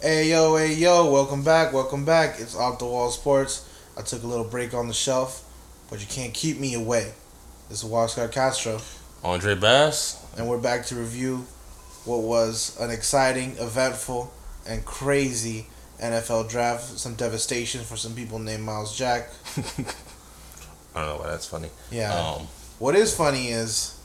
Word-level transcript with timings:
Hey 0.00 0.30
yo, 0.30 0.56
hey 0.56 0.74
yo, 0.74 1.10
welcome 1.10 1.42
back, 1.42 1.72
welcome 1.72 2.04
back. 2.04 2.38
It's 2.38 2.54
Off 2.54 2.78
the 2.78 2.84
Wall 2.84 3.10
Sports. 3.10 3.68
I 3.96 4.02
took 4.02 4.22
a 4.22 4.26
little 4.26 4.44
break 4.44 4.74
on 4.74 4.88
the 4.88 4.94
shelf, 4.94 5.42
but 5.90 6.00
you 6.00 6.06
can't 6.06 6.34
keep 6.34 6.58
me 6.60 6.74
away. 6.74 7.12
This 7.68 7.82
is 7.82 7.90
Oscar 7.90 8.28
Castro, 8.28 8.80
Andre 9.24 9.54
Bass. 9.54 10.22
and 10.36 10.48
we're 10.48 10.58
back 10.58 10.84
to 10.86 10.94
review 10.94 11.46
what 12.04 12.18
was 12.22 12.76
an 12.78 12.90
exciting, 12.90 13.56
eventful, 13.58 14.32
and 14.68 14.84
crazy 14.84 15.66
NFL 16.00 16.48
draft. 16.50 16.98
Some 16.98 17.14
devastation 17.14 17.82
for 17.82 17.96
some 17.96 18.14
people 18.14 18.38
named 18.38 18.62
Myles 18.64 18.96
Jack. 18.96 19.30
I 19.56 21.00
don't 21.00 21.06
know 21.06 21.16
why 21.24 21.30
that's 21.30 21.46
funny. 21.46 21.70
Yeah. 21.90 22.14
Um, 22.14 22.46
What 22.78 22.94
is 22.94 23.16
funny 23.16 23.48
is 23.48 23.98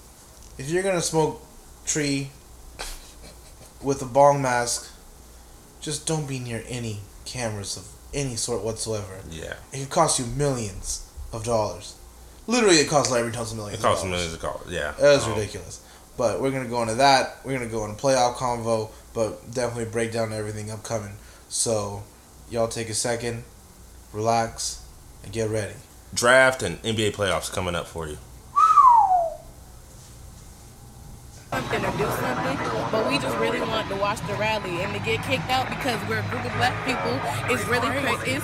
if 0.57 0.69
you're 0.69 0.83
gonna 0.83 1.01
smoke 1.01 1.41
tree 1.85 2.31
with 3.83 4.01
a 4.01 4.05
bong 4.05 4.41
mask, 4.41 4.87
just 5.82 6.05
don't 6.07 6.27
be 6.27 6.39
near 6.39 6.64
any 6.68 7.00
cameras 7.25 7.75
of 7.78 7.86
any 8.14 8.36
sort 8.36 8.64
whatsoever. 8.64 9.19
yeah. 9.29 9.54
It 9.74 9.79
could 9.79 9.89
cost 9.89 10.19
you 10.19 10.25
millions 10.25 11.07
of 11.33 11.43
dollars. 11.43 11.96
Literally, 12.47 12.78
it 12.78 12.89
costs 12.89 13.11
Larry 13.11 13.32
Tunsil 13.32 13.54
It 13.54 13.55
millions. 13.55 13.82
costs 13.82 14.04
of 14.04 14.10
dollars. 14.10 14.11
millions 14.11 14.33
of 14.33 14.41
dollars. 14.41 14.68
Yeah. 14.69 14.91
That 15.00 15.15
was 15.15 15.24
Um, 15.25 15.33
ridiculous. 15.36 15.79
But 16.18 16.41
we're 16.41 16.52
gonna 16.52 16.68
go 16.68 16.82
into 16.82 16.96
that. 16.96 17.38
We're 17.46 17.54
gonna 17.54 17.69
go 17.69 17.86
into 17.86 18.02
playoff 18.02 18.36
convo, 18.36 18.89
but 19.14 19.52
definitely 19.54 19.86
break 19.86 20.11
down 20.11 20.33
everything 20.33 20.69
upcoming. 20.69 21.14
So, 21.50 22.04
y'all 22.50 22.68
take 22.68 22.89
a 22.89 22.93
second, 22.93 23.43
relax, 24.11 24.79
and 25.24 25.32
get 25.32 25.50
ready. 25.50 25.75
Draft 26.13 26.63
and 26.63 26.82
NBA 26.83 27.11
playoffs 27.13 27.52
coming 27.52 27.75
up 27.75 27.88
for 27.88 28.07
you. 28.07 28.18
Something 31.51 31.83
or 31.83 31.91
do 31.97 32.05
something, 32.05 32.58
but 32.91 33.09
we 33.09 33.19
just 33.19 33.38
really 33.38 33.59
want 33.59 33.88
to 33.89 33.95
watch 33.95 34.19
the 34.28 34.33
rally 34.36 34.81
and 34.81 34.94
to 34.94 35.00
get 35.00 35.22
kicked 35.23 35.50
out 35.50 35.67
because 35.67 36.00
we're 36.08 36.19
a 36.19 36.30
group 36.30 36.45
of 36.45 36.53
black 36.53 36.73
people. 36.86 37.19
It's 37.52 37.67
really 37.67 37.89
crazy. 38.00 38.39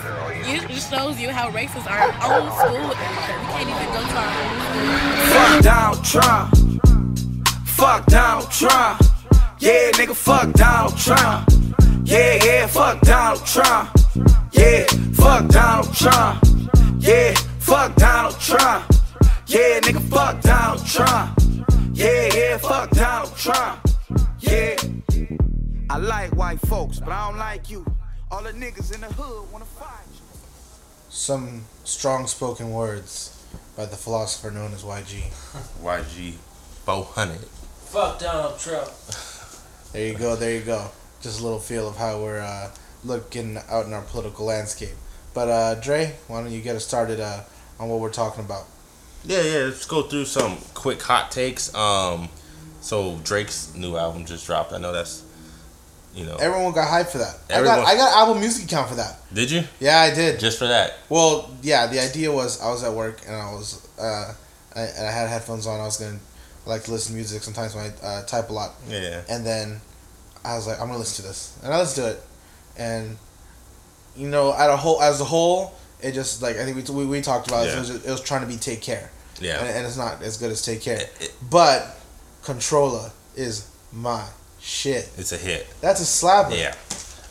It 0.51 0.67
just 0.67 0.91
shows 0.91 1.17
you 1.17 1.29
how 1.29 1.49
racist 1.51 1.89
our 1.89 2.11
own 2.27 2.51
school 2.59 2.91
is. 2.91 2.97
We 2.97 3.47
can't 3.55 3.69
even 3.69 3.87
go 3.95 4.01
to 4.03 4.17
our 4.19 4.33
own 4.43 4.55
school. 4.59 5.07
Fuck 5.31 5.63
Donald 5.63 6.03
Trump. 6.03 6.47
Fuck 7.65 8.05
Donald 8.07 8.51
Trump. 8.51 9.01
Yeah, 9.59 9.91
nigga, 9.91 10.15
fuck 10.15 10.51
Donald 10.53 10.97
Trump. 10.97 11.49
Yeah, 12.03 12.43
yeah, 12.43 12.67
fuck 12.67 12.99
Donald 13.01 13.45
Trump. 13.45 13.89
Yeah, 14.51 14.85
fuck 15.13 15.47
Donald 15.47 15.95
Trump. 15.95 16.43
Yeah, 16.99 17.33
fuck 17.59 17.95
Donald 17.95 18.39
Trump. 18.39 18.85
Yeah, 19.47 19.79
nigga, 19.79 20.01
fuck 20.09 20.41
Donald 20.41 20.85
Trump. 20.85 21.46
Yeah, 21.97 22.29
yeah, 22.31 22.57
fuck 22.59 22.91
Donald 22.91 23.35
Trump. 23.35 23.87
Yeah. 24.39 24.75
I 25.89 25.97
like 25.97 26.35
white 26.35 26.59
folks, 26.67 26.99
but 26.99 27.09
I 27.09 27.27
don't 27.27 27.39
like 27.39 27.71
you. 27.71 27.83
All 28.29 28.43
the 28.43 28.51
niggas 28.51 28.93
in 28.93 29.01
the 29.01 29.07
hood 29.07 29.51
wanna 29.51 29.65
fight 29.65 30.05
you. 30.13 30.21
Some 31.09 31.63
strong 31.85 32.27
spoken 32.27 32.69
words 32.69 33.43
by 33.75 33.87
the 33.87 33.95
philosopher 33.95 34.51
known 34.51 34.73
as 34.73 34.83
YG. 34.83 35.23
YG 35.81 36.33
400. 36.85 37.37
Fuck 37.39 38.19
Donald 38.19 38.59
Trump. 38.59 38.89
There 39.93 40.05
you 40.05 40.15
go, 40.15 40.35
there 40.35 40.53
you 40.53 40.61
go. 40.61 40.91
Just 41.21 41.39
a 41.39 41.43
little 41.43 41.59
feel 41.59 41.87
of 41.87 41.95
how 41.97 42.21
we're 42.21 42.41
uh, 42.41 42.69
looking 43.05 43.57
out 43.69 43.85
in 43.87 43.93
our 43.93 44.01
political 44.03 44.45
landscape. 44.45 44.93
But 45.33 45.47
uh, 45.47 45.75
Dre, 45.75 46.13
why 46.27 46.43
don't 46.43 46.51
you 46.51 46.61
get 46.61 46.75
us 46.75 46.85
started 46.85 47.19
uh, 47.21 47.41
on 47.79 47.89
what 47.89 48.01
we're 48.01 48.11
talking 48.11 48.43
about? 48.43 48.65
Yeah, 49.27 49.41
yeah. 49.41 49.57
Let's 49.65 49.85
go 49.85 50.03
through 50.03 50.25
some 50.25 50.57
quick 50.73 51.01
hot 51.01 51.31
takes. 51.31 51.73
Um, 51.75 52.29
so 52.81 53.19
Drake's 53.23 53.73
new 53.75 53.95
album 53.97 54.25
just 54.25 54.45
dropped. 54.47 54.71
I 54.73 54.77
know 54.77 54.93
that's, 54.93 55.23
you 56.15 56.25
know. 56.25 56.35
Everyone 56.37 56.71
got 56.73 56.87
hyped 56.87 57.11
for 57.11 57.17
that. 57.19 57.37
I 57.49 57.61
got 57.63 57.85
I 57.85 57.95
got 57.95 58.21
Apple 58.23 58.35
Music 58.39 58.65
account 58.65 58.89
for 58.89 58.95
that. 58.95 59.19
did 59.33 59.51
you? 59.51 59.63
Yeah, 59.79 59.99
I 59.99 60.13
did. 60.13 60.39
Just 60.39 60.57
for 60.57 60.67
that? 60.67 60.93
Well, 61.09 61.51
yeah. 61.61 61.87
The 61.87 61.99
idea 61.99 62.31
was 62.31 62.61
I 62.61 62.69
was 62.69 62.83
at 62.83 62.93
work 62.93 63.21
and 63.27 63.35
I 63.35 63.51
was 63.53 63.85
uh, 63.99 64.33
I, 64.75 64.81
and 64.81 65.07
I 65.07 65.11
had 65.11 65.27
headphones 65.29 65.67
on. 65.67 65.79
I 65.79 65.83
was 65.83 65.97
gonna 65.97 66.17
I 66.65 66.69
like 66.69 66.83
to 66.83 66.91
listen 66.91 67.11
to 67.11 67.15
music 67.15 67.43
sometimes 67.43 67.75
when 67.75 67.91
I 68.03 68.05
uh, 68.05 68.23
type 68.25 68.49
a 68.49 68.53
lot. 68.53 68.75
Yeah. 68.89 69.21
And 69.29 69.45
then 69.45 69.81
I 70.45 70.55
was 70.55 70.67
like, 70.67 70.79
I'm 70.79 70.87
gonna 70.87 70.99
listen 70.99 71.23
to 71.23 71.27
this, 71.29 71.57
and 71.63 71.73
I 71.73 71.79
listened 71.79 72.05
to 72.05 72.11
it, 72.13 72.23
and 72.77 73.17
you 74.15 74.29
know, 74.29 74.53
at 74.53 74.69
a 74.69 74.77
whole 74.77 75.01
as 75.01 75.19
a 75.19 75.25
whole, 75.25 75.73
it 76.01 76.13
just 76.13 76.41
like 76.41 76.55
I 76.57 76.63
think 76.63 76.77
we 76.87 76.93
we, 76.93 77.05
we 77.05 77.21
talked 77.21 77.47
about 77.47 77.65
Yeah. 77.67 77.75
it, 77.75 77.79
was 77.79 77.89
it 78.05 78.09
was 78.09 78.21
trying 78.21 78.41
to 78.41 78.47
be 78.47 78.55
take 78.57 78.81
care, 78.81 79.11
Yeah. 79.39 79.59
and, 79.59 79.69
and 79.69 79.85
it's 79.85 79.97
not 79.97 80.21
as 80.21 80.37
good 80.37 80.51
as 80.51 80.61
take 80.61 80.81
care, 80.81 80.97
It- 80.97 81.13
it- 81.19 81.33
but 81.49 81.95
Controlla 82.43 83.11
is 83.35 83.67
my 83.91 84.25
shit. 84.59 85.09
It's 85.17 85.31
a 85.31 85.37
hit. 85.37 85.67
That's 85.81 86.01
a 86.01 86.03
slapper. 86.03 86.57
Yeah. 86.57 86.75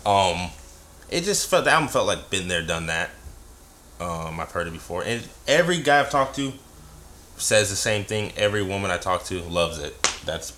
Um, 0.05 0.51
it 1.11 1.23
just 1.25 1.49
felt 1.49 1.65
the 1.65 1.71
album 1.71 1.89
felt 1.89 2.07
like 2.07 2.31
been 2.31 2.49
there, 2.49 2.63
done 2.63 2.87
that. 2.87 3.11
Um, 4.01 4.39
I've 4.41 4.51
heard 4.53 4.67
it 4.67 4.73
before, 4.73 5.03
and 5.05 5.27
every 5.49 5.79
guy 5.79 6.01
I've 6.01 6.11
talked 6.11 6.37
to 6.37 6.53
says 7.39 7.71
the 7.71 7.77
same 7.77 8.05
thing. 8.05 8.33
Every 8.37 8.63
woman 8.63 8.91
I 8.91 8.99
talk 8.99 9.25
to 9.25 9.41
loves 9.43 9.79
it. 9.79 10.01
That's, 10.25 10.53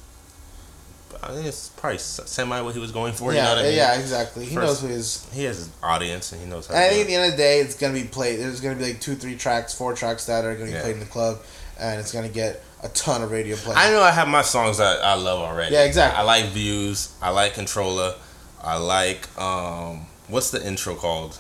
I 1.23 1.29
think 1.35 1.47
it's 1.47 1.69
probably 1.71 1.99
semi 1.99 2.61
what 2.61 2.75
he 2.75 2.81
was 2.81 2.93
going 2.93 3.13
for. 3.13 3.33
yeah, 3.35 3.51
you 3.51 3.55
know 3.57 3.61
I 3.61 3.65
mean? 3.65 3.77
yeah, 3.77 3.99
exactly. 3.99 4.45
He 4.45 4.55
First- 4.55 4.67
knows 4.67 4.81
who 4.81 4.87
he 4.89 4.95
is. 4.95 5.27
He 5.33 5.45
has 5.45 5.57
his 5.59 5.69
audience, 5.83 6.33
and 6.33 6.41
he 6.41 6.47
knows 6.49 6.67
how. 6.67 6.75
I 6.77 6.89
think 6.91 7.01
at 7.03 7.07
the 7.09 7.15
end 7.17 7.25
of 7.27 7.31
the 7.33 7.37
day, 7.37 7.61
it's 7.61 7.75
gonna 7.75 7.95
be 7.95 8.05
played. 8.05 8.39
There's 8.41 8.61
gonna 8.61 8.77
be 8.77 8.85
like 8.85 9.01
two, 9.01 9.15
three 9.17 9.37
tracks, 9.37 9.75
four 9.75 9.95
tracks 9.95 10.27
that 10.27 10.45
are 10.45 10.55
gonna 10.55 10.67
be 10.67 10.73
Yeah. 10.73 10.83
played 10.83 10.95
in 10.95 11.01
the 11.01 11.07
club, 11.07 11.41
and 11.79 11.99
it's 12.01 12.13
gonna 12.13 12.29
get 12.29 12.63
a 12.83 12.89
ton 12.91 13.23
of 13.23 13.31
radio 13.31 13.57
play. 13.57 13.75
I 13.77 13.91
know 13.91 14.01
I 14.03 14.11
have 14.13 14.29
my 14.29 14.43
songs 14.43 14.79
that 14.79 15.03
I 15.05 15.15
love 15.15 15.41
already. 15.41 15.75
Yeah, 15.75 15.83
exactly. 15.85 16.19
I 16.19 16.23
like 16.23 16.47
Views. 16.47 17.09
I 17.21 17.31
like 17.31 17.55
Controlla. 17.55 18.15
I 18.63 18.77
like 18.77 19.27
um, 19.41 20.07
what's 20.29 20.51
the 20.51 20.65
intro 20.65 20.95
called? 20.95 21.39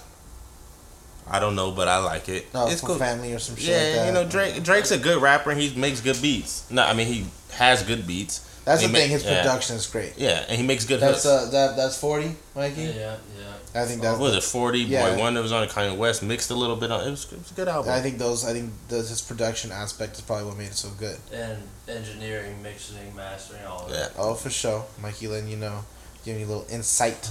I 1.31 1.41
don't 1.41 1.55
know, 1.55 1.73
but 1.73 1.89
I 1.89 1.99
like 1.99 2.28
it. 2.31 2.53
No, 2.55 2.69
it's 2.69 2.81
for 2.81 2.87
cool. 2.89 2.97
family 2.97 3.34
or 3.34 3.39
some 3.39 3.55
shit 3.57 3.69
Yeah, 3.69 4.01
like 4.01 4.07
you 4.07 4.12
know 4.15 4.25
Drake. 4.25 4.62
Drake's 4.62 4.91
a 4.91 4.99
good 4.99 5.21
rapper. 5.21 5.51
and 5.51 5.61
He 5.61 5.75
makes 5.78 6.01
good 6.01 6.21
beats. 6.23 6.65
No, 6.71 6.83
I 6.83 6.95
mean 6.95 7.07
he 7.07 7.27
has 7.53 7.83
good 7.83 8.07
beats. 8.07 8.41
That's 8.69 8.83
He 8.83 8.87
the 8.87 8.93
ma- 8.93 8.99
thing. 8.99 9.09
His 9.09 9.25
yeah. 9.25 9.41
production 9.41 9.77
is 9.77 9.87
great. 9.87 10.12
Yeah, 10.19 10.45
and 10.47 10.61
he 10.61 10.67
makes 10.67 10.84
good 10.84 11.01
That's 11.01 11.25
hooks. 11.25 11.47
uh, 11.47 11.51
that 11.53 11.77
that's 11.77 11.99
forty, 11.99 12.37
Mikey. 12.55 12.83
Yeah, 12.83 13.17
yeah. 13.41 13.81
I 13.81 13.87
think 13.87 14.03
that 14.03 14.12
what 14.12 14.21
was 14.21 14.34
it? 14.34 14.43
Forty. 14.43 14.81
Yeah. 14.81 15.17
Boy 15.17 15.33
that 15.33 15.41
was 15.43 15.53
on 15.53 15.62
it. 15.62 15.71
Kanye 15.71 15.97
West 15.97 16.23
mixed 16.23 16.51
a 16.51 16.55
little 16.55 16.77
bit 16.77 16.93
on. 16.93 17.09
It 17.09 17.11
was, 17.11 17.33
it 17.33 17.39
was 17.39 17.51
a 17.51 17.55
good 17.55 17.69
album. 17.69 17.91
I 17.91 18.01
think 18.01 18.19
those. 18.19 18.45
I 18.45 18.53
think 18.53 18.71
those, 18.89 19.09
his 19.09 19.23
production 19.23 19.73
aspect 19.73 20.17
is 20.17 20.21
probably 20.21 20.45
what 20.45 20.59
made 20.59 20.67
it 20.67 20.75
so 20.75 20.91
good. 20.99 21.17
And 21.33 21.62
engineering, 21.89 22.62
mixing, 22.62 23.17
mastering, 23.17 23.65
all 23.65 23.87
of 23.87 23.91
yeah. 23.91 24.05
it. 24.05 24.12
Oh, 24.19 24.34
for 24.34 24.51
sure, 24.51 24.84
Mikey. 25.01 25.28
Letting 25.28 25.49
you 25.49 25.57
know, 25.57 25.84
giving 26.23 26.43
you 26.43 26.47
a 26.47 26.53
little 26.53 26.67
insight. 26.71 27.31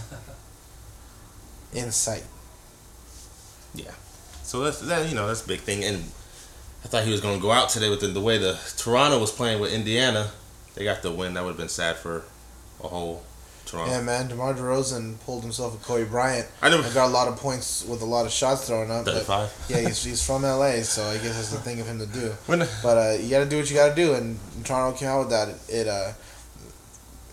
insight. 1.76 2.24
Yeah. 3.76 3.92
So 4.42 4.62
that's 4.62 4.80
that. 4.80 5.08
You 5.08 5.14
know 5.14 5.28
that's 5.28 5.46
a 5.46 5.48
big 5.48 5.60
thing. 5.60 5.84
And 5.84 5.98
I 6.84 6.88
thought 6.88 7.04
he 7.04 7.12
was 7.12 7.22
gonna 7.22 7.40
go 7.40 7.52
out 7.52 7.70
today 7.70 7.92
with 7.92 8.00
the, 8.00 8.08
the 8.08 8.22
way 8.22 8.40
the 8.40 8.60
Toronto 8.76 9.20
was 9.20 9.32
playing 9.32 9.62
with 9.62 9.72
Indiana. 9.72 10.32
They 10.78 10.84
got 10.84 11.02
the 11.02 11.12
win. 11.12 11.34
That 11.34 11.44
would 11.44 11.50
have 11.52 11.58
been 11.58 11.70
sad 11.70 11.96
for 11.98 12.24
a 12.84 12.88
whole 12.88 13.24
Toronto. 13.66 13.92
Yeah, 13.92 14.02
man. 14.02 14.28
DeMar 14.28 14.54
DeRozan 14.54 15.20
pulled 15.26 15.42
himself 15.44 15.74
a 15.76 15.84
Kobe 15.86 16.10
Bryant. 16.10 16.48
I 16.62 16.70
know. 16.70 16.82
and 16.82 16.94
got 16.94 17.08
a 17.10 17.12
lot 17.12 17.28
of 17.28 17.36
points 17.38 17.84
with 17.84 18.02
a 18.02 18.06
lot 18.06 18.26
of 18.26 18.32
shots 18.32 18.68
thrown 18.68 18.90
up. 18.92 19.04
But 19.06 19.14
Thirty-five. 19.16 19.66
yeah, 19.70 19.80
he's, 19.88 20.04
he's 20.10 20.26
from 20.26 20.44
LA, 20.44 20.82
so 20.84 21.04
I 21.06 21.16
guess 21.16 21.36
that's 21.36 21.52
the 21.52 21.58
thing 21.58 21.80
of 21.82 21.88
him 21.88 22.00
to 22.00 22.06
do. 22.06 22.32
When 22.46 22.60
But 22.84 22.98
uh, 22.98 23.18
you 23.20 23.30
got 23.30 23.40
to 23.44 23.50
do 23.50 23.58
what 23.58 23.70
you 23.70 23.76
got 23.76 23.90
to 23.90 23.96
do, 23.96 24.14
and 24.14 24.38
Toronto 24.64 24.98
came 24.98 25.10
out 25.10 25.20
with 25.20 25.30
that. 25.32 25.50
It, 25.50 25.60
it 25.70 25.88
uh, 25.88 26.14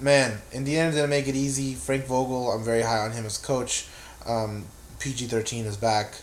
man, 0.00 0.40
Indiana 0.52 0.90
didn't 0.90 1.10
make 1.10 1.28
it 1.28 1.36
easy. 1.36 1.74
Frank 1.74 2.06
Vogel, 2.06 2.50
I'm 2.50 2.64
very 2.64 2.82
high 2.82 2.98
on 2.98 3.12
him 3.12 3.26
as 3.26 3.38
coach. 3.38 3.86
Um, 4.26 4.64
PG 5.00 5.26
thirteen 5.26 5.66
is 5.66 5.76
back, 5.76 6.14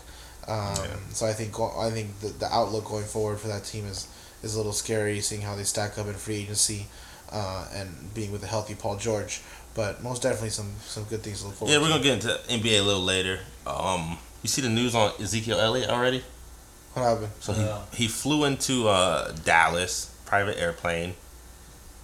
um, 0.48 0.74
Yeah. 0.76 0.96
so 1.12 1.26
I 1.26 1.32
think 1.32 1.58
I 1.60 1.90
think 1.90 2.18
the, 2.20 2.28
the 2.28 2.52
outlook 2.52 2.86
going 2.86 3.04
forward 3.04 3.38
for 3.38 3.48
that 3.48 3.64
team 3.64 3.86
is 3.86 4.08
is 4.42 4.54
a 4.54 4.56
little 4.56 4.72
scary, 4.72 5.20
seeing 5.20 5.42
how 5.42 5.54
they 5.54 5.62
stack 5.62 5.98
up 5.98 6.06
in 6.08 6.14
free 6.14 6.34
agency, 6.42 6.86
uh, 7.32 7.66
and 7.74 8.12
being 8.14 8.30
with 8.32 8.42
a 8.44 8.46
healthy 8.46 8.74
Paul 8.74 8.96
George. 8.96 9.40
But 9.74 10.02
most 10.02 10.22
definitely 10.22 10.50
some 10.50 10.72
some 10.84 11.04
good 11.04 11.22
things 11.22 11.40
to 11.40 11.46
look 11.48 11.56
forward. 11.56 11.72
yeah, 11.72 11.80
we're 11.80 11.88
gonna 11.88 12.02
get 12.02 12.14
into 12.14 12.38
NBA 12.48 12.78
a 12.80 12.82
little 12.82 13.02
later. 13.02 13.40
Um, 13.66 14.18
you 14.42 14.48
see 14.48 14.60
the 14.60 14.68
news 14.68 14.94
on 14.94 15.12
Ezekiel 15.20 15.58
Elliott 15.58 15.88
already? 15.88 16.22
What 16.92 17.02
happened? 17.04 17.30
So 17.40 17.52
Yeah. 17.54 17.78
he 17.92 18.02
he 18.04 18.08
flew 18.08 18.44
into 18.44 18.88
uh, 18.88 19.32
Dallas, 19.44 20.14
private 20.26 20.58
airplane. 20.60 21.14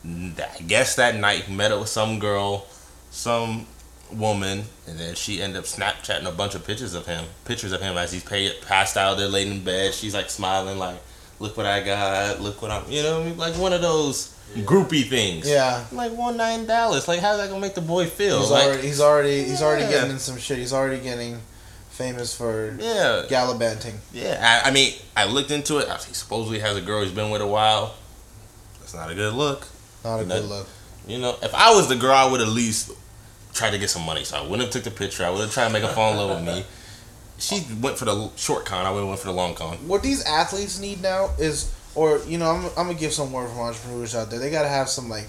I 0.07 0.63
guess 0.67 0.95
that 0.97 1.17
night 1.17 1.45
he 1.45 1.55
met 1.55 1.73
up 1.73 1.81
with 1.81 1.89
some 1.89 2.19
girl, 2.19 2.67
some 3.11 3.67
woman, 4.11 4.65
and 4.87 4.99
then 4.99 5.15
she 5.15 5.43
ended 5.43 5.59
up 5.59 5.65
Snapchatting 5.65 6.25
a 6.27 6.33
bunch 6.33 6.55
of 6.55 6.65
pictures 6.67 6.95
of 6.95 7.07
him, 7.07 7.27
pictures 7.45 7.73
of 7.73 7.83
him 7.83 7.99
as 7.99 8.13
he's 8.13 8.23
pay, 8.25 8.51
passed 8.67 8.97
out 8.97 9.19
there, 9.19 9.29
laid 9.29 9.49
in 9.49 9.63
bed. 9.65 9.93
She's 9.93 10.15
like 10.15 10.31
smiling, 10.31 10.79
like, 10.79 10.97
"Look 11.39 11.57
what 11.57 11.67
I 11.67 11.83
got! 11.83 12.41
Look 12.41 12.61
what 12.63 12.71
I'm," 12.71 12.91
you 12.91 13.03
know, 13.03 13.19
what 13.19 13.23
I 13.23 13.29
mean? 13.29 13.39
like 13.39 13.55
one 13.55 13.73
of 13.73 13.81
those 13.83 14.35
groupie 14.57 15.09
things. 15.09 15.49
Yeah. 15.49 15.85
Like 15.93 16.13
one 16.13 16.37
nine 16.37 16.61
in 16.61 16.67
Dallas, 16.67 17.07
like 17.09 17.21
how's 17.21 17.39
that 17.39 17.49
gonna 17.49 17.61
make 17.61 17.75
the 17.75 17.81
boy 17.81 18.07
feel? 18.07 18.41
He's 18.41 18.51
like, 18.51 18.67
already 18.67 18.87
he's 18.87 19.01
already 19.01 19.45
he's 19.45 19.63
already 19.63 19.87
getting 19.87 20.11
in 20.11 20.19
some 20.19 20.39
shit. 20.39 20.59
He's 20.59 20.73
already 20.73 21.01
getting 21.03 21.41
famous 21.91 22.35
for 22.37 22.77
yeah, 22.81 23.25
gallivanting. 23.29 23.99
Yeah, 24.13 24.63
I, 24.65 24.69
I 24.69 24.73
mean, 24.73 24.95
I 25.17 25.27
looked 25.27 25.51
into 25.51 25.79
it. 25.79 25.89
He 26.07 26.15
supposedly 26.15 26.61
has 26.61 26.77
a 26.77 26.81
girl 26.81 27.03
he's 27.03 27.13
been 27.13 27.31
with 27.31 27.43
a 27.43 27.47
while. 27.47 27.95
That's 28.81 28.95
not 28.95 29.11
a 29.11 29.15
good 29.15 29.35
look. 29.35 29.67
Not 30.05 30.21
a 30.21 30.25
That- 30.25 30.41
good 30.43 30.49
look. 30.49 30.69
You 31.07 31.19
know, 31.19 31.37
if 31.43 31.55
I 31.55 31.75
was 31.75 31.89
the 31.89 31.97
girl, 31.97 32.13
I 32.13 32.31
would 32.31 32.41
at 32.43 32.49
least 32.49 32.93
try 33.55 33.71
to 33.71 33.79
get 33.79 33.89
some 33.91 34.03
money, 34.05 34.25
so 34.25 34.37
I 34.37 34.43
wouldn't 34.43 34.63
have 34.63 34.71
took 34.71 34.85
the 34.85 34.91
picture. 34.91 35.25
I 35.25 35.31
would 35.31 35.41
have 35.41 35.53
tried 35.53 35.69
to 35.69 35.73
make 35.73 35.83
her 35.83 35.89
fall 35.89 36.13
in 36.13 36.19
love 36.19 36.31
with 36.37 36.47
me. 36.55 36.65
She 37.39 37.65
went 37.81 37.97
for 37.99 38.05
the 38.05 38.31
short 38.37 38.67
con. 38.67 38.85
I 38.85 38.91
would 38.91 39.01
have 39.01 39.09
went 39.09 39.21
for 39.21 39.27
the 39.29 39.33
long 39.33 39.55
con. 39.55 39.77
what 39.87 40.03
these 40.03 40.25
athletes 40.25 40.81
need 40.81 41.01
now 41.03 41.31
is, 41.39 41.73
or 41.95 42.19
you 42.27 42.39
know, 42.39 42.51
I'm, 42.51 42.65
I'm 42.77 42.87
gonna 42.89 42.95
give 42.95 43.13
some 43.13 43.33
word 43.33 43.49
from 43.49 43.61
entrepreneurs 43.61 44.15
out 44.15 44.31
there. 44.31 44.39
They 44.39 44.51
gotta 44.51 44.69
have 44.69 44.89
some 44.89 45.09
like 45.09 45.29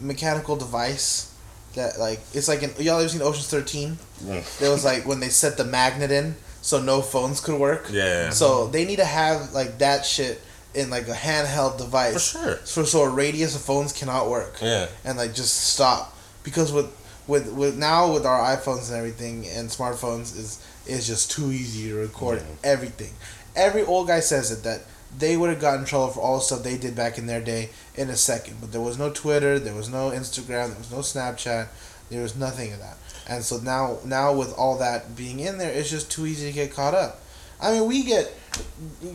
mechanical 0.00 0.56
device 0.56 1.34
that 1.74 1.98
like 1.98 2.20
it's 2.32 2.48
like 2.48 2.62
in 2.62 2.70
y'all 2.84 2.98
ever 3.00 3.08
seen 3.08 3.22
Ocean's 3.22 3.48
Thirteen? 3.48 3.98
Mm. 4.24 4.58
There 4.58 4.70
was 4.70 4.84
like 4.84 5.06
when 5.06 5.20
they 5.20 5.28
set 5.28 5.56
the 5.56 5.64
magnet 5.64 6.10
in 6.10 6.34
so 6.62 6.80
no 6.80 7.00
phones 7.02 7.40
could 7.40 7.58
work. 7.60 7.88
Yeah. 7.90 8.30
So 8.30 8.68
they 8.68 8.84
need 8.84 8.96
to 8.96 9.04
have 9.04 9.52
like 9.52 9.78
that 9.78 10.04
shit 10.04 10.40
in 10.74 10.88
like 10.88 11.08
a 11.08 11.12
handheld 11.14 11.78
device 11.78 12.32
For 12.32 12.38
sure. 12.38 12.58
so 12.64 12.84
so 12.84 13.02
a 13.02 13.08
radius 13.08 13.54
of 13.54 13.62
phones 13.62 13.92
cannot 13.92 14.28
work. 14.28 14.58
Yeah. 14.62 14.88
And 15.04 15.18
like 15.18 15.34
just 15.34 15.54
stop 15.72 16.16
because 16.42 16.72
with 16.72 16.86
with 17.26 17.52
with 17.52 17.76
now 17.76 18.12
with 18.12 18.26
our 18.26 18.56
iPhones 18.56 18.88
and 18.88 18.96
everything 18.96 19.46
and 19.48 19.68
smartphones 19.68 20.36
is 20.36 20.64
is 20.86 21.06
just 21.06 21.30
too 21.30 21.50
easy 21.50 21.88
to 21.88 21.96
record 21.96 22.42
everything. 22.64 23.12
Every 23.54 23.82
old 23.82 24.08
guy 24.08 24.20
says 24.20 24.50
it 24.50 24.62
that 24.62 24.82
they 25.16 25.36
would 25.36 25.50
have 25.50 25.60
gotten 25.60 25.80
in 25.80 25.86
trouble 25.86 26.08
for 26.08 26.20
all 26.20 26.36
the 26.36 26.42
stuff 26.42 26.62
they 26.62 26.76
did 26.76 26.94
back 26.94 27.18
in 27.18 27.26
their 27.26 27.40
day 27.40 27.70
in 27.96 28.08
a 28.10 28.16
second. 28.16 28.58
But 28.60 28.72
there 28.72 28.80
was 28.80 28.98
no 28.98 29.10
Twitter, 29.10 29.58
there 29.58 29.74
was 29.74 29.88
no 29.88 30.10
Instagram, 30.10 30.68
there 30.68 30.78
was 30.78 30.90
no 30.92 30.98
Snapchat, 30.98 31.68
there 32.10 32.22
was 32.22 32.36
nothing 32.36 32.72
of 32.72 32.78
that. 32.78 32.96
And 33.28 33.44
so 33.44 33.58
now 33.58 33.98
now 34.04 34.32
with 34.32 34.52
all 34.54 34.78
that 34.78 35.16
being 35.16 35.40
in 35.40 35.58
there, 35.58 35.72
it's 35.72 35.90
just 35.90 36.10
too 36.10 36.26
easy 36.26 36.46
to 36.46 36.52
get 36.52 36.74
caught 36.74 36.94
up. 36.94 37.20
I 37.60 37.72
mean, 37.72 37.86
we 37.86 38.04
get, 38.04 38.32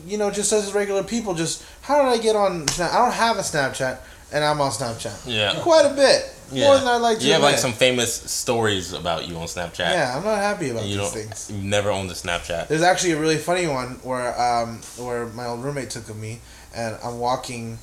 you 0.05 0.17
know, 0.17 0.29
just 0.29 0.51
as 0.53 0.73
regular 0.73 1.03
people, 1.03 1.33
just 1.33 1.65
how 1.81 2.03
did 2.03 2.19
I 2.19 2.21
get 2.21 2.35
on? 2.35 2.67
Snap? 2.67 2.93
I 2.93 2.97
don't 2.99 3.13
have 3.13 3.37
a 3.37 3.41
Snapchat, 3.41 3.97
and 4.31 4.43
I'm 4.43 4.61
on 4.61 4.71
Snapchat. 4.71 5.23
Yeah. 5.25 5.59
quite 5.61 5.85
a 5.85 5.95
bit 5.95 6.34
Yeah. 6.51 6.65
more 6.65 6.77
than 6.77 6.87
I 6.87 6.97
like. 6.97 7.21
You 7.21 7.33
have 7.33 7.41
like 7.41 7.57
some 7.57 7.73
famous 7.73 8.13
stories 8.13 8.93
about 8.93 9.27
you 9.27 9.35
on 9.35 9.47
Snapchat. 9.47 9.79
Yeah, 9.79 10.17
I'm 10.17 10.23
not 10.23 10.37
happy 10.37 10.69
about 10.69 10.85
you 10.85 10.99
these 10.99 11.11
things. 11.11 11.51
You 11.51 11.61
never 11.61 11.89
owned 11.89 12.09
a 12.11 12.13
Snapchat. 12.13 12.67
There's 12.67 12.81
actually 12.81 13.13
a 13.13 13.19
really 13.19 13.37
funny 13.37 13.67
one 13.67 13.99
where 14.03 14.39
um 14.39 14.81
where 14.97 15.27
my 15.27 15.45
old 15.45 15.63
roommate 15.63 15.89
took 15.89 16.09
of 16.09 16.17
me, 16.17 16.39
and 16.75 16.97
I'm 17.03 17.19
walking. 17.19 17.79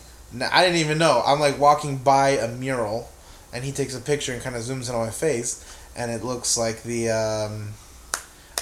I 0.50 0.62
didn't 0.64 0.78
even 0.78 0.98
know. 0.98 1.22
I'm 1.26 1.40
like 1.40 1.58
walking 1.58 1.98
by 1.98 2.30
a 2.30 2.48
mural, 2.48 3.10
and 3.52 3.64
he 3.64 3.72
takes 3.72 3.94
a 3.94 4.00
picture 4.00 4.32
and 4.32 4.40
kind 4.42 4.56
of 4.56 4.62
zooms 4.62 4.88
in 4.88 4.94
on 4.94 5.04
my 5.06 5.10
face, 5.12 5.64
and 5.96 6.10
it 6.10 6.24
looks 6.24 6.56
like 6.56 6.82
the 6.82 7.10
um, 7.10 7.74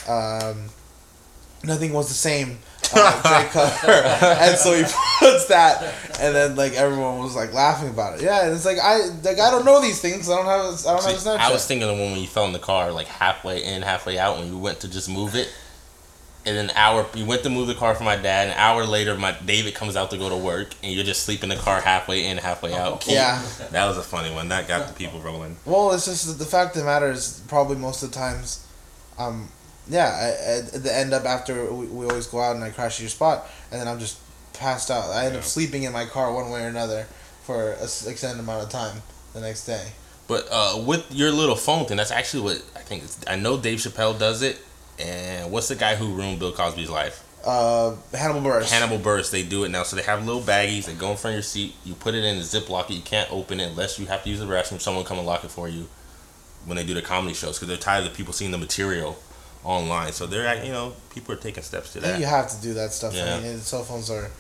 um, 0.09 0.67
nothing 1.63 1.93
was 1.93 2.09
the 2.09 2.15
same. 2.15 2.59
Uh, 2.95 3.23
Drake 3.23 3.51
cover, 3.53 3.93
and 4.43 4.57
so 4.59 4.75
he 4.75 4.83
puts 5.19 5.47
that, 5.47 5.83
and 6.21 6.35
then 6.35 6.57
like 6.57 6.73
everyone 6.75 7.19
was 7.19 7.37
like 7.37 7.53
laughing 7.53 7.89
about 7.89 8.19
it. 8.19 8.23
Yeah, 8.25 8.45
and 8.45 8.55
it's 8.55 8.65
like 8.65 8.79
I 8.83 8.99
like 9.23 9.39
I 9.39 9.51
don't 9.51 9.65
know 9.65 9.81
these 9.81 10.01
things. 10.01 10.29
I 10.29 10.37
don't 10.37 10.47
have 10.47 10.61
a, 10.61 10.89
I 10.89 10.97
don't 10.97 11.05
have 11.05 11.17
Snapchat. 11.21 11.39
I 11.39 11.53
was 11.53 11.67
thinking 11.67 11.89
of 11.89 11.97
when 11.97 12.19
you 12.19 12.27
fell 12.27 12.47
in 12.47 12.53
the 12.53 12.59
car, 12.59 12.93
like 12.93 13.07
halfway 13.07 13.63
in, 13.65 13.83
halfway 13.83 14.19
out, 14.19 14.39
when 14.39 14.49
you 14.49 14.59
went 14.59 14.81
to 14.81 14.89
just 14.91 15.09
move 15.09 15.35
it. 15.35 15.53
And 16.47 16.57
then 16.57 16.71
an 16.71 16.77
hour, 16.77 17.07
you 17.15 17.27
went 17.27 17.43
to 17.43 17.51
move 17.51 17.67
the 17.67 17.75
car 17.75 17.95
for 17.95 18.03
my 18.03 18.17
dad. 18.17 18.49
An 18.49 18.55
hour 18.57 18.87
later, 18.87 19.15
my 19.15 19.33
David 19.45 19.75
comes 19.75 19.95
out 19.95 20.11
to 20.11 20.17
go 20.17 20.31
to 20.31 20.37
work, 20.37 20.75
and 20.83 20.91
you're 20.91 21.05
just 21.05 21.25
sleeping 21.25 21.51
in 21.51 21.59
the 21.59 21.63
car 21.63 21.83
halfway 21.83 22.25
in, 22.25 22.39
halfway 22.39 22.73
out. 22.75 23.07
Yeah. 23.07 23.43
that 23.73 23.87
was 23.87 23.99
a 23.99 24.03
funny 24.03 24.35
one. 24.35 24.49
That 24.49 24.67
got 24.67 24.89
the 24.89 24.95
people 24.95 25.21
rolling. 25.21 25.57
Well, 25.67 25.93
it's 25.93 26.07
just 26.07 26.39
the 26.39 26.47
fact 26.47 26.77
of 26.77 26.81
the 26.83 26.87
matter 26.87 27.11
is 27.11 27.43
probably 27.47 27.77
most 27.77 28.03
of 28.03 28.11
the 28.11 28.17
times, 28.17 28.67
um, 29.19 29.49
yeah, 29.91 30.07
I, 30.07 30.77
I, 30.77 30.79
the 30.79 30.95
end 30.95 31.13
up 31.13 31.25
after 31.25 31.71
we, 31.73 31.87
we 31.87 32.07
always 32.07 32.27
go 32.27 32.41
out 32.41 32.55
and 32.57 32.65
I 32.65 32.71
crash 32.71 32.97
at 32.97 33.01
your 33.01 33.09
spot, 33.11 33.47
and 33.71 33.81
then 33.81 33.89
I'm 33.89 33.99
just 33.99 34.19
passed 34.55 34.91
out. 34.91 35.11
I 35.11 35.27
end 35.27 35.37
up 35.37 35.43
sleeping 35.43 35.83
in 35.83 35.93
my 35.93 36.07
car 36.07 36.33
one 36.33 36.51
way 36.51 36.65
or 36.65 36.69
another 36.69 37.07
for 37.43 37.73
a 37.73 37.83
extended 37.83 38.39
amount 38.39 38.63
of 38.65 38.71
time 38.71 39.03
the 39.35 39.41
next 39.41 39.67
day. 39.67 39.89
But 40.29 40.47
uh, 40.51 40.83
with 40.87 41.13
your 41.13 41.33
little 41.33 41.57
phone 41.57 41.87
thing, 41.87 41.97
that's 41.97 42.13
actually 42.13 42.45
what 42.45 42.65
I 42.77 42.81
think. 42.81 43.03
It's, 43.03 43.19
I 43.27 43.35
know 43.35 43.59
Dave 43.59 43.81
Chappelle 43.81 44.19
does 44.19 44.43
it. 44.43 44.61
And 45.01 45.51
what's 45.51 45.69
the 45.69 45.77
guy 45.77 45.97
who 45.97 46.15
ruined 46.15 46.39
Bill 46.39 46.53
Cosby's 46.53 46.91
life? 46.91 47.25
Uh, 47.45 47.97
Hannibal 48.13 48.43
Buress. 48.43 48.71
Hannibal 48.71 48.99
Buress. 48.99 49.31
They 49.31 49.43
do 49.43 49.65
it 49.65 49.71
now. 49.71 49.83
So 49.83 49.97
they 49.97 50.03
have 50.03 50.27
little 50.27 50.43
baggies 50.43 50.85
that 50.85 50.99
go 50.99 51.11
in 51.11 51.17
front 51.17 51.33
of 51.33 51.37
your 51.37 51.43
seat. 51.43 51.75
You 51.85 51.95
put 51.95 52.15
it 52.15 52.23
in 52.23 52.37
a 52.37 52.41
Ziploc. 52.41 52.91
You 52.91 53.01
can't 53.01 53.33
open 53.33 53.61
it 53.61 53.71
unless 53.71 53.99
you 53.99 54.07
have 54.07 54.23
to 54.25 54.29
use 54.29 54.41
the 54.41 54.47
restroom. 54.47 54.81
Someone 54.81 55.05
come 55.05 55.19
and 55.19 55.27
lock 55.27 55.43
it 55.43 55.51
for 55.51 55.69
you 55.69 55.89
when 56.67 56.77
they 56.77 56.85
do 56.85 56.93
the 56.93 57.03
comedy 57.03 57.35
shows 57.35 57.57
because 57.57 57.69
they're 57.69 57.79
tired 57.79 58.07
of 58.07 58.13
people 58.13 58.35
seeing 58.35 58.51
the 58.51 58.59
material 58.59 59.19
online. 59.65 60.13
So 60.13 60.27
they're 60.27 60.65
you 60.65 60.73
know 60.73 60.95
people 61.15 61.35
are 61.35 61.39
taking 61.39 61.63
steps 61.63 61.93
to 61.95 62.01
that. 62.01 62.19
you 62.21 62.27
have 62.27 62.49
to 62.51 62.61
do 62.63 62.75
that 62.75 62.93
stuff. 62.93 63.15
Yeah. 63.15 63.37
I 63.37 63.41
mean, 63.41 63.59
cell 63.59 63.83
phones 63.85 64.11
are. 64.11 64.31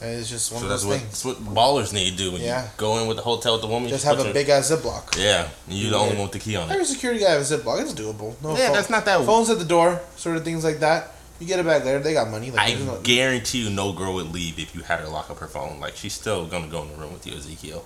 It's 0.00 0.28
just 0.28 0.52
one 0.52 0.60
So 0.60 0.66
of 0.66 0.70
those 0.70 0.84
what 0.84 0.98
things. 0.98 1.22
that's 1.22 1.24
what 1.24 1.36
ballers 1.54 1.92
need 1.92 2.10
to 2.10 2.16
do 2.16 2.32
when 2.32 2.42
Yeah. 2.42 2.64
you 2.64 2.68
go 2.76 2.98
in 2.98 3.06
with 3.06 3.16
the 3.16 3.22
hotel 3.22 3.52
with 3.52 3.62
the 3.62 3.68
woman. 3.68 3.88
Just 3.88 4.04
have 4.04 4.18
a 4.20 4.24
your- 4.24 4.34
big 4.34 4.48
ass 4.50 4.70
Ziploc. 4.70 5.16
yeah. 5.16 5.48
and 5.66 5.78
You're 5.78 5.92
the 5.92 5.96
Yeah. 5.96 6.02
only 6.02 6.14
one 6.16 6.24
with 6.24 6.32
the 6.32 6.40
key 6.40 6.56
on 6.56 6.68
it. 6.68 6.72
Every 6.72 6.84
security 6.84 7.20
guy 7.20 7.30
has 7.30 7.50
a 7.50 7.58
Ziploc. 7.58 7.80
It's 7.80 7.94
doable. 7.94 8.34
No 8.42 8.50
Yeah, 8.56 8.66
phone- 8.66 8.72
that's 8.76 8.90
not 8.90 9.04
that. 9.06 9.24
Phones 9.24 9.48
at 9.48 9.58
the 9.60 9.64
door, 9.64 10.00
sort 10.16 10.36
of 10.36 10.44
things 10.44 10.62
like 10.64 10.80
that. 10.80 11.12
You 11.40 11.46
get 11.46 11.58
it 11.58 11.64
back 11.64 11.84
later. 11.84 12.00
They 12.00 12.12
got 12.12 12.28
money. 12.28 12.50
Like, 12.50 12.60
I 12.60 12.74
no- 12.74 12.98
guarantee 13.02 13.58
you, 13.64 13.70
no 13.70 13.92
girl 13.92 14.12
would 14.14 14.30
leave 14.32 14.58
if 14.58 14.74
you 14.74 14.82
had 14.82 15.00
her 15.00 15.08
lock 15.08 15.30
up 15.30 15.38
her 15.38 15.48
phone. 15.48 15.80
Like 15.80 15.96
she's 15.96 16.12
still 16.12 16.44
gonna 16.46 16.66
go 16.68 16.82
in 16.82 16.90
the 16.90 16.96
room 16.96 17.12
with 17.12 17.26
you, 17.26 17.34
Ezekiel. 17.36 17.84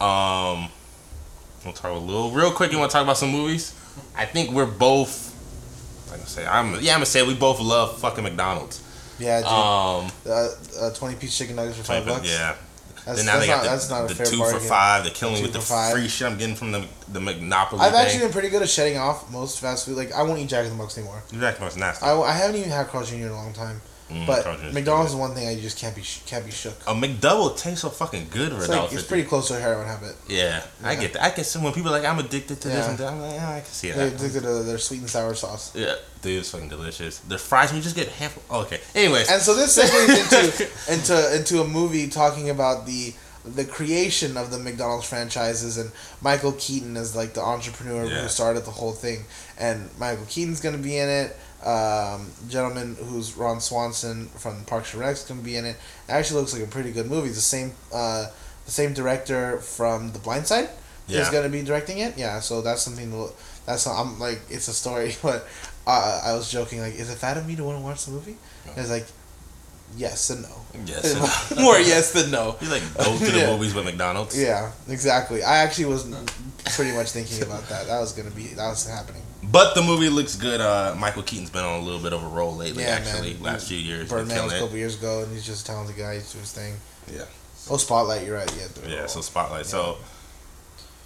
Um, 0.00 0.68
we'll 1.64 1.74
talk 1.74 1.90
a 1.90 1.94
little 1.98 2.30
real 2.30 2.52
quick. 2.52 2.70
You 2.70 2.78
want 2.78 2.90
to 2.90 2.94
talk 2.94 3.02
about 3.02 3.18
some 3.18 3.30
movies? 3.32 3.72
I 4.16 4.24
think 4.26 4.50
we're 4.52 4.66
both. 4.66 5.27
Like 6.10 6.20
I 6.20 6.24
say, 6.24 6.46
I'm 6.46 6.72
yeah, 6.80 6.92
I'm 6.92 6.96
gonna 6.98 7.06
say 7.06 7.26
we 7.26 7.34
both 7.34 7.60
love 7.60 7.98
fucking 7.98 8.24
McDonald's. 8.24 8.82
yeah, 9.18 9.38
dude. 9.40 9.46
Um, 9.48 10.10
uh, 10.26 10.48
uh, 10.80 10.94
twenty 10.94 11.16
piece 11.16 11.36
chicken 11.36 11.56
nuggets 11.56 11.76
for 11.78 11.84
five 11.84 12.06
bucks. 12.06 12.28
yeah. 12.28 12.54
That's, 13.06 13.24
then 13.24 13.26
now 13.26 13.32
that's, 13.38 13.46
they 13.46 13.52
not, 13.52 13.62
the, 13.62 13.68
that's 13.70 13.90
not 13.90 14.04
a 14.04 14.08
the 14.08 14.14
fair 14.16 14.26
two 14.26 14.38
bargain. 14.38 14.60
for 14.60 14.66
five. 14.66 15.02
They're 15.04 15.12
killing 15.14 15.36
Two 15.36 15.42
with 15.44 15.54
the 15.54 15.60
five. 15.62 15.92
free 15.94 16.08
shit 16.08 16.26
I'm 16.26 16.36
getting 16.36 16.54
from 16.56 16.72
the 16.72 16.86
the 17.10 17.20
Monopoly. 17.20 17.80
I've 17.80 17.92
thing. 17.92 18.00
actually 18.02 18.20
been 18.24 18.32
pretty 18.32 18.50
good 18.50 18.60
at 18.60 18.68
shutting 18.68 18.98
off 18.98 19.30
most 19.32 19.60
fast 19.60 19.86
food. 19.86 19.96
Like 19.96 20.12
I 20.12 20.22
won't 20.24 20.38
eat 20.40 20.48
Jack 20.50 20.66
in 20.66 20.72
the 20.72 20.76
Box 20.76 20.98
anymore. 20.98 21.22
Jack 21.32 21.58
was 21.58 21.76
nasty. 21.78 22.04
I, 22.04 22.14
I 22.20 22.32
haven't 22.32 22.56
even 22.56 22.68
had 22.70 22.88
Carl 22.88 23.04
Jr. 23.04 23.14
in 23.14 23.22
a 23.28 23.34
long 23.34 23.54
time. 23.54 23.80
Mm, 24.10 24.26
but 24.26 24.42
Carl 24.44 24.56
Jr. 24.56 24.68
's 24.68 24.74
McDonald's 24.74 25.10
is 25.12 25.16
one 25.16 25.34
thing 25.34 25.46
I 25.48 25.60
just 25.60 25.76
can't 25.78 25.94
be 25.94 26.02
sh- 26.02 26.20
can't 26.24 26.44
be 26.44 26.50
shook. 26.50 26.74
A 26.86 26.94
McDouble 26.94 27.56
tastes 27.58 27.82
so 27.82 27.90
fucking 27.90 28.28
good 28.30 28.52
for 28.52 28.58
It's 28.58 28.68
like 28.68 28.92
it's 28.92 29.02
pretty 29.02 29.24
close 29.24 29.48
to 29.48 29.56
a 29.56 29.60
heroin 29.60 29.86
habit. 29.86 30.16
Yeah, 30.28 30.62
I 30.82 30.94
get 30.94 31.12
that. 31.12 31.22
I 31.24 31.30
can 31.30 31.44
see 31.44 31.58
when 31.58 31.72
people 31.74 31.90
are 31.94 31.98
like 32.00 32.08
I'm 32.08 32.18
addicted 32.18 32.60
to 32.62 32.68
this 32.68 32.84
Yeah. 32.84 32.90
and 32.90 32.98
that. 32.98 33.08
I'm 33.12 33.20
like, 33.20 33.34
yeah, 33.34 33.50
I 33.56 33.60
can 33.60 33.70
see 33.70 33.90
They're 33.90 34.08
that. 34.10 34.18
addicted 34.20 34.42
to 34.44 34.62
their 34.62 34.78
sweet 34.78 35.00
and 35.00 35.10
sour 35.10 35.34
sauce. 35.34 35.72
Yeah, 35.74 35.94
dude, 36.22 36.38
it's 36.40 36.50
fucking 36.50 36.68
delicious. 36.70 37.18
The 37.18 37.36
fries, 37.38 37.72
you 37.74 37.82
just 37.82 37.96
get 37.96 38.08
half. 38.08 38.38
Oh, 38.50 38.60
okay. 38.62 38.80
Anyways, 38.94 39.28
And 39.30 39.42
so 39.42 39.54
this 39.54 39.76
segues 39.78 40.08
into 40.22 40.68
into 40.94 41.36
into 41.36 41.60
a 41.60 41.66
movie 41.68 42.08
talking 42.08 42.48
about 42.50 42.86
the 42.86 43.12
the 43.44 43.64
creation 43.64 44.36
of 44.36 44.50
the 44.50 44.58
McDonald's 44.58 45.06
franchises 45.06 45.78
and 45.78 45.90
Michael 46.20 46.52
Keaton 46.52 46.96
is 46.98 47.14
like 47.16 47.32
the 47.34 47.40
entrepreneur 47.40 48.04
Yeah. 48.04 48.22
who 48.22 48.28
started 48.28 48.64
the 48.64 48.70
whole 48.72 48.92
thing. 48.92 49.24
And 49.58 49.88
Michael 49.98 50.26
Keaton's 50.28 50.60
gonna 50.60 50.76
be 50.78 50.96
in 50.98 51.08
it. 51.08 51.36
Um, 51.64 52.30
gentleman 52.48 52.96
who's 53.02 53.36
Ron 53.36 53.60
Swanson 53.60 54.26
from 54.28 54.64
Parks 54.64 54.92
and 54.94 55.00
Rec's 55.02 55.24
gonna 55.24 55.42
be 55.42 55.56
in 55.56 55.64
it. 55.64 55.76
It 56.08 56.12
actually 56.12 56.40
looks 56.40 56.52
like 56.54 56.62
a 56.62 56.66
pretty 56.66 56.92
good 56.92 57.06
movie. 57.06 57.28
It's 57.28 57.36
the 57.36 57.42
same 57.42 57.72
uh, 57.92 58.26
the 58.64 58.70
same 58.70 58.94
director 58.94 59.58
from 59.58 60.12
The 60.12 60.18
Blind 60.20 60.46
Side 60.46 60.68
is 61.08 61.28
gonna 61.30 61.48
be 61.48 61.62
directing 61.62 61.98
it. 61.98 62.16
Yeah, 62.16 62.38
so 62.40 62.62
that's 62.62 62.82
something. 62.82 63.10
To, 63.10 63.30
that's 63.66 63.86
I'm 63.86 64.18
like 64.20 64.40
it's 64.50 64.68
a 64.68 64.72
story, 64.72 65.16
but 65.22 65.48
uh, 65.86 66.20
I 66.24 66.32
was 66.34 66.50
joking 66.50 66.80
like, 66.80 66.94
is 66.94 67.10
it 67.10 67.16
fat 67.16 67.36
of 67.36 67.46
me 67.46 67.56
to 67.56 67.64
want 67.64 67.78
to 67.78 67.82
watch 67.84 68.04
the 68.04 68.12
movie? 68.12 68.36
And 68.68 68.78
it's 68.78 68.90
like, 68.90 69.06
yes 69.96 70.30
and 70.30 70.42
no. 70.42 70.56
yes, 70.84 71.50
More 71.58 71.78
yes 71.78 72.12
than 72.12 72.30
no. 72.30 72.56
you 72.60 72.68
like 72.68 72.82
go 72.96 73.18
to 73.18 73.24
the 73.32 73.38
Yeah. 73.38 73.50
movies 73.50 73.74
with 73.74 73.84
McDonald's. 73.84 74.38
Yeah, 74.40 74.70
exactly. 74.88 75.42
I 75.42 75.58
actually 75.58 75.86
was 75.86 76.04
pretty 76.76 76.92
much 76.92 77.10
thinking 77.10 77.42
about 77.42 77.68
that. 77.68 77.86
That 77.88 77.98
was 77.98 78.12
gonna 78.12 78.30
be 78.30 78.48
that 78.48 78.68
was 78.68 78.86
happening. 78.86 79.22
But 79.50 79.74
the 79.74 79.82
movie 79.82 80.08
looks 80.08 80.36
good. 80.36 80.60
Uh, 80.60 80.94
Michael 80.98 81.22
Keaton's 81.22 81.50
been 81.50 81.64
on 81.64 81.80
a 81.80 81.82
little 81.82 82.00
bit 82.00 82.12
of 82.12 82.22
a 82.22 82.26
roll 82.28 82.54
lately. 82.56 82.82
Yeah, 82.82 82.90
actually, 82.90 83.34
man. 83.34 83.42
last 83.42 83.68
few 83.68 83.78
years, 83.78 84.08
Birdman 84.08 84.44
was 84.44 84.52
a 84.52 84.58
couple 84.58 84.76
years 84.76 84.98
ago, 84.98 85.22
and 85.22 85.32
he's 85.32 85.46
just 85.46 85.62
a 85.62 85.72
talented 85.72 85.96
guy. 85.96 86.14
He's 86.14 86.30
doing 86.32 86.42
his 86.42 86.52
thing. 86.52 86.74
Yeah. 87.12 87.24
Oh, 87.70 87.76
Spotlight. 87.76 88.26
You're 88.26 88.36
right. 88.36 88.54
Yeah. 88.56 88.88
Yeah, 88.88 89.06
so 89.06 89.20
spotlight. 89.20 89.66
So 89.66 89.98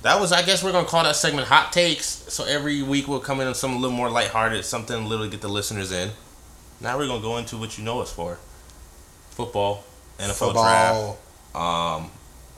that 0.03 0.19
was, 0.21 0.33
I 0.33 0.43
guess, 0.43 0.63
we're 0.65 0.73
gonna 0.73 0.87
call 0.87 1.05
that 1.05 1.17
segment 1.17 1.49
"Hot 1.49 1.73
Takes." 1.73 2.07
So 2.07 2.45
every 2.45 2.83
week 2.83 3.07
we'll 3.09 3.21
come 3.21 3.41
in 3.41 3.49
with 3.49 3.57
something 3.57 3.79
a 3.79 3.81
little 3.81 3.97
more 3.97 4.11
lighthearted, 4.11 4.65
something 4.65 4.97
a 4.97 5.07
little 5.07 5.25
to 5.27 5.31
get 5.31 5.41
the 5.41 5.49
listeners 5.49 5.93
in. 5.93 6.11
Now 6.81 6.99
we're 6.99 7.07
gonna 7.07 7.23
go 7.23 7.37
into 7.39 7.57
what 7.57 7.79
you 7.79 7.85
know 7.85 8.01
us 8.01 8.13
for: 8.13 8.39
football, 9.31 9.85
NFL 10.19 10.53
draft. 10.53 10.97
Football. 10.97 11.19
Um, 11.55 12.11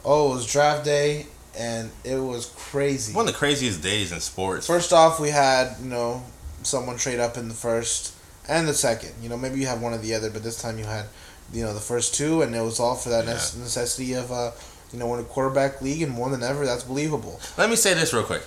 Oh, 0.07 0.33
it 0.33 0.35
was 0.35 0.47
draft 0.47 0.85
day, 0.85 1.27
and 1.59 1.91
it 2.05 2.17
was 2.17 2.47
crazy. 2.57 3.13
one 3.15 3.27
of 3.27 3.33
the 3.33 3.39
craziest 3.39 3.83
days 3.83 4.13
in 4.13 4.21
sports. 4.21 4.67
First 4.67 4.93
off, 4.93 5.21
we 5.21 5.31
had 5.31 5.77
you 5.83 5.89
know 5.89 6.23
someone 6.63 6.97
trade 6.97 7.21
up 7.21 7.37
in 7.37 7.49
the 7.49 7.55
first 7.55 8.13
and 8.49 8.67
the 8.69 8.75
second. 8.75 9.13
You 9.23 9.29
know, 9.29 9.37
maybe 9.37 9.61
you 9.61 9.67
have 9.67 9.81
one 9.83 9.93
or 9.95 9.99
the 9.99 10.15
other, 10.15 10.31
but 10.31 10.43
this 10.43 10.61
time 10.61 10.79
you 10.79 10.85
had 10.85 11.07
you 11.53 11.63
know 11.65 11.75
the 11.75 11.81
first 11.81 12.15
two, 12.15 12.43
and 12.43 12.55
it 12.55 12.61
was 12.63 12.81
all 12.81 12.95
for 12.97 13.11
that 13.11 13.25
Yeah. 13.27 13.35
nece- 13.35 13.57
necessity 13.59 14.15
of 14.15 14.31
uh, 14.33 14.51
you 14.93 14.99
know, 14.99 15.13
in 15.15 15.21
a 15.21 15.25
quarterback 15.25 15.83
league, 15.83 16.03
and 16.03 16.13
more 16.13 16.31
than 16.31 16.43
ever, 16.43 16.65
that's 16.65 16.85
believable. 16.85 17.41
Let 17.59 17.69
me 17.71 17.77
say 17.77 17.95
this 17.95 18.13
real 18.13 18.23
quick. 18.23 18.43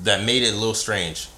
That 0.00 0.22
made 0.24 0.42
it 0.42 0.52
a 0.52 0.56
little 0.56 0.74
strange. 0.74 1.28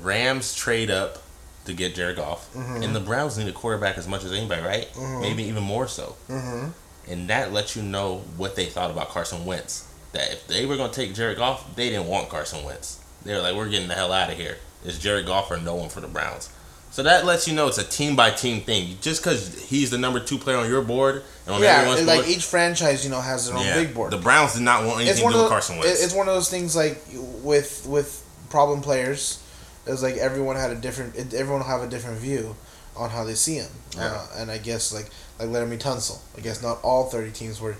Rams 0.00 0.54
trade 0.54 0.90
up 0.90 1.22
to 1.64 1.72
get 1.72 1.94
Jared 1.94 2.16
Goff, 2.16 2.48
Mhm. 2.54 2.84
and 2.84 2.94
the 2.96 3.00
Browns 3.00 3.36
need 3.38 3.48
a 3.48 3.52
quarterback 3.52 3.98
as 3.98 4.06
much 4.08 4.24
as 4.24 4.32
anybody, 4.32 4.62
right? 4.62 4.92
Mhm. 4.94 5.20
Maybe 5.20 5.42
even 5.44 5.62
more 5.62 5.86
so. 5.88 6.16
Mm-hmm. 6.30 6.68
And 7.10 7.28
that 7.28 7.52
lets 7.52 7.74
you 7.76 7.82
know 7.82 8.22
what 8.36 8.56
they 8.56 8.66
thought 8.66 8.90
about 8.90 9.08
Carson 9.08 9.44
Wentz. 9.46 9.86
that 10.12 10.32
if 10.32 10.46
they 10.46 10.66
were 10.66 10.76
going 10.76 10.90
to 10.90 10.96
take 10.96 11.14
Jared 11.14 11.38
Goff, 11.38 11.74
they 11.76 11.90
didn't 11.90 12.06
want 12.06 12.28
Carson 12.28 12.64
Wentz. 12.64 12.98
They 13.24 13.34
were 13.34 13.40
like, 13.40 13.54
we're 13.54 13.68
getting 13.68 13.88
the 13.88 13.94
hell 13.94 14.12
out 14.12 14.30
of 14.30 14.36
here. 14.38 14.56
It's 14.84 14.98
Jared 14.98 15.26
Goff 15.26 15.50
or 15.50 15.56
no 15.58 15.74
one 15.74 15.88
for 15.88 16.00
the 16.00 16.06
Browns. 16.08 16.50
So 16.90 17.02
that 17.02 17.26
lets 17.26 17.46
you 17.46 17.54
know 17.54 17.68
it's 17.68 17.76
a 17.78 17.84
team 17.84 18.16
by 18.16 18.30
team 18.30 18.62
thing. 18.62 18.96
Just 19.02 19.22
because 19.22 19.68
he's 19.68 19.90
the 19.90 19.98
number 19.98 20.20
two 20.20 20.38
player 20.38 20.56
on 20.56 20.68
your 20.68 20.80
board 20.82 21.22
and 21.46 21.54
on 21.54 21.62
Yeah, 21.62 21.80
everyone's 21.80 22.06
like 22.06 22.20
board, 22.20 22.30
each 22.30 22.44
franchise, 22.44 23.04
you 23.04 23.10
know, 23.10 23.20
has 23.20 23.46
their 23.48 23.56
own 23.58 23.64
yeah, 23.64 23.74
big 23.74 23.94
board. 23.94 24.10
the 24.10 24.16
Browns 24.16 24.54
did 24.54 24.62
not 24.62 24.84
want 24.84 25.00
anything 25.00 25.10
it's 25.10 25.20
to 25.20 25.30
do 25.30 25.42
with 25.42 25.48
Carson 25.50 25.78
Wentz. 25.78 26.02
It's 26.02 26.14
one 26.14 26.28
of 26.28 26.34
those 26.34 26.48
things 26.48 26.74
like 26.74 27.02
with 27.42 27.86
with 27.86 28.24
problem 28.48 28.80
players. 28.80 29.42
It's 29.86 30.02
like 30.02 30.16
everyone 30.16 30.56
had 30.56 30.70
a 30.70 30.74
different. 30.76 31.16
Everyone 31.34 31.60
will 31.60 31.68
have 31.68 31.82
a 31.82 31.88
different 31.88 32.18
view 32.18 32.56
on 32.96 33.10
how 33.10 33.24
they 33.24 33.34
see 33.34 33.56
him. 33.56 33.70
Yeah. 33.94 34.06
Uh, 34.06 34.26
and 34.38 34.50
I 34.50 34.58
guess 34.58 34.92
like 34.92 35.10
like 35.38 35.48
Laremy 35.48 35.78
Tunsil. 35.78 36.18
I 36.36 36.40
guess 36.40 36.62
not 36.62 36.78
all 36.82 37.04
thirty 37.04 37.30
teams 37.30 37.60
were, 37.60 37.76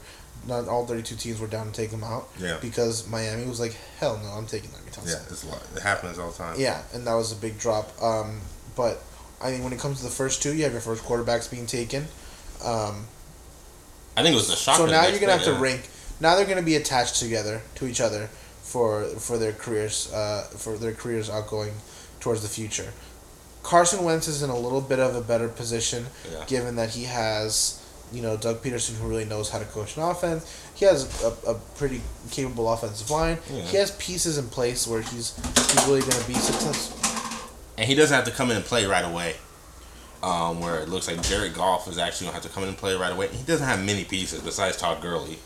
not 0.47 0.69
all 0.69 0.87
thirty 0.87 1.03
two 1.03 1.17
teams 1.17 1.41
were 1.41 1.47
down 1.47 1.67
to 1.67 1.73
take 1.73 1.91
him 1.91 2.05
out. 2.05 2.29
Yeah. 2.38 2.59
Because 2.61 3.09
Miami 3.09 3.47
was 3.47 3.61
like, 3.61 3.77
hell 3.99 4.19
no, 4.23 4.31
I'm 4.31 4.47
taking 4.47 4.71
Laremy 4.71 4.95
Tunsil. 4.95 5.11
yeah, 5.11 5.23
it's 5.31 5.45
a 5.45 5.49
lot. 5.49 5.62
It 5.75 5.83
happens 5.83 6.19
all 6.19 6.31
the 6.31 6.38
time. 6.38 6.57
Yeah, 6.59 6.83
and 6.95 7.07
that 7.07 7.15
was 7.15 7.33
a 7.33 7.37
big 7.37 7.59
drop. 7.59 7.91
Um, 8.03 8.41
but 8.77 9.03
I 9.43 9.50
think 9.50 9.65
when 9.65 9.73
it 9.73 9.79
comes 9.79 9.99
to 9.99 10.05
the 10.05 10.11
first 10.11 10.43
two, 10.43 10.55
you 10.55 10.65
have 10.65 10.73
your 10.73 10.81
first 10.81 11.05
quarterbacks 11.05 11.50
being 11.50 11.67
taken. 11.67 12.05
Um, 12.65 13.07
I 14.17 14.23
think 14.23 14.33
it 14.33 14.37
was 14.37 14.49
the 14.49 14.57
shock. 14.57 14.77
so 14.77 14.87
now 14.87 15.07
you're 15.07 15.21
gonna 15.21 15.33
have 15.33 15.45
to 15.45 15.53
yeah. 15.53 15.61
rank. 15.61 15.88
Now 16.21 16.37
they're 16.37 16.47
gonna 16.47 16.62
be 16.62 16.77
attached 16.77 17.17
together 17.17 17.62
to 17.77 17.87
each 17.87 18.00
other 18.00 18.29
for 18.62 19.05
for 19.05 19.38
their 19.38 19.53
careers. 19.53 20.12
Uh, 20.12 20.43
for 20.57 20.77
their 20.77 20.93
careers 20.93 21.31
outgoing 21.31 21.73
towards 22.21 22.43
the 22.43 22.49
future. 22.49 22.93
Carson 23.69 24.03
Wentz 24.03 24.29
is 24.29 24.43
in 24.43 24.49
a 24.49 24.59
little 24.59 24.81
bit 24.81 24.99
of 24.99 25.15
a 25.15 25.21
better 25.21 25.47
position, 25.47 26.07
Yeah. 26.33 26.43
given 26.47 26.77
that 26.77 26.89
he 26.89 27.05
has, 27.05 27.85
you 28.11 28.23
know, 28.23 28.35
Doug 28.39 28.63
Pederson 28.63 28.97
who 28.97 29.07
really 29.07 29.27
knows 29.27 29.51
how 29.51 29.59
to 29.59 29.67
coach 29.67 29.95
an 29.99 30.05
offense. 30.05 30.47
He 30.75 30.87
has 30.87 31.23
a, 31.23 31.51
a 31.51 31.55
pretty 31.77 32.01
capable 32.31 32.73
offensive 32.73 33.11
line. 33.11 33.37
Yeah. 33.53 33.61
He 33.65 33.77
has 33.77 33.91
pieces 33.99 34.39
in 34.39 34.49
place 34.49 34.87
where 34.87 35.03
he's 35.03 35.37
he's 35.55 35.87
really 35.87 36.01
gonna 36.01 36.25
be 36.27 36.33
successful. 36.33 36.97
and 37.77 37.87
he 37.87 37.95
doesn't 37.95 38.15
have 38.15 38.25
to 38.25 38.31
come 38.31 38.51
in 38.51 38.57
and 38.57 38.65
play 38.65 38.87
right 38.87 39.05
away. 39.05 39.37
Um, 40.23 40.61
where 40.61 40.81
it 40.81 40.89
looks 40.89 41.07
like 41.07 41.23
Jared 41.23 41.53
Goff 41.55 41.87
is 41.89 41.99
actually 41.99 42.29
gonna 42.29 42.35
have 42.41 42.43
to 42.45 42.49
come 42.49 42.63
in 42.63 42.71
and 42.71 42.79
play 42.79 42.95
right 42.97 43.13
away. 43.13 43.29
He 43.29 43.43
doesn't 43.45 43.67
have 43.67 43.85
many 43.85 44.05
pieces 44.05 44.41
besides 44.41 44.79
Todd 44.79 45.03
Gurley 45.03 45.39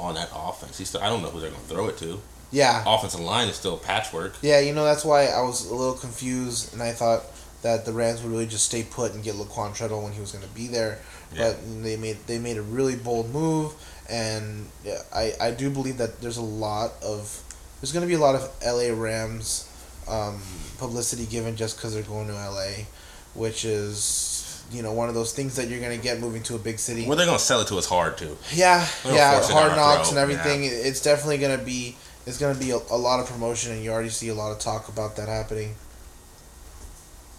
on 0.00 0.14
that 0.14 0.30
offense. 0.34 0.78
He 0.78 0.86
still 0.86 1.02
I 1.02 1.10
don't 1.10 1.20
know 1.20 1.28
who 1.28 1.40
they're 1.40 1.50
gonna 1.50 1.62
throw 1.64 1.88
it 1.88 1.98
to. 1.98 2.22
Yeah, 2.50 2.84
Offensive 2.86 3.18
line 3.20 3.48
is 3.48 3.56
still 3.56 3.76
patchwork. 3.76 4.36
Yeah, 4.40 4.60
you 4.60 4.72
know 4.72 4.84
that's 4.84 5.04
why 5.04 5.26
I 5.26 5.42
was 5.42 5.66
a 5.68 5.74
little 5.74 5.94
confused, 5.94 6.72
and 6.72 6.80
I 6.80 6.92
thought 6.92 7.24
that 7.64 7.86
the 7.86 7.92
Rams 7.92 8.22
would 8.22 8.30
really 8.30 8.46
just 8.46 8.66
stay 8.66 8.82
put 8.82 9.14
and 9.14 9.24
get 9.24 9.34
Laquon 9.36 9.74
Treadwell 9.74 10.02
when 10.02 10.12
he 10.12 10.20
was 10.20 10.32
going 10.32 10.44
to 10.44 10.54
be 10.54 10.66
there. 10.66 10.98
Yeah. 11.34 11.54
But 11.54 11.82
they 11.82 11.96
made 11.96 12.18
they 12.26 12.38
made 12.38 12.58
a 12.58 12.62
really 12.62 12.94
bold 12.94 13.32
move, 13.32 13.72
and 14.08 14.66
yeah, 14.84 15.00
I 15.12 15.32
I 15.40 15.50
do 15.50 15.70
believe 15.70 15.96
that 15.96 16.20
there's 16.20 16.36
a 16.36 16.42
lot 16.42 16.92
of 17.02 17.42
there's 17.80 17.90
going 17.90 18.02
to 18.02 18.06
be 18.06 18.14
a 18.14 18.18
lot 18.18 18.34
of 18.34 18.50
L.A. 18.62 18.92
Rams 18.92 19.68
um, 20.06 20.40
publicity 20.78 21.24
given 21.24 21.56
just 21.56 21.76
because 21.76 21.94
they're 21.94 22.02
going 22.02 22.28
to 22.28 22.34
L.A., 22.34 22.86
which 23.32 23.64
is 23.64 24.62
you 24.70 24.82
know 24.82 24.92
one 24.92 25.08
of 25.08 25.14
those 25.14 25.32
things 25.32 25.56
that 25.56 25.68
you're 25.68 25.80
going 25.80 25.96
to 25.96 26.02
get 26.02 26.20
moving 26.20 26.42
to 26.44 26.56
a 26.56 26.58
big 26.58 26.78
city. 26.78 27.06
Where 27.06 27.16
they're 27.16 27.26
gonna 27.26 27.38
sell 27.38 27.62
it 27.62 27.68
to 27.68 27.78
us 27.78 27.86
hard 27.86 28.18
too. 28.18 28.36
Yeah, 28.52 28.86
yeah, 29.06 29.40
hard 29.42 29.74
knocks 29.74 30.10
and 30.10 30.18
everything. 30.18 30.64
It's 30.64 31.00
definitely 31.00 31.38
gonna 31.38 31.64
be 31.64 31.96
it's 32.26 32.36
gonna 32.38 32.58
be 32.58 32.72
a, 32.72 32.76
a 32.76 32.98
lot 32.98 33.20
of 33.20 33.26
promotion, 33.26 33.72
and 33.72 33.82
you 33.82 33.90
already 33.90 34.10
see 34.10 34.28
a 34.28 34.34
lot 34.34 34.52
of 34.52 34.58
talk 34.58 34.88
about 34.88 35.16
that 35.16 35.28
happening. 35.28 35.76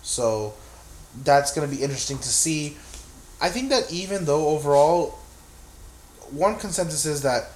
So, 0.05 0.53
that's 1.23 1.53
gonna 1.53 1.67
be 1.67 1.81
interesting 1.81 2.17
to 2.19 2.29
see. 2.29 2.77
I 3.41 3.49
think 3.49 3.69
that 3.69 3.91
even 3.91 4.25
though 4.25 4.49
overall, 4.49 5.17
one 6.31 6.57
consensus 6.57 7.05
is 7.05 7.21
that 7.23 7.49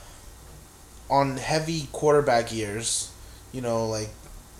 on 1.10 1.38
heavy 1.38 1.88
quarterback 1.92 2.52
years, 2.52 3.12
you 3.52 3.62
know, 3.62 3.88
like 3.88 4.10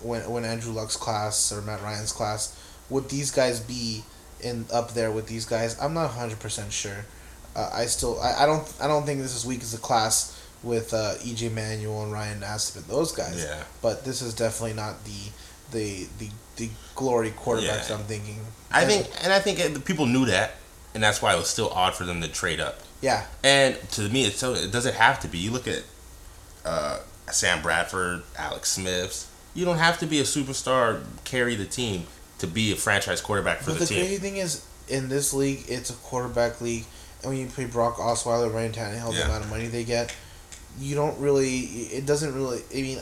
when 0.02 0.28
when 0.30 0.44
Andrew 0.44 0.72
Luck's 0.72 0.96
class 0.96 1.52
or 1.52 1.60
Matt 1.62 1.82
Ryan's 1.82 2.12
class, 2.12 2.56
would 2.88 3.08
these 3.08 3.30
guys 3.30 3.60
be 3.60 4.04
in 4.40 4.66
up 4.72 4.94
there 4.94 5.10
with 5.10 5.26
these 5.26 5.44
guys? 5.44 5.78
I'm 5.80 5.94
not 5.94 6.10
hundred 6.10 6.40
percent 6.40 6.72
sure. 6.72 7.04
Uh, 7.54 7.70
I 7.72 7.86
still 7.86 8.20
I, 8.20 8.44
I 8.44 8.46
don't 8.46 8.72
I 8.80 8.86
don't 8.86 9.04
think 9.04 9.20
this 9.20 9.34
is 9.34 9.44
weak 9.44 9.62
as 9.62 9.74
a 9.74 9.78
class 9.78 10.36
with 10.62 10.92
uh, 10.92 11.14
EJ 11.18 11.52
Manuel 11.52 12.04
and 12.04 12.12
Ryan 12.12 12.40
Nassib 12.40 12.76
and 12.76 12.84
those 12.86 13.12
guys. 13.12 13.44
Yeah. 13.44 13.64
But 13.82 14.04
this 14.04 14.22
is 14.22 14.34
definitely 14.34 14.74
not 14.74 15.04
the 15.04 15.30
the 15.72 16.06
the, 16.18 16.28
the 16.60 16.70
glory 16.94 17.30
quarterbacks 17.32 17.88
Yeah. 17.88 17.96
I'm 17.96 18.04
thinking. 18.04 18.38
I 18.70 18.84
think, 18.84 19.08
and 19.22 19.32
I 19.32 19.40
think 19.40 19.58
it- 19.58 19.74
the 19.74 19.80
people 19.80 20.06
knew 20.06 20.26
that, 20.26 20.54
and 20.94 21.02
that's 21.02 21.20
why 21.20 21.34
it 21.34 21.38
was 21.38 21.48
still 21.48 21.70
odd 21.70 21.94
for 21.94 22.04
them 22.04 22.20
to 22.20 22.28
trade 22.28 22.60
up. 22.60 22.80
Yeah. 23.00 23.24
And 23.42 23.76
to 23.92 24.02
me, 24.08 24.24
it's 24.26 24.38
so 24.38 24.54
it 24.54 24.70
doesn't 24.70 24.94
have 24.94 25.18
to 25.20 25.28
be. 25.28 25.38
You 25.38 25.50
look 25.50 25.66
at 25.66 25.82
uh, 26.64 26.98
Sam 27.30 27.62
Bradford, 27.62 28.22
Alex 28.38 28.72
Smiths. 28.72 29.26
You 29.54 29.64
don't 29.64 29.78
have 29.78 29.98
to 30.00 30.06
be 30.06 30.20
a 30.20 30.24
superstar 30.24 31.02
carry 31.24 31.56
the 31.56 31.64
team 31.64 32.06
to 32.38 32.46
be 32.46 32.72
a 32.72 32.76
franchise 32.76 33.20
quarterback 33.20 33.58
for 33.60 33.70
But 33.70 33.74
the, 33.74 33.78
the 33.80 33.86
team. 33.86 33.98
crazy 34.04 34.16
thing 34.18 34.36
is, 34.36 34.64
in 34.88 35.08
this 35.08 35.32
league, 35.32 35.64
it's 35.68 35.90
a 35.90 35.94
quarterback 35.94 36.60
league, 36.60 36.84
and 37.22 37.30
when 37.32 37.40
you 37.40 37.46
pay 37.48 37.64
Brock 37.64 37.96
Osweiler, 37.96 38.52
Ryan 38.52 38.72
Tannehill, 38.72 39.12
Yeah. 39.12 39.18
the 39.20 39.24
amount 39.24 39.44
of 39.44 39.50
money 39.50 39.66
they 39.66 39.84
get, 39.84 40.14
you 40.78 40.94
don't 40.94 41.18
really. 41.18 41.58
It 41.58 42.06
doesn't 42.06 42.34
really. 42.34 42.60
I 42.72 42.82
mean, 42.82 43.00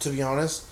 to 0.00 0.10
be 0.10 0.22
honest, 0.22 0.64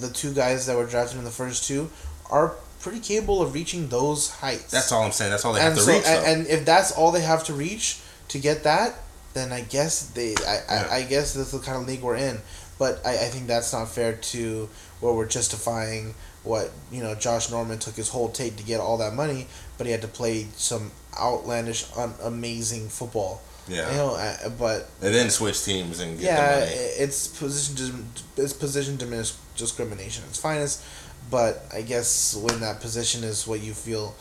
the 0.00 0.08
two 0.10 0.32
guys 0.34 0.66
that 0.66 0.76
were 0.76 0.86
drafted 0.86 1.18
in 1.18 1.24
the 1.24 1.30
first 1.30 1.64
two 1.64 1.90
are 2.30 2.54
pretty 2.80 3.00
capable 3.00 3.40
of 3.42 3.54
reaching 3.54 3.88
those 3.88 4.30
heights. 4.30 4.70
That's 4.70 4.92
all 4.92 5.02
I'm 5.02 5.12
saying. 5.12 5.30
That's 5.30 5.44
all 5.44 5.52
they 5.52 5.60
and 5.60 5.68
have 5.70 5.78
to 5.78 5.82
so, 5.84 5.92
reach. 5.92 6.04
and, 6.06 6.26
and 6.40 6.46
if 6.48 6.64
that's 6.64 6.92
all 6.92 7.12
they 7.12 7.22
have 7.22 7.44
to 7.44 7.54
reach 7.54 8.00
to 8.28 8.38
get 8.38 8.64
that, 8.64 8.94
then 9.34 9.52
I 9.52 9.62
guess 9.62 10.06
they. 10.10 10.34
I, 10.46 10.54
Yeah. 10.68 10.88
I, 10.90 10.96
I 10.96 11.02
guess 11.02 11.34
that's 11.34 11.50
the 11.52 11.58
kind 11.58 11.78
of 11.80 11.86
league 11.88 12.02
we're 12.02 12.16
in. 12.16 12.38
But 12.78 13.00
I, 13.06 13.12
I 13.12 13.28
think 13.28 13.46
that's 13.46 13.72
not 13.72 13.88
fair 13.88 14.14
to 14.14 14.68
where 15.00 15.12
we're 15.14 15.26
justifying 15.28 16.14
what 16.42 16.70
you 16.90 17.02
know. 17.02 17.14
Josh 17.14 17.50
Norman 17.50 17.78
took 17.78 17.94
his 17.94 18.08
whole 18.08 18.28
tape 18.30 18.56
to 18.56 18.64
get 18.64 18.80
all 18.80 18.98
that 18.98 19.14
money, 19.14 19.46
but 19.78 19.86
he 19.86 19.92
had 19.92 20.02
to 20.02 20.08
play 20.08 20.48
some 20.56 20.90
outlandish, 21.18 21.86
un- 21.96 22.14
amazing 22.22 22.88
football. 22.88 23.40
yeah. 23.68 23.90
You 23.90 23.96
know, 23.96 24.14
uh, 24.16 24.48
but 24.58 24.88
and 25.00 25.14
then 25.14 25.30
switch 25.30 25.64
teams 25.64 26.00
and 26.00 26.18
get 26.18 26.24
yeah, 26.26 26.54
the 26.60 26.66
money. 26.66 26.72
it's 26.76 27.28
position 27.28 28.08
it's 28.36 28.52
position 28.52 28.96
dimin- 28.98 29.36
discrimination 29.56 30.24
at 30.24 30.30
its 30.30 30.40
finest. 30.40 30.82
But 31.30 31.64
I 31.72 31.82
guess 31.82 32.36
when 32.36 32.60
that 32.60 32.80
position 32.80 33.24
is 33.24 33.46
what 33.46 33.60
you 33.62 33.72
feel 33.72 34.14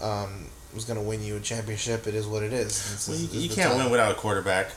um, 0.00 0.46
is 0.76 0.84
going 0.84 0.98
to 0.98 1.04
win 1.04 1.22
you 1.22 1.36
a 1.36 1.40
championship, 1.40 2.06
it 2.06 2.14
is 2.14 2.26
what 2.26 2.42
it 2.42 2.52
is. 2.52 2.68
It's- 2.78 3.08
Well, 3.08 3.16
you, 3.18 3.24
it's 3.24 3.34
you 3.34 3.48
can't 3.48 3.70
time. 3.72 3.78
win 3.82 3.90
without 3.90 4.12
a 4.12 4.14
quarterback. 4.14 4.70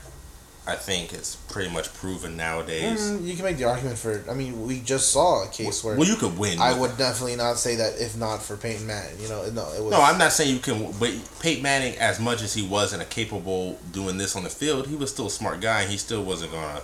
I 0.66 0.78
think 0.78 1.12
it's 1.12 1.36
pretty 1.36 1.70
much 1.70 1.94
proven 1.94 2.38
nowadays. 2.38 3.02
Mm, 3.02 3.26
you 3.28 3.36
can 3.36 3.44
make 3.44 3.58
the 3.58 3.66
argument 3.66 3.98
for. 3.98 4.24
I 4.32 4.34
mean, 4.34 4.66
we 4.66 4.80
just 4.80 5.12
saw 5.12 5.44
a 5.44 5.50
case 5.50 5.84
where 5.84 5.98
well, 5.98 6.08
you 6.08 6.16
could 6.16 6.38
win. 6.38 6.58
I 6.58 6.74
would 6.74 6.96
definitely 6.98 7.36
not 7.36 7.58
say 7.58 7.76
that 7.76 8.00
if 8.00 8.16
not 8.16 8.42
for 8.42 8.56
Peyton 8.56 8.88
Manning. 8.88 9.20
You 9.20 9.28
know, 9.28 9.44
no, 9.50 9.74
it 9.74 9.84
was. 9.84 9.92
No, 9.92 10.02
I'm 10.02 10.18
not 10.18 10.32
saying 10.32 10.54
you 10.54 10.62
can. 10.62 10.94
But 10.98 11.12
Peyton 11.42 11.62
Manning, 11.64 11.98
as 11.98 12.18
much 12.18 12.42
as 12.42 12.54
he 12.54 12.66
wasn't 12.66 13.02
a 13.02 13.06
capable 13.06 13.78
doing 13.92 14.18
this 14.18 14.38
on 14.38 14.46
the 14.46 14.50
field, 14.50 14.88
he 14.88 14.96
was 14.96 15.12
still 15.12 15.28
a 15.28 15.30
smart 15.30 15.60
guy, 15.60 15.82
and 15.82 15.92
he 15.92 15.98
still 15.98 16.24
wasn't 16.24 16.54
gonna. 16.54 16.80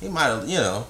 He 0.00 0.08
might 0.08 0.28
have, 0.28 0.48
you 0.48 0.56
know. 0.56 0.86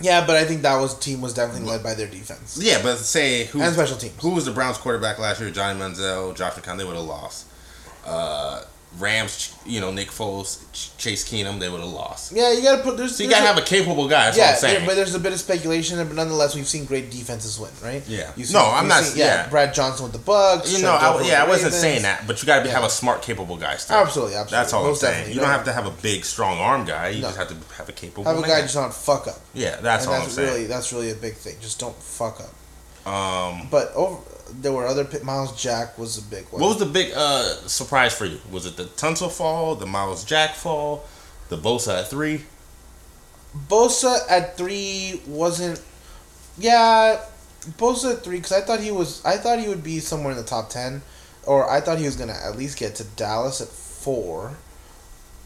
Yeah, 0.00 0.26
but 0.26 0.36
I 0.36 0.44
think 0.44 0.62
that 0.62 0.76
was 0.80 0.98
team 0.98 1.20
was 1.20 1.34
definitely 1.34 1.68
led 1.68 1.82
by 1.82 1.94
their 1.94 2.08
defense 2.08 2.58
Yeah, 2.60 2.82
but 2.82 2.98
say 2.98 3.44
who 3.44 3.60
and 3.62 3.72
special 3.74 3.96
teams. 3.96 4.20
who 4.20 4.30
was 4.30 4.44
the 4.44 4.50
Browns 4.52 4.76
quarterback 4.76 5.18
last 5.18 5.40
year? 5.40 5.50
Johnny 5.50 5.78
Manziel, 5.78 6.34
Josh 6.36 6.54
McCown. 6.54 6.78
They 6.78 6.84
would 6.84 6.96
have 6.96 7.04
lost. 7.04 7.46
Uh, 8.04 8.62
Rams, 8.98 9.52
you 9.66 9.80
know, 9.80 9.90
Nick 9.90 10.08
Foles, 10.08 10.58
Case 10.98 11.28
Keenum, 11.28 11.58
they 11.58 11.68
would 11.68 11.80
have 11.80 11.90
lost. 11.90 12.30
Yeah, 12.32 12.52
you 12.52 12.62
got 12.62 12.76
to 12.76 12.82
put. 12.82 12.96
There's, 12.96 13.16
So 13.16 13.24
you 13.24 13.28
there's 13.28 13.40
gotta 13.40 13.50
a- 13.50 13.54
have 13.54 13.62
a 13.62 13.66
capable 13.66 14.06
guy. 14.08 14.26
That's 14.26 14.36
yeah, 14.38 14.44
what 14.46 14.54
I'm 14.54 14.60
saying. 14.60 14.86
but 14.86 14.94
there's 14.94 15.14
a 15.14 15.18
bit 15.18 15.32
of 15.32 15.40
speculation, 15.40 15.98
but 15.98 16.14
nonetheless, 16.14 16.54
we've 16.54 16.66
seen 16.68 16.84
great 16.84 17.10
defenses 17.10 17.58
win, 17.58 17.70
right? 17.82 18.02
Yeah. 18.06 18.30
You've 18.36 18.52
No, 18.52 18.60
I'm 18.64 18.86
not- 18.88 19.16
yeah. 19.16 19.48
Brad 19.48 19.74
Johnson 19.74 20.04
with 20.04 20.12
the 20.12 20.18
Bucks. 20.20 20.72
you 20.76 20.82
know, 20.82 20.92
I, 20.92 21.22
yeah, 21.22 21.42
I 21.42 21.48
wasn't 21.48 21.72
Ravens. 21.72 21.80
saying 21.80 22.02
that, 22.02 22.26
but 22.26 22.40
you 22.40 22.46
got 22.46 22.62
to 22.64 22.70
have 22.70 22.82
Yeah. 22.82 22.86
a 22.86 22.90
smart, 22.90 23.22
capable 23.22 23.56
guy. 23.56 23.76
Still. 23.78 23.96
Absolutely, 23.96 24.34
absolutely. 24.36 24.56
That's 24.62 24.72
all 24.72 24.84
Most 24.84 25.02
I'm 25.04 25.12
saying. 25.12 25.34
You 25.34 25.40
don't 25.40 25.50
have 25.50 25.64
to 25.64 25.72
have 25.72 25.86
a 25.86 25.90
big, 25.90 26.24
strong 26.24 26.58
arm 26.58 26.84
guy. 26.84 27.08
You 27.08 27.22
No. 27.22 27.28
just 27.28 27.38
have 27.38 27.48
to 27.48 27.56
have 27.76 27.88
a 27.88 27.92
capable. 27.92 28.24
have 28.24 28.38
a 28.38 28.46
guy 28.46 28.60
just 28.62 28.74
not 28.76 28.94
fuck 28.94 29.26
up. 29.26 29.40
Yeah, 29.54 29.76
that's 29.80 30.04
and 30.06 30.14
all 30.14 30.20
that's 30.20 30.38
I'm 30.38 30.44
really 30.44 30.56
saying. 30.56 30.68
that's 30.68 30.92
really 30.92 31.10
a 31.10 31.14
big 31.16 31.34
thing. 31.36 31.56
Just 31.60 31.78
don't 31.80 32.00
fuck 32.00 32.40
up. 32.40 32.50
Um, 33.06 33.68
But 33.70 33.92
over 33.94 34.18
there 34.60 34.72
were 34.72 34.86
other 34.86 35.06
Myles 35.22 35.60
Jack 35.60 35.98
was 35.98 36.18
a 36.18 36.22
big 36.22 36.44
one. 36.50 36.60
what 36.62 36.68
was 36.68 36.78
the 36.78 36.86
big 36.86 37.12
uh, 37.14 37.42
surprise 37.66 38.14
for 38.16 38.24
you? 38.26 38.40
Was 38.50 38.66
it 38.66 38.76
the 38.76 38.84
Tunsil 38.84 39.30
fall, 39.30 39.74
the 39.74 39.86
Myles 39.86 40.24
Jack 40.24 40.54
fall, 40.54 41.04
the 41.48 41.56
Bosa 41.56 42.00
at 42.00 42.10
three? 42.10 42.42
Bosa 43.68 44.18
at 44.28 44.56
three 44.56 45.20
wasn't. 45.26 45.80
Yeah, 46.58 47.20
Bosa 47.78 48.14
at 48.16 48.24
three 48.24 48.36
because 48.38 48.52
I 48.52 48.60
thought 48.60 48.80
he 48.80 48.90
was. 48.90 49.24
I 49.24 49.36
thought 49.36 49.60
he 49.60 49.68
would 49.68 49.84
be 49.84 50.00
somewhere 50.00 50.32
in 50.32 50.36
the 50.38 50.44
top 50.44 50.70
ten, 50.70 51.02
or 51.44 51.68
I 51.70 51.80
thought 51.80 51.98
he 51.98 52.04
was 52.06 52.16
gonna 52.16 52.36
at 52.44 52.56
least 52.56 52.78
get 52.78 52.94
to 52.96 53.04
Dallas 53.04 53.60
at 53.60 53.68
four. 53.68 54.52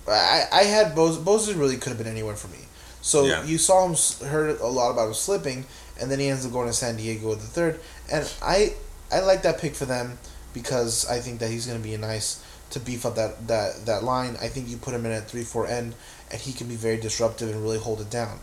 I 0.09 0.45
I 0.53 0.63
had 0.65 0.95
Bosa. 0.95 1.23
Bosa 1.23 1.59
really 1.59 1.77
could 1.77 1.91
have 1.91 1.99
been 1.99 2.07
anywhere 2.07 2.37
for 2.37 2.49
me. 2.49 2.65
So 3.01 3.27
Yeah. 3.27 3.45
you 3.45 3.59
saw 3.59 3.87
him 3.87 3.95
heard 4.29 4.59
a 4.61 4.67
lot 4.67 4.91
about 4.91 5.09
him 5.09 5.15
slipping, 5.15 5.67
and 6.01 6.11
then 6.11 6.19
he 6.19 6.29
ends 6.29 6.45
up 6.47 6.53
going 6.53 6.67
to 6.67 6.75
San 6.75 6.97
Diego 6.97 7.29
with 7.31 7.41
the 7.41 7.47
third. 7.47 7.81
And 8.11 8.29
I 8.43 8.73
I 9.11 9.21
like 9.21 9.43
that 9.43 9.59
pick 9.59 9.75
for 9.75 9.85
them 9.85 10.19
because 10.53 11.09
I 11.09 11.21
think 11.21 11.41
that 11.41 11.51
he's 11.51 11.67
gonna 11.67 11.79
be 11.79 11.95
a 11.95 11.99
nice 11.99 12.45
to 12.71 12.81
beef 12.81 13.07
up 13.07 13.15
that, 13.15 13.49
that, 13.49 13.87
that 13.87 14.05
line. 14.05 14.37
I 14.41 14.49
think 14.49 14.69
you 14.69 14.77
put 14.77 14.95
him 14.95 15.07
in 15.07 15.13
at 15.13 15.29
three 15.29 15.43
four 15.43 15.67
end, 15.67 15.95
and 16.31 16.41
he 16.41 16.53
can 16.53 16.69
be 16.69 16.77
very 16.77 16.97
disruptive 16.97 17.49
and 17.51 17.63
really 17.63 17.79
hold 17.79 18.01
it 18.01 18.11
down. 18.11 18.41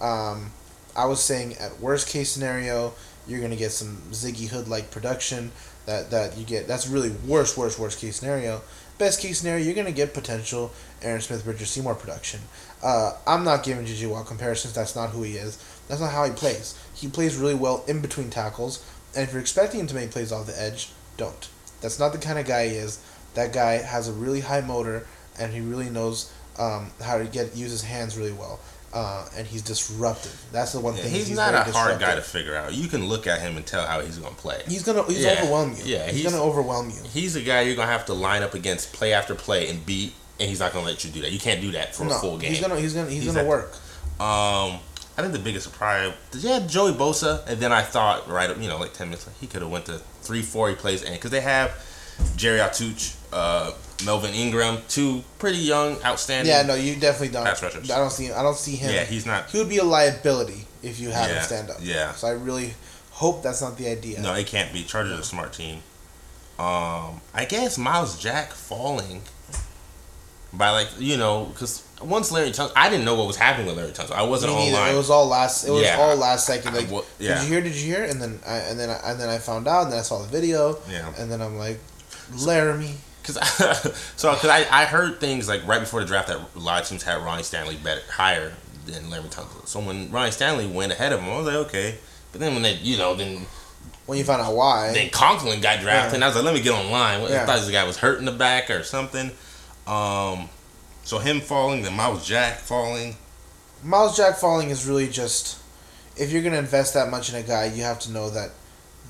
Um, 0.00 0.52
I 0.96 1.04
was 1.06 1.22
saying 1.22 1.56
at 1.58 1.80
worst 1.80 2.08
case 2.08 2.30
scenario, 2.30 2.94
you're 3.26 3.40
gonna 3.40 3.56
get 3.56 3.72
some 3.72 3.98
Ziggy 4.10 4.48
Hood 4.48 4.68
like 4.68 4.90
production. 4.90 5.52
That 5.86 6.10
that 6.10 6.36
you 6.36 6.44
get. 6.44 6.66
That's 6.66 6.88
really 6.88 7.10
worst 7.10 7.56
worst 7.56 7.78
worst 7.78 8.00
case 8.00 8.16
scenario. 8.16 8.62
Best 8.98 9.20
case 9.20 9.38
scenario, 9.38 9.64
you're 9.64 9.74
gonna 9.74 9.92
get 9.92 10.14
potential 10.14 10.72
Aaron 11.02 11.20
Smith, 11.20 11.46
Richard 11.46 11.66
Seymour 11.66 11.94
production. 11.94 12.40
Uh, 12.82 13.12
I'm 13.26 13.44
not 13.44 13.62
giving 13.62 13.84
JJ 13.84 14.10
Watt 14.10 14.26
comparisons. 14.26 14.74
That's 14.74 14.96
not 14.96 15.10
who 15.10 15.22
he 15.22 15.36
is. 15.36 15.58
That's 15.86 16.00
not 16.00 16.12
how 16.12 16.24
he 16.24 16.32
plays. 16.32 16.78
He 16.94 17.08
plays 17.08 17.36
really 17.36 17.54
well 17.54 17.84
in 17.86 18.00
between 18.00 18.30
tackles, 18.30 18.84
and 19.16 19.24
if 19.24 19.32
you're 19.32 19.40
expecting 19.40 19.80
him 19.80 19.86
to 19.88 19.94
make 19.94 20.10
plays 20.12 20.30
off 20.32 20.46
the 20.46 20.60
edge, 20.60 20.90
don't. 21.16 21.48
That's 21.80 21.98
not 21.98 22.12
the 22.12 22.18
kind 22.18 22.38
of 22.38 22.46
guy 22.46 22.68
he 22.68 22.74
is. 22.76 23.00
That 23.34 23.52
guy 23.52 23.74
has 23.78 24.08
a 24.08 24.12
really 24.12 24.40
high 24.40 24.60
motor, 24.60 25.06
and 25.38 25.52
he 25.52 25.60
really 25.60 25.90
knows 25.90 26.32
um, 26.58 26.90
how 27.02 27.18
to 27.18 27.24
get 27.24 27.56
use 27.56 27.70
his 27.70 27.82
hands 27.82 28.16
really 28.16 28.32
well. 28.32 28.60
Uh, 28.94 29.28
and 29.36 29.46
he's 29.46 29.60
disruptive. 29.60 30.42
That's 30.52 30.72
the 30.72 30.80
one 30.80 30.96
Yeah, 30.96 31.02
thing. 31.02 31.12
he's, 31.12 31.30
not 31.30 31.52
a 31.54 31.58
very 31.70 31.72
hard 31.72 32.00
guy 32.00 32.14
to 32.14 32.22
figure 32.22 32.54
out. 32.56 32.72
You 32.72 32.88
can 32.88 33.06
look 33.06 33.26
at 33.26 33.40
him 33.42 33.56
and 33.58 33.66
tell 33.66 33.84
how 33.86 34.00
he's 34.00 34.16
gonna 34.16 34.34
play. 34.36 34.62
He's 34.66 34.84
gonna 34.84 35.02
he's 35.04 35.22
Yeah. 35.22 35.32
overwhelm 35.42 35.72
you. 35.76 35.82
Yeah, 35.84 36.06
he's, 36.06 36.20
he's- 36.22 36.32
gonna 36.32 36.42
overwhelm 36.42 36.88
you. 36.88 36.96
He's 37.10 37.36
a 37.36 37.42
guy 37.42 37.62
you're 37.62 37.76
gonna 37.76 37.90
have 37.92 38.06
to 38.06 38.14
line 38.14 38.42
up 38.42 38.54
against 38.54 38.94
play 38.94 39.12
after 39.12 39.34
play 39.34 39.68
and 39.68 39.84
beat, 39.84 40.14
and 40.40 40.48
he's 40.48 40.60
not 40.60 40.72
gonna 40.72 40.86
let 40.86 41.04
you 41.04 41.10
do 41.10 41.20
that. 41.22 41.32
You 41.32 41.38
can't 41.38 41.60
do 41.60 41.72
that 41.72 41.94
for 41.94 42.06
a 42.06 42.10
full 42.10 42.38
game. 42.38 42.52
he's 42.52 42.60
gonna 42.60 42.78
he's 42.80 42.94
gonna 42.94 43.10
he's, 43.10 43.24
He's 43.24 43.32
gonna 43.34 43.40
at- 43.40 43.46
work. 43.46 43.74
Um, 44.18 44.78
I 45.18 45.22
think 45.22 45.32
the 45.32 45.38
biggest 45.38 45.64
surprise, 45.66 46.12
you 46.34 46.40
yeah, 46.50 46.60
Joey 46.66 46.92
Bosa, 46.92 47.46
and 47.46 47.58
then 47.58 47.72
I 47.72 47.82
thought 47.82 48.28
right, 48.28 48.54
you 48.58 48.68
know, 48.68 48.78
like 48.78 48.92
ten 48.92 49.08
minutes, 49.08 49.26
he 49.40 49.46
could 49.46 49.62
have 49.62 49.70
went 49.70 49.86
to 49.86 49.98
three, 50.20 50.42
four. 50.42 50.68
He 50.68 50.74
plays 50.74 51.02
in 51.02 51.12
because 51.14 51.30
they 51.30 51.40
have 51.40 51.72
Jerry 52.36 52.58
Attaochu, 52.58 53.16
uh, 53.32 53.72
Melvin 54.04 54.34
Ingram, 54.34 54.78
two 54.88 55.22
pretty 55.38 55.56
young, 55.58 55.96
outstanding. 56.04 56.52
Yeah, 56.52 56.62
no, 56.62 56.74
you 56.74 56.96
definitely 56.96 57.28
don't. 57.28 57.44
Pass 57.46 57.62
rushers. 57.62 57.90
I 57.90 57.96
don't 57.98 58.10
see 58.12 58.30
I 58.30 58.42
don't 58.42 58.56
see 58.58 58.76
him. 58.76 58.92
Yeah, 58.92 59.04
he's 59.04 59.24
not. 59.24 59.48
He 59.50 59.58
would 59.58 59.68
be 59.70 59.78
a 59.78 59.84
liability 59.84 60.66
if 60.82 61.00
you 61.00 61.10
had 61.10 61.30
Yeah, 61.30 61.36
him 61.36 61.42
stand 61.44 61.70
up. 61.70 61.76
yeah. 61.80 62.12
So 62.12 62.28
I 62.28 62.32
really 62.32 62.74
hope 63.12 63.42
that's 63.42 63.62
not 63.62 63.78
the 63.78 63.88
idea. 63.88 64.20
No, 64.20 64.34
it 64.34 64.46
can't 64.46 64.70
be. 64.72 64.82
Chargers 64.84 65.16
are 65.18 65.20
a 65.22 65.24
smart 65.24 65.54
team. 65.54 65.76
Um, 66.58 67.20
I 67.34 67.46
guess 67.48 67.78
Myles 67.78 68.18
Jack 68.18 68.52
falling 68.52 69.22
by 70.52 70.70
like 70.70 70.88
you 70.98 71.16
know 71.16 71.46
because 71.46 71.85
once 72.02 72.30
Larry 72.30 72.50
Tunsil, 72.50 72.72
I 72.76 72.88
didn't 72.90 73.04
know 73.04 73.14
what 73.14 73.26
was 73.26 73.36
happening 73.36 73.66
with 73.66 73.76
Larry 73.76 73.92
Tunsil. 73.92 74.12
I 74.12 74.22
wasn't 74.22 74.52
Me 74.52 74.68
online. 74.68 74.94
It 74.94 74.96
was 74.98 75.10
all 75.10 75.26
last. 75.26 75.66
It 75.66 75.70
was 75.70 75.82
Yeah. 75.82 75.96
all 75.98 76.14
last 76.16 76.46
second. 76.46 76.74
I 76.74 76.80
Like, 76.80 77.04
yeah. 77.18 77.34
did 77.34 77.42
you 77.44 77.48
hear? 77.48 77.60
Did 77.62 77.74
you 77.76 77.94
hear? 77.94 78.04
And 78.04 78.20
then, 78.20 78.38
I, 78.46 78.56
and 78.56 78.78
then, 78.78 78.90
I, 78.90 79.10
and 79.10 79.20
then 79.20 79.28
I 79.28 79.38
found 79.38 79.66
out, 79.66 79.84
and 79.84 79.92
then 79.92 79.98
I 79.98 80.02
saw 80.02 80.18
the 80.20 80.28
video. 80.28 80.78
Yeah. 80.90 81.10
And 81.18 81.30
then 81.30 81.40
I'm 81.40 81.56
like, 81.58 81.78
Laremy. 82.32 82.94
Cause 83.24 83.38
so 84.16 84.32
because 84.34 84.50
I, 84.50 84.66
I 84.70 84.84
heard 84.84 85.18
things 85.18 85.48
like 85.48 85.66
right 85.66 85.80
before 85.80 85.98
the 86.00 86.06
draft 86.06 86.28
that 86.28 86.38
a 86.54 86.58
lot 86.60 86.82
of 86.82 86.88
teams 86.88 87.02
had 87.02 87.16
Ronnie 87.22 87.42
Stanley 87.42 87.76
better 87.76 88.00
higher 88.08 88.52
than 88.86 89.10
Larry 89.10 89.24
Tunsil. 89.24 89.66
So 89.66 89.80
when 89.80 90.12
Ronnie 90.12 90.30
Stanley 90.30 90.66
went 90.68 90.92
ahead 90.92 91.12
of 91.12 91.18
him, 91.20 91.30
I 91.30 91.36
was 91.38 91.46
like 91.46 91.56
okay. 91.66 91.96
But 92.30 92.40
then 92.40 92.52
when 92.54 92.62
they 92.62 92.74
you 92.74 92.98
know 92.98 93.16
then 93.16 93.44
When 94.06 94.16
you 94.18 94.22
found 94.22 94.42
out 94.42 94.54
why, 94.54 94.92
then 94.92 95.10
Conklin 95.10 95.60
got 95.60 95.80
drafted, 95.80 96.12
Yeah. 96.12 96.14
and 96.14 96.24
I 96.24 96.28
was 96.28 96.36
like 96.36 96.44
let 96.44 96.54
me 96.54 96.60
get 96.60 96.72
online. 96.72 97.22
I 97.22 97.44
thought 97.46 97.58
this 97.58 97.70
guy 97.70 97.82
was 97.82 97.96
hurt 97.96 98.20
in 98.20 98.26
the 98.26 98.30
back 98.32 98.70
or 98.70 98.84
something. 98.84 99.32
Um, 99.88 100.48
so 101.06 101.18
him 101.18 101.40
falling, 101.40 101.82
then 101.82 101.94
Myles 101.94 102.26
Jack 102.26 102.58
falling. 102.58 103.16
Myles 103.82 104.16
Jack 104.16 104.36
falling 104.36 104.70
is 104.70 104.86
really 104.86 105.08
just 105.08 105.62
if 106.16 106.32
you're 106.32 106.42
gonna 106.42 106.58
invest 106.58 106.94
that 106.94 107.10
much 107.10 107.30
in 107.30 107.36
a 107.36 107.42
guy, 107.42 107.66
you 107.66 107.82
have 107.82 108.00
to 108.00 108.10
know 108.10 108.28
that 108.30 108.50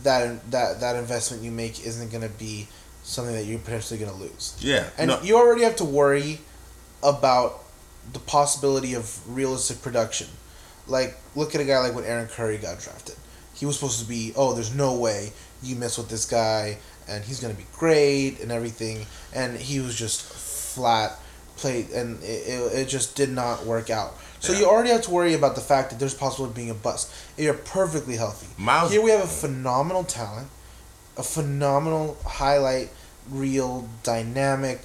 that 0.03 0.51
that 0.51 0.81
that 0.81 0.97
investment 0.97 1.43
you 1.43 1.51
make 1.51 1.85
isn't 1.87 2.13
gonna 2.13 2.29
be 2.29 2.69
something 3.03 3.35
that 3.35 3.47
you're 3.47 3.59
potentially 3.59 3.99
gonna 3.99 4.13
lose. 4.13 4.57
Yeah, 4.61 4.91
And 4.99 5.09
no, 5.09 5.21
you 5.23 5.37
already 5.37 5.63
have 5.63 5.77
to 5.77 5.85
worry 5.85 6.41
about 7.03 7.63
the 8.13 8.19
possibility 8.19 8.95
of 8.95 9.21
realistic 9.35 9.81
production. 9.81 10.27
Like, 10.87 11.17
look 11.35 11.55
at 11.55 11.61
a 11.61 11.65
guy 11.65 11.79
like 11.79 11.95
when 11.95 12.05
Aaron 12.05 12.29
Curry 12.29 12.59
got 12.59 12.79
drafted. 12.79 13.17
He 13.55 13.65
was 13.65 13.77
supposed 13.77 14.01
to 14.01 14.07
be, 14.07 14.33
oh, 14.37 14.53
there's 14.53 14.75
no 14.75 14.95
way 14.95 15.33
you 15.63 15.77
mess 15.77 15.97
with 15.97 16.09
this 16.09 16.27
guy 16.27 16.77
and 17.09 17.25
he's 17.25 17.41
going 17.41 17.55
to 17.55 17.59
be 17.59 17.67
great 17.73 18.41
and 18.41 18.53
everything. 18.53 19.07
And 19.35 19.57
he 19.57 19.81
was 19.81 19.97
just 19.97 20.23
flat, 20.23 21.19
played, 21.57 21.91
and 21.91 22.23
it, 22.23 22.27
it, 22.75 22.89
just 22.89 23.17
did 23.17 23.31
not 23.31 23.65
work 23.65 23.91
out. 23.91 24.15
So 24.41 24.53
Yeah. 24.53 24.61
you 24.61 24.67
already 24.67 24.91
have 24.91 25.03
to 25.03 25.11
worry 25.11 25.35
about 25.35 25.55
the 25.55 25.61
fact 25.61 25.91
that 25.91 25.99
there's 25.99 26.15
possibility 26.15 26.51
of 26.53 26.57
being 26.57 26.71
a 26.71 26.75
bust. 26.75 27.11
If 27.37 27.45
you're 27.45 27.55
perfectly 27.55 28.17
healthy. 28.17 28.47
Miles- 28.57 28.93
Here 28.93 29.03
we 29.03 29.11
have 29.11 29.25
a 29.25 29.27
phenomenal 29.27 30.05
talent, 30.05 30.49
a 31.17 31.23
phenomenal 31.23 32.17
highlight 32.25 32.91
reel 33.31 33.89
dynamic, 34.03 34.81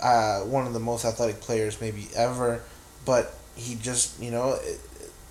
uh, 0.00 0.40
one 0.40 0.66
of 0.66 0.72
the 0.72 0.80
most 0.80 1.04
athletic 1.04 1.40
players 1.40 1.80
maybe 1.80 2.08
ever. 2.16 2.62
But 3.04 3.34
he 3.54 3.74
just, 3.76 4.20
you 4.20 4.30
know, 4.30 4.54
it, 4.62 4.80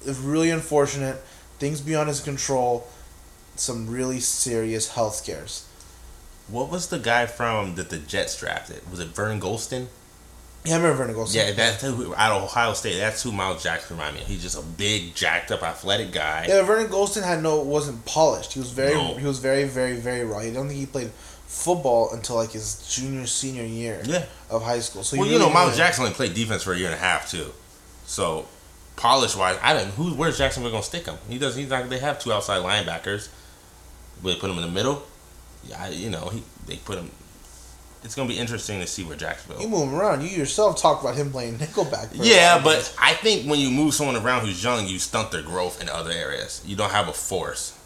it's 0.05 0.19
really 0.19 0.49
unfortunate. 0.51 1.17
Things 1.59 1.81
beyond 1.81 2.07
his 2.09 2.21
control. 2.21 2.87
Some 3.55 3.89
really 3.89 4.19
serious 4.19 4.89
health 4.89 5.15
scares. 5.15 5.65
what 6.47 6.69
was 6.69 6.87
the 6.87 6.99
guy 6.99 7.25
from 7.25 7.75
that 7.75 7.89
the 7.89 7.97
Jets 7.97 8.37
drafted? 8.39 8.89
Was 8.91 8.99
it 8.99 9.07
Vernon 9.09 9.41
Gholston? 9.41 9.87
Yeah, 10.67 10.73
I 10.75 10.77
remember 10.77 10.97
Vernon 10.97 11.15
Gholston. 11.15 11.35
Yeah, 11.35 11.51
that's 11.51 11.81
who 11.83 12.13
out 12.15 12.31
of 12.37 12.43
Ohio 12.43 12.73
State. 12.73 12.97
That's 12.97 13.23
who 13.23 13.31
Miles 13.31 13.63
Jackson 13.63 13.95
remind 13.97 14.15
me. 14.15 14.21
of. 14.21 14.27
He's 14.27 14.41
just 14.41 14.57
a 14.57 14.61
big, 14.61 15.15
jacked 15.15 15.51
up, 15.51 15.63
athletic 15.63 16.11
guy. 16.11 16.45
Yeah, 16.47 16.61
Vernon 16.63 16.87
Gholston 16.87 17.23
had 17.23 17.41
no 17.41 17.61
wasn't 17.61 18.03
polished. 18.05 18.53
He 18.53 18.59
was 18.59 18.71
very 18.71 18.93
No. 18.93 19.15
he 19.15 19.25
was 19.25 19.39
very 19.39 19.63
very 19.65 19.95
very 19.95 20.23
raw. 20.25 20.39
I 20.39 20.49
don't 20.51 20.67
think 20.67 20.79
he 20.79 20.85
played 20.85 21.11
football 21.47 22.11
until 22.13 22.35
like 22.35 22.51
his 22.51 22.85
junior 22.89 23.25
senior 23.25 23.63
year 23.63 24.01
Yeah. 24.05 24.25
of 24.49 24.63
high 24.63 24.79
school. 24.81 25.03
So 25.03 25.17
well, 25.17 25.27
you 25.27 25.39
know, 25.39 25.49
Miles 25.49 25.77
Jackson 25.77 26.03
only 26.03 26.15
played 26.15 26.33
defense 26.33 26.63
for 26.63 26.73
a 26.73 26.77
year 26.77 26.87
and 26.87 26.95
a 26.95 26.99
half 26.99 27.29
too. 27.31 27.53
So, 28.05 28.45
polish 28.97 29.35
wise, 29.35 29.57
I 29.61 29.73
don't. 29.73 29.89
Who? 29.91 30.13
Where's 30.15 30.37
Jacksonville 30.37 30.71
gonna 30.71 30.83
stick 30.83 31.05
him? 31.05 31.17
He 31.29 31.37
does. 31.37 31.55
He's 31.55 31.69
not. 31.69 31.89
They 31.89 31.99
have 31.99 32.19
two 32.19 32.33
outside 32.33 32.61
linebackers. 32.63 33.29
Will 34.21 34.33
they 34.33 34.39
put 34.39 34.49
him 34.49 34.57
in 34.57 34.63
the 34.63 34.71
middle? 34.71 35.03
Yeah, 35.65 35.83
I- 35.83 35.89
you 35.89 36.09
know, 36.09 36.27
he 36.29 36.43
they 36.65 36.75
put 36.77 36.97
him. 36.97 37.11
It's 38.03 38.15
gonna 38.15 38.29
be 38.29 38.37
interesting 38.37 38.79
to 38.79 38.87
see 38.87 39.03
where 39.03 39.17
Jacksonville. 39.17 39.61
You 39.61 39.67
move 39.67 39.89
him 39.89 39.95
around. 39.95 40.21
You 40.21 40.29
yourself 40.29 40.79
talked 40.81 41.03
about 41.03 41.15
him 41.15 41.31
playing 41.31 41.55
nickelback. 41.57 42.09
Yeah, 42.13 42.61
but 42.63 42.95
I 42.99 43.13
think 43.13 43.49
when 43.49 43.59
you 43.59 43.69
move 43.71 43.93
someone 43.93 44.15
around 44.15 44.45
who's 44.45 44.63
young, 44.63 44.87
you 44.87 44.99
stunt 44.99 45.31
their 45.31 45.41
growth 45.41 45.81
in 45.81 45.89
other 45.89 46.11
areas. 46.11 46.61
You 46.65 46.75
don't 46.75 46.91
have 46.91 47.07
a 47.07 47.13
force, 47.13 47.77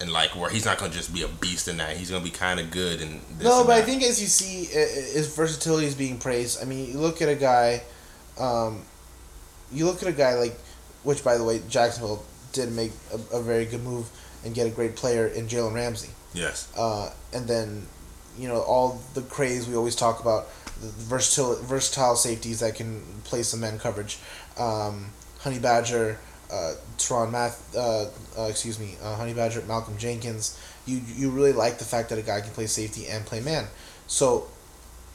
and 0.00 0.10
like 0.12 0.30
where 0.36 0.50
he's 0.50 0.64
not 0.64 0.78
gonna 0.78 0.92
just 0.92 1.14
be 1.14 1.22
a 1.22 1.28
beast 1.28 1.68
in 1.68 1.76
that. 1.78 1.96
He's 1.96 2.10
gonna 2.10 2.24
be 2.24 2.30
kind 2.30 2.60
of 2.60 2.70
good 2.70 3.00
and 3.00 3.20
this 3.38 3.44
no, 3.44 3.58
and 3.60 3.66
but 3.68 3.76
I 3.76 3.82
think 3.82 4.02
as 4.02 4.20
you 4.20 4.26
see, 4.26 4.64
his 4.64 5.34
versatility 5.34 5.86
is 5.86 5.94
being 5.94 6.18
praised. 6.18 6.60
I 6.60 6.64
mean, 6.66 6.92
you 6.92 6.98
look 6.98 7.22
at 7.22 7.28
a 7.28 7.36
guy, 7.36 7.82
um, 8.38 8.82
you 9.72 9.86
look 9.86 10.02
at 10.02 10.08
a 10.08 10.12
guy 10.12 10.34
like, 10.34 10.56
which 11.04 11.22
by 11.24 11.38
the 11.38 11.44
way, 11.44 11.62
Jacksonville 11.68 12.24
did 12.52 12.72
make 12.72 12.92
a, 13.12 13.36
a 13.36 13.42
very 13.42 13.64
good 13.66 13.84
move 13.84 14.10
and 14.44 14.54
get 14.54 14.66
a 14.66 14.70
great 14.70 14.96
player 14.96 15.26
in 15.26 15.46
Jalen 15.46 15.74
Ramsey. 15.74 16.10
yes, 16.34 16.68
uh, 16.76 17.10
and 17.32 17.46
then 17.46 17.86
you 18.38 18.48
know 18.48 18.60
all 18.60 19.00
the 19.14 19.22
craze 19.22 19.68
we 19.68 19.74
always 19.74 19.96
talk 19.96 20.20
about 20.20 20.48
the 20.80 20.88
versatile 20.88 21.56
versatile 21.56 22.16
safeties 22.16 22.60
that 22.60 22.74
can 22.74 23.02
play 23.24 23.42
some 23.42 23.60
man 23.60 23.78
coverage. 23.78 24.18
Um, 24.58 25.10
Honey 25.40 25.58
Badger, 25.58 26.18
uh, 26.50 26.74
Tyrann 26.96 27.30
Math, 27.30 27.74
uh, 27.76 28.06
uh, 28.36 28.46
excuse 28.46 28.78
me, 28.78 28.96
uh, 29.02 29.16
Honey 29.16 29.34
Badger, 29.34 29.62
Malcolm 29.66 29.98
Jenkins. 29.98 30.58
You 30.86 31.00
you 31.06 31.30
really 31.30 31.52
like 31.52 31.78
the 31.78 31.84
fact 31.84 32.08
that 32.10 32.18
a 32.18 32.22
guy 32.22 32.40
can 32.40 32.50
play 32.50 32.66
safety 32.66 33.06
and 33.06 33.26
play 33.26 33.40
man. 33.40 33.66
So 34.06 34.48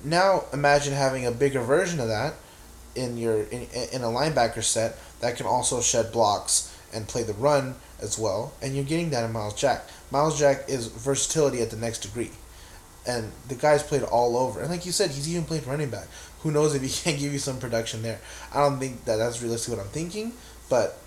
now 0.04 0.46
imagine 0.54 0.94
having 0.94 1.26
a 1.26 1.32
bigger 1.32 1.62
version 1.62 2.00
of 2.00 2.08
that 2.10 2.34
in 2.96 3.18
your 3.18 3.44
in, 3.44 3.68
in 3.92 4.02
a 4.04 4.08
linebacker 4.08 4.64
set 4.64 4.98
that 5.22 5.38
can 5.38 5.46
also 5.46 5.82
shed 5.82 6.12
blocks 6.12 6.76
and 6.94 7.08
play 7.08 7.24
the 7.24 7.34
run 7.34 7.76
as 8.02 8.20
well, 8.20 8.54
and 8.62 8.76
you're 8.76 8.84
getting 8.84 9.10
that 9.12 9.24
in 9.24 9.32
Myles 9.32 9.60
Jack. 9.60 9.88
Myles 10.12 10.38
Jack 10.38 10.66
is 10.68 10.88
versatility 10.88 11.62
at 11.62 11.72
the 11.72 11.78
next 11.78 12.00
degree, 12.00 12.32
and 13.06 13.32
the 13.48 13.56
guy's 13.56 13.84
played 13.84 14.04
all 14.04 14.38
over. 14.38 14.62
And 14.62 14.70
like 14.70 14.86
you 14.86 14.92
said, 14.92 15.12
he's 15.12 15.30
even 15.30 15.46
played 15.46 15.66
running 15.68 15.89
back. 15.89 16.08
Who 16.42 16.52
knows 16.52 16.76
if 16.76 16.82
he 16.82 16.89
can't 17.04 17.20
give 17.20 17.34
you 17.34 17.39
some 17.39 17.60
production 17.60 18.02
there? 18.02 18.20
I 18.54 18.60
don't 18.60 18.80
think 18.80 19.06
that 19.06 19.18
that's 19.18 19.42
realistic 19.42 19.76
what 19.76 19.84
I'm 19.84 19.92
thinking, 19.92 20.34
but 20.70 20.98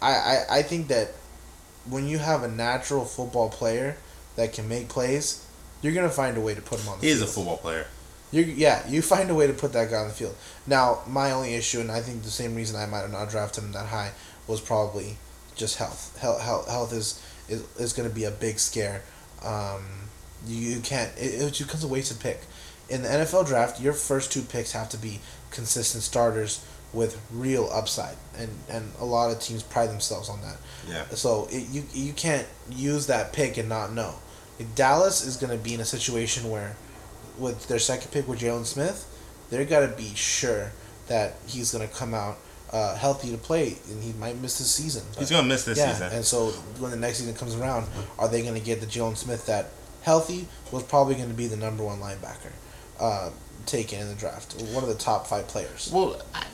I 0.00 0.12
I, 0.12 0.58
I 0.58 0.62
think 0.62 0.88
that 0.88 1.12
when 1.88 2.06
you 2.06 2.18
have 2.18 2.42
a 2.42 2.48
natural 2.48 3.04
football 3.04 3.48
player 3.48 3.96
that 4.36 4.52
can 4.52 4.68
make 4.68 4.88
plays, 4.88 5.44
you're 5.82 5.94
gonna 5.94 6.08
find 6.08 6.36
a 6.36 6.40
way 6.40 6.54
to 6.54 6.62
put 6.62 6.80
him 6.80 6.88
on 6.88 7.00
the 7.00 7.06
he 7.06 7.12
is 7.12 7.22
a 7.22 7.26
football 7.26 7.56
player. 7.56 7.86
You 8.32 8.42
yeah, 8.42 8.86
you 8.88 9.02
find 9.02 9.28
a 9.30 9.34
way 9.34 9.46
to 9.46 9.52
put 9.52 9.72
that 9.72 9.90
guy 9.90 9.96
on 9.96 10.08
the 10.08 10.14
field. 10.14 10.36
Now, 10.66 11.00
my 11.08 11.32
only 11.32 11.54
issue, 11.54 11.80
and 11.80 11.90
I 11.90 12.00
think 12.00 12.22
the 12.22 12.30
same 12.30 12.54
reason 12.54 12.76
I 12.76 12.86
might 12.86 13.00
have 13.00 13.10
not 13.10 13.28
drafted 13.28 13.64
him 13.64 13.72
that 13.72 13.86
high, 13.86 14.12
was 14.46 14.60
probably 14.60 15.16
just 15.56 15.78
health. 15.78 16.16
Health, 16.20 16.40
health, 16.40 16.68
health 16.68 16.92
is 16.92 17.20
is, 17.48 17.62
is 17.76 17.92
going 17.92 18.08
to 18.08 18.14
be 18.14 18.24
a 18.24 18.30
big 18.30 18.58
scare. 18.60 19.02
Um, 19.44 19.82
you, 20.46 20.56
you 20.56 20.80
can't. 20.80 21.10
It, 21.16 21.42
it 21.42 21.58
becomes 21.58 21.84
a 21.84 21.88
wasted 21.88 22.20
pick. 22.20 22.40
In 22.88 23.02
the 23.02 23.08
NFL 23.08 23.46
draft, 23.46 23.80
your 23.80 23.92
first 23.92 24.32
two 24.32 24.42
picks 24.42 24.72
have 24.72 24.88
to 24.90 24.98
be 24.98 25.20
consistent 25.50 26.02
starters 26.02 26.64
with 26.92 27.20
real 27.30 27.68
upside, 27.72 28.16
and 28.36 28.50
and 28.68 28.92
a 28.98 29.04
lot 29.04 29.30
of 29.30 29.40
teams 29.40 29.62
pride 29.62 29.90
themselves 29.90 30.28
on 30.28 30.40
that. 30.42 30.56
Yeah. 30.88 31.04
So 31.10 31.48
it, 31.50 31.68
you 31.70 31.84
you 31.92 32.12
can't 32.12 32.46
use 32.70 33.06
that 33.06 33.32
pick 33.32 33.58
and 33.58 33.68
not 33.68 33.92
know. 33.92 34.14
Dallas 34.74 35.24
is 35.24 35.38
going 35.38 35.56
to 35.56 35.62
be 35.62 35.72
in 35.72 35.80
a 35.80 35.86
situation 35.86 36.50
where 36.50 36.76
with 37.38 37.66
their 37.68 37.78
second 37.78 38.10
pick 38.10 38.28
with 38.28 38.40
Jaylon 38.40 38.66
Smith, 38.66 39.06
they're 39.48 39.64
gotta 39.64 39.88
be 39.88 40.14
sure 40.14 40.72
that 41.08 41.34
he's 41.46 41.72
gonna 41.72 41.88
come 41.88 42.14
out 42.14 42.38
uh, 42.72 42.94
healthy 42.96 43.30
to 43.32 43.38
play, 43.38 43.76
and 43.90 44.02
he 44.02 44.12
might 44.12 44.36
miss 44.40 44.58
this 44.58 44.70
season. 44.70 45.02
He's 45.18 45.30
gonna 45.30 45.48
miss 45.48 45.64
this 45.64 45.78
yeah, 45.78 45.92
season. 45.92 46.12
and 46.12 46.24
so 46.24 46.48
when 46.78 46.90
the 46.90 46.96
next 46.96 47.18
season 47.18 47.34
comes 47.34 47.56
around, 47.56 47.86
are 48.18 48.28
they 48.28 48.42
gonna 48.42 48.60
get 48.60 48.80
the 48.80 48.86
Jaylon 48.86 49.16
Smith 49.16 49.46
that 49.46 49.70
healthy 50.02 50.46
was 50.72 50.82
probably 50.84 51.14
gonna 51.14 51.34
be 51.34 51.46
the 51.46 51.56
number 51.56 51.82
one 51.84 52.00
linebacker 52.00 52.52
uh, 53.00 53.30
taken 53.66 54.00
in 54.00 54.08
the 54.08 54.14
draft, 54.14 54.54
one 54.72 54.82
of 54.82 54.88
the 54.88 54.94
top 54.94 55.26
five 55.26 55.46
players. 55.48 55.90
Well, 55.92 56.20
I, 56.34 56.44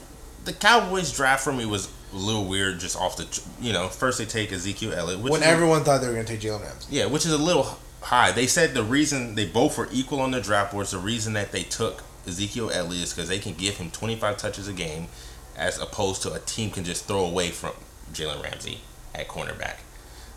the 0.44 0.52
Cowboys 0.52 1.12
draft 1.12 1.42
for 1.44 1.52
me 1.52 1.66
was 1.66 1.88
a 2.12 2.16
little 2.16 2.44
weird, 2.46 2.78
just 2.80 2.96
off 2.96 3.16
the 3.16 3.42
you 3.60 3.72
know 3.72 3.88
first 3.88 4.18
they 4.18 4.24
take 4.24 4.52
Ezekiel 4.52 4.92
Elliott, 4.94 5.20
which 5.20 5.30
When 5.32 5.42
a- 5.42 5.46
everyone 5.46 5.84
thought 5.84 6.00
they 6.00 6.06
were 6.08 6.14
gonna 6.14 6.24
take 6.24 6.40
Jalen 6.40 6.62
Ramsey. 6.62 6.86
yeah, 6.96 7.06
which 7.06 7.26
is 7.26 7.32
a 7.32 7.38
little 7.38 7.78
high. 8.02 8.30
They 8.32 8.46
said 8.46 8.74
the 8.74 8.84
reason 8.84 9.34
they 9.34 9.46
both 9.46 9.76
were 9.78 9.88
equal 9.92 10.20
on 10.20 10.30
the 10.30 10.40
draft 10.40 10.72
boards, 10.72 10.90
the 10.92 10.98
reason 10.98 11.32
that 11.34 11.52
they 11.52 11.62
took 11.62 12.02
Ezekiel 12.26 12.70
Elliott 12.72 13.04
is 13.04 13.12
because 13.12 13.28
they 13.28 13.38
can 13.38 13.54
give 13.54 13.76
him 13.76 13.90
25 13.90 14.36
touches 14.36 14.68
a 14.68 14.72
game, 14.72 15.08
as 15.56 15.78
opposed 15.80 16.22
to 16.22 16.32
a 16.32 16.38
team 16.40 16.70
can 16.70 16.84
just 16.84 17.06
throw 17.06 17.24
away 17.24 17.50
from 17.50 17.72
Jalen 18.12 18.42
Ramsey 18.42 18.80
at 19.14 19.28
cornerback. 19.28 19.76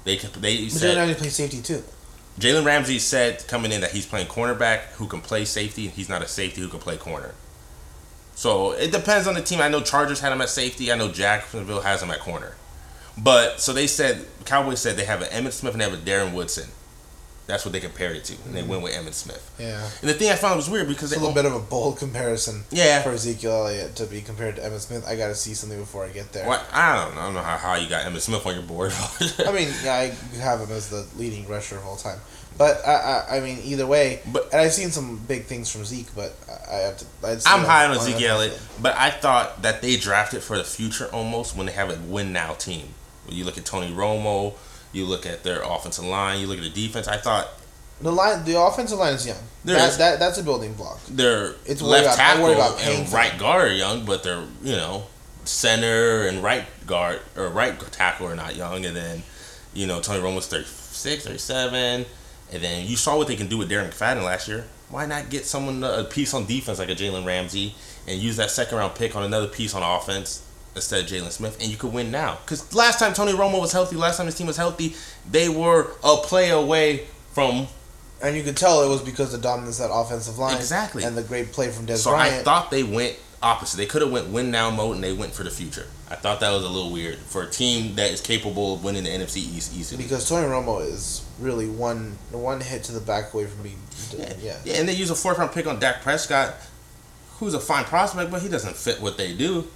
They 0.05 0.15
they 0.17 0.65
But 0.65 0.73
Jalen 0.73 0.95
Ramsey 0.95 1.15
plays 1.15 1.35
safety 1.35 1.61
too. 1.61 1.83
Jalen 2.39 2.65
Ramsey 2.65 2.99
said 2.99 3.45
coming 3.47 3.73
in 3.73 3.81
that 3.81 3.91
he's 3.91 4.05
playing 4.05 4.27
cornerback 4.27 4.93
who 4.93 5.07
can 5.07 5.19
play 5.19 5.43
safety, 5.43 5.85
and 5.85 5.93
he's 5.93 6.07
not 6.07 6.21
a 6.21 6.27
safety 6.27 6.61
who 6.61 6.69
can 6.69 6.79
play 6.79 6.95
corner. 6.95 7.35
So 8.35 8.71
it 8.71 8.93
depends 8.93 9.27
on 9.27 9.33
the 9.33 9.41
team. 9.41 9.59
I 9.59 9.67
know 9.67 9.81
Chargers 9.81 10.21
had 10.21 10.31
him 10.31 10.39
at 10.39 10.47
safety. 10.47 10.89
I 10.89 10.95
know 10.95 11.11
Jacksonville 11.11 11.81
has 11.81 12.01
him 12.01 12.11
at 12.11 12.19
corner. 12.19 12.55
But 13.17 13.59
so 13.59 13.73
they 13.73 13.87
said 13.87 14.25
Cowboys 14.45 14.79
said 14.79 14.95
they 14.95 15.03
have 15.03 15.21
an 15.21 15.27
Emmitt 15.27 15.51
Smith 15.51 15.73
and 15.73 15.81
they 15.81 15.89
have 15.89 15.93
a 15.93 15.97
Darren 15.97 16.33
Woodson. 16.33 16.69
That's 17.49 17.65
what 17.65 17.71
they 17.71 17.79
compared 17.79 18.15
it 18.15 18.25
to, 18.25 18.35
and 18.45 18.53
they 18.53 18.61
mm-hmm. 18.61 18.69
went 18.69 18.83
with 18.83 18.93
Emmitt 18.93 19.15
Smith. 19.15 19.43
Yeah. 19.57 19.81
And 20.01 20.09
the 20.09 20.13
thing 20.13 20.29
I 20.29 20.35
found 20.35 20.57
was 20.57 20.69
weird 20.69 20.87
because 20.87 21.11
It's 21.11 21.19
a 21.19 21.19
little 21.19 21.33
bit 21.33 21.45
of 21.45 21.55
a 21.55 21.59
bold 21.59 21.97
comparison 21.97 22.63
Yeah. 22.69 23.01
for 23.01 23.09
Ezekiel 23.09 23.65
Elliott 23.65 23.95
to 23.95 24.05
be 24.05 24.21
compared 24.21 24.57
to 24.57 24.63
Evan 24.63 24.79
Smith. 24.79 25.03
I 25.07 25.15
got 25.15 25.29
to 25.29 25.35
see 25.35 25.55
something 25.55 25.79
before 25.79 26.05
I 26.05 26.09
get 26.09 26.31
there. 26.31 26.45
What 26.45 26.63
I 26.71 26.93
don't 27.03 27.15
know. 27.15 27.21
I 27.21 27.25
don't 27.25 27.33
know 27.33 27.41
how, 27.41 27.57
how 27.57 27.73
you 27.73 27.89
got 27.89 28.05
Emmitt 28.05 28.19
Smith 28.19 28.45
on 28.45 28.53
your 28.53 28.61
board. 28.61 28.93
I 29.47 29.51
mean, 29.51 29.69
yeah, 29.83 29.95
I 29.95 30.37
have 30.37 30.59
him 30.59 30.69
as 30.69 30.91
the 30.91 31.07
leading 31.17 31.47
rusher 31.47 31.77
of 31.77 31.87
all 31.87 31.95
time. 31.95 32.19
But 32.55 32.85
I, 32.85 32.91
I, 32.91 33.37
I 33.37 33.39
mean, 33.39 33.57
either 33.63 33.87
way. 33.87 34.19
But- 34.31 34.49
and 34.51 34.61
I've 34.61 34.73
seen 34.73 34.91
some 34.91 35.17
big 35.17 35.45
things 35.45 35.71
from 35.71 35.85
Zeke, 35.85 36.13
but 36.15 36.35
I 36.47 36.59
I 36.69 36.77
have 36.81 36.97
to. 36.97 37.05
I'd 37.23 37.41
I'm 37.47 37.65
high 37.65 37.85
on 37.87 37.97
Ezekiel 37.97 38.35
Elliott, 38.35 38.61
but 38.79 38.95
I 38.95 39.09
thought 39.09 39.63
that 39.63 39.81
they 39.81 39.97
drafted 39.97 40.43
for 40.43 40.55
the 40.55 40.63
future 40.63 41.07
almost 41.07 41.55
when 41.55 41.65
they 41.65 41.71
have 41.71 41.89
a 41.89 41.99
win 41.99 42.31
now 42.31 42.53
team. 42.53 42.89
When 43.25 43.35
you 43.35 43.43
look 43.43 43.57
at 43.57 43.65
Tony 43.65 43.91
Romo, 43.91 44.53
you 44.91 45.05
look 45.05 45.25
at 45.25 45.43
their 45.43 45.61
offensive 45.61 46.05
line, 46.05 46.39
you 46.39 46.47
look 46.47 46.57
at 46.57 46.63
the 46.63 46.69
defense. 46.87 47.07
I 47.07 47.17
thought 47.17 47.47
The 48.01 48.11
line, 48.11 48.43
the 48.45 48.59
offensive 48.59 48.97
line 48.99 49.13
is 49.13 49.25
young. 49.27 49.37
There 49.65 49.75
that, 49.75 49.89
is. 49.89 49.97
that 49.97 50.19
that's 50.19 50.37
a 50.37 50.43
building 50.43 50.73
block. 50.73 50.99
their 51.09 51.55
It's 51.65 51.81
left 51.81 52.05
about- 52.05 52.15
tackle 52.17 52.51
about 52.53 52.81
and 52.81 53.11
right 53.11 53.37
guard 53.37 53.71
are 53.71 53.73
young, 53.73 54.05
but 54.05 54.23
they're 54.23 54.43
you 54.63 54.75
know 54.75 55.05
center 55.45 56.27
and 56.27 56.43
right 56.43 56.65
guard 56.85 57.19
or 57.35 57.49
right 57.49 57.77
tackle 57.91 58.27
are 58.27 58.35
not 58.35 58.55
young, 58.55 58.85
and 58.85 58.95
then 58.95 59.23
you 59.73 59.85
know 59.87 59.99
Tony 59.99 60.21
Romo's 60.21 60.47
36, 60.47 61.25
37, 61.25 62.05
and 62.51 62.63
then 62.63 62.85
you 62.87 62.95
saw 62.95 63.17
what 63.17 63.27
they 63.27 63.35
can 63.35 63.47
do 63.47 63.57
with 63.57 63.69
Darren 63.69 63.89
McFadden 63.91 64.23
last 64.23 64.47
year. 64.47 64.65
Why 64.89 65.05
not 65.05 65.29
get 65.29 65.45
someone 65.45 65.83
a 65.83 66.03
piece 66.03 66.33
on 66.33 66.45
defense 66.47 66.79
like 66.79 66.89
a 66.89 66.95
Jalen 66.95 67.25
Ramsey 67.25 67.75
and 68.07 68.19
use 68.19 68.37
that 68.37 68.49
second 68.49 68.77
round 68.77 68.95
pick 68.95 69.15
on 69.15 69.23
another 69.23 69.47
piece 69.47 69.75
on 69.75 69.83
offense 69.83 70.41
instead 70.75 71.03
of 71.03 71.09
Jaylon 71.09 71.31
Smith, 71.31 71.59
and 71.61 71.69
you 71.69 71.77
could 71.77 71.93
win 71.93 72.11
now. 72.11 72.37
Because 72.43 72.73
last 72.73 72.99
time 72.99 73.13
Tony 73.13 73.33
Romo 73.33 73.59
was 73.59 73.71
healthy, 73.71 73.95
last 73.95 74.17
time 74.17 74.25
his 74.25 74.35
team 74.35 74.47
was 74.47 74.57
healthy, 74.57 74.95
they 75.29 75.49
were 75.49 75.91
a 76.03 76.17
play 76.17 76.49
away 76.49 77.07
from 77.33 77.67
And 78.21 78.35
you 78.35 78.43
could 78.43 78.57
tell 78.57 78.83
it 78.83 78.89
was 78.89 79.01
because 79.01 79.31
the 79.31 79.37
dominance 79.37 79.79
of 79.79 79.89
that 79.89 79.95
offensive 79.95 80.37
line. 80.37 80.57
Exactly. 80.57 81.03
And 81.03 81.15
the 81.15 81.23
great 81.23 81.51
play 81.51 81.69
from 81.69 81.85
Des 81.85 81.97
So 81.97 82.13
I 82.13 82.29
thought 82.29 82.69
they 82.71 82.83
went 82.83 83.17
opposite. 83.41 83.77
They 83.77 83.85
could 83.85 84.01
have 84.01 84.11
went 84.11 84.27
win 84.27 84.51
now 84.51 84.69
mode 84.69 84.95
and 84.95 85.03
they 85.03 85.13
went 85.13 85.33
for 85.33 85.43
the 85.43 85.49
future. 85.49 85.87
I 86.09 86.15
thought 86.15 86.39
that 86.39 86.51
was 86.51 86.63
a 86.63 86.69
little 86.69 86.91
weird 86.91 87.17
for 87.17 87.43
a 87.43 87.49
team 87.49 87.95
that 87.95 88.11
is 88.11 88.19
capable 88.19 88.73
of 88.73 88.83
winning 88.83 89.03
the 89.03 89.09
NFC 89.09 89.37
East 89.37 89.75
easily. 89.75 90.03
because 90.03 90.27
Tony 90.27 90.47
Romo 90.47 90.85
is 90.85 91.23
really 91.39 91.69
one 91.69 92.17
one 92.31 92.59
hit 92.61 92.83
to 92.85 92.91
the 92.91 92.99
back 92.99 93.33
away 93.33 93.45
from 93.45 93.63
being. 93.63 93.79
Yeah. 94.17 94.57
yeah, 94.65 94.73
and 94.75 94.89
they 94.89 94.93
use 94.93 95.11
a 95.11 95.15
fourth 95.15 95.37
round 95.37 95.51
pick 95.51 95.67
on 95.67 95.79
Dak 95.79 96.01
Prescott, 96.01 96.55
who's 97.37 97.53
a 97.53 97.59
fine 97.59 97.85
prospect, 97.85 98.31
but 98.31 98.41
he 98.41 98.49
doesn't 98.49 98.75
fit 98.75 99.01
what 99.01 99.17
they 99.17 99.33
do. 99.33 99.67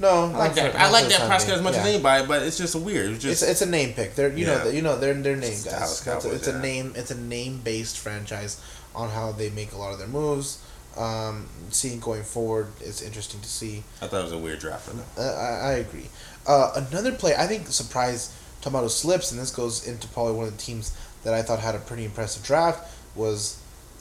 No, 0.00 0.08
I 0.34 0.36
like 0.38 0.54
that. 0.54 0.74
I 0.74 0.90
like 0.90 1.04
the 1.04 1.10
Dak 1.10 1.28
Prescott 1.28 1.54
as 1.56 1.62
much 1.62 1.74
as 1.74 1.86
anybody, 1.86 2.26
but 2.26 2.42
it's 2.42 2.58
just 2.58 2.74
weird. 2.74 3.10
It's 3.12 3.24
It's 3.24 3.40
just 3.40 3.50
it's 3.52 3.62
a 3.62 3.66
name 3.66 3.92
pick. 3.94 4.14
They're 4.16 4.32
you 4.32 4.46
Yeah. 4.46 4.64
know 4.64 4.70
you 4.70 4.82
know 4.82 4.98
they're 4.98 5.14
they're 5.14 5.36
name 5.36 5.52
It's 5.52 5.64
guys. 5.64 6.00
A- 6.00 6.04
Cowboys, 6.04 6.24
it's 6.34 6.48
a 6.48 6.52
yeah. 6.52 6.60
name 6.60 6.92
it's 6.96 7.10
a 7.10 7.18
name 7.20 7.60
based 7.62 7.98
franchise 7.98 8.60
on 8.94 9.10
how 9.10 9.32
they 9.32 9.50
make 9.50 9.72
a 9.72 9.76
lot 9.76 9.92
of 9.92 9.98
their 9.98 10.08
moves. 10.08 10.58
Um, 10.96 11.48
seeing 11.70 11.98
going 11.98 12.22
forward, 12.22 12.68
it's 12.80 13.02
interesting 13.02 13.40
to 13.40 13.48
see. 13.48 13.82
I 14.00 14.06
thought 14.06 14.20
it 14.20 14.24
was 14.24 14.32
a 14.32 14.38
weird 14.38 14.60
draft 14.60 14.84
for 14.88 14.94
them. 14.94 15.04
Uh, 15.18 15.22
I, 15.22 15.50
I 15.70 15.72
agree. 15.74 16.08
Uh, 16.46 16.70
another 16.90 17.10
play 17.12 17.34
I 17.36 17.46
think 17.48 17.66
surprised 17.68 18.30
Tomato 18.62 18.86
slips, 18.88 19.30
and 19.32 19.40
this 19.40 19.50
goes 19.50 19.86
into 19.86 20.06
probably 20.08 20.34
one 20.34 20.46
of 20.46 20.56
the 20.56 20.62
teams 20.62 20.92
that 21.24 21.34
I 21.34 21.42
thought 21.42 21.58
had 21.58 21.74
a 21.74 21.78
pretty 21.80 22.04
impressive 22.04 22.44
draft 22.44 22.88
was 23.16 23.58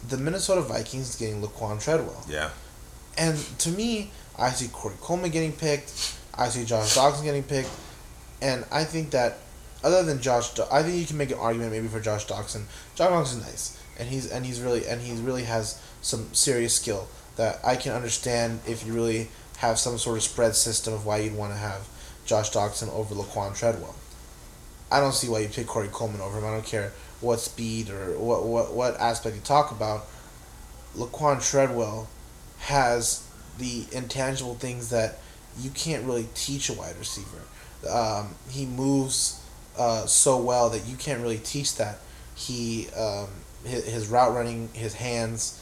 the 0.08 0.18
Minnesota 0.18 0.62
Vikings 0.62 1.16
getting 1.16 1.42
Laquon 1.42 1.82
Treadwell. 1.84 2.24
Yeah, 2.30 2.50
And 3.18 3.38
to 3.60 3.70
me, 3.72 4.12
I 4.38 4.50
see 4.50 4.68
Corey 4.68 4.96
Coleman 5.02 5.32
getting 5.32 5.54
picked. 5.54 6.18
I 6.36 6.50
see 6.50 6.66
Josh 6.66 6.96
Doctson 6.96 7.24
getting 7.24 7.44
picked. 7.44 7.70
And 8.42 8.66
I 8.72 8.84
think 8.84 9.12
that, 9.12 9.38
other 9.84 10.04
than 10.04 10.22
Josh, 10.22 10.60
I 10.72 10.84
think 10.84 11.00
you 11.00 11.06
can 11.06 11.18
make 11.18 11.32
an 11.32 11.38
argument 11.38 11.72
maybe 11.72 11.88
for 11.88 12.00
Josh 12.00 12.26
Doctson. 12.26 12.64
Josh 12.96 13.10
Doctson's 13.10 13.42
nice, 13.42 13.80
and 14.00 14.10
he's 14.10 14.30
and 14.32 14.46
he's 14.46 14.60
really 14.60 14.88
and 14.88 15.02
he 15.02 15.14
really 15.14 15.44
has 15.44 15.82
some 16.02 16.34
serious 16.34 16.76
skill 16.76 17.08
that 17.36 17.60
I 17.64 17.76
can 17.76 17.94
understand 17.94 18.62
if 18.68 18.86
you 18.86 18.94
really 18.94 19.30
have 19.58 19.80
some 19.80 19.98
sort 19.98 20.18
of 20.18 20.24
spread 20.24 20.56
system 20.56 20.94
of 20.94 21.06
why 21.06 21.18
you'd 21.18 21.36
want 21.36 21.54
to 21.54 21.58
have 21.58 21.88
Josh 22.26 22.52
Doctson 22.52 22.92
over 22.94 23.16
Laquon 23.16 23.58
Treadwell. 23.58 23.96
I 24.92 25.00
don't 25.00 25.14
see 25.14 25.30
why 25.30 25.40
you 25.40 25.48
pick 25.48 25.68
Corey 25.68 25.90
Coleman 25.92 26.22
over 26.22 26.38
him. 26.38 26.46
I 26.46 26.52
don't 26.52 26.66
care 26.66 26.92
what 27.22 27.40
speed 27.40 27.90
or 27.90 28.18
what 28.18 28.46
what, 28.46 28.74
what 28.74 29.00
aspect 29.00 29.36
you 29.36 29.42
talk 29.42 29.72
about. 29.72 30.06
Laquon 30.96 31.42
Treadwell 31.42 32.08
has 32.60 33.28
the 33.64 33.86
intangible 33.96 34.56
things 34.56 34.90
that 34.90 35.18
you 35.60 35.70
can't 35.72 36.04
really 36.06 36.28
teach 36.36 36.70
a 36.70 36.74
wide 36.74 36.98
receiver. 36.98 37.40
Um, 37.90 38.36
he 38.50 38.66
moves 38.66 39.42
uh, 39.78 40.06
so 40.06 40.38
well 40.38 40.70
that 40.70 40.86
you 40.88 40.96
can't 40.98 41.22
really 41.22 41.38
teach 41.38 41.76
that. 41.78 42.00
He 42.36 42.88
um, 42.98 43.28
his, 43.66 43.86
his 43.86 44.08
route 44.08 44.34
running, 44.34 44.70
his 44.74 44.94
hands. 44.96 45.60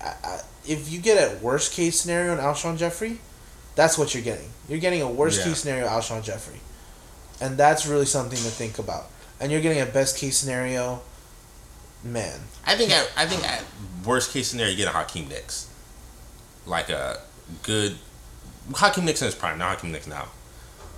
I, 0.00 0.14
I, 0.24 0.40
if 0.66 0.90
you 0.92 1.00
get 1.00 1.16
a 1.16 1.36
worst 1.42 1.72
case 1.72 2.00
scenario 2.00 2.32
in 2.32 2.38
Alshon 2.38 2.76
Jeffery, 2.78 3.18
that's 3.74 3.96
what 3.98 4.14
you're 4.14 4.22
getting. 4.22 4.50
You're 4.68 4.78
getting 4.78 5.02
a 5.02 5.10
worst 5.10 5.38
Yeah. 5.40 5.46
case 5.46 5.58
scenario 5.58 5.86
Alshon 5.88 6.22
Jeffery, 6.22 6.60
and 7.40 7.56
that's 7.56 7.86
really 7.86 8.06
something 8.06 8.38
to 8.38 8.50
think 8.50 8.78
about. 8.78 9.06
And 9.40 9.50
you're 9.50 9.62
getting 9.62 9.80
a 9.80 9.86
best 9.86 10.18
case 10.18 10.36
scenario. 10.36 11.02
Man, 12.02 12.40
I 12.66 12.76
think 12.76 12.92
at, 12.92 13.10
I 13.16 13.26
think 13.26 13.46
at 13.46 13.62
worst 14.06 14.32
case 14.32 14.48
scenario, 14.48 14.70
you 14.70 14.76
get 14.78 14.88
a 14.88 14.92
Hakeem 14.92 15.28
Nicks, 15.28 15.68
like 16.66 16.88
a 16.90 17.20
good 17.62 17.96
Hakeem 18.74 19.04
Nicks 19.04 19.22
is 19.22 19.34
prime, 19.34 19.58
not 19.58 19.76
Hakeem 19.76 19.92
Nicks 19.92 20.06
now. 20.06 20.28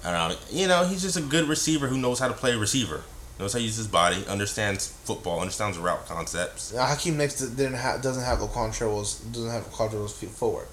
Don't. 0.03 0.39
You 0.51 0.67
know, 0.67 0.85
he's 0.85 1.03
just 1.03 1.17
a 1.17 1.21
good 1.21 1.49
receiver 1.49 1.87
who 1.87 1.97
knows 1.97 2.19
how 2.19 2.27
to 2.29 2.35
play 2.35 2.55
receiver, 2.57 3.03
knows 3.39 3.53
how 3.53 3.59
to 3.61 3.65
use 3.65 3.77
his 3.77 3.87
body, 3.87 4.25
understands 4.27 4.89
football, 5.05 5.41
understands 5.41 5.79
route 5.79 6.07
concepts. 6.07 6.75
Uh, 6.75 6.85
Hakeem 6.87 7.17
Nicks 7.17 7.39
didn't 7.41 7.75
have 7.75 8.03
doesn't 8.03 8.25
have 8.25 8.39
Laquon 8.41 8.77
Treadwell's 8.77 9.21
doesn't 9.21 9.51
have 9.51 9.65
Laquon 9.71 10.11
feet- 10.11 10.31
footwork 10.31 10.69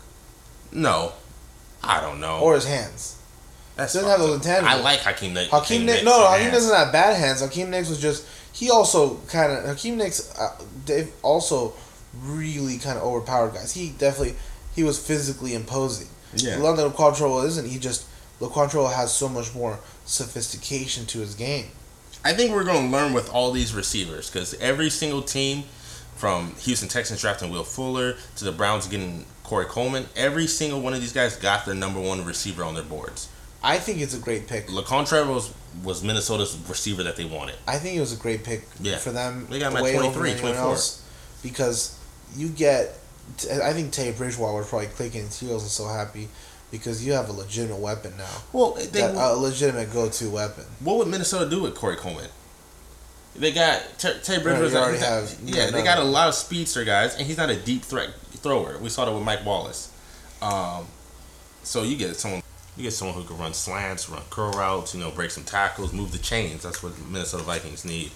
No, 0.72 1.14
I 1.84 2.02
don't 2.02 2.20
know. 2.20 2.40
or 2.40 2.56
his 2.56 2.66
hands. 2.66 3.16
That's 3.76 3.94
doesn't 3.94 4.10
have 4.10 4.20
those 4.20 4.42
intangibles. 4.42 4.64
I 4.64 4.82
like 4.82 5.00
Hakeem 5.02 5.34
Nicks. 5.36 5.52
Hakeem 5.52 5.86
Nicks, 5.86 6.04
no, 6.04 6.20
no, 6.20 6.28
Hakeem 6.32 6.52
doesn't 6.52 6.76
have 6.76 6.92
bad 6.92 7.16
hands. 7.16 7.40
Hakeem 7.42 7.70
Nicks 7.70 7.88
was 7.88 8.02
just 8.02 8.26
he 8.52 8.70
also 8.72 9.18
kind 9.28 9.52
of 9.54 9.64
Hakeem 9.66 9.96
Nicks, 9.98 10.36
uh, 10.38 10.60
Dave 10.86 11.12
also 11.22 11.74
really 12.16 12.78
kind 12.80 12.98
of 12.98 13.04
overpowered 13.04 13.54
guys. 13.54 13.74
He 13.74 13.92
definitely 13.92 14.36
he 14.76 14.84
was 14.84 15.00
physically 15.06 15.54
imposing. 15.54 16.08
Yeah. 16.36 16.58
London 16.58 16.90
Laquon 16.92 17.18
Treadwell 17.18 17.42
isn't. 17.44 17.68
He 17.68 17.80
just 17.80 18.08
Laquon 18.40 18.70
Treadwell 18.70 18.90
has 18.90 19.12
so 19.14 19.28
much 19.28 19.54
more 19.54 19.80
sophistication 20.06 21.06
to 21.08 21.20
his 21.20 21.36
game. 21.36 21.68
I 22.24 22.34
think 22.34 22.52
we're 22.52 22.66
going 22.66 22.90
to 22.90 22.98
learn 22.98 23.14
with 23.14 23.32
all 23.34 23.52
these 23.52 23.74
receivers 23.74 24.30
because 24.30 24.54
every 24.56 24.90
single 24.90 25.22
team, 25.22 25.64
from 26.16 26.54
Houston 26.58 26.90
Texans 26.90 27.22
drafting 27.22 27.50
Will 27.50 27.64
Fuller 27.64 28.16
to 28.36 28.44
the 28.44 28.52
Browns 28.52 28.88
getting 28.88 29.26
Corey 29.44 29.66
Coleman, 29.66 30.06
every 30.18 30.48
single 30.48 30.82
one 30.82 30.94
of 30.94 31.00
these 31.00 31.14
guys 31.14 31.38
got 31.38 31.66
their 31.66 31.76
number 31.76 32.00
one 32.00 32.26
receiver 32.26 32.62
on 32.64 32.74
their 32.74 32.84
boards. 32.84 33.30
I 33.64 33.78
think 33.78 34.02
it's 34.02 34.14
a 34.14 34.20
great 34.20 34.48
pick. 34.48 34.68
Treadwell 34.68 35.34
was, 35.34 35.54
was 35.82 36.04
Minnesota's 36.04 36.58
receiver 36.68 37.04
that 37.04 37.16
they 37.16 37.24
wanted. 37.24 37.56
I 37.68 37.78
think 37.78 37.96
it 37.96 38.02
was 38.02 38.12
a 38.12 38.18
great 38.18 38.44
pick 38.44 38.64
Yeah. 38.82 38.98
for 38.98 39.12
them. 39.12 39.48
They 39.50 39.60
got 39.60 39.72
him 39.72 39.78
at 39.78 39.84
way 39.84 39.94
23, 39.94 40.32
24. 40.40 40.56
else 40.56 41.06
because 41.42 41.98
you 42.36 42.50
get. 42.50 42.99
I 43.64 43.74
think 43.74 43.92
Teddy 43.92 44.12
Bridgewater 44.18 44.58
was 44.58 44.70
probably 44.70 44.88
clicking 44.88 45.26
his 45.26 45.40
heels 45.40 45.64
and 45.64 45.72
so 45.72 45.88
happy 45.88 46.28
because 46.72 47.06
you 47.06 47.14
have 47.14 47.30
a 47.30 47.32
legitimate 47.34 47.80
weapon 47.80 48.14
now. 48.18 48.30
Well, 48.54 48.74
they, 48.74 48.86
That, 48.88 49.16
a 49.16 49.36
legitimate 49.36 49.92
go-to 49.94 50.30
weapon. 50.30 50.66
what 50.82 50.98
would 50.98 51.08
Minnesota 51.08 51.50
do 51.50 51.64
with 51.64 51.76
Corey 51.76 51.96
Coleman? 51.96 52.30
They 53.36 53.52
got 53.52 53.82
Ter- 53.98 54.20
Teddy 54.20 54.44
Bridgewater. 54.44 54.70
you 54.70 54.78
already 54.78 54.98
have- 55.00 55.36
yeah, 55.44 55.66
you 55.68 55.72
they 55.72 55.80
know. 55.80 55.84
got 55.84 55.98
a 56.00 56.04
lot 56.04 56.28
of 56.28 56.34
speedster 56.36 56.84
guys, 56.84 57.16
and 57.16 57.26
he's 57.26 57.38
not 57.38 57.50
a 57.50 57.56
deep 57.56 57.84
threat 57.84 58.10
thrower. 58.38 58.78
We 58.80 58.90
saw 58.90 59.06
that 59.06 59.14
with 59.14 59.24
Mike 59.24 59.46
Wallace. 59.46 59.90
Um, 60.42 60.86
so 61.64 61.84
you 61.84 61.96
get 61.96 62.16
someone, 62.16 62.42
you 62.78 62.84
get 62.84 62.94
someone 62.94 63.16
who 63.16 63.24
can 63.24 63.38
run 63.38 63.54
slants, 63.54 64.10
run 64.10 64.22
curl 64.30 64.52
routes, 64.52 64.94
you 64.96 65.00
know, 65.02 65.12
break 65.12 65.32
some 65.32 65.44
tackles, 65.44 65.94
move 65.94 66.12
the 66.12 66.18
chains. 66.18 66.64
That's 66.64 66.82
what 66.84 66.94
Minnesota 67.08 67.44
Vikings 67.44 67.86
need. 67.86 68.12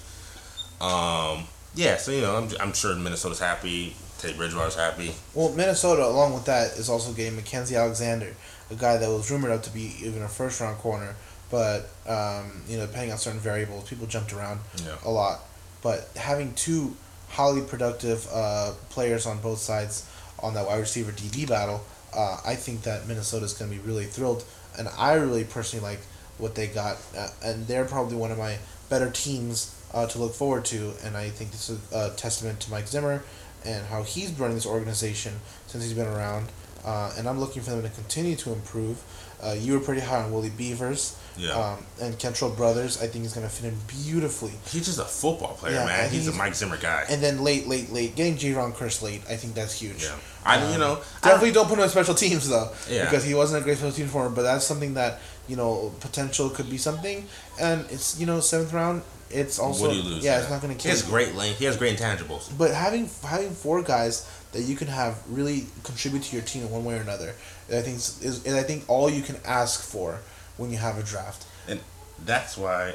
Um, 0.81 1.45
yeah, 1.75 1.97
so 1.97 2.11
you 2.11 2.21
know, 2.21 2.35
I'm, 2.35 2.49
I'm 2.59 2.73
sure 2.73 2.93
Minnesota's 2.95 3.39
happy. 3.39 3.95
Teddy 4.23 4.35
Bridgewater's 4.37 4.75
happy. 4.75 5.13
Well, 5.33 5.51
Minnesota, 5.51 6.05
along 6.05 6.33
with 6.33 6.45
that, 6.45 6.77
is 6.77 6.89
also 6.89 7.11
getting 7.11 7.37
Mackensie 7.37 7.77
Alexander, 7.77 8.33
a 8.71 8.75
guy 8.75 8.95
that 8.95 9.09
was 9.09 9.29
rumored 9.29 9.51
up 9.51 9.63
to 9.63 9.69
be 9.69 9.95
even 10.01 10.21
a 10.21 10.29
first 10.29 10.61
round 10.61 10.77
corner, 10.77 11.13
but 11.51 11.89
um, 12.07 12.61
you 12.69 12.77
know, 12.77 12.85
depending 12.85 13.11
on 13.11 13.17
certain 13.17 13.41
variables, 13.41 13.89
people 13.89 14.07
jumped 14.07 14.31
around 14.31 14.61
Yeah. 14.85 14.95
a 15.03 15.11
lot. 15.11 15.41
But 15.81 16.09
having 16.15 16.53
two 16.53 16.95
highly 17.31 17.63
productive 17.63 18.25
uh, 18.31 18.71
players 18.89 19.25
on 19.25 19.39
both 19.41 19.59
sides 19.59 20.05
on 20.39 20.53
that 20.53 20.67
wide 20.67 20.79
receiver 20.79 21.11
DB 21.11 21.45
battle, 21.45 21.83
uh, 22.15 22.37
I 22.45 22.55
think 22.55 22.83
that 22.83 23.05
Minnesota 23.05 23.43
is 23.43 23.51
going 23.53 23.71
to 23.71 23.77
be 23.77 23.83
really 23.85 24.05
thrilled, 24.05 24.45
and 24.79 24.87
I 24.97 25.15
really 25.15 25.43
personally 25.43 25.83
like 25.85 25.99
what 26.37 26.55
they 26.55 26.67
got, 26.67 26.95
uh, 27.17 27.27
and 27.43 27.67
they're 27.67 27.83
probably 27.83 28.15
one 28.15 28.31
of 28.31 28.37
my 28.37 28.57
better 28.89 29.09
teams 29.11 29.75
uh, 29.93 30.07
to 30.07 30.17
look 30.17 30.33
forward 30.33 30.63
to, 30.65 30.93
and 31.03 31.17
I 31.17 31.29
think 31.29 31.51
this 31.51 31.69
is 31.69 31.79
a 31.91 32.11
testament 32.11 32.61
to 32.61 32.71
Mike 32.71 32.87
Zimmer 32.87 33.21
and 33.65 33.85
how 33.87 34.03
he's 34.03 34.31
running 34.39 34.55
this 34.55 34.65
organization 34.65 35.33
since 35.67 35.83
he's 35.83 35.93
been 35.93 36.07
around, 36.07 36.47
uh, 36.85 37.13
and 37.17 37.27
I'm 37.27 37.39
looking 37.39 37.61
for 37.61 37.71
them 37.71 37.83
to 37.83 37.89
continue 37.89 38.35
to 38.37 38.51
improve. 38.53 39.01
Uh, 39.41 39.53
you 39.59 39.73
were 39.73 39.79
pretty 39.79 40.01
high 40.01 40.21
on 40.23 40.31
Willie 40.31 40.49
Beavers, 40.51 41.17
Yeah. 41.37 41.51
um, 41.51 41.85
and 42.01 42.17
Kentrell 42.17 42.55
Brothers. 42.55 43.01
I 43.01 43.07
think 43.07 43.23
he's 43.25 43.33
going 43.33 43.45
to 43.45 43.51
fit 43.53 43.65
in 43.67 43.77
beautifully. 43.87 44.53
He's 44.69 44.85
just 44.85 44.99
a 44.99 45.03
football 45.05 45.55
player, 45.55 45.73
Yeah, 45.75 45.85
man. 45.85 45.99
think 46.09 46.13
He's 46.13 46.27
a 46.29 46.31
Mike 46.31 46.55
Zimmer 46.55 46.77
guy. 46.77 47.05
And 47.09 47.21
then 47.21 47.43
late, 47.43 47.67
late, 47.67 47.91
late, 47.91 48.15
getting 48.15 48.35
Jayron 48.37 48.73
Kearse 48.73 49.01
late, 49.01 49.21
I 49.29 49.35
think 49.35 49.53
that's 49.53 49.73
huge. 49.73 50.03
yeah, 50.03 50.15
I 50.45 50.71
you 50.71 50.77
know 50.77 50.99
I- 51.21 51.27
Definitely 51.27 51.51
don't 51.51 51.67
put 51.67 51.77
him 51.77 51.83
in 51.83 51.89
special 51.89 52.15
teams 52.15 52.47
though, 52.47 52.69
Yeah. 52.89 53.03
because 53.05 53.23
he 53.25 53.33
wasn't 53.33 53.61
a 53.61 53.63
great 53.65 53.77
special 53.77 53.93
team 53.93 54.07
for 54.07 54.25
him. 54.27 54.33
But 54.33 54.43
that's 54.43 54.65
something 54.65 54.93
that 54.93 55.19
you 55.49 55.57
know 55.57 55.91
potential 55.99 56.49
could 56.49 56.69
be 56.69 56.77
something, 56.77 57.27
and 57.59 57.85
it's 57.91 58.17
you 58.17 58.25
know 58.25 58.39
seventh 58.39 58.71
round. 58.71 59.01
It's 59.29 59.57
also 59.59 59.81
what 59.87 59.91
do 59.91 59.97
you 59.97 60.03
lose? 60.03 60.23
yeah, 60.23 60.39
it's 60.39 60.49
not 60.49 60.61
going 60.61 60.75
to 60.75 60.79
kill. 60.81 60.89
He 60.91 60.95
has 60.97 61.05
you. 61.05 61.11
great 61.11 61.35
length. 61.35 61.59
He 61.59 61.65
has 61.65 61.77
great 61.77 61.97
intangibles. 61.97 62.49
But 62.57 62.71
having 62.73 63.09
having 63.23 63.51
four 63.51 63.81
guys 63.81 64.29
that 64.51 64.61
you 64.61 64.75
can 64.75 64.87
have 64.87 65.17
really 65.27 65.65
contribute 65.83 66.23
to 66.23 66.35
your 66.35 66.45
team 66.45 66.63
in 66.63 66.69
one 66.71 66.85
way 66.85 66.95
or 66.97 67.01
another, 67.01 67.29
I 67.69 67.81
think 67.81 67.97
is, 67.97 68.21
is, 68.21 68.45
is 68.45 68.53
I 68.53 68.61
think 68.63 68.83
all 68.87 69.09
you 69.09 69.21
can 69.23 69.37
ask 69.45 69.81
for 69.83 70.19
when 70.57 70.69
you 70.71 70.77
have 70.77 70.97
a 70.99 71.03
draft. 71.03 71.45
And 71.67 71.79
that's 72.23 72.55
why 72.57 72.93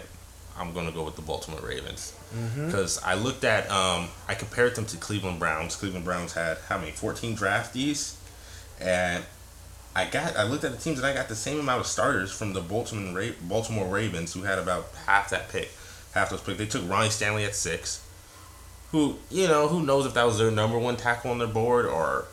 I'm 0.57 0.73
gonna 0.73 0.93
go 0.93 1.03
with 1.05 1.17
the 1.17 1.23
Baltimore 1.23 1.61
Ravens 1.61 2.13
Mm-hmm. 2.37 2.67
because 2.67 3.03
I 3.03 3.15
looked 3.15 3.43
at 3.43 3.71
um 3.71 4.09
I 4.29 4.35
compared 4.35 4.75
them 4.75 4.85
to 4.87 4.99
Cleveland 4.99 5.39
Browns. 5.39 5.75
Cleveland 5.75 6.05
Browns 6.05 6.35
had 6.35 6.59
how 6.69 6.77
many 6.77 6.91
14 6.93 7.35
draftees, 7.35 8.17
and 8.79 9.25
I 9.97 10.05
got 10.05 10.37
I 10.37 10.43
looked 10.43 10.63
at 10.65 10.73
the 10.73 10.77
teams 10.77 10.99
and 10.99 11.07
I 11.07 11.15
got 11.15 11.29
the 11.31 11.35
same 11.35 11.59
amount 11.59 11.81
of 11.81 11.87
starters 11.87 12.31
from 12.31 12.53
the 12.53 12.61
Baltimore 12.61 13.19
Ra- 13.19 13.33
Baltimore 13.41 13.89
Ravens 13.89 14.35
who 14.35 14.43
had 14.43 14.59
about 14.59 14.89
half 15.07 15.31
that 15.31 15.49
pick, 15.49 15.71
half 16.15 16.31
those 16.31 16.41
picks. 16.41 16.59
They 16.59 16.67
took 16.67 16.89
Ronnie 16.89 17.11
Stanley 17.11 17.45
at 17.45 17.55
six, 17.55 18.03
who 18.93 19.17
you 19.31 19.47
know 19.49 19.69
who 19.69 19.83
knows 19.83 20.07
if 20.07 20.15
that 20.15 20.25
was 20.25 20.39
their 20.39 20.51
number 20.51 20.79
one 20.79 20.97
tackle 20.97 21.31
on 21.31 21.39
their 21.39 21.47
board 21.49 21.87
or 21.87 22.27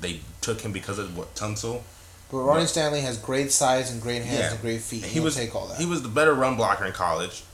they 0.00 0.20
took 0.40 0.60
him 0.60 0.72
because 0.72 0.98
of 0.98 1.16
what 1.16 1.34
Tunsil. 1.34 1.82
But 2.30 2.38
Ronnie 2.38 2.66
Stanley 2.66 3.00
has 3.02 3.18
great 3.18 3.52
size 3.52 3.90
and 3.92 4.02
great 4.02 4.22
hands 4.22 4.38
Yeah. 4.40 4.50
and 4.52 4.60
great 4.60 4.80
feet. 4.80 5.04
He 5.04 5.20
was 5.20 5.36
take 5.36 5.54
all 5.54 5.68
that. 5.68 5.78
He 5.78 5.86
was 5.86 6.02
the 6.02 6.08
better 6.08 6.34
run 6.34 6.56
blocker 6.56 6.84
in 6.84 6.92
college, 6.92 7.44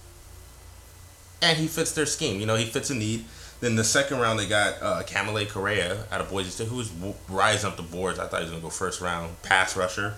and 1.40 1.58
he 1.58 1.66
fits 1.66 1.92
their 1.92 2.06
scheme. 2.06 2.40
You 2.40 2.46
know, 2.46 2.56
he 2.56 2.64
fits 2.64 2.90
a 2.90 2.94
need. 2.94 3.24
Then 3.61 3.76
the 3.76 3.85
second 3.85 4.18
round 4.18 4.38
they 4.38 4.48
got 4.48 4.82
uh, 4.82 5.02
Kamalei 5.04 5.48
Correa 5.48 6.06
out 6.11 6.20
of 6.20 6.30
Boise 6.30 6.50
State, 6.50 6.68
who 6.68 6.76
was 6.76 6.88
w- 6.90 7.14
rising 7.28 7.70
up 7.70 7.76
the 7.76 7.82
boards. 7.82 8.18
I 8.18 8.26
thought 8.26 8.38
he 8.40 8.44
was 8.44 8.50
gonna 8.50 8.62
go 8.62 8.70
first 8.70 9.00
round 9.00 9.40
pass 9.42 9.76
rusher. 9.76 10.14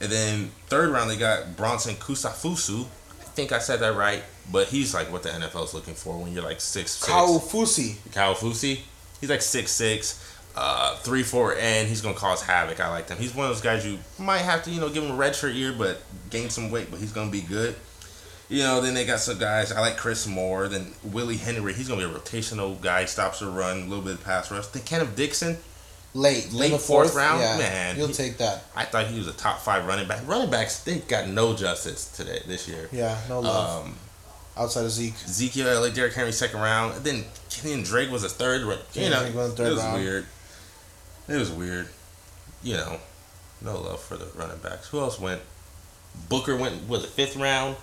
And 0.00 0.10
then 0.10 0.52
third 0.68 0.90
round 0.90 1.10
they 1.10 1.16
got 1.16 1.56
Bronson 1.56 1.96
Kaufusi. 1.96 2.86
I 3.38 3.40
think 3.40 3.52
I 3.52 3.60
said 3.60 3.78
that 3.78 3.94
right, 3.94 4.24
but 4.50 4.66
he's 4.66 4.92
like 4.92 5.12
what 5.12 5.22
the 5.22 5.28
NFL 5.28 5.66
is 5.66 5.72
looking 5.72 5.94
for 5.94 6.18
when 6.18 6.32
you're 6.32 6.42
like 6.42 6.60
six 6.60 6.90
six. 6.90 7.06
Kyle 7.06 7.38
Fusi. 7.38 7.94
Kawafusi. 8.10 8.80
He's 9.20 9.30
like 9.30 9.42
six 9.42 9.70
six, 9.70 10.36
uh, 10.56 10.96
three 10.96 11.22
four, 11.22 11.54
and 11.54 11.86
he's 11.86 12.00
gonna 12.00 12.16
cause 12.16 12.42
havoc. 12.42 12.80
I 12.80 12.90
like 12.90 13.08
him. 13.08 13.16
He's 13.16 13.32
one 13.32 13.46
of 13.46 13.54
those 13.54 13.62
guys 13.62 13.86
you 13.86 14.00
might 14.18 14.38
have 14.38 14.64
to 14.64 14.72
you 14.72 14.80
know 14.80 14.88
give 14.88 15.04
him 15.04 15.12
a 15.12 15.14
red 15.14 15.36
shirt 15.36 15.54
year, 15.54 15.72
but 15.72 16.02
gain 16.30 16.50
some 16.50 16.72
weight, 16.72 16.90
but 16.90 16.98
he's 16.98 17.12
gonna 17.12 17.30
be 17.30 17.40
good. 17.40 17.76
You 18.48 18.64
know, 18.64 18.80
then 18.80 18.94
they 18.94 19.06
got 19.06 19.20
some 19.20 19.38
guys. 19.38 19.70
I 19.70 19.78
like 19.82 19.96
Chris 19.96 20.26
Moore. 20.26 20.66
Then 20.66 20.92
Willie 21.04 21.36
Henry. 21.36 21.74
He's 21.74 21.86
gonna 21.86 22.04
be 22.04 22.12
a 22.12 22.18
rotational 22.18 22.80
guy. 22.80 23.04
Stops 23.04 23.38
the 23.38 23.46
run, 23.46 23.82
a 23.82 23.86
little 23.86 24.04
bit 24.04 24.14
of 24.14 24.24
pass 24.24 24.50
rush. 24.50 24.66
Then 24.66 24.82
Kenneth 24.82 25.14
Dixon. 25.14 25.58
Late, 26.18 26.52
Late 26.52 26.66
in 26.66 26.72
the 26.72 26.78
fourth 26.78 27.12
fourth, 27.12 27.14
round? 27.14 27.40
yeah, 27.40 27.58
Man, 27.58 27.96
you'll 27.96 28.08
he- 28.08 28.12
take 28.14 28.38
that. 28.38 28.64
I 28.74 28.84
thought 28.84 29.06
he 29.06 29.18
was 29.18 29.28
a 29.28 29.32
top 29.32 29.60
five 29.60 29.86
running 29.86 30.08
back. 30.08 30.26
Running 30.26 30.50
backs, 30.50 30.80
they 30.80 30.98
got 30.98 31.28
no 31.28 31.54
justice 31.54 32.06
today 32.16 32.42
this 32.46 32.66
year. 32.66 32.88
Yeah, 32.90 33.16
no 33.28 33.40
love 33.40 33.84
Um, 33.86 33.96
outside 34.56 34.84
of 34.84 34.90
Zeke. 34.90 35.14
Ezekiel, 35.24 35.80
like 35.80 35.94
Derrick 35.94 36.14
Henry 36.14 36.32
second 36.32 36.60
round. 36.60 36.96
And 36.96 37.04
then 37.04 37.24
Kenyan 37.50 37.84
Drake 37.86 38.10
was 38.10 38.24
a 38.24 38.28
third. 38.28 38.62
You 38.62 38.68
Kenyan 38.94 39.10
know, 39.10 39.20
Drake 39.20 39.34
went 39.36 39.56
third 39.56 39.66
it 39.68 39.70
was 39.74 39.78
round. 39.84 40.02
weird. 40.02 40.26
It 41.28 41.36
was 41.36 41.50
weird. 41.52 41.88
You 42.62 42.74
know, 42.74 42.98
no 43.60 43.80
love 43.80 44.00
for 44.00 44.16
the 44.16 44.26
running 44.34 44.58
backs. 44.58 44.88
Who 44.88 44.98
else 44.98 45.20
went? 45.20 45.40
Booker 46.28 46.56
went 46.56 46.88
was 46.88 47.04
it 47.04 47.10
fifth 47.10 47.36
round? 47.36 47.76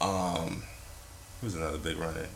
Um, 0.00 0.62
who's 1.40 1.54
another 1.54 1.76
big 1.78 1.98
runner? 1.98 2.26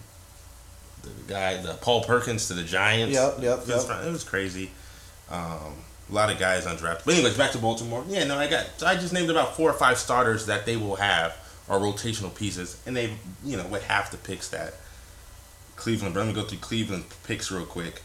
The 1.03 1.11
guy, 1.33 1.57
the 1.63 1.75
Paul 1.75 2.03
Perkins 2.05 2.49
to 2.49 2.55
the 2.55 2.63
Giants. 2.63 3.15
Yep, 3.15 3.37
yep, 3.41 3.61
yep. 3.67 3.89
round. 3.89 4.07
It 4.07 4.11
was 4.13 4.25
crazy. 4.25 4.71
Um, 5.31 5.75
a 6.11 6.13
lot 6.13 6.31
of 6.31 6.39
guys 6.39 6.67
undrafted. 6.67 7.05
But 7.05 7.15
anyways, 7.15 7.37
back 7.37 7.53
to 7.53 7.59
Baltimore. 7.59 8.05
Yeah, 8.09 8.25
no, 8.25 8.39
I 8.39 8.49
got. 8.49 8.83
I 8.83 8.95
just 8.95 9.13
named 9.13 9.31
about 9.31 9.57
four 9.57 9.71
or 9.71 9.75
five 9.75 9.99
starters 9.99 10.47
that 10.47 10.67
they 10.67 10.77
will 10.77 10.97
have 10.97 11.37
are 11.69 11.79
rotational 11.79 12.35
pieces, 12.35 12.81
and 12.87 12.95
they, 12.97 13.15
you 13.45 13.57
know, 13.57 13.67
with 13.67 13.85
half 13.85 14.11
the 14.11 14.19
picks 14.19 14.49
that 14.49 14.75
Cleveland. 15.77 16.15
But 16.15 16.21
let 16.21 16.29
me 16.29 16.35
go 16.35 16.47
through 16.47 16.59
Cleveland 16.59 17.05
picks 17.27 17.51
real 17.51 17.65
quick. 17.65 18.03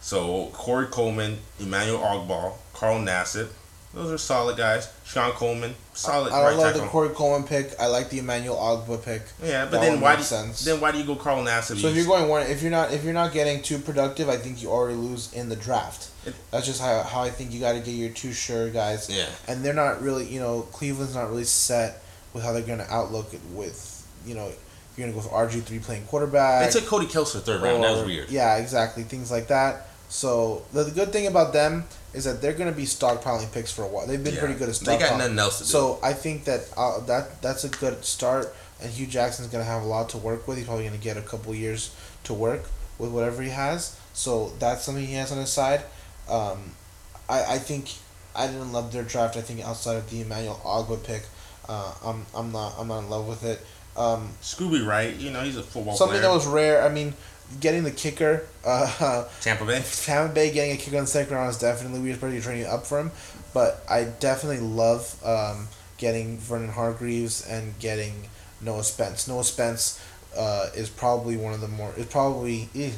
So 0.00 0.50
Corey 0.52 0.86
Coleman, 0.86 1.38
Emmanuel 1.58 1.98
Ogbah, 1.98 2.52
Carl 2.72 3.00
Nassib, 3.00 3.48
those 3.94 4.12
are 4.12 4.18
solid 4.18 4.56
guys. 4.56 4.92
Shon 5.06 5.32
Coleman, 5.32 5.74
solid 5.94 6.32
I 6.32 6.42
right 6.42 6.56
love 6.56 6.74
the. 6.74 6.80
Corey 6.80 7.08
Coleman 7.08 7.48
pick. 7.48 7.72
I 7.80 7.86
like 7.86 8.10
the 8.10 8.18
Emmanuel 8.18 8.56
Ogbah 8.56 9.02
pick. 9.04 9.22
yeah, 9.42 9.64
but 9.64 9.72
That 9.72 9.80
then 9.80 10.00
why 10.00 10.12
do 10.12 10.18
makes 10.18 10.28
sense. 10.28 10.64
then 10.64 10.80
why 10.80 10.92
do 10.92 10.98
you 10.98 11.04
go 11.04 11.16
Carl 11.16 11.42
Nassib? 11.42 11.78
So 11.80 11.88
if 11.88 11.96
you're 11.96 12.04
going 12.06 12.28
one, 12.28 12.42
if 12.46 12.60
you're 12.62 12.70
not, 12.70 12.92
if 12.92 13.02
you're 13.04 13.14
not 13.14 13.32
getting 13.32 13.62
too 13.62 13.78
productive, 13.78 14.28
I 14.28 14.36
think 14.36 14.62
you 14.62 14.70
already 14.70 14.96
lose 14.96 15.32
in 15.32 15.48
the 15.48 15.56
draft. 15.56 16.10
It- 16.26 16.34
That's 16.50 16.66
just 16.66 16.80
how, 16.82 17.02
how 17.02 17.22
I 17.22 17.30
think 17.30 17.52
you 17.52 17.60
got 17.60 17.72
to 17.72 17.78
get 17.80 17.92
your 17.94 18.10
two 18.10 18.32
sure 18.32 18.68
guys. 18.70 19.08
Yeah. 19.08 19.26
And 19.48 19.64
they're 19.64 19.72
not 19.72 20.02
really, 20.02 20.26
you 20.26 20.40
know, 20.40 20.62
Cleveland's 20.72 21.14
not 21.14 21.28
really 21.30 21.44
set 21.44 22.02
with 22.34 22.42
how 22.44 22.52
they're 22.52 22.62
going 22.62 22.80
to 22.80 22.92
outlook 22.92 23.32
it 23.32 23.40
with, 23.54 24.06
you 24.26 24.34
know, 24.34 24.52
you're 24.96 25.06
going 25.08 25.12
to 25.18 25.18
go 25.18 25.24
with 25.36 25.50
RG 25.52 25.62
three 25.62 25.78
playing 25.78 26.04
quarterback. 26.04 26.70
they 26.70 26.78
took 26.80 26.88
Cody 26.88 27.06
Kelsey 27.06 27.38
third 27.38 27.62
round. 27.62 27.82
that 27.84 27.92
was 27.96 28.04
weird. 28.04 28.28
Yeah, 28.30 28.56
exactly. 28.58 29.04
Things 29.04 29.30
like 29.30 29.46
that. 29.48 29.86
So 30.08 30.62
the, 30.72 30.84
the 30.84 30.90
good 30.90 31.12
thing 31.12 31.26
about 31.26 31.52
them 31.52 31.84
is 32.14 32.24
that 32.24 32.40
they're 32.40 32.54
going 32.54 32.70
to 32.70 32.76
be 32.76 32.84
stockpiling 32.84 33.52
picks 33.52 33.70
for 33.70 33.82
a 33.82 33.86
while. 33.88 34.06
They've 34.06 34.22
been 34.22 34.34
Yeah. 34.34 34.40
pretty 34.40 34.54
good 34.54 34.68
at 34.68 34.74
stockpiling. 34.74 34.84
They 34.86 34.98
got 34.98 35.18
nothing 35.18 35.38
else 35.38 35.58
to 35.58 35.64
do. 35.64 35.70
So 35.70 35.98
I 36.02 36.12
think 36.14 36.44
that 36.44 36.62
uh, 36.76 37.00
that 37.00 37.42
that's 37.42 37.64
a 37.64 37.68
good 37.68 38.04
start, 38.04 38.54
and 38.80 38.90
Hue 38.90 39.06
Jackson's 39.06 39.48
going 39.48 39.64
to 39.64 39.70
have 39.70 39.82
a 39.82 39.86
lot 39.86 40.08
to 40.10 40.18
work 40.18 40.48
with. 40.48 40.56
He's 40.58 40.66
probably 40.66 40.84
going 40.86 40.96
to 40.98 41.02
get 41.04 41.16
a 41.16 41.22
couple 41.22 41.54
years 41.54 41.94
to 42.24 42.32
work 42.34 42.62
with 42.98 43.10
whatever 43.10 43.42
he 43.42 43.50
has. 43.50 43.96
So 44.14 44.52
that's 44.58 44.82
something 44.84 45.04
he 45.06 45.14
has 45.14 45.30
on 45.30 45.38
his 45.38 45.50
side. 45.52 45.82
Um, 46.28 46.72
I 47.28 47.54
I 47.54 47.58
think 47.58 47.90
I 48.34 48.46
didn't 48.46 48.72
love 48.72 48.92
their 48.92 49.02
draft. 49.02 49.36
I 49.36 49.42
think 49.42 49.60
outside 49.64 49.96
of 49.96 50.08
the 50.10 50.22
Emmanuel 50.22 50.60
Ogbah 50.64 51.04
pick, 51.04 51.22
uh, 51.68 51.92
I'm 52.02 52.24
I'm 52.34 52.50
not 52.50 52.74
I'm 52.78 52.88
not 52.88 53.00
in 53.00 53.10
love 53.10 53.28
with 53.28 53.44
it. 53.44 53.60
Um, 53.96 54.30
Scooby 54.42 54.86
right? 54.86 55.14
you 55.16 55.30
know, 55.30 55.42
he's 55.42 55.56
a 55.56 55.62
football 55.62 55.96
something 55.96 56.20
player. 56.20 56.22
that 56.30 56.34
was 56.34 56.46
rare. 56.46 56.82
I 56.84 56.88
mean, 56.88 57.14
getting 57.60 57.82
the 57.84 57.90
kicker. 57.90 58.46
Uh, 58.64 59.24
Tampa 59.40 59.64
Bay. 59.64 59.82
Tampa 60.04 60.34
Bay 60.34 60.52
getting 60.52 60.72
a 60.72 60.76
kicker 60.76 60.96
on 60.96 61.04
the 61.04 61.08
second 61.08 61.34
round 61.34 61.50
is 61.50 61.58
definitely 61.58 62.00
weird, 62.00 62.20
pretty 62.20 62.40
training 62.40 62.66
up 62.66 62.86
for 62.86 63.00
him. 63.00 63.10
But 63.54 63.82
I 63.88 64.04
definitely 64.04 64.60
love 64.60 65.16
um, 65.24 65.68
getting 65.96 66.38
Vernon 66.38 66.70
Hargreaves 66.70 67.46
and 67.48 67.78
getting 67.78 68.28
Noah 68.60 68.84
Spence. 68.84 69.26
Noah 69.28 69.44
Spence 69.44 70.04
uh, 70.36 70.68
is 70.74 70.90
probably 70.90 71.36
one 71.36 71.54
of 71.54 71.60
the 71.60 71.68
more. 71.68 71.92
Is 71.96 72.06
probably. 72.06 72.68
eh. 72.74 72.90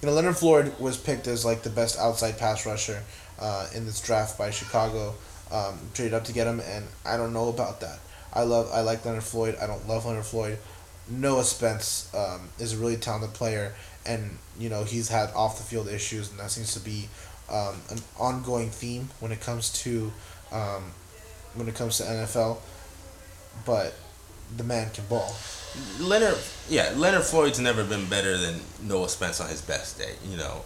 You 0.00 0.08
know, 0.08 0.14
Leonard 0.14 0.36
Floyd 0.36 0.72
was 0.80 0.96
picked 0.96 1.28
as 1.28 1.44
like 1.44 1.62
the 1.62 1.70
best 1.70 1.96
outside 1.96 2.36
pass 2.36 2.66
rusher 2.66 3.04
uh, 3.38 3.68
in 3.72 3.86
this 3.86 4.00
draft 4.00 4.36
by 4.36 4.50
Chicago. 4.50 5.14
Um, 5.52 5.78
traded 5.94 6.14
up 6.14 6.24
to 6.24 6.32
get 6.32 6.46
him, 6.46 6.60
and 6.60 6.86
I 7.04 7.16
don't 7.16 7.32
know 7.32 7.48
about 7.50 7.80
that. 7.82 7.98
I 8.32 8.42
love, 8.44 8.70
I 8.72 8.80
like 8.80 9.04
Leonard 9.04 9.22
Floyd. 9.22 9.56
I 9.60 9.66
don't 9.66 9.86
love 9.86 10.06
Leonard 10.06 10.24
Floyd. 10.24 10.58
Noah 11.08 11.44
Spence 11.44 12.12
um, 12.14 12.48
is 12.58 12.74
a 12.74 12.76
really 12.76 12.96
talented 12.96 13.34
player, 13.34 13.74
and 14.06 14.38
you 14.58 14.68
know 14.68 14.84
he's 14.84 15.08
had 15.08 15.30
off 15.30 15.58
the 15.58 15.64
field 15.64 15.88
issues, 15.88 16.30
and 16.30 16.38
that 16.38 16.50
seems 16.50 16.74
to 16.74 16.80
be 16.80 17.08
um, 17.50 17.76
an 17.90 17.98
ongoing 18.18 18.70
theme 18.70 19.10
when 19.20 19.32
it 19.32 19.40
comes 19.40 19.72
to 19.82 20.12
um, 20.52 20.92
when 21.54 21.68
it 21.68 21.74
comes 21.74 21.98
to 21.98 22.04
NFL. 22.04 22.58
But 23.66 23.94
the 24.56 24.64
man 24.64 24.90
can 24.90 25.04
ball. 25.06 25.34
Leonard, 25.98 26.38
yeah, 26.68 26.92
Leonard 26.96 27.22
Floyd's 27.22 27.58
never 27.58 27.84
been 27.84 28.06
better 28.06 28.36
than 28.36 28.60
Noah 28.82 29.08
Spence 29.08 29.40
on 29.40 29.48
his 29.48 29.62
best 29.62 29.98
day. 29.98 30.14
You 30.28 30.36
know, 30.36 30.62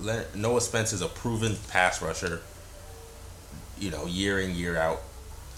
Leonard, 0.00 0.34
Noah 0.36 0.60
Spence 0.60 0.92
is 0.92 1.02
a 1.02 1.08
proven 1.08 1.56
pass 1.68 2.02
rusher. 2.02 2.42
You 3.78 3.90
know, 3.90 4.06
year 4.06 4.40
in 4.40 4.54
year 4.54 4.76
out, 4.76 5.02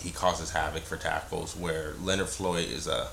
he 0.01 0.11
causes 0.11 0.51
havoc 0.51 0.85
for 0.85 0.97
tackles. 0.97 1.57
Where 1.57 1.95
Leonard 2.03 2.29
Floyd 2.29 2.69
is 2.69 2.87
a, 2.87 3.09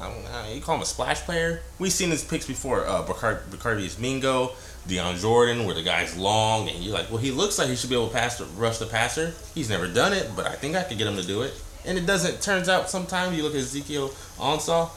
I 0.00 0.08
don't 0.08 0.24
know, 0.24 0.52
you 0.52 0.60
call 0.60 0.76
him 0.76 0.82
a 0.82 0.86
splash 0.86 1.20
player. 1.20 1.62
We've 1.78 1.92
seen 1.92 2.10
his 2.10 2.24
picks 2.24 2.46
before. 2.46 2.86
Uh, 2.86 3.04
Bacar- 3.04 3.42
Barkevious 3.50 3.98
Mingo, 3.98 4.52
Dion 4.86 5.16
Jordan, 5.16 5.64
where 5.64 5.74
the 5.74 5.82
guy's 5.82 6.16
long, 6.16 6.68
and 6.68 6.82
you're 6.82 6.94
like, 6.94 7.08
well, 7.08 7.18
he 7.18 7.30
looks 7.30 7.58
like 7.58 7.68
he 7.68 7.76
should 7.76 7.90
be 7.90 7.96
able 7.96 8.08
to 8.08 8.14
pass, 8.14 8.38
the, 8.38 8.44
rush 8.44 8.78
the 8.78 8.86
passer. 8.86 9.32
He's 9.54 9.70
never 9.70 9.86
done 9.86 10.12
it, 10.12 10.30
but 10.34 10.46
I 10.46 10.54
think 10.54 10.74
I 10.74 10.82
could 10.82 10.98
get 10.98 11.06
him 11.06 11.16
to 11.16 11.26
do 11.26 11.42
it. 11.42 11.54
And 11.84 11.98
it 11.98 12.06
doesn't. 12.06 12.40
Turns 12.42 12.68
out 12.68 12.90
sometimes 12.90 13.36
you 13.36 13.42
look 13.42 13.54
at 13.54 13.60
Ezekiel 13.60 14.08
Ansah 14.38 14.90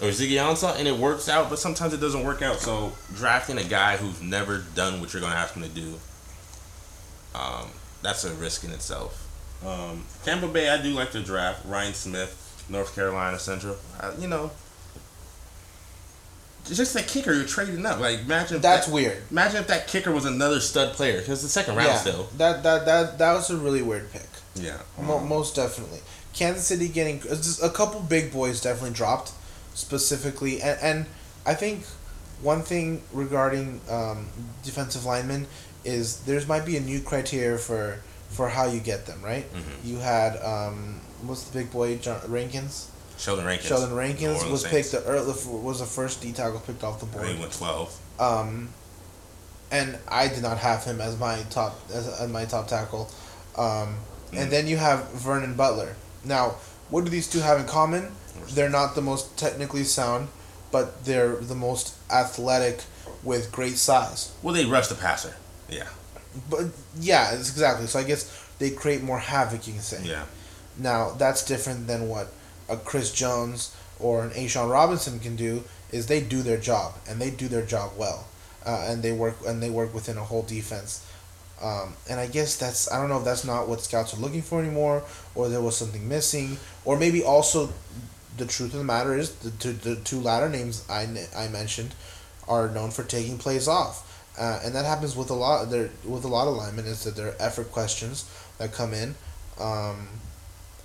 or 0.00 0.08
Ziggy 0.08 0.36
Ansah, 0.36 0.78
and 0.78 0.86
it 0.86 0.96
works 0.96 1.28
out, 1.28 1.50
but 1.50 1.58
sometimes 1.58 1.92
it 1.92 2.00
doesn't 2.00 2.24
work 2.24 2.42
out. 2.42 2.56
So 2.56 2.92
drafting 3.14 3.58
a 3.58 3.64
guy 3.64 3.96
who's 3.96 4.22
never 4.22 4.58
done 4.74 5.00
what 5.00 5.12
you're 5.12 5.20
going 5.20 5.32
to 5.32 5.38
ask 5.38 5.54
him 5.54 5.62
to 5.62 5.68
do, 5.68 5.94
um, 7.34 7.68
that's 8.02 8.24
a 8.24 8.32
risk 8.34 8.64
in 8.64 8.70
itself. 8.70 9.26
Um, 9.66 10.04
Tampa 10.24 10.46
Bay, 10.46 10.68
I 10.68 10.80
do 10.80 10.90
like 10.90 11.10
to 11.12 11.20
draft 11.20 11.66
Ryan 11.66 11.94
Smith, 11.94 12.47
North 12.68 12.94
Carolina 12.94 13.38
Central. 13.38 13.76
I, 14.00 14.12
you 14.18 14.28
know, 14.28 14.50
just 16.66 16.94
that 16.94 17.08
kicker 17.08 17.32
you're 17.32 17.44
trading 17.44 17.84
up. 17.86 17.98
Like 18.00 18.20
imagine 18.20 18.60
That's 18.60 18.86
that, 18.86 18.92
weird. 18.92 19.22
Imagine 19.30 19.60
if 19.60 19.66
that 19.68 19.86
kicker 19.88 20.12
was 20.12 20.24
another 20.24 20.60
stud 20.60 20.92
player 20.94 21.18
because 21.20 21.42
the 21.42 21.48
second 21.48 21.76
round 21.76 21.88
yeah, 21.88 21.96
still. 21.96 22.28
that 22.36 22.62
that 22.62 22.84
that 22.84 23.18
that 23.18 23.32
was 23.34 23.50
a 23.50 23.56
really 23.56 23.82
weird 23.82 24.12
pick. 24.12 24.26
Yeah. 24.54 24.78
Mo- 25.00 25.20
most 25.20 25.56
definitely. 25.56 26.00
Kansas 26.34 26.66
City 26.66 26.88
getting 26.88 27.20
just 27.20 27.62
a 27.62 27.70
couple 27.70 28.00
big 28.00 28.32
boys 28.32 28.60
definitely 28.60 28.94
dropped 28.94 29.32
specifically, 29.74 30.60
and, 30.60 30.78
and 30.82 31.06
I 31.46 31.54
think 31.54 31.84
one 32.42 32.62
thing 32.62 33.02
regarding 33.12 33.80
um, 33.90 34.28
defensive 34.62 35.04
linemen 35.04 35.46
is 35.84 36.20
there's 36.20 36.46
might 36.46 36.66
be 36.66 36.76
a 36.76 36.80
new 36.80 37.00
criteria 37.00 37.56
for 37.58 38.00
for 38.28 38.48
how 38.50 38.66
you 38.66 38.78
get 38.80 39.06
them. 39.06 39.22
Right? 39.22 39.50
Mhm. 39.52 39.84
You 39.84 39.96
had 39.98 40.36
um, 40.42 41.00
what's 41.22 41.44
the 41.44 41.58
big 41.58 41.70
boy 41.70 41.96
John 41.98 42.20
Rankins? 42.28 42.90
Sheldon 43.18 43.44
Rankins. 43.46 43.68
Sheldon 43.68 43.94
Rankins 43.94 44.44
was 44.44 44.62
Saints. 44.62 44.90
picked 44.92 45.04
the 45.04 45.10
early, 45.10 45.34
was 45.46 45.80
the 45.80 45.86
first 45.86 46.22
D 46.22 46.32
tackle 46.32 46.60
picked 46.60 46.84
off 46.84 47.00
the 47.00 47.06
board. 47.06 47.26
he 47.26 47.38
went 47.40 47.52
twelve. 47.52 47.96
Um, 48.20 48.68
and 49.70 49.98
I 50.08 50.28
did 50.28 50.42
not 50.42 50.58
have 50.58 50.84
him 50.84 51.00
as 51.00 51.18
my 51.18 51.42
top 51.50 51.78
as, 51.92 52.08
as 52.20 52.30
my 52.30 52.44
top 52.44 52.68
tackle. 52.68 53.10
Um, 53.56 53.96
Mm. 54.30 54.42
and 54.42 54.52
then 54.52 54.66
you 54.66 54.76
have 54.76 55.08
Vernon 55.12 55.54
Butler. 55.54 55.96
Now, 56.22 56.56
what 56.90 57.04
do 57.04 57.10
these 57.10 57.26
two 57.26 57.40
have 57.40 57.58
in 57.58 57.66
common? 57.66 58.12
They're 58.50 58.68
not 58.68 58.94
the 58.94 59.00
most 59.00 59.38
technically 59.38 59.84
sound, 59.84 60.28
but 60.70 61.06
they're 61.06 61.36
the 61.36 61.54
most 61.54 61.94
athletic 62.10 62.82
with 63.24 63.50
great 63.50 63.78
size. 63.78 64.30
Well, 64.42 64.52
they 64.54 64.66
rush 64.66 64.88
the 64.88 64.96
passer. 64.96 65.34
Yeah. 65.70 65.88
But 66.50 66.66
yeah, 67.00 67.32
exactly. 67.32 67.86
So 67.86 67.98
I 67.98 68.02
guess 68.02 68.30
they 68.58 68.68
create 68.70 69.02
more 69.02 69.18
havoc. 69.18 69.66
You 69.66 69.72
can 69.72 69.82
say. 69.82 70.02
Yeah. 70.04 70.24
Now 70.78 71.10
that's 71.10 71.44
different 71.44 71.86
than 71.86 72.08
what 72.08 72.28
a 72.68 72.76
Chris 72.76 73.12
Jones 73.12 73.74
or 73.98 74.24
an 74.24 74.30
A'Shawn 74.30 74.70
Robinson 74.70 75.18
can 75.18 75.36
do. 75.36 75.64
Is 75.90 76.06
they 76.06 76.20
do 76.20 76.42
their 76.42 76.58
job 76.58 76.94
and 77.08 77.20
they 77.20 77.30
do 77.30 77.48
their 77.48 77.64
job 77.64 77.92
well, 77.96 78.26
uh, 78.66 78.86
and 78.88 79.02
they 79.02 79.12
work 79.12 79.36
and 79.46 79.62
they 79.62 79.70
work 79.70 79.94
within 79.94 80.18
a 80.18 80.24
whole 80.24 80.42
defense. 80.42 81.04
Um, 81.62 81.94
and 82.08 82.20
I 82.20 82.26
guess 82.26 82.56
that's 82.56 82.92
I 82.92 83.00
don't 83.00 83.08
know 83.08 83.18
if 83.18 83.24
that's 83.24 83.44
not 83.44 83.68
what 83.68 83.80
scouts 83.80 84.14
are 84.14 84.20
looking 84.20 84.42
for 84.42 84.60
anymore, 84.60 85.02
or 85.34 85.48
there 85.48 85.62
was 85.62 85.76
something 85.76 86.06
missing, 86.08 86.58
or 86.84 86.98
maybe 86.98 87.22
also 87.22 87.72
the 88.36 88.46
truth 88.46 88.72
of 88.72 88.78
the 88.78 88.84
matter 88.84 89.16
is 89.16 89.34
the, 89.36 89.50
the, 89.50 89.94
the 89.94 89.96
two 89.96 90.20
latter 90.20 90.48
names 90.48 90.84
I, 90.88 91.08
I 91.36 91.48
mentioned 91.48 91.94
are 92.46 92.68
known 92.68 92.90
for 92.90 93.02
taking 93.02 93.36
plays 93.36 93.68
off. 93.68 94.04
Uh, 94.38 94.60
and 94.64 94.74
that 94.74 94.84
happens 94.84 95.16
with 95.16 95.30
a 95.30 95.34
lot 95.34 95.68
there 95.70 95.90
with 96.04 96.24
a 96.24 96.28
lot 96.28 96.46
of 96.46 96.54
linemen 96.54 96.86
is 96.86 97.04
that 97.04 97.16
there 97.16 97.28
are 97.28 97.34
effort 97.40 97.72
questions 97.72 98.24
that 98.58 98.72
come 98.72 98.94
in. 98.94 99.16
Um, 99.58 100.08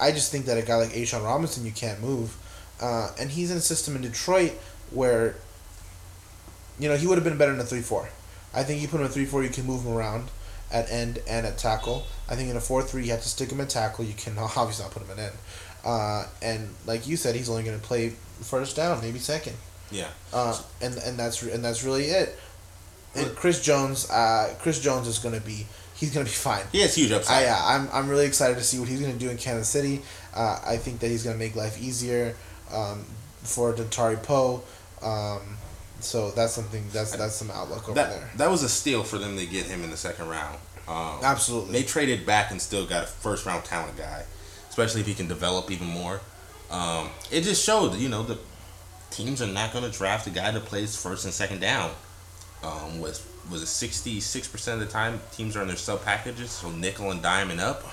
I 0.03 0.11
just 0.11 0.33
think 0.33 0.45
that 0.47 0.57
a 0.57 0.61
guy 0.61 0.75
like 0.75 0.89
A'Shawn 0.89 1.23
Robinson 1.23 1.65
you 1.65 1.71
can't 1.71 2.01
move, 2.01 2.35
uh, 2.81 3.11
and 3.17 3.31
he's 3.31 3.49
in 3.49 3.57
a 3.57 3.61
system 3.61 3.95
in 3.95 4.01
Detroit 4.01 4.51
where, 4.91 5.35
you 6.77 6.89
know, 6.89 6.97
he 6.97 7.07
would 7.07 7.15
have 7.15 7.23
been 7.23 7.37
better 7.37 7.53
in 7.53 7.59
a 7.59 7.63
three 7.63 7.81
four. 7.81 8.09
I 8.53 8.63
think 8.63 8.81
you 8.81 8.89
put 8.89 8.97
him 8.97 9.05
in 9.05 9.07
a 9.07 9.13
three 9.13 9.25
four, 9.25 9.43
you 9.43 9.49
can 9.49 9.65
move 9.65 9.85
him 9.85 9.93
around 9.93 10.27
at 10.73 10.91
end 10.91 11.19
and 11.25 11.45
at 11.45 11.57
tackle. 11.57 12.05
I 12.27 12.35
think 12.35 12.49
in 12.49 12.57
a 12.57 12.61
four 12.61 12.83
three, 12.83 13.05
you 13.05 13.11
have 13.11 13.21
to 13.21 13.29
stick 13.29 13.49
him 13.49 13.61
at 13.61 13.69
tackle. 13.69 14.03
You 14.03 14.13
can 14.13 14.37
obviously 14.57 14.83
not 14.83 14.93
put 14.93 15.03
him 15.03 15.11
at 15.11 15.19
end. 15.19 15.37
Uh, 15.85 16.25
and 16.41 16.69
like 16.85 17.07
you 17.07 17.15
said, 17.15 17.33
he's 17.35 17.49
only 17.49 17.63
going 17.63 17.79
to 17.79 17.85
play 17.85 18.09
first 18.41 18.75
down, 18.75 18.99
maybe 18.99 19.19
second. 19.19 19.55
Yeah. 19.89 20.09
Uh, 20.33 20.59
and 20.81 20.97
and 20.97 21.17
that's 21.17 21.41
and 21.43 21.63
that's 21.63 21.85
really 21.85 22.05
it. 22.05 22.37
And 23.15 23.33
Chris 23.35 23.61
Jones, 23.61 24.09
uh, 24.09 24.53
Chris 24.59 24.81
Jones 24.81 25.07
is 25.07 25.19
going 25.19 25.35
to 25.39 25.45
be 25.45 25.67
he's 25.95 26.13
going 26.13 26.25
to 26.25 26.31
be 26.31 26.35
fine. 26.35 26.63
He 26.71 26.81
has 26.81 26.95
huge 26.95 27.11
I, 27.11 27.15
upside. 27.15 27.43
yeah, 27.43 27.61
I'm, 27.63 27.89
I'm 27.93 28.09
really 28.09 28.25
excited 28.25 28.57
to 28.57 28.63
see 28.63 28.79
what 28.79 28.87
he's 28.87 28.99
going 28.99 29.13
to 29.13 29.19
do 29.19 29.29
in 29.29 29.37
Kansas 29.37 29.69
City. 29.69 30.01
Uh, 30.35 30.59
I 30.65 30.77
think 30.77 30.99
that 30.99 31.07
he's 31.07 31.23
going 31.23 31.35
to 31.35 31.39
make 31.39 31.55
life 31.55 31.81
easier 31.81 32.35
um, 32.71 33.05
for 33.41 33.73
Dontari 33.73 34.21
Poe. 34.21 34.63
Um, 35.01 35.57
so 35.99 36.31
that's 36.31 36.53
something 36.53 36.83
that's 36.91 37.15
that's 37.15 37.35
some 37.35 37.49
outlook 37.51 37.83
over 37.83 37.93
that 37.93 38.09
there. 38.09 38.29
that 38.37 38.51
was 38.51 38.61
a 38.63 38.69
steal 38.69 39.03
for 39.03 39.17
them 39.17 39.37
to 39.37 39.45
get 39.45 39.65
him 39.65 39.83
in 39.83 39.89
the 39.89 39.97
second 39.97 40.27
round. 40.27 40.57
Um, 40.87 41.19
Absolutely. 41.23 41.71
They 41.73 41.83
traded 41.83 42.25
back 42.25 42.51
and 42.51 42.61
still 42.61 42.85
got 42.85 43.03
a 43.03 43.07
first 43.07 43.45
round 43.45 43.63
talent 43.63 43.97
guy, 43.97 44.23
especially 44.69 45.01
if 45.01 45.07
he 45.07 45.13
can 45.13 45.27
develop 45.27 45.71
even 45.71 45.87
more. 45.87 46.19
Um, 46.69 47.09
it 47.31 47.41
just 47.41 47.63
showed, 47.63 47.95
you 47.95 48.09
know, 48.09 48.23
the 48.23 48.37
teams 49.11 49.41
are 49.41 49.47
not 49.47 49.71
going 49.71 49.89
to 49.89 49.95
draft 49.95 50.27
a 50.27 50.29
guy 50.29 50.51
that 50.51 50.65
plays 50.65 51.01
first 51.01 51.23
and 51.23 51.33
second 51.33 51.61
down. 51.61 51.91
Um, 52.63 52.99
was 52.99 53.25
was 53.51 53.61
it 53.61 53.67
sixty 53.67 54.19
six 54.19 54.47
percent 54.47 54.81
of 54.81 54.87
the 54.87 54.91
time 54.93 55.19
teams 55.31 55.55
are 55.55 55.61
in 55.61 55.67
their 55.67 55.77
sub 55.77 56.03
packages, 56.03 56.51
so 56.51 56.69
nickel 56.71 57.11
and 57.11 57.21
dime 57.21 57.51
and 57.51 57.59
up. 57.59 57.83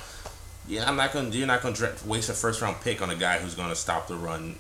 Yeah, 0.69 0.89
I'm 0.89 0.97
not 0.97 1.13
gonna. 1.13 1.31
You're 1.31 1.47
not 1.47 1.63
gonna 1.63 1.75
dra- 1.75 1.95
waste 2.07 2.29
a 2.29 2.35
first 2.35 2.61
round 2.63 2.81
pick 2.83 3.03
on 3.03 3.11
a 3.11 3.17
guy 3.17 3.39
who's 3.39 3.55
gonna 3.55 3.75
stop 3.75 4.07
the 4.09 4.15
run 4.17 4.57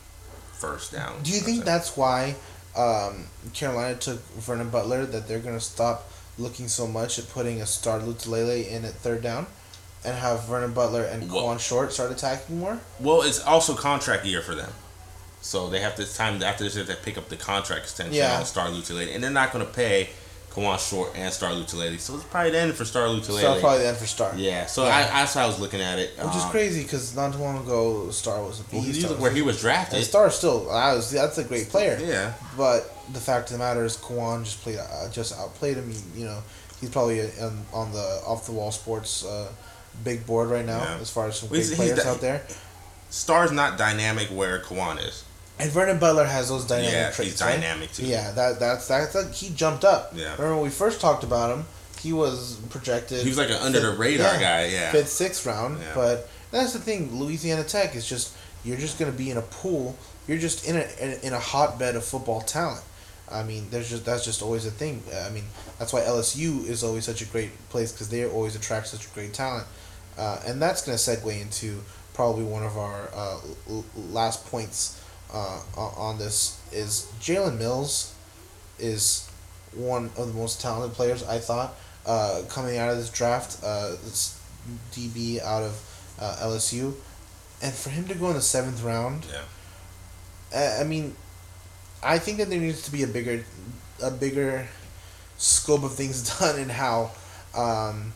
first 0.53 0.93
down. 0.93 1.23
Do 1.23 1.31
you 1.31 1.41
think 1.41 1.65
that's 1.65 1.97
why 1.97 2.35
um, 2.77 3.27
Carolina 3.55 3.97
took 3.97 4.21
Vernon 4.35 4.71
Butler? 4.71 5.07
That 5.07 5.27
they're 5.29 5.39
going 5.39 5.55
to 5.55 5.61
stop 5.65 6.11
looking 6.39 6.69
so 6.69 6.87
much 6.87 7.19
at 7.19 7.29
putting 7.31 7.61
a 7.61 7.67
star 7.67 7.99
Lotulelei 8.01 8.69
in 8.69 8.85
at 8.85 8.93
third 8.93 9.23
down, 9.23 9.47
and 10.05 10.17
have 10.17 10.45
Vernon 10.45 10.73
Butler 10.73 11.05
and 11.05 11.31
Well- 11.33 11.45
Quan 11.45 11.59
Short 11.59 11.93
start 11.93 12.11
attacking 12.11 12.59
more? 12.59 12.79
Well, 12.99 13.23
it's 13.23 13.41
also 13.41 13.75
contract 13.75 14.25
year 14.27 14.43
for 14.43 14.55
them. 14.55 14.73
So 15.43 15.71
they 15.71 15.81
have 15.81 15.97
this 15.97 16.15
time 16.17 16.43
after 16.43 16.65
this 16.65 16.75
they 16.75 16.81
have 16.81 16.89
to 16.89 16.97
pick 16.97 17.17
up 17.17 17.29
the 17.31 17.37
contract 17.37 17.83
extension 17.85 18.15
Yeah. 18.15 18.39
on 18.39 18.45
Star 18.45 18.69
Lotulelei. 18.69 19.15
And 19.15 19.25
they're 19.25 19.31
not 19.31 19.53
gonna 19.53 19.65
pay 19.65 20.11
Kawann 20.55 20.79
Short 20.79 21.13
and 21.15 21.33
Star 21.33 21.53
Lotulelei. 21.53 21.99
So 22.01 22.15
it's 22.17 22.25
probably 22.25 22.51
the 22.51 22.59
end 22.59 22.75
for 22.75 22.85
Star 22.85 23.07
Lotulelei. 23.07 23.41
So 23.41 23.53
it's 23.53 23.61
probably 23.61 23.79
the 23.79 23.89
end 23.89 23.97
for 23.99 24.07
Star. 24.07 24.33
yeah, 24.37 24.67
so 24.67 24.85
Yeah. 24.85 24.97
I, 24.97 25.03
that's 25.03 25.35
how 25.35 25.45
I 25.45 25.47
was 25.47 25.61
looking 25.61 25.81
at 25.81 25.99
it. 26.01 26.11
Which 26.19 26.35
is 26.35 26.43
Um, 26.43 26.51
crazy 26.51 26.83
because 26.83 27.15
not 27.15 27.33
too 27.33 27.39
long 27.39 27.59
ago, 27.65 28.11
Star 28.11 28.43
was 28.43 28.59
a 28.61 28.63
Well, 28.73 28.83
beast. 28.83 28.95
you 28.97 29.01
Star 29.03 29.11
look 29.13 29.21
where 29.21 29.31
he 29.31 29.43
was 29.43 29.57
and 29.57 29.63
drafted. 29.63 30.05
Star 30.05 30.29
still, 30.31 30.65
was, 30.67 31.11
that's 31.13 31.39
a 31.39 31.45
great 31.45 31.69
player. 31.69 31.99
Yeah. 32.03 32.33
But 32.57 32.93
the 33.13 33.21
fact 33.21 33.51
of 33.51 33.59
the 33.59 33.59
matter 33.65 33.85
is, 33.85 33.97
Kwan 33.97 34.45
just 34.45 34.61
played, 34.63 34.79
uh, 34.79 35.09
just 35.11 35.39
outplayed 35.39 35.77
him. 35.77 35.89
He, 35.91 36.21
you 36.23 36.27
know, 36.27 36.43
he's 36.81 36.91
probably 36.91 37.21
on, 37.41 37.65
on 37.73 37.93
the 37.93 38.21
off 38.27 38.47
the 38.47 38.53
wall 38.53 38.73
sports 38.73 39.25
uh, 39.25 39.49
big 40.03 40.27
board 40.27 40.49
right 40.51 40.67
now 40.67 40.79
Yeah. 40.83 40.99
as 41.01 41.11
far 41.11 41.29
as 41.29 41.39
some 41.39 41.49
Well, 41.49 41.59
great 41.61 41.67
he's- 41.67 41.77
players 41.77 42.03
the- 42.03 42.09
out 42.11 42.21
there. 42.21 42.43
Star's 43.13 43.51
not 43.53 43.77
dynamic 43.79 44.29
where 44.29 44.61
Kawann 44.61 44.99
is. 45.05 45.25
And 45.63 45.71
Vernon 45.71 45.99
Butler 45.99 46.25
has 46.25 46.49
those 46.49 46.67
dynamic 46.67 46.93
Yeah, 46.93 47.11
traits. 47.11 47.33
he's 47.33 47.43
right? 47.43 47.55
dynamic 47.55 47.93
too. 47.93 48.07
Yeah, 48.07 48.31
that 48.33 48.59
that's 48.59 48.89
that's 48.89 49.13
that, 49.13 49.35
he 49.35 49.51
jumped 49.55 49.85
up. 49.85 50.13
Yeah. 50.15 50.33
Remember 50.33 50.55
when 50.57 50.65
we 50.65 50.71
first 50.71 51.01
talked 51.01 51.25
about 51.25 51.57
him? 51.57 51.67
He 52.01 52.13
was 52.13 52.59
projected. 52.71 53.23
He 53.23 53.29
was 53.29 53.37
like 53.39 53.51
an 53.51 53.57
under 53.57 53.81
the 53.81 53.91
radar 53.93 54.35
yeah, 54.35 54.41
guy, 54.41 54.65
yeah. 54.67 54.91
Fifth, 54.93 55.11
sixth 55.11 55.45
round. 55.45 55.81
Yeah. 55.81 55.93
But 55.95 56.31
that's 56.51 56.73
the 56.73 56.79
thing. 56.79 57.15
Louisiana 57.19 57.65
Tech 57.65 57.95
is 57.95 58.09
just 58.09 58.35
you're 58.65 58.79
just 58.79 58.99
gonna 58.99 59.13
be 59.13 59.31
in 59.31 59.37
a 59.37 59.43
pool. 59.43 59.97
You're 60.27 60.39
just 60.39 60.67
in 60.67 60.77
a 60.77 60.87
in 61.01 61.11
a, 61.11 61.27
in 61.27 61.33
a 61.33 61.39
hotbed 61.39 61.97
of 61.97 62.05
football 62.05 62.41
talent. 62.41 62.83
I 63.31 63.43
mean, 63.45 63.69
there's 63.71 63.91
just 63.91 64.05
that's 64.05 64.25
just 64.25 64.43
always 64.43 64.67
a 64.67 64.71
thing. 64.71 65.03
I 65.25 65.31
mean, 65.31 65.45
that's 65.79 65.93
why 65.93 66.01
LSU 66.01 66.67
is 66.67 66.83
always 66.83 67.05
such 67.05 67.23
a 67.23 67.27
great 67.27 67.51
place 67.69 67.93
because 67.93 68.09
they 68.09 68.27
always 68.27 68.57
attract 68.57 68.89
such 68.89 69.13
great 69.15 69.33
talent, 69.33 69.67
uh, 70.19 70.41
and 70.47 70.61
that's 70.61 70.83
gonna 70.85 70.99
segue 70.99 71.41
into 71.41 71.83
probably 72.15 72.45
one 72.45 72.65
of 72.65 72.77
our 72.77 73.09
uh, 73.15 73.39
last 74.11 74.45
points 74.47 75.00
uh, 75.33 75.61
on 75.77 76.19
this 76.19 76.61
is 76.73 77.11
Jalen 77.21 77.59
Mills 77.59 78.15
is 78.79 79.29
one 79.75 80.07
of 80.17 80.29
the 80.29 80.35
most 80.35 80.61
talented 80.61 80.97
players 80.97 81.23
I 81.25 81.39
thought 81.39 81.75
uh, 82.07 82.43
coming 82.49 82.79
out 82.79 82.91
of 82.91 82.97
this 82.97 83.11
draft. 83.11 83.63
Uh, 83.65 83.91
this 84.05 84.41
DB 84.93 85.41
out 85.43 85.63
of 85.63 86.15
uh, 86.21 86.37
LSU, 86.43 86.95
and 87.63 87.73
for 87.73 87.91
him 87.91 88.07
to 88.09 88.15
go 88.15 88.29
in 88.29 88.35
the 88.35 88.43
seventh 88.43 88.83
round, 88.83 89.25
Yeah. 89.33 89.43
uh, 90.55 90.81
I 90.81 90.85
mean, 90.85 91.17
I 92.03 92.19
think 92.19 92.39
that 92.39 92.51
there 92.51 92.61
needs 92.61 92.83
to 92.83 92.93
be 92.93 93.03
a 93.03 93.07
bigger, 93.07 93.45
a 94.03 94.11
bigger 94.11 94.69
scope 95.39 95.83
of 95.83 95.95
things 95.95 96.39
done 96.39 96.59
in 96.59 96.69
how, 96.69 97.11
um, 97.55 98.13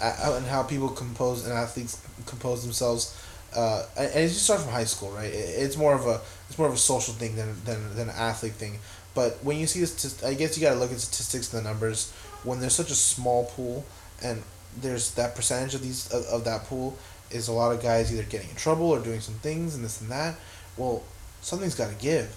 and 0.00 0.46
how 0.46 0.62
people 0.62 0.88
compose 0.88 1.44
and 1.44 1.52
athletes 1.52 2.00
compose 2.26 2.62
themselves. 2.62 3.16
Uh, 3.54 3.86
and 3.96 4.06
it 4.08 4.28
just 4.28 4.44
starts 4.44 4.62
from 4.64 4.72
high 4.72 4.84
school, 4.84 5.10
right? 5.10 5.30
It's 5.32 5.76
more 5.76 5.94
of 5.94 6.06
a 6.06 6.20
it's 6.48 6.58
more 6.58 6.68
of 6.68 6.74
a 6.74 6.78
social 6.78 7.14
thing 7.14 7.36
than 7.36 7.54
than, 7.64 7.94
than 7.94 8.08
an 8.08 8.14
athlete 8.16 8.54
thing. 8.54 8.78
But 9.14 9.38
when 9.44 9.58
you 9.58 9.66
see 9.66 9.80
this, 9.80 10.22
I 10.24 10.34
guess 10.34 10.56
you 10.56 10.62
got 10.62 10.74
to 10.74 10.80
look 10.80 10.90
at 10.90 10.98
statistics 10.98 11.52
and 11.52 11.64
the 11.64 11.68
numbers. 11.68 12.12
When 12.42 12.60
there's 12.60 12.74
such 12.74 12.90
a 12.90 12.94
small 12.94 13.46
pool, 13.46 13.84
and 14.22 14.42
there's 14.80 15.12
that 15.14 15.34
percentage 15.34 15.74
of 15.74 15.82
these 15.82 16.12
of, 16.12 16.24
of 16.26 16.44
that 16.44 16.64
pool 16.64 16.98
is 17.30 17.48
a 17.48 17.52
lot 17.52 17.74
of 17.74 17.82
guys 17.82 18.12
either 18.12 18.22
getting 18.24 18.50
in 18.50 18.56
trouble 18.56 18.90
or 18.90 19.00
doing 19.00 19.20
some 19.20 19.34
things 19.36 19.74
and 19.74 19.84
this 19.84 20.00
and 20.00 20.10
that. 20.10 20.36
Well, 20.76 21.02
something's 21.40 21.74
got 21.74 21.90
to 21.90 21.96
give, 21.96 22.34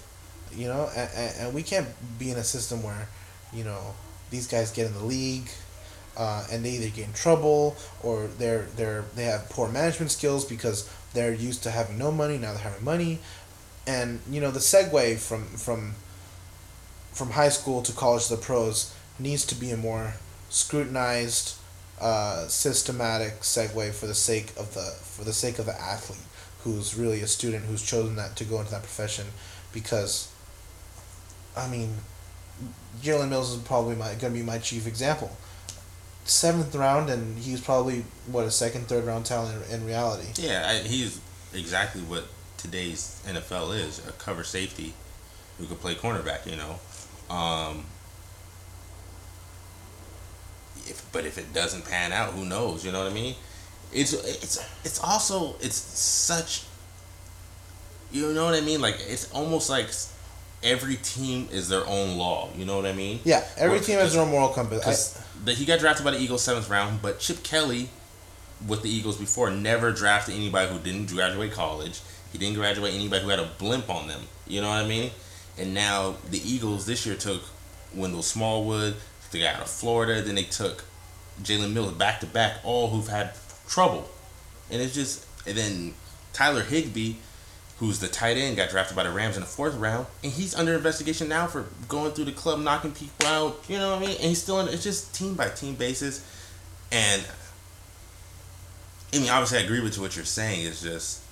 you 0.54 0.68
know, 0.68 0.88
and, 0.96 1.10
and, 1.14 1.34
and 1.40 1.54
we 1.54 1.62
can't 1.62 1.88
be 2.18 2.30
in 2.30 2.36
a 2.36 2.44
system 2.44 2.82
where, 2.82 3.08
you 3.52 3.64
know, 3.64 3.94
these 4.30 4.46
guys 4.46 4.70
get 4.70 4.86
in 4.86 4.94
the 4.94 5.04
league, 5.04 5.48
uh, 6.16 6.46
and 6.50 6.64
they 6.64 6.70
either 6.70 6.90
get 6.90 7.06
in 7.06 7.12
trouble 7.12 7.76
or 8.02 8.26
they're 8.38 8.66
they're 8.76 9.04
they 9.14 9.24
have 9.24 9.48
poor 9.50 9.68
management 9.68 10.10
skills 10.10 10.44
because 10.44 10.88
they're 11.14 11.34
used 11.34 11.62
to 11.64 11.70
having 11.70 11.98
no 11.98 12.10
money 12.10 12.38
now 12.38 12.52
they're 12.52 12.62
having 12.62 12.84
money, 12.84 13.18
and 13.86 14.20
you 14.30 14.40
know 14.40 14.50
the 14.50 14.58
segue 14.58 15.18
from 15.18 15.44
from 15.44 15.94
from 17.12 17.30
high 17.30 17.48
school 17.48 17.82
to 17.82 17.92
college 17.92 18.26
to 18.26 18.36
the 18.36 18.42
pros 18.42 18.94
needs 19.18 19.44
to 19.46 19.54
be 19.54 19.70
a 19.70 19.76
more 19.76 20.14
scrutinized, 20.50 21.56
uh, 22.00 22.46
systematic 22.46 23.40
segue 23.40 23.92
for 23.92 24.06
the 24.06 24.14
sake 24.14 24.52
of 24.56 24.74
the 24.74 24.94
for 25.02 25.24
the 25.24 25.32
sake 25.32 25.58
of 25.58 25.66
the 25.66 25.80
athlete 25.80 26.20
who's 26.62 26.94
really 26.96 27.20
a 27.20 27.26
student 27.26 27.64
who's 27.64 27.82
chosen 27.82 28.16
that 28.16 28.36
to 28.36 28.44
go 28.44 28.58
into 28.60 28.70
that 28.70 28.82
profession, 28.82 29.26
because. 29.72 30.32
I 31.56 31.66
mean, 31.66 31.92
Jalen 33.02 33.30
Mills 33.30 33.52
is 33.52 33.60
probably 33.62 33.96
my 33.96 34.14
gonna 34.14 34.34
be 34.34 34.42
my 34.42 34.58
chief 34.58 34.86
example. 34.86 35.36
Seventh 36.28 36.74
round, 36.74 37.08
and 37.08 37.38
he's 37.38 37.60
probably 37.60 38.04
what 38.26 38.44
a 38.44 38.50
second, 38.50 38.86
third 38.86 39.04
round 39.04 39.24
talent 39.24 39.64
in, 39.70 39.86
reality. 39.86 40.28
Yeah, 40.36 40.66
I, 40.68 40.86
he's 40.86 41.20
exactly 41.54 42.02
what 42.02 42.24
today's 42.58 43.22
NFL 43.26 43.74
is 43.78 44.06
a 44.06 44.12
cover 44.12 44.44
safety 44.44 44.92
who 45.56 45.66
could 45.66 45.80
play 45.80 45.94
cornerback, 45.94 46.44
you 46.44 46.56
know. 46.56 47.34
Um, 47.34 47.86
if, 50.86 51.04
but 51.12 51.24
if 51.24 51.38
it 51.38 51.54
doesn't 51.54 51.86
pan 51.86 52.12
out, 52.12 52.34
who 52.34 52.44
knows? 52.44 52.84
You 52.84 52.92
know 52.92 53.02
what 53.02 53.10
I 53.10 53.14
mean? 53.14 53.34
It's 53.92 54.12
it's 54.12 54.58
it's 54.84 55.02
also 55.02 55.56
it's 55.60 55.76
such. 55.76 56.64
You 58.12 58.32
know 58.34 58.44
what 58.44 58.54
I 58.54 58.60
mean? 58.60 58.82
Like 58.82 58.96
it's 59.00 59.32
almost 59.32 59.70
like 59.70 59.88
every 60.62 60.96
team 60.96 61.48
is 61.50 61.68
their 61.68 61.86
own 61.86 62.16
law. 62.16 62.48
You 62.56 62.64
know 62.64 62.76
what 62.76 62.86
I 62.86 62.92
mean? 62.92 63.20
Yeah, 63.24 63.44
every 63.56 63.76
Well, 63.78 63.84
team 63.84 63.98
has 63.98 64.12
their 64.12 64.22
own 64.22 64.30
moral 64.30 64.48
compass. 64.48 64.78
Because 64.78 65.24
the, 65.44 65.52
he 65.54 65.64
got 65.64 65.80
drafted 65.80 66.04
by 66.04 66.12
the 66.12 66.18
Eagles 66.18 66.42
seventh 66.42 66.68
round, 66.68 67.00
but 67.02 67.20
Chip 67.20 67.42
Kelly, 67.42 67.88
with 68.66 68.82
the 68.82 68.90
Eagles 68.90 69.16
before, 69.16 69.50
never 69.50 69.92
drafted 69.92 70.34
anybody 70.34 70.70
who 70.72 70.78
didn't 70.78 71.12
graduate 71.12 71.52
college. 71.52 72.00
He 72.32 72.38
didn't 72.38 72.56
graduate 72.56 72.92
anybody 72.94 73.22
who 73.22 73.30
had 73.30 73.38
a 73.38 73.50
blimp 73.58 73.88
on 73.88 74.08
them. 74.08 74.22
You 74.46 74.60
know 74.60 74.68
what 74.68 74.84
I 74.84 74.88
mean? 74.88 75.10
And 75.56 75.74
now 75.74 76.16
the 76.30 76.38
Eagles 76.38 76.86
this 76.86 77.06
year 77.06 77.16
took 77.16 77.42
Wendell 77.94 78.22
Smallwood, 78.22 78.96
the 79.30 79.40
guy 79.40 79.52
out 79.52 79.62
of 79.62 79.70
Florida. 79.70 80.20
Then 80.22 80.34
they 80.34 80.42
took 80.44 80.84
Jalen 81.42 81.72
Mills 81.72 81.92
back 81.92 82.20
to 82.20 82.26
back, 82.26 82.58
all 82.64 82.90
who've 82.90 83.08
had 83.08 83.32
trouble. 83.68 84.08
And 84.70 84.82
it's 84.82 84.94
just, 84.94 85.24
and 85.46 85.56
then 85.56 85.94
Tyler 86.32 86.62
Higbee, 86.62 87.14
who's 87.78 87.98
the 88.00 88.08
tight 88.08 88.36
end, 88.36 88.56
got 88.56 88.70
drafted 88.70 88.96
by 88.96 89.04
the 89.04 89.10
Rams 89.10 89.36
in 89.36 89.40
the 89.40 89.46
fourth 89.46 89.74
round, 89.76 90.06
and 90.22 90.32
he's 90.32 90.54
under 90.54 90.74
investigation 90.74 91.28
now 91.28 91.46
for 91.46 91.66
going 91.88 92.12
through 92.12 92.26
the 92.26 92.32
club, 92.32 92.60
knocking 92.60 92.92
people 92.92 93.26
out. 93.26 93.64
You 93.68 93.78
know 93.78 93.90
what 93.90 94.02
I 94.02 94.06
mean? 94.06 94.16
And 94.16 94.28
he's 94.28 94.42
still 94.42 94.60
in. 94.60 94.68
It's 94.68 94.82
just 94.82 95.14
team 95.14 95.34
by 95.34 95.48
team 95.48 95.74
basis, 95.74 96.24
and 96.90 97.22
I 99.12 99.18
mean, 99.18 99.30
obviously, 99.30 99.58
I 99.58 99.62
agree 99.62 99.80
with 99.80 99.98
what 99.98 100.16
you're 100.16 100.24
saying. 100.24 100.66
It's 100.66 100.82
just, 100.82 101.22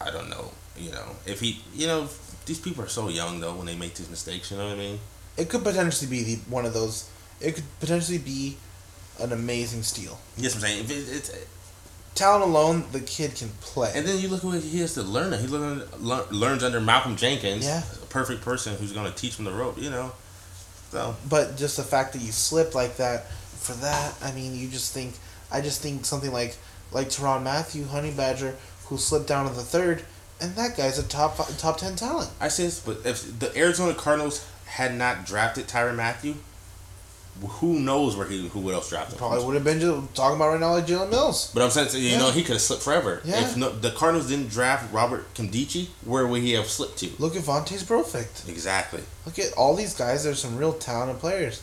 I 0.00 0.10
don't 0.10 0.30
know. 0.30 0.52
You 0.76 0.92
know, 0.92 1.16
if 1.26 1.40
he, 1.40 1.62
you 1.74 1.86
know, 1.86 2.08
these 2.46 2.60
people 2.60 2.84
are 2.84 2.88
so 2.88 3.08
young 3.08 3.40
though 3.40 3.54
when 3.54 3.66
they 3.66 3.76
make 3.76 3.94
these 3.94 4.08
mistakes. 4.08 4.50
You 4.50 4.56
know 4.56 4.68
what 4.68 4.74
I 4.74 4.78
mean? 4.78 4.98
it 5.40 5.48
could 5.48 5.64
potentially 5.64 6.10
be 6.10 6.22
the, 6.22 6.34
one 6.50 6.66
of 6.66 6.74
those. 6.74 7.08
It 7.40 7.54
could 7.54 7.64
potentially 7.80 8.18
be 8.18 8.58
an 9.18 9.32
amazing 9.32 9.82
steal. 9.82 10.18
Yes, 10.36 10.54
I'm 10.54 10.60
saying 10.60 10.84
if 10.84 10.90
it, 10.90 11.16
it's. 11.16 11.30
Talent 12.20 12.44
alone, 12.44 12.84
the 12.92 13.00
kid 13.00 13.34
can 13.34 13.48
play. 13.62 13.90
And 13.94 14.06
then 14.06 14.18
you 14.20 14.28
look 14.28 14.40
at 14.40 14.44
what 14.44 14.60
he 14.62 14.80
has 14.80 14.92
to 14.94 15.02
learn. 15.02 15.32
He 15.40 15.46
learn, 15.46 15.82
learn, 16.00 16.24
learns 16.30 16.62
under 16.62 16.78
Malcolm 16.80 17.16
Jenkins, 17.16 17.64
Yeah. 17.64 17.82
a 18.02 18.06
perfect 18.06 18.42
person 18.42 18.76
who's 18.76 18.92
going 18.92 19.10
to 19.10 19.16
teach 19.16 19.36
him 19.38 19.46
the 19.46 19.52
rope. 19.52 19.78
You 19.78 19.88
know, 19.90 20.12
so 20.90 21.16
but 21.28 21.56
just 21.56 21.76
the 21.78 21.82
fact 21.82 22.12
that 22.12 22.20
you 22.20 22.30
slip 22.32 22.74
like 22.74 22.96
that, 22.98 23.30
for 23.32 23.72
that, 23.74 24.14
I 24.22 24.32
mean, 24.32 24.54
you 24.54 24.68
just 24.68 24.92
think. 24.92 25.14
I 25.50 25.60
just 25.62 25.80
think 25.82 26.04
something 26.04 26.30
like 26.32 26.56
like 26.92 27.08
Tyrann 27.08 27.42
Mathieu, 27.42 27.86
Honey 27.86 28.10
Badger, 28.10 28.54
who 28.86 28.98
slipped 28.98 29.26
down 29.26 29.46
in 29.46 29.54
the 29.54 29.62
third, 29.62 30.04
and 30.40 30.54
that 30.56 30.76
guy's 30.76 30.98
a 30.98 31.02
top 31.02 31.36
top 31.56 31.78
ten 31.78 31.96
talent. 31.96 32.30
I 32.40 32.48
say 32.48 32.64
this, 32.64 32.80
but 32.80 32.98
if 33.06 33.38
the 33.38 33.56
Arizona 33.56 33.94
Cardinals 33.94 34.46
had 34.66 34.94
not 34.94 35.24
drafted 35.24 35.66
Tyrann 35.68 35.96
Mathieu, 35.96 36.34
who 37.42 37.80
knows 37.80 38.16
where 38.16 38.26
he 38.26 38.48
who 38.48 38.60
would 38.60 38.74
else 38.74 38.90
drafted 38.90 39.14
him? 39.14 39.18
Probably 39.18 39.44
would 39.44 39.54
have 39.54 39.64
been 39.64 39.80
talking 40.14 40.36
about 40.36 40.48
right 40.50 40.60
now 40.60 40.72
like 40.72 40.86
Jalen 40.86 41.10
Mills. 41.10 41.50
But 41.54 41.62
I'm 41.62 41.70
saying, 41.70 41.88
you 41.94 42.10
Yeah. 42.10 42.18
know, 42.18 42.30
he 42.30 42.42
could 42.42 42.52
have 42.54 42.62
slipped 42.62 42.82
forever. 42.82 43.22
Yeah. 43.24 43.40
If 43.42 43.56
no, 43.56 43.70
the 43.70 43.90
Cardinals 43.92 44.28
didn't 44.28 44.50
draft 44.50 44.92
Robert 44.92 45.32
Nkemdiche, 45.34 45.88
where 46.04 46.26
would 46.26 46.42
he 46.42 46.52
have 46.52 46.68
slipped 46.68 46.98
to? 46.98 47.10
Look 47.18 47.36
at 47.36 47.42
Vontaze 47.42 47.84
Burfict. 47.84 48.48
Exactly. 48.48 49.02
Look 49.24 49.38
at 49.38 49.52
all 49.54 49.74
these 49.74 49.94
guys. 49.94 50.24
There's 50.24 50.40
some 50.40 50.56
real 50.58 50.74
talented 50.74 51.18
players. 51.18 51.62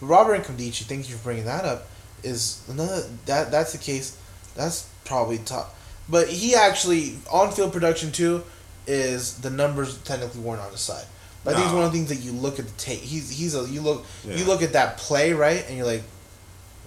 But 0.00 0.06
Robert 0.06 0.42
Nkemdiche, 0.42 0.84
thank 0.84 1.08
you 1.10 1.16
for 1.16 1.24
bringing 1.24 1.44
that 1.44 1.64
up. 1.64 1.86
Is 2.22 2.60
another 2.68 3.04
that 3.26 3.50
that's 3.50 3.72
the 3.72 3.78
case. 3.78 4.16
That's 4.54 4.86
probably 5.04 5.38
top. 5.38 5.74
But 6.08 6.28
he 6.28 6.54
actually 6.54 7.18
on 7.30 7.52
field 7.52 7.72
production 7.72 8.10
too 8.12 8.42
is 8.86 9.38
the 9.38 9.50
numbers 9.50 9.98
technically 9.98 10.40
weren't 10.40 10.60
on 10.60 10.70
his 10.72 10.80
side. 10.80 11.04
But 11.44 11.54
I 11.54 11.56
think 11.56 11.66
it's 11.66 11.74
one 11.74 11.84
of 11.84 11.92
the 11.92 11.96
things 11.98 12.08
that 12.10 12.16
you 12.24 12.32
look 12.32 12.58
at 12.58 12.66
the 12.66 12.72
tape. 12.76 13.00
He's 13.00 13.30
he's 13.30 13.54
a 13.54 13.66
you 13.68 13.80
look 13.80 14.04
Yeah. 14.26 14.36
you 14.36 14.44
look 14.44 14.62
at 14.62 14.72
that 14.74 14.98
play 14.98 15.32
right 15.32 15.64
and 15.68 15.76
you're 15.76 15.86
like, 15.86 16.02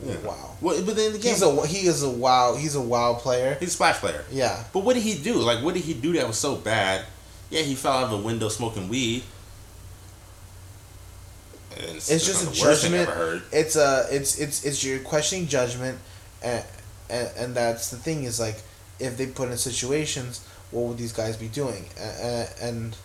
Yeah. 0.06 0.18
wow. 0.18 0.52
Well, 0.62 0.82
but 0.86 0.96
then 0.96 1.16
again, 1.16 1.34
He's 1.34 1.42
a 1.42 1.68
he 1.68 1.88
is 1.88 2.04
a 2.04 2.10
wow 2.10 2.56
he's 2.56 2.76
a 2.76 2.82
wow 2.82 3.16
player. 3.16 3.58
he's 3.60 3.70
a 3.70 3.72
splash 3.74 3.98
player. 3.98 4.24
Yeah. 4.32 4.64
But 4.72 4.82
what 4.84 4.94
did 4.94 5.04
he 5.04 5.16
do? 5.18 5.36
Like, 5.36 5.64
what 5.64 5.74
did 5.74 5.84
he 5.84 5.94
do 5.96 6.14
that 6.14 6.28
was 6.28 6.38
so 6.38 6.56
bad? 6.56 7.06
Yeah, 7.50 7.62
he 7.62 7.76
fell 7.76 7.94
out 7.94 8.04
of 8.06 8.12
a 8.14 8.18
window 8.18 8.50
smoking 8.50 8.90
weed. 8.90 9.24
And 11.76 11.96
It's 11.96 12.08
just 12.08 12.44
a 12.44 12.46
the 12.46 12.62
worst 12.66 12.84
thing 12.84 12.94
I 12.94 13.06
judgment. 13.06 13.44
It's 13.52 13.76
a 13.76 14.08
it's 14.12 14.38
it's 14.40 14.64
it's 14.64 14.84
your 14.84 15.00
questioning 15.00 15.48
judgment, 15.48 15.98
and, 16.44 16.64
and 17.10 17.30
and 17.38 17.56
that's 17.56 17.90
the 17.90 17.98
thing 17.98 18.24
is 18.26 18.40
like 18.40 18.58
if 19.00 19.18
they 19.18 19.26
put 19.26 19.50
in 19.50 19.58
situations, 19.58 20.46
what 20.70 20.84
would 20.84 20.98
these 21.00 21.12
guys 21.14 21.36
be 21.36 21.48
doing? 21.48 21.86
And, 22.00 22.50
and 22.62 22.96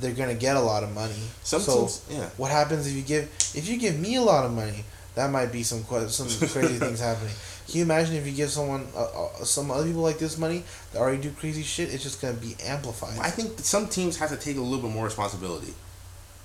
they're 0.00 0.12
gonna 0.12 0.34
get 0.34 0.56
a 0.56 0.60
lot 0.60 0.82
of 0.82 0.94
money. 0.94 1.14
So 1.42 1.88
yeah. 2.10 2.28
what 2.36 2.50
happens 2.50 2.86
if 2.86 2.94
you 2.94 3.02
give 3.02 3.24
if 3.54 3.68
you 3.68 3.78
give 3.78 3.98
me 3.98 4.16
a 4.16 4.22
lot 4.22 4.44
of 4.44 4.52
money? 4.52 4.84
That 5.14 5.30
might 5.30 5.52
be 5.52 5.62
some 5.62 5.84
some 6.08 6.26
crazy 6.48 6.78
things 6.78 7.00
happening. 7.00 7.32
Can 7.66 7.78
you 7.78 7.84
imagine 7.84 8.16
if 8.16 8.26
you 8.26 8.32
give 8.32 8.50
someone 8.50 8.86
uh, 8.96 9.02
uh, 9.02 9.44
some 9.44 9.70
other 9.70 9.86
people 9.86 10.02
like 10.02 10.18
this 10.18 10.36
money 10.38 10.64
that 10.92 10.98
already 10.98 11.22
do 11.22 11.30
crazy 11.30 11.62
shit? 11.62 11.92
It's 11.92 12.02
just 12.02 12.20
gonna 12.20 12.34
be 12.34 12.56
amplified. 12.64 13.18
I 13.20 13.30
think 13.30 13.58
some 13.58 13.86
teams 13.86 14.16
have 14.18 14.30
to 14.30 14.36
take 14.36 14.56
a 14.56 14.60
little 14.60 14.80
bit 14.80 14.94
more 14.94 15.04
responsibility 15.04 15.74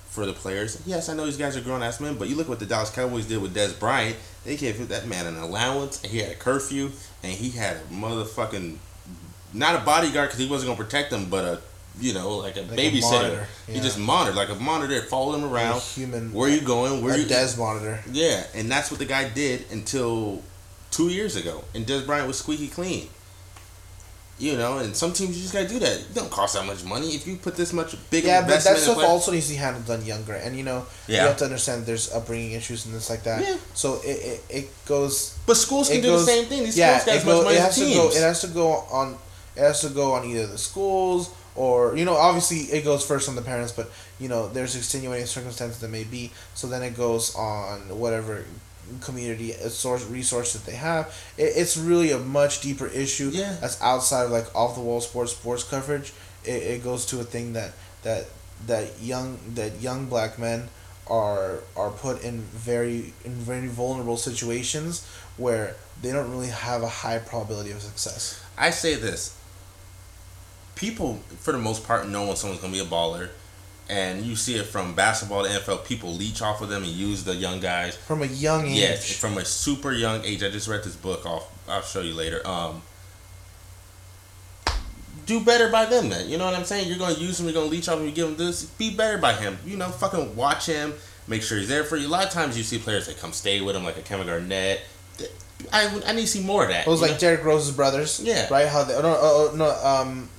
for 0.09 0.25
the 0.25 0.33
players. 0.33 0.81
Yes, 0.85 1.09
I 1.09 1.13
know 1.13 1.25
these 1.25 1.37
guys 1.37 1.57
are 1.57 1.61
grown 1.61 1.83
ass 1.83 1.99
men, 1.99 2.15
but 2.15 2.29
you 2.29 2.35
look 2.35 2.47
what 2.47 2.59
the 2.59 2.65
Dallas 2.65 2.89
Cowboys 2.89 3.25
did 3.25 3.41
with 3.41 3.55
Dez 3.55 3.77
Bryant. 3.79 4.15
They 4.45 4.55
gave 4.55 4.87
that 4.87 5.07
man 5.07 5.27
an 5.27 5.37
allowance, 5.37 6.01
and 6.03 6.11
he 6.11 6.19
had 6.19 6.31
a 6.31 6.35
curfew, 6.35 6.91
and 7.23 7.33
he 7.33 7.51
had 7.51 7.77
a 7.77 7.79
motherfucking 7.91 8.77
not 9.53 9.81
a 9.81 9.85
bodyguard 9.85 10.29
because 10.29 10.39
he 10.39 10.47
wasn't 10.47 10.69
gonna 10.69 10.83
protect 10.83 11.11
him, 11.11 11.29
but 11.29 11.45
a 11.45 11.61
you 11.99 12.13
know 12.13 12.37
like 12.37 12.57
a 12.57 12.61
Like 12.61 12.71
a 12.71 12.75
babysitter. 12.75 13.11
monitor, 13.11 13.47
He 13.67 13.73
yeah. 13.75 13.81
just 13.81 13.97
monitored 13.97 14.35
like 14.35 14.49
a 14.49 14.55
monitor 14.55 15.01
him 15.35 15.43
around. 15.45 15.81
human- 15.81 16.33
Where 16.33 16.49
you 16.49 16.61
going? 16.61 17.01
Where 17.03 17.13
a 17.15 17.17
you? 17.19 17.25
Dez 17.25 17.57
monitor. 17.57 17.99
Yeah, 18.11 18.43
and 18.53 18.69
that's 18.69 18.89
what 18.91 18.99
the 18.99 19.05
guy 19.05 19.29
did 19.29 19.65
until 19.71 20.41
two 20.91 21.09
years 21.09 21.35
ago, 21.35 21.63
and 21.73 21.85
Dez 21.85 22.05
Bryant 22.05 22.27
was 22.27 22.37
squeaky 22.39 22.67
clean. 22.67 23.07
You 24.37 24.57
know, 24.57 24.79
and 24.79 24.93
some 24.93 25.13
teams 25.13 25.37
you 25.37 25.41
just 25.43 25.53
gotta 25.53 25.67
do 25.69 25.79
that. 25.79 25.93
It 25.97 26.13
don't 26.13 26.29
cost 26.29 26.55
that 26.55 26.65
much 26.65 26.83
money 26.83 27.15
if 27.15 27.25
you 27.25 27.37
put 27.37 27.55
this 27.55 27.71
much 27.71 27.95
big 28.09 28.25
Yeah, 28.25 28.41
but 28.41 28.61
that 28.65 28.77
stuff 28.77 28.97
also 28.97 29.31
needs 29.31 29.45
to 29.47 29.53
be 29.53 29.57
handled 29.57 29.85
done 29.87 30.03
younger, 30.03 30.33
and 30.33 30.57
you 30.57 30.63
know 30.63 30.85
Yeah. 31.07 31.21
you 31.21 31.27
have 31.29 31.37
to 31.37 31.45
understand 31.45 31.85
there's 31.85 32.11
upbringing 32.11 32.51
issues 32.51 32.83
and 32.83 32.93
things 32.93 33.09
like 33.09 33.23
that. 33.23 33.41
Yeah. 33.41 33.55
So 33.73 34.01
it, 34.03 34.09
it, 34.09 34.43
it 34.49 34.85
goes. 34.85 35.37
But 35.45 35.55
schools 35.55 35.87
can 35.87 36.01
do 36.01 36.09
goes, 36.09 36.25
the 36.25 36.31
same 36.33 36.45
thing. 36.47 36.63
These 36.65 36.77
yeah, 36.77 36.99
schools 36.99 37.05
got 37.05 37.15
as 37.15 37.25
much 37.25 37.43
money 37.45 37.55
it 37.55 37.59
as 37.59 37.65
has 37.65 37.75
to 37.75 37.81
teams. 37.85 37.95
go. 37.95 38.07
It 38.09 38.21
has 38.23 38.41
to 38.41 38.47
go 38.47 38.67
on. 38.91 39.17
It 39.55 39.59
has 39.61 39.81
to 39.81 39.89
go 39.89 40.11
on 40.15 40.25
either 40.25 40.47
the 40.47 40.57
schools 40.57 41.29
or 41.55 41.95
you 41.95 42.05
know 42.05 42.15
obviously 42.15 42.57
it 42.75 42.83
goes 42.83 43.05
first 43.05 43.29
on 43.29 43.35
the 43.35 43.41
parents, 43.41 43.71
but 43.71 43.89
you 44.19 44.29
know 44.29 44.47
there's 44.47 44.75
extenuating 44.75 45.25
circumstances 45.25 45.79
that 45.81 45.89
may 45.89 46.03
be. 46.03 46.31
So 46.53 46.67
then 46.67 46.83
it 46.83 46.95
goes 46.95 47.35
on 47.35 47.97
whatever 47.97 48.45
community 49.01 49.53
uh, 49.53 49.69
source 49.69 50.05
resource 50.05 50.53
that 50.53 50.65
they 50.69 50.75
have. 50.77 51.07
It, 51.37 51.53
it's 51.55 51.77
really 51.77 52.11
a 52.11 52.19
much 52.19 52.61
deeper 52.61 52.87
issue. 52.87 53.29
Yeah. 53.33 53.57
That's 53.59 53.81
outside 53.81 54.25
of 54.25 54.31
like 54.31 54.53
off 54.55 54.75
the 54.75 54.81
wall 54.81 55.01
sports 55.01 55.31
sports 55.31 55.63
coverage. 55.63 56.13
It, 56.43 56.63
it 56.63 56.83
goes 56.83 57.05
to 57.07 57.19
a 57.19 57.23
thing 57.23 57.53
that 57.53 57.73
that 58.03 58.25
that 58.67 59.01
young 59.01 59.39
that 59.55 59.81
young 59.81 60.05
black 60.05 60.37
men 60.39 60.69
are 61.07 61.59
are 61.75 61.91
put 61.91 62.23
in 62.23 62.41
very 62.41 63.13
in 63.23 63.33
very 63.33 63.67
vulnerable 63.67 64.17
situations 64.17 65.07
where 65.37 65.75
they 66.01 66.11
don't 66.11 66.31
really 66.31 66.47
have 66.47 66.83
a 66.83 66.87
high 66.87 67.19
probability 67.19 67.71
of 67.71 67.81
success. 67.81 68.43
I 68.57 68.69
say 68.69 68.95
this. 68.95 69.37
People, 70.75 71.15
for 71.39 71.51
the 71.51 71.57
most 71.57 71.85
part, 71.85 72.07
know 72.07 72.27
when 72.27 72.35
someone's 72.35 72.61
gonna 72.61 72.73
be 72.73 72.79
a 72.79 72.85
baller, 72.85 73.29
and 73.87 74.23
you 74.25 74.35
see 74.35 74.55
it 74.55 74.65
from 74.65 74.95
basketball 74.95 75.43
to 75.43 75.49
NFL. 75.49 75.85
People 75.85 76.13
leech 76.13 76.41
off 76.41 76.61
of 76.61 76.69
them 76.69 76.83
and 76.83 76.91
use 76.91 77.23
the 77.23 77.35
young 77.35 77.59
guys. 77.59 77.95
From 77.95 78.23
a 78.23 78.27
young 78.27 78.65
age. 78.65 78.77
Yes, 78.77 79.17
from 79.17 79.37
a 79.37 79.45
super 79.45 79.91
young 79.91 80.23
age. 80.23 80.43
I 80.43 80.49
just 80.49 80.67
read 80.67 80.83
this 80.83 80.95
book 80.95 81.25
off. 81.25 81.47
I'll 81.69 81.81
show 81.81 82.01
you 82.01 82.13
later. 82.13 82.45
Um, 82.47 82.81
do 85.25 85.39
better 85.39 85.69
by 85.69 85.85
them 85.85 86.09
then. 86.09 86.29
You 86.29 86.37
know 86.37 86.45
what 86.45 86.55
I'm 86.55 86.65
saying? 86.65 86.87
You're 86.87 86.97
gonna 86.97 87.15
use 87.15 87.37
them. 87.37 87.47
You're 87.47 87.55
gonna 87.55 87.67
leech 87.67 87.87
off 87.89 87.99
him. 87.99 88.05
You 88.05 88.11
give 88.11 88.27
them 88.27 88.37
this. 88.37 88.65
Be 88.65 88.93
better 88.93 89.17
by 89.17 89.33
him. 89.33 89.57
You 89.65 89.77
know, 89.77 89.89
fucking 89.89 90.35
watch 90.35 90.65
him. 90.65 90.93
Make 91.27 91.41
sure 91.41 91.57
he's 91.57 91.69
there 91.69 91.83
for 91.83 91.97
you. 91.97 92.07
A 92.07 92.09
lot 92.09 92.25
of 92.25 92.31
times 92.31 92.57
you 92.57 92.63
see 92.63 92.77
players 92.77 93.07
that 93.07 93.19
come 93.19 93.33
stay 93.33 93.61
with 93.61 93.75
him, 93.75 93.83
like 93.83 93.97
a 93.97 94.01
Kevin 94.01 94.27
Garnett. 94.27 94.81
I, 95.71 96.01
I 96.05 96.11
need 96.11 96.21
to 96.21 96.27
see 96.27 96.43
more 96.43 96.63
of 96.63 96.69
that. 96.69 96.85
It 96.85 96.89
was 96.89 97.01
like 97.01 97.11
know? 97.11 97.17
Derrick 97.17 97.43
Rose's 97.43 97.75
brothers. 97.75 98.21
Yeah. 98.23 98.47
Right? 98.51 98.67
How 98.67 98.83
they 98.83 98.93
oh, 98.93 99.01
no 99.01 99.17
oh, 99.19 99.49
oh, 99.51 99.55
no 99.55 99.87
um 99.87 100.29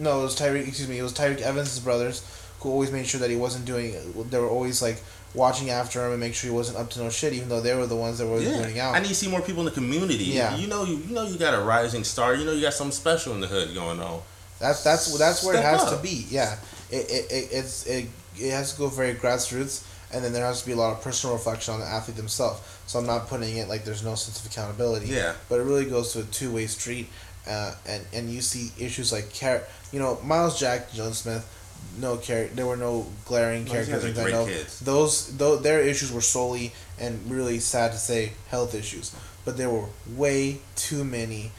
no 0.00 0.20
it 0.20 0.22
was 0.24 0.38
Tyreke 0.38 0.66
excuse 0.66 0.88
me 0.88 0.98
it 0.98 1.02
was 1.02 1.12
Tyreke 1.12 1.40
Evans' 1.40 1.78
brothers 1.78 2.24
who 2.60 2.70
always 2.70 2.90
made 2.90 3.06
sure 3.06 3.20
that 3.20 3.30
he 3.30 3.36
wasn't 3.36 3.64
doing 3.64 3.94
they 4.30 4.38
were 4.38 4.48
always 4.48 4.82
like 4.82 5.00
watching 5.34 5.70
after 5.70 6.04
him 6.04 6.10
and 6.10 6.20
make 6.20 6.34
sure 6.34 6.50
he 6.50 6.56
wasn't 6.56 6.76
up 6.76 6.90
to 6.90 6.98
no 6.98 7.08
shit 7.08 7.32
even 7.32 7.48
though 7.48 7.60
they 7.60 7.74
were 7.74 7.86
the 7.86 7.96
ones 7.96 8.18
that 8.18 8.26
were 8.26 8.38
winning 8.38 8.80
out. 8.80 8.94
I 8.94 8.98
need 8.98 9.08
to 9.08 9.14
see 9.14 9.28
more 9.28 9.40
people 9.40 9.60
in 9.60 9.66
the 9.66 9.70
community. 9.70 10.24
Yeah. 10.24 10.56
You 10.56 10.66
know 10.66 10.84
you, 10.84 10.96
you 10.96 11.14
know 11.14 11.24
you 11.24 11.38
got 11.38 11.54
a 11.54 11.62
rising 11.62 12.04
star. 12.04 12.34
You 12.34 12.44
know 12.44 12.52
you 12.52 12.62
got 12.62 12.74
something 12.74 12.92
special 12.92 13.34
in 13.34 13.40
the 13.40 13.46
hood 13.46 13.74
going 13.74 14.00
on. 14.00 14.22
That's 14.58 14.84
that's 14.84 15.18
that's 15.18 15.44
where 15.44 15.56
it 15.56 15.62
has 15.62 15.82
up. 15.82 15.96
to 15.96 16.02
be. 16.02 16.26
Yeah, 16.28 16.56
it, 16.90 17.10
it, 17.10 17.32
it 17.32 17.48
it's 17.50 17.86
it, 17.86 18.06
it 18.36 18.50
has 18.50 18.74
to 18.74 18.78
go 18.78 18.88
very 18.88 19.14
grassroots, 19.14 19.86
and 20.12 20.22
then 20.22 20.32
there 20.34 20.44
has 20.44 20.60
to 20.60 20.66
be 20.66 20.72
a 20.72 20.76
lot 20.76 20.92
of 20.92 21.02
personal 21.02 21.34
reflection 21.34 21.74
on 21.74 21.80
the 21.80 21.86
athlete 21.86 22.16
themselves. 22.16 22.60
So 22.86 22.98
I'm 22.98 23.06
not 23.06 23.28
putting 23.28 23.56
it 23.56 23.68
like 23.68 23.84
there's 23.84 24.04
no 24.04 24.14
sense 24.16 24.38
of 24.44 24.50
accountability. 24.50 25.06
Yeah. 25.06 25.34
but 25.48 25.60
it 25.60 25.62
really 25.62 25.86
goes 25.86 26.12
to 26.12 26.20
a 26.20 26.22
two 26.24 26.52
way 26.52 26.66
street, 26.66 27.08
uh, 27.48 27.74
and 27.88 28.04
and 28.12 28.30
you 28.30 28.42
see 28.42 28.70
issues 28.78 29.12
like 29.12 29.34
car, 29.38 29.62
you 29.92 29.98
know, 29.98 30.18
Myles 30.24 30.58
Jack, 30.58 30.90
Jaylon 30.92 31.14
Smith. 31.14 31.56
No 31.98 32.18
char- 32.18 32.46
There 32.54 32.66
were 32.66 32.76
no 32.76 33.06
glaring 33.24 33.64
characters. 33.72 34.04
I 34.04 34.22
great 34.22 34.32
know 34.34 34.44
those, 34.80 35.36
though, 35.36 35.56
their 35.56 35.80
issues 35.80 36.12
were 36.12 36.20
solely 36.20 36.72
and 36.98 37.18
really 37.30 37.58
sad 37.58 37.92
to 37.92 37.98
say 37.98 38.32
health 38.48 38.74
issues, 38.74 39.14
but 39.44 39.56
there 39.56 39.68
were 39.70 39.86
way 40.16 40.58
too 40.76 41.04
many 41.04 41.50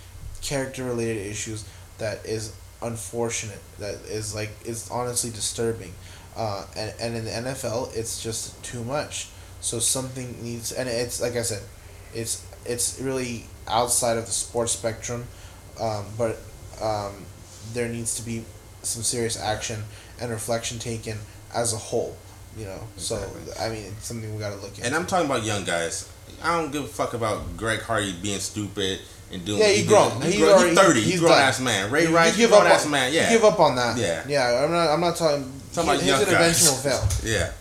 character 0.41 0.83
related 0.83 1.17
issues 1.25 1.65
that 1.97 2.25
is 2.25 2.53
unfortunate 2.81 3.59
that 3.77 3.93
is 4.09 4.33
like 4.33 4.49
is 4.65 4.89
honestly 4.89 5.29
disturbing 5.29 5.93
uh, 6.35 6.65
and, 6.75 6.91
and 6.99 7.15
in 7.15 7.25
the 7.25 7.31
NFL 7.51 7.95
it's 7.95 8.23
just 8.23 8.61
too 8.63 8.83
much 8.83 9.27
so 9.59 9.77
something 9.77 10.35
needs 10.43 10.71
and 10.71 10.89
it's 10.89 11.21
like 11.21 11.35
I 11.35 11.43
said 11.43 11.61
it's 12.15 12.43
it's 12.65 12.99
really 12.99 13.45
outside 13.67 14.17
of 14.17 14.25
the 14.25 14.31
sports 14.31 14.71
spectrum 14.71 15.27
um, 15.79 16.05
but 16.17 16.37
um, 16.81 17.13
there 17.73 17.87
needs 17.89 18.15
to 18.15 18.21
be 18.23 18.43
some 18.83 19.03
serious 19.03 19.39
action 19.39 19.83
and 20.19 20.31
reflection 20.31 20.79
taken 20.79 21.17
as 21.53 21.73
a 21.73 21.77
whole 21.77 22.15
you 22.57 22.65
know 22.65 22.79
so 22.97 23.15
I 23.59 23.69
mean 23.69 23.83
it's 23.85 24.05
something 24.07 24.33
we 24.33 24.39
got 24.39 24.49
to 24.49 24.55
look 24.61 24.77
at 24.79 24.85
And 24.85 24.95
I'm 24.95 25.05
talking 25.05 25.25
about 25.25 25.43
young 25.43 25.63
guys. 25.63 26.09
I 26.43 26.59
don't 26.59 26.71
give 26.71 26.83
a 26.83 26.87
fuck 26.87 27.13
about 27.13 27.55
Greg 27.55 27.81
Hardy 27.81 28.13
being 28.21 28.39
stupid 28.39 28.99
and 29.31 29.45
doing. 29.45 29.59
Yeah, 29.59 29.67
what 29.67 29.75
he 29.75 29.85
grown. 29.85 30.21
He 30.21 30.31
He's 30.31 30.39
grown. 30.39 30.49
already- 30.53 30.69
He's 30.69 30.79
thirty. 30.79 31.01
he's 31.01 31.11
He's 31.11 31.19
grown 31.19 31.31
done. 31.33 31.41
ass 31.43 31.59
man. 31.59 31.91
Ray 31.91 32.07
Rice. 32.07 32.35
give 32.35 32.49
grown 32.49 32.65
up 32.65 32.73
ass 32.73 32.85
on, 32.85 32.91
man. 32.91 33.13
Yeah. 33.13 33.29
give 33.29 33.43
up 33.45 33.59
on 33.59 33.75
that 33.75 33.97
Yeah. 33.97 34.23
yeah 34.27 34.63
I'm 34.65 34.71
not 34.71 34.89
I'm 34.89 34.99
not 35.01 35.15
talking 35.15 35.51
Talking 35.73 35.89
about 35.91 36.01
his 36.01 36.09
intervention 36.21 36.67
guys. 36.67 36.69
will 36.69 36.91
fail 36.91 37.07
Yeah. 37.31 37.51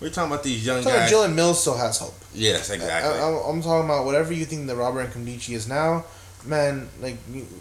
We're 0.00 0.10
talking 0.10 0.30
about 0.32 0.44
these 0.44 0.64
young 0.64 0.78
I'm 0.78 0.84
guys. 0.84 1.10
Jalen 1.12 1.34
Mills 1.34 1.60
still 1.60 1.76
has 1.76 1.98
hope 1.98 2.14
yes, 2.34 2.70
exactly. 2.70 3.10
I, 3.20 3.26
I'm, 3.28 3.34
I'm 3.56 3.62
talking 3.62 3.84
about 3.86 4.04
whatever 4.06 4.32
you 4.32 4.44
think 4.44 4.66
that 4.68 4.76
Robert 4.76 5.10
Nkemdiche 5.10 5.50
is 5.54 5.66
now, 5.68 6.04
man. 6.44 6.88
Like, 7.00 7.16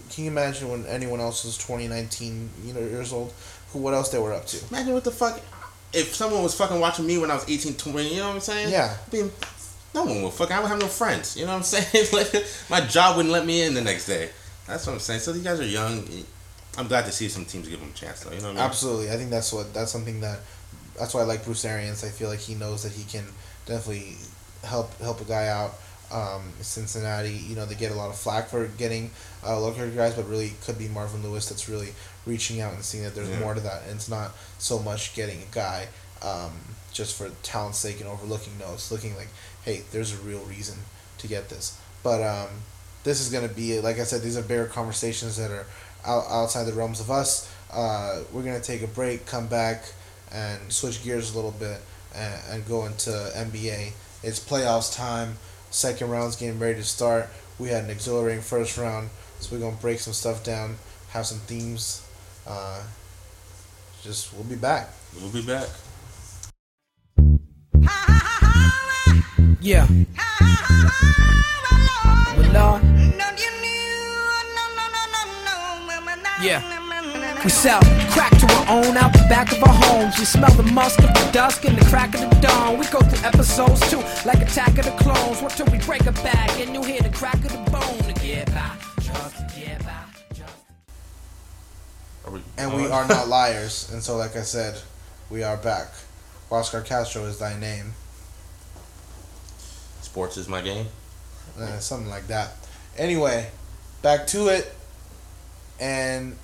can 0.09 0.23
you 0.23 0.31
imagine 0.31 0.69
when 0.69 0.85
anyone 0.85 1.19
else 1.19 1.43
was 1.45 1.57
20, 1.57 1.87
19 1.87 2.49
you 2.63 2.73
know, 2.73 2.79
years 2.79 3.13
old? 3.13 3.33
Who, 3.71 3.79
what 3.79 3.93
else 3.93 4.09
they 4.09 4.19
were 4.19 4.33
up 4.33 4.45
to? 4.47 4.67
Imagine 4.69 4.93
what 4.93 5.03
the 5.03 5.11
fuck. 5.11 5.39
If 5.93 6.15
someone 6.15 6.43
was 6.43 6.53
fucking 6.55 6.79
watching 6.79 7.05
me 7.07 7.17
when 7.17 7.31
I 7.31 7.35
was 7.35 7.49
18, 7.49 7.75
20, 7.75 8.09
you 8.09 8.17
know 8.17 8.27
what 8.27 8.35
I'm 8.35 8.39
saying? 8.41 8.71
Yeah. 8.71 8.95
I 8.95 9.15
mean, 9.15 9.31
no 9.93 10.03
one 10.03 10.21
would 10.21 10.33
fuck. 10.33 10.51
I 10.51 10.59
would 10.59 10.67
have 10.67 10.79
no 10.79 10.87
friends. 10.87 11.37
You 11.37 11.45
know 11.45 11.51
what 11.51 11.57
I'm 11.57 11.63
saying? 11.63 12.07
like, 12.13 12.45
my 12.69 12.81
job 12.81 13.17
wouldn't 13.17 13.33
let 13.33 13.45
me 13.45 13.63
in 13.63 13.73
the 13.73 13.81
next 13.81 14.05
day. 14.05 14.29
That's 14.67 14.85
what 14.85 14.93
I'm 14.93 14.99
saying. 14.99 15.21
So 15.21 15.31
these 15.31 15.43
guys 15.43 15.59
are 15.59 15.65
young. 15.65 16.07
I'm 16.77 16.87
glad 16.87 17.05
to 17.05 17.11
see 17.11 17.29
some 17.29 17.45
teams 17.45 17.67
give 17.67 17.79
them 17.79 17.89
a 17.89 17.93
chance, 17.93 18.19
though. 18.19 18.31
You 18.31 18.37
know 18.37 18.49
what 18.49 18.49
I 18.51 18.53
mean? 18.53 18.63
Absolutely, 18.63 19.09
I 19.09 19.15
think 19.15 19.31
that's 19.31 19.51
what 19.51 19.73
that's 19.73 19.91
something 19.91 20.19
that 20.21 20.39
that's 20.97 21.13
why 21.13 21.21
I 21.21 21.23
like 21.23 21.43
Bruce 21.45 21.65
Arians. 21.65 22.03
I 22.03 22.09
feel 22.09 22.29
like 22.29 22.39
he 22.39 22.53
knows 22.53 22.83
that 22.83 22.91
he 22.91 23.03
can 23.05 23.25
definitely 23.65 24.17
help 24.63 24.95
help 24.99 25.21
a 25.21 25.25
guy 25.25 25.47
out. 25.47 25.73
Um, 26.11 26.53
Cincinnati, 26.61 27.31
you 27.31 27.55
know, 27.55 27.65
they 27.65 27.75
get 27.75 27.91
a 27.91 27.95
lot 27.95 28.09
of 28.09 28.15
flack 28.17 28.47
for 28.47 28.65
getting 28.77 29.11
uh, 29.45 29.59
local 29.59 29.87
guys, 29.89 30.13
but 30.13 30.27
really 30.29 30.53
could 30.63 30.77
be 30.77 30.87
Marvin 30.87 31.21
Lewis 31.23 31.49
that's 31.49 31.67
really 31.67 31.89
reaching 32.25 32.61
out 32.61 32.73
and 32.73 32.83
seeing 32.83 33.03
that 33.03 33.13
there's 33.15 33.29
Yeah. 33.29 33.39
more 33.39 33.53
to 33.53 33.59
that, 33.61 33.83
and 33.83 33.95
it's 33.95 34.07
not 34.09 34.31
so 34.57 34.79
much 34.79 35.13
getting 35.15 35.41
a 35.41 35.53
guy 35.53 35.87
um, 36.21 36.51
just 36.93 37.15
for 37.17 37.29
talent's 37.43 37.77
sake 37.77 37.99
and 37.99 38.09
overlooking. 38.09 38.53
No, 38.57 38.73
it's 38.73 38.91
looking 38.91 39.15
like, 39.17 39.27
hey, 39.63 39.83
there's 39.91 40.13
a 40.13 40.17
real 40.17 40.39
reason 40.39 40.77
to 41.19 41.27
get 41.27 41.49
this. 41.49 41.77
But 42.03 42.23
um, 42.23 42.47
this 43.03 43.19
is 43.21 43.29
gonna 43.29 43.47
be 43.49 43.79
like 43.81 43.99
I 43.99 44.03
said, 44.03 44.21
these 44.21 44.37
are 44.37 44.41
bigger 44.41 44.65
conversations 44.65 45.35
that 45.37 45.51
are 45.51 45.65
out, 46.05 46.25
outside 46.29 46.63
the 46.65 46.73
realms 46.73 46.99
of 47.01 47.11
us. 47.11 47.51
Uh, 47.71 48.21
we're 48.31 48.43
gonna 48.43 48.61
take 48.61 48.81
a 48.81 48.87
break, 48.87 49.25
come 49.25 49.47
back, 49.47 49.83
and 50.31 50.71
switch 50.71 51.03
gears 51.03 51.33
a 51.33 51.35
little 51.35 51.51
bit, 51.51 51.81
and, 52.15 52.33
and 52.49 52.67
go 52.67 52.85
into 52.85 53.09
NBA. 53.35 53.91
It's 54.23 54.39
playoffs 54.39 54.95
time. 54.95 55.37
Second 55.71 56.09
round's 56.09 56.35
getting 56.35 56.59
ready 56.59 56.75
to 56.75 56.83
start. 56.83 57.29
We 57.59 57.69
had 57.69 57.85
an 57.85 57.89
exhilarating 57.89 58.41
first 58.41 58.77
round, 58.77 59.09
so 59.39 59.55
we're 59.55 59.61
gonna 59.61 59.75
break 59.77 59.99
some 59.99 60.13
stuff 60.13 60.43
down, 60.43 60.77
have 61.09 61.25
some 61.25 61.39
themes. 61.39 62.07
Uh, 62.45 62.81
just 64.03 64.33
we'll 64.33 64.43
be 64.43 64.55
back. 64.55 64.89
We'll 65.19 65.31
be 65.31 65.41
back. 65.41 65.67
Yeah. 69.59 69.87
Well, 72.37 72.51
Lord. 72.53 72.83
Yeah. 76.41 76.76
We 77.43 77.49
sell 77.51 77.79
crack 78.11 78.31
to 78.39 78.47
our 78.53 78.83
own 78.83 78.97
out 78.97 79.13
the 79.13 79.25
back 79.29 79.51
of 79.51 79.63
our 79.63 79.73
homes. 79.73 80.17
We 80.17 80.25
smell 80.25 80.51
the 80.51 80.63
musk 80.63 80.99
of 80.99 81.13
the 81.13 81.29
dusk 81.31 81.65
and 81.65 81.77
the 81.77 81.85
crack 81.85 82.13
of 82.15 82.21
the 82.21 82.35
dawn. 82.41 82.77
We 82.77 82.85
go 82.87 82.99
through 82.99 83.25
episodes 83.25 83.79
too, 83.89 84.01
like 84.25 84.41
Attack 84.41 84.79
of 84.79 84.85
the 84.85 84.95
Clones. 85.03 85.41
What 85.41 85.51
till 85.53 85.67
we 85.67 85.77
break 85.79 86.05
a 86.07 86.11
bag 86.11 86.59
and 86.59 86.73
you 86.73 86.83
hear 86.83 87.01
the 87.01 87.09
crack 87.09 87.35
of 87.35 87.51
the 87.51 87.71
bone 87.71 87.97
to 87.99 88.13
get 88.21 88.47
by. 88.53 88.75
Just 88.99 89.37
to 89.37 89.59
get 89.59 89.83
by. 89.83 90.03
Just 90.33 90.53
we, 92.31 92.41
And 92.57 92.73
we 92.73 92.87
are 92.87 93.07
not 93.07 93.27
liars. 93.37 93.89
And 93.93 94.01
so, 94.01 94.17
like 94.17 94.35
I 94.35 94.41
said, 94.41 94.81
we 95.29 95.43
are 95.43 95.57
back. 95.57 95.87
Oscar 96.51 96.81
Castro 96.81 97.23
is 97.25 97.37
thy 97.37 97.57
name. 97.57 97.93
Sports 100.01 100.37
is 100.37 100.49
my 100.49 100.61
game. 100.61 100.87
Uh, 101.59 101.77
something 101.79 102.09
like 102.09 102.27
that. 102.27 102.53
Anyway, 102.97 103.49
back 104.01 104.25
to 104.27 104.47
it. 104.47 104.73
And 105.79 106.35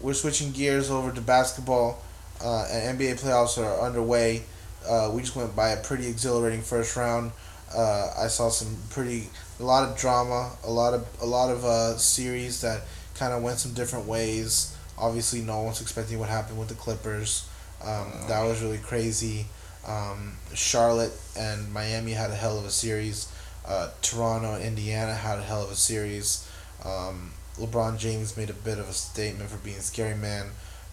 we're 0.00 0.14
switching 0.14 0.52
gears 0.52 0.90
over 0.90 1.12
to 1.12 1.20
basketball. 1.20 2.02
Uh, 2.42 2.66
and 2.70 2.98
NBA 2.98 3.20
playoffs 3.20 3.58
are 3.58 3.80
underway. 3.80 4.42
Uh, 4.88 5.10
we 5.12 5.20
just 5.20 5.36
went 5.36 5.54
by 5.54 5.70
a 5.70 5.82
pretty 5.82 6.08
exhilarating 6.08 6.62
first 6.62 6.96
round. 6.96 7.32
Uh, 7.74 8.12
I 8.18 8.28
saw 8.28 8.48
some 8.48 8.76
pretty, 8.88 9.28
a 9.60 9.62
lot 9.62 9.88
of 9.88 9.96
drama, 9.96 10.52
a 10.64 10.70
lot 10.70 10.94
of 10.94 11.06
a 11.20 11.26
lot 11.26 11.50
of 11.50 11.64
uh, 11.64 11.96
series 11.96 12.62
that 12.62 12.82
kind 13.14 13.32
of 13.32 13.42
went 13.42 13.58
some 13.58 13.74
different 13.74 14.06
ways. 14.06 14.76
Obviously, 14.98 15.42
no 15.42 15.60
one's 15.62 15.80
expecting 15.80 16.18
what 16.18 16.28
happened 16.28 16.58
with 16.58 16.68
the 16.68 16.74
Clippers. 16.74 17.48
Um, 17.82 18.12
that 18.28 18.42
was 18.42 18.62
really 18.62 18.78
crazy. 18.78 19.46
Um, 19.86 20.32
Charlotte 20.54 21.12
and 21.38 21.72
Miami 21.72 22.12
had 22.12 22.30
a 22.30 22.34
hell 22.34 22.58
of 22.58 22.64
a 22.64 22.70
series. 22.70 23.32
Uh, 23.66 23.90
Toronto 24.02 24.54
and 24.54 24.64
Indiana 24.64 25.14
had 25.14 25.38
a 25.38 25.42
hell 25.42 25.62
of 25.62 25.70
a 25.70 25.76
series. 25.76 26.48
Um, 26.84 27.32
LeBron 27.60 27.98
James 27.98 28.36
made 28.36 28.50
a 28.50 28.54
bit 28.54 28.78
of 28.78 28.88
a 28.88 28.92
statement 28.92 29.50
for 29.50 29.58
being 29.58 29.78
scary 29.80 30.16
man 30.16 30.46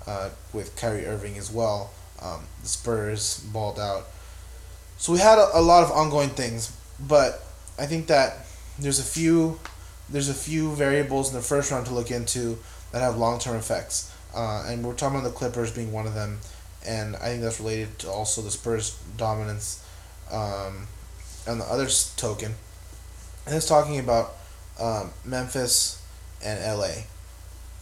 uh, 0.05 0.29
with 0.53 0.75
Kyrie 0.75 1.05
Irving 1.05 1.37
as 1.37 1.51
well. 1.51 1.91
Um, 2.21 2.41
the 2.61 2.67
Spurs 2.67 3.39
balled 3.51 3.79
out. 3.79 4.07
So 4.97 5.13
we 5.13 5.19
had 5.19 5.37
a, 5.37 5.49
a 5.53 5.61
lot 5.61 5.83
of 5.83 5.91
ongoing 5.91 6.29
things, 6.29 6.75
but 6.99 7.43
I 7.77 7.85
think 7.85 8.07
that 8.07 8.45
there's 8.79 8.99
a 8.99 9.03
few 9.03 9.59
there's 10.09 10.29
a 10.29 10.33
few 10.33 10.71
variables 10.71 11.29
in 11.29 11.35
the 11.35 11.41
first 11.41 11.69
round 11.69 11.85
to 11.87 11.93
look 11.93 12.11
into 12.11 12.57
that 12.91 13.01
have 13.01 13.17
long 13.17 13.39
term 13.39 13.57
effects, 13.57 14.13
uh, 14.35 14.65
and 14.67 14.83
we're 14.83 14.93
talking 14.93 15.19
about 15.19 15.29
the 15.29 15.35
Clippers 15.35 15.71
being 15.71 15.91
one 15.91 16.07
of 16.07 16.13
them, 16.13 16.39
and 16.85 17.15
I 17.17 17.29
think 17.29 17.41
that's 17.41 17.59
related 17.59 17.99
to 17.99 18.09
also 18.09 18.41
the 18.41 18.51
Spurs 18.51 18.97
dominance. 19.17 19.83
Um, 20.31 20.87
on 21.47 21.59
the 21.59 21.65
other 21.65 21.87
token, 22.17 22.53
and 23.45 23.55
it's 23.55 23.67
talking 23.67 23.99
about 23.99 24.35
um, 24.79 25.11
Memphis 25.23 26.01
and 26.43 26.59
LA, 26.79 27.03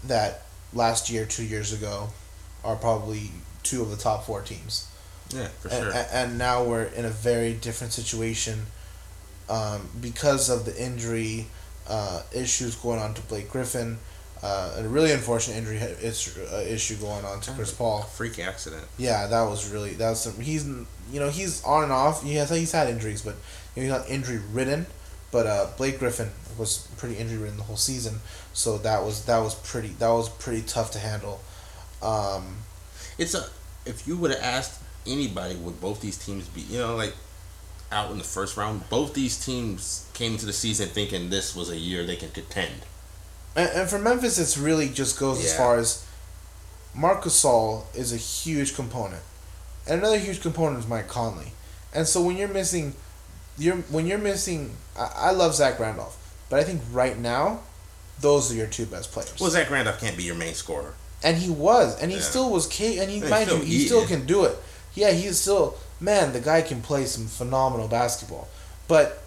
that 0.03 0.41
last 0.73 1.09
year, 1.09 1.25
two 1.25 1.43
years 1.43 1.73
ago, 1.73 2.09
are 2.63 2.75
probably 2.75 3.31
two 3.63 3.81
of 3.81 3.89
the 3.89 3.97
top 3.97 4.25
four 4.25 4.41
teams. 4.41 4.89
Yeah, 5.33 5.47
for 5.47 5.69
and, 5.69 5.93
sure. 5.93 6.05
and 6.13 6.37
now 6.37 6.63
we're 6.63 6.83
in 6.83 7.05
a 7.05 7.09
very 7.09 7.53
different 7.53 7.93
situation 7.93 8.67
um, 9.49 9.89
because 9.99 10.49
of 10.49 10.65
the 10.65 10.83
injury 10.83 11.47
uh, 11.87 12.21
issues 12.33 12.75
going 12.75 12.99
on 12.99 13.13
to 13.15 13.21
Blake 13.23 13.49
Griffin. 13.49 13.97
Uh, 14.43 14.75
a 14.77 14.87
really 14.87 15.11
unfortunate 15.11 15.57
injury 15.57 15.79
uh, 15.79 16.57
issue 16.61 16.95
going 16.97 17.25
on 17.25 17.39
to 17.41 17.51
Chris 17.51 17.73
Paul. 17.73 18.03
Freak 18.03 18.37
accident. 18.37 18.83
Yeah, 18.97 19.27
that 19.27 19.43
was 19.43 19.71
really 19.71 19.91
that 19.91 20.09
was 20.09 20.21
some, 20.21 20.39
he's 20.39 20.67
you 20.67 21.19
know 21.19 21.29
he's 21.29 21.63
on 21.63 21.83
and 21.83 21.91
off. 21.91 22.21
He 22.21 22.35
has 22.35 22.49
he's 22.49 22.71
had 22.71 22.89
injuries, 22.89 23.21
but 23.21 23.35
you 23.75 23.81
know, 23.81 23.87
he's 23.87 24.01
not 24.01 24.09
injury 24.09 24.41
ridden. 24.51 24.85
But 25.31 25.47
uh, 25.47 25.67
Blake 25.77 25.99
Griffin 25.99 26.29
was 26.57 26.87
pretty 26.97 27.15
injury 27.15 27.39
ridden 27.39 27.57
the 27.57 27.63
whole 27.63 27.77
season, 27.77 28.19
so 28.55 28.79
that 28.79 29.03
was 29.03 29.25
that 29.25 29.39
was 29.39 29.53
pretty 29.53 29.89
that 29.99 30.09
was 30.09 30.29
pretty 30.29 30.63
tough 30.63 30.89
to 30.91 30.99
handle. 30.99 31.39
Um, 32.01 32.43
It's 33.19 33.35
a 33.35 33.43
if 33.85 34.07
you 34.07 34.17
would 34.17 34.31
have 34.31 34.41
asked 34.41 34.81
anybody 35.05 35.55
would 35.55 35.79
both 35.79 36.01
these 36.01 36.17
teams 36.17 36.47
be 36.47 36.61
you 36.61 36.79
know 36.79 36.95
like 36.95 37.13
out 37.91 38.09
in 38.11 38.17
the 38.17 38.23
first 38.23 38.57
round 38.57 38.89
both 38.89 39.13
these 39.13 39.37
teams 39.45 40.09
came 40.15 40.31
into 40.33 40.45
the 40.47 40.53
season 40.53 40.87
thinking 40.89 41.29
this 41.29 41.55
was 41.55 41.69
a 41.69 41.77
year 41.77 42.03
they 42.03 42.15
can 42.15 42.31
contend 42.31 42.73
And, 43.55 43.69
and 43.77 43.89
for 43.89 43.99
Memphis, 43.99 44.39
it's 44.39 44.57
really 44.57 44.89
just 44.89 45.19
goes 45.19 45.37
as 45.45 45.55
far 45.55 45.77
as 45.77 46.03
Marcus 46.95 47.43
Gasol 47.43 47.83
is 47.95 48.11
a 48.11 48.17
huge 48.17 48.73
component, 48.75 49.21
and 49.87 49.99
another 49.99 50.17
huge 50.17 50.41
component 50.41 50.79
is 50.79 50.87
Mike 50.87 51.07
Conley. 51.07 51.51
And 51.93 52.07
so 52.07 52.21
when 52.21 52.37
you're 52.37 52.47
missing, 52.61 52.95
you're 53.57 53.77
when 53.93 54.07
you're 54.07 54.17
missing. 54.31 54.71
I, 54.97 55.29
I 55.29 55.31
love 55.31 55.53
Zach 55.55 55.79
Randolph, 55.79 56.17
but 56.49 56.59
I 56.59 56.63
think 56.63 56.81
right 56.91 57.17
now, 57.17 57.59
those 58.19 58.51
are 58.51 58.55
your 58.55 58.67
two 58.67 58.85
best 58.85 59.11
players. 59.11 59.33
well 59.39 59.49
Zach 59.49 59.69
Randolph 59.69 59.99
can't 59.99 60.17
be 60.17 60.23
your 60.23 60.35
main 60.35 60.53
scorer 60.53 60.93
and 61.23 61.37
he 61.37 61.49
was, 61.49 61.99
and 61.99 62.11
he 62.11 62.17
Yeah. 62.17 62.23
still 62.23 62.49
was. 62.51 62.67
Ca- 62.67 62.99
and 62.99 63.09
he, 63.09 63.19
mind 63.21 63.49
you, 63.49 63.57
he 63.57 63.85
still 63.87 64.05
can 64.05 64.25
do 64.27 64.43
it. 64.43 64.55
Yeah, 64.93 65.11
he's 65.11 65.39
still 65.39 65.75
man. 65.99 66.33
The 66.33 66.39
guy 66.39 66.61
can 66.61 66.81
play 66.81 67.05
some 67.05 67.25
phenomenal 67.27 67.87
basketball, 67.87 68.47
but 68.87 69.23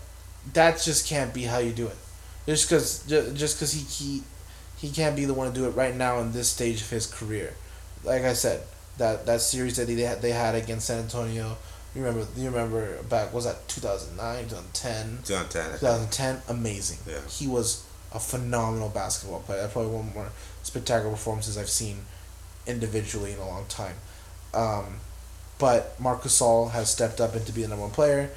that 0.53 0.81
just 0.81 1.07
can't 1.09 1.35
be 1.35 1.45
how 1.45 1.59
you 1.59 1.73
do 1.73 1.87
it. 1.89 1.97
Just 2.47 2.69
because, 2.69 3.03
just 3.35 3.57
because 3.57 3.73
he, 3.73 3.81
he 3.83 4.23
he 4.77 4.91
can't 4.91 5.17
be 5.17 5.25
the 5.25 5.35
one 5.35 5.53
to 5.53 5.53
do 5.53 5.67
it 5.67 5.71
right 5.71 5.95
now 5.97 6.21
in 6.21 6.31
this 6.33 6.49
stage 6.49 6.83
of 6.83 6.91
his 6.91 7.07
career. 7.07 7.55
Like 8.05 8.23
I 8.23 8.33
said, 8.35 8.63
that 8.99 9.27
that 9.27 9.41
series 9.41 9.77
that 9.77 9.89
they 9.89 10.01
had, 10.03 10.23
they 10.23 10.31
had 10.31 10.55
against 10.55 10.87
San 10.87 11.01
Antonio. 11.01 11.57
You 11.97 12.05
remember? 12.05 12.27
You 12.37 12.47
remember 12.51 13.03
back? 13.05 13.33
Was 13.35 13.45
that 13.45 13.67
2009, 13.67 14.45
2010? 14.45 15.19
John 15.25 15.49
Tanner 15.49 15.79
2010, 15.79 16.43
amazing. 16.49 16.99
Yeah. 17.09 17.19
He 17.29 17.49
was 17.49 17.83
a 18.15 18.19
phenomenal 18.21 18.89
basketball 18.89 19.41
player. 19.41 19.61
That's 19.61 19.73
probably 19.73 19.93
one 19.93 20.07
of 20.07 20.13
the 20.13 20.19
more 20.19 20.29
spectacular 20.63 21.11
performances 21.11 21.59
I've 21.59 21.69
seen 21.69 21.99
individually 22.67 23.33
in 23.33 23.39
a 23.39 23.47
long 23.47 23.67
time. 23.67 23.97
Um, 24.55 25.01
but 25.59 25.99
Marc 26.01 26.23
Gasol 26.23 26.71
has 26.71 26.91
stepped 26.91 27.21
up 27.21 27.35
into 27.35 27.53
being 27.53 27.67
the 27.67 27.71
number 27.71 27.85
one 27.85 27.91
player. 27.93 28.31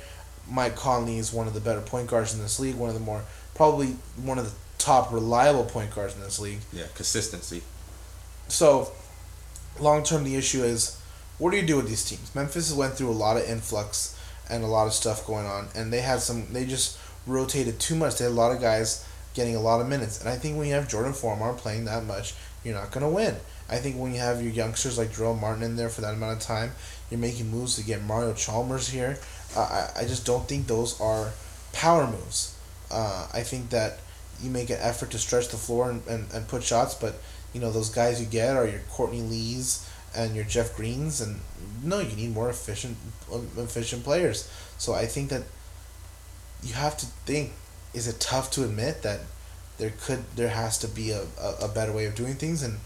Mike 0.50 0.76
Conley 0.76 1.18
is 1.18 1.32
one 1.32 1.48
of 1.48 1.54
the 1.54 1.60
better 1.60 1.82
point 1.82 2.08
guards 2.10 2.34
in 2.34 2.42
this 2.42 2.60
league. 2.60 2.76
One 2.76 2.90
of 2.90 2.96
the 2.96 3.02
more 3.02 3.24
probably 3.56 3.96
one 4.22 4.38
of 4.40 4.46
the 4.46 4.54
top 4.78 5.12
reliable 5.14 5.66
point 5.66 5.94
guards 5.94 6.16
in 6.16 6.22
this 6.22 6.40
league. 6.40 6.60
yeah 6.74 6.86
consistency 6.96 7.62
So, 8.48 8.92
long 9.80 10.04
term, 10.04 10.24
the 10.24 10.36
issue 10.36 10.64
is 10.64 11.00
what 11.38 11.52
do 11.52 11.58
you 11.58 11.66
do 11.66 11.78
with 11.78 11.88
these 11.88 12.04
teams? 12.04 12.34
Memphis 12.36 12.70
has 12.70 12.78
went 12.78 12.96
through 12.96 13.10
a 13.10 13.14
lot 13.14 13.38
of 13.38 13.44
influx 13.48 14.18
and 14.50 14.64
a 14.64 14.68
lot 14.68 14.88
of 14.88 14.94
stuff 14.94 15.26
going 15.26 15.46
on, 15.46 15.68
and 15.76 15.94
they 15.94 16.02
had 16.02 16.20
some. 16.20 16.52
They 16.52 16.66
just 16.66 16.98
rotated 17.26 17.80
too 17.80 17.96
much. 17.96 18.18
They 18.18 18.26
had 18.26 18.32
a 18.32 18.36
lot 18.36 18.52
of 18.52 18.60
guys 18.62 19.08
getting 19.34 19.56
a 19.56 19.62
lot 19.62 19.82
of 19.82 19.88
minutes, 19.88 20.20
and 20.20 20.30
I 20.30 20.36
think 20.36 20.58
when 20.58 20.68
you 20.68 20.74
have 20.74 20.90
Jordan 20.90 21.14
Farmar 21.14 21.58
playing 21.58 21.86
that 21.86 22.06
much, 22.06 22.34
you're 22.64 22.76
not 22.76 22.92
gonna 22.92 23.10
win. 23.10 23.36
I 23.70 23.78
think 23.78 23.96
when 23.96 24.14
you 24.14 24.20
have 24.20 24.42
your 24.42 24.52
youngsters 24.52 24.98
like 24.98 25.14
Jerome 25.14 25.40
Martin 25.40 25.64
in 25.64 25.76
there 25.78 25.90
for 25.90 26.02
that 26.02 26.14
amount 26.14 26.34
of 26.34 26.40
time, 26.40 26.74
you're 27.10 27.20
making 27.20 27.50
moves 27.50 27.76
to 27.78 27.84
get 27.84 28.04
Mario 28.04 28.34
Chalmers 28.34 28.90
here. 28.90 29.18
Uh, 29.56 29.88
I 29.96 30.02
I 30.02 30.04
just 30.06 30.26
don't 30.26 30.48
think 30.48 30.68
those 30.68 31.00
are 31.00 31.32
power 31.74 32.08
moves. 32.08 32.56
Uh, 32.90 33.28
I 33.34 33.42
think 33.44 33.70
that 33.70 34.00
you 34.42 34.50
make 34.50 34.70
an 34.70 34.78
effort 34.80 35.12
to 35.12 35.18
stretch 35.18 35.50
the 35.50 35.58
floor 35.58 35.90
and, 35.90 36.06
and, 36.08 36.32
and 36.34 36.48
put 36.48 36.64
shots, 36.64 36.96
but 36.96 37.16
you 37.54 37.62
know 37.62 37.72
those 37.72 37.90
guys 37.90 38.20
you 38.20 38.28
get 38.28 38.56
are 38.56 38.68
your 38.68 38.82
Courtney 38.90 39.22
Lees 39.22 39.88
and 40.16 40.36
your 40.36 40.46
Jeff 40.46 40.76
Greens, 40.76 41.22
and 41.22 41.40
no, 41.84 42.00
you 42.00 42.16
need 42.16 42.34
more 42.34 42.50
efficient 42.50 42.98
um, 43.34 43.48
efficient 43.58 44.04
players. 44.04 44.50
So 44.78 44.94
I 44.94 45.06
think 45.06 45.30
that 45.30 45.44
you 46.64 46.74
have 46.74 46.98
to 46.98 47.06
think: 47.26 47.52
is 47.94 48.08
it 48.08 48.20
tough 48.20 48.52
to 48.52 48.64
admit 48.64 49.02
that 49.04 49.20
there 49.78 49.94
could 50.02 50.24
there 50.36 50.50
has 50.50 50.78
to 50.80 50.88
be 50.88 51.12
a, 51.12 51.22
a, 51.42 51.66
a 51.66 51.68
better 51.68 51.92
way 51.92 52.06
of 52.06 52.16
doing 52.16 52.36
things, 52.36 52.64
and 52.64 52.78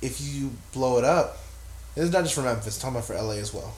if 0.00 0.20
you 0.20 0.52
blow 0.72 0.98
it 0.98 1.04
up, 1.04 1.38
it's 1.96 2.12
not 2.12 2.22
just 2.22 2.34
for 2.34 2.42
Memphis, 2.42 2.66
it's 2.68 2.78
talking 2.78 2.96
about 2.96 3.06
for 3.06 3.14
LA 3.14 3.32
as 3.32 3.52
well. 3.52 3.74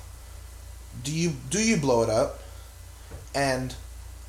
Do 1.03 1.13
you 1.13 1.33
do 1.49 1.63
you 1.63 1.77
blow 1.77 2.03
it 2.03 2.11
up, 2.11 2.41
and 3.35 3.75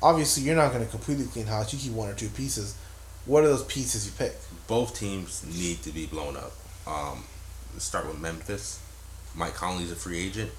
obviously 0.02 0.42
you're 0.44 0.56
not 0.56 0.72
going 0.72 0.84
to 0.84 0.90
completely 0.90 1.26
clean 1.26 1.46
house. 1.46 1.72
You 1.72 1.78
keep 1.78 1.92
one 1.92 2.08
or 2.08 2.14
two 2.14 2.28
pieces. 2.28 2.76
What 3.24 3.44
are 3.44 3.48
those 3.48 3.64
pieces 3.64 4.04
you 4.04 4.12
pick? 4.18 4.34
both 4.66 4.98
teams 4.98 5.44
need 5.60 5.82
to 5.82 5.90
be 5.90 6.06
blown 6.06 6.36
up 6.36 6.52
um 6.86 7.24
let's 7.72 7.84
start 7.84 8.06
with 8.06 8.18
Memphis 8.18 8.80
Mike 9.34 9.54
Conley's 9.54 9.92
a 9.92 9.96
free 9.96 10.18
agent 10.18 10.50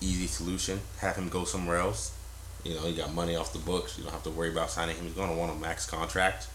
easy 0.00 0.26
solution 0.26 0.80
have 1.00 1.16
him 1.16 1.28
go 1.28 1.44
somewhere 1.44 1.78
else 1.78 2.16
you 2.64 2.74
know 2.74 2.86
you 2.86 2.96
got 2.96 3.12
money 3.14 3.36
off 3.36 3.52
the 3.52 3.58
books 3.60 3.96
you 3.96 4.04
don't 4.04 4.12
have 4.12 4.22
to 4.22 4.30
worry 4.30 4.50
about 4.50 4.70
signing 4.70 4.96
him 4.96 5.04
he's 5.04 5.14
going 5.14 5.30
to 5.30 5.36
want 5.36 5.50
a 5.50 5.54
max 5.60 5.88
contract 5.88 6.48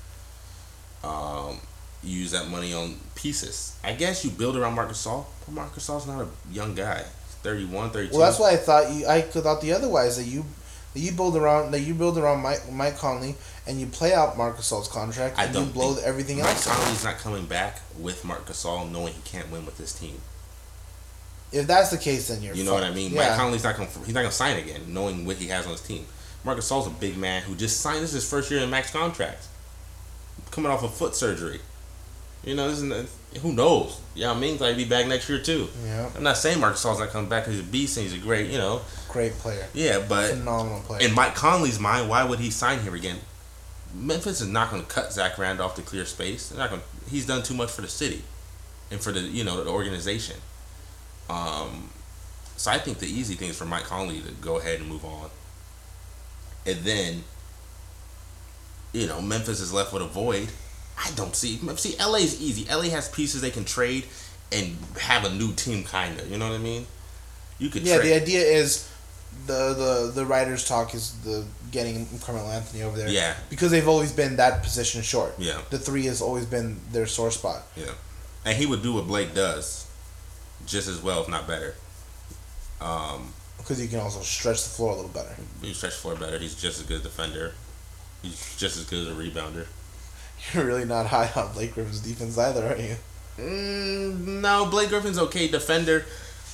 um 1.04 1.58
you 2.04 2.20
use 2.20 2.32
that 2.32 2.50
money 2.50 2.74
on 2.74 2.96
pieces 3.16 3.78
I 3.84 3.94
guess 3.94 4.26
you 4.26 4.32
build 4.32 4.58
around 4.58 4.76
Marcus 4.76 5.06
Gasol 5.06 5.26
but 5.46 5.54
Marcus 5.54 5.88
Gasol's 5.88 6.08
not 6.08 6.22
a 6.22 6.28
young 6.54 6.76
guy 6.76 6.98
He's 7.00 7.36
31 7.42 7.92
32 7.92 8.18
Well, 8.18 8.26
that's 8.26 8.40
why 8.40 8.52
I 8.52 8.58
thought 8.58 8.92
you. 8.92 9.08
I 9.08 9.22
thought 9.22 9.62
the 9.62 9.72
otherwise 9.72 10.18
that 10.18 10.26
you 10.26 10.46
that 10.94 11.00
you 11.00 11.12
build 11.12 11.36
around 11.38 11.72
that 11.72 11.80
you 11.80 11.94
build 11.94 12.18
around 12.18 12.42
Mike 12.42 12.72
Mike 12.72 12.98
Conley 12.98 13.36
and 13.66 13.80
you 13.80 13.88
play 13.88 14.14
out 14.14 14.38
Marc 14.38 14.58
Gasol's 14.58 14.88
contract 14.88 15.40
I 15.40 15.46
and 15.46 15.56
you 15.56 15.66
blow 15.66 15.98
everything 16.04 16.40
Mike 16.40 16.50
else. 16.50 16.68
out. 16.68 16.78
Conley's 16.78 17.04
not 17.04 17.18
coming 17.18 17.46
back 17.46 17.80
with 17.98 18.24
Marc 18.26 18.46
Gasol 18.46 18.92
knowing 18.92 19.14
he 19.14 19.22
can't 19.24 19.50
win 19.50 19.66
with 19.66 19.78
this 19.78 19.94
team 19.98 20.20
If 21.54 21.68
that's 21.68 21.92
the 21.92 21.98
case, 21.98 22.28
then 22.30 22.42
you're. 22.42 22.56
You 22.56 22.64
know 22.64 22.74
what 22.74 22.84
I 22.84 22.92
mean? 22.92 23.12
Yeah. 23.14 23.30
Mike 23.30 23.38
Conley's 23.38 23.64
not 23.64 23.78
gonna 23.78 23.90
he's 24.06 24.14
not 24.14 24.22
gonna 24.22 24.32
sign 24.32 24.58
again, 24.58 24.82
knowing 24.88 25.26
what 25.26 25.38
he 25.38 25.48
has 25.48 25.66
on 25.66 25.72
his 25.74 25.82
team. 25.82 26.06
Marcus 26.44 26.70
Gasol's 26.70 26.88
a 26.88 26.90
big 26.90 27.16
man 27.16 27.42
who 27.44 27.56
just 27.56 27.80
signed 27.80 27.98
this 28.04 28.10
is 28.14 28.24
his 28.24 28.30
first 28.30 28.52
year 28.52 28.60
in 28.62 28.70
max 28.70 28.92
contract, 28.92 29.46
coming 30.52 30.72
off 30.72 30.84
of 30.84 30.94
foot 30.94 31.16
surgery. 31.16 31.60
You 32.44 32.56
know, 32.56 32.70
this 32.70 32.82
is, 32.82 33.42
who 33.42 33.54
knows? 33.54 34.02
Yeah, 34.16 34.32
I 34.32 34.38
mean, 34.38 34.60
might 34.60 34.76
be 34.76 34.84
back 34.84 35.08
next 35.08 35.30
year 35.30 35.40
too. 35.40 35.70
Yeah. 35.86 36.10
I'm 36.18 36.24
not 36.24 36.36
saying 36.36 36.60
Marcus 36.60 36.84
Gasol's 36.84 37.00
not 37.00 37.10
coming 37.10 37.30
back 37.30 37.44
because 37.46 37.58
he's 37.60 37.66
a 37.68 37.72
beast 37.72 37.96
and 37.96 38.06
he's 38.06 38.16
a 38.16 38.22
great, 38.22 38.50
you 38.50 38.58
know, 38.58 38.82
Great 39.08 39.32
player. 39.34 39.66
yeah. 39.74 40.04
But 40.10 40.32
Phenomenal 40.32 40.82
player. 40.82 41.08
in 41.08 41.14
Mike 41.16 41.36
Conley's 41.36 41.80
mind, 41.80 42.10
why 42.10 42.26
would 42.26 42.40
he 42.40 42.50
sign 42.50 42.80
here 42.82 42.96
again? 42.96 43.20
Memphis 43.96 44.42
is 44.42 44.48
not 44.48 44.72
going 44.72 44.82
to 44.84 44.90
cut 44.90 45.14
Zach 45.14 45.38
Randolph 45.38 45.76
to 45.76 45.82
clear 45.84 46.04
space. 46.04 46.50
They're 46.50 46.58
not 46.60 46.72
going. 46.72 46.82
He's 47.10 47.26
done 47.28 47.44
too 47.44 47.54
much 47.54 47.70
for 47.72 47.82
the 47.84 47.88
city, 47.88 48.24
and 48.92 49.00
for 49.00 49.12
the 49.14 49.20
you 49.22 49.44
know 49.44 49.64
the 49.64 49.70
organization. 49.70 50.36
Um, 51.34 51.90
so 52.58 52.72
I 52.72 52.78
think 52.78 53.00
the 53.00 53.08
easy 53.08 53.36
thing 53.36 53.50
is 53.50 53.58
for 53.58 53.66
Mike 53.66 53.84
Conley 53.84 54.22
to 54.22 54.32
go 54.34 54.58
ahead 54.58 54.80
and 54.80 54.90
move 54.90 55.04
on, 55.04 55.30
and 56.66 56.80
then, 56.80 57.24
you 58.92 59.08
know, 59.08 59.22
Memphis 59.22 59.60
is 59.60 59.74
left 59.74 59.92
with 59.94 60.04
a 60.04 60.08
void. 60.08 60.50
I 60.98 61.10
don't 61.16 61.36
see. 61.36 61.58
See, 61.78 61.96
LA 62.00 62.18
is 62.18 62.42
easy. 62.42 62.66
LA 62.72 62.90
has 62.90 63.10
pieces 63.10 63.42
they 63.42 63.50
can 63.50 63.66
trade 63.66 64.06
and 64.52 64.78
have 65.00 65.26
a 65.26 65.34
new 65.34 65.54
team, 65.54 65.84
kind 65.84 66.20
of. 66.20 66.30
You 66.30 66.38
know 66.38 66.50
what 66.50 66.56
I 66.56 66.60
mean? 66.60 66.86
You 67.58 67.70
could. 67.70 67.82
yeah, 67.82 67.98
trade. 67.98 68.10
the 68.10 68.22
idea 68.22 68.42
is 68.42 68.90
the 69.48 69.74
the 69.74 70.12
the 70.14 70.26
writers 70.26 70.68
talk 70.68 70.94
is 70.94 71.14
the 71.24 71.46
getting 71.72 72.08
Carmelo 72.22 72.50
Anthony 72.50 72.84
over 72.84 72.98
there. 72.98 73.10
Yeah. 73.10 73.36
Because 73.50 73.72
they've 73.72 73.88
always 73.88 74.12
been 74.12 74.36
that 74.38 74.64
position 74.64 75.02
short. 75.02 75.34
Yeah. 75.38 75.60
The 75.70 75.80
three 75.80 76.06
has 76.06 76.22
always 76.22 76.46
been 76.46 76.80
their 76.92 77.08
sore 77.08 77.32
spot. 77.32 77.64
Yeah, 77.76 77.92
and 78.46 78.58
he 78.58 78.66
would 78.66 78.84
do 78.84 78.94
what 78.94 79.08
Blake 79.08 79.34
does, 79.34 79.88
just 80.66 80.88
as 80.88 81.02
well, 81.02 81.22
if 81.22 81.30
not 81.30 81.48
better. 81.48 81.76
Um, 82.82 83.34
Because 83.58 83.82
you 83.82 83.88
can 83.88 84.00
also 84.00 84.22
stretch 84.22 84.64
the 84.64 84.70
floor 84.70 84.92
a 84.92 84.96
little 84.96 85.12
better. 85.12 85.36
he 85.62 85.74
stretch 85.74 85.94
the 85.94 86.00
floor 86.02 86.16
better. 86.16 86.38
He's 86.40 86.56
just 86.56 86.80
as 86.80 86.86
good 86.86 87.02
a 87.02 87.04
defender. 87.04 87.54
He's 88.22 88.56
just 88.58 88.78
as 88.78 88.86
good 88.86 89.08
as 89.08 89.14
a 89.14 89.20
rebounder. 89.20 89.68
You're 90.54 90.66
really 90.66 90.86
not 90.86 91.06
high 91.08 91.30
on 91.36 91.54
Blake 91.54 91.74
Griffin's 91.74 92.00
defense 92.02 92.38
either, 92.38 92.68
are 92.74 92.78
you? 92.78 92.96
Mm, 93.38 94.42
no, 94.42 94.66
Blake 94.66 94.90
Griffin's 94.90 95.18
okay 95.18 95.48
defender 95.48 96.06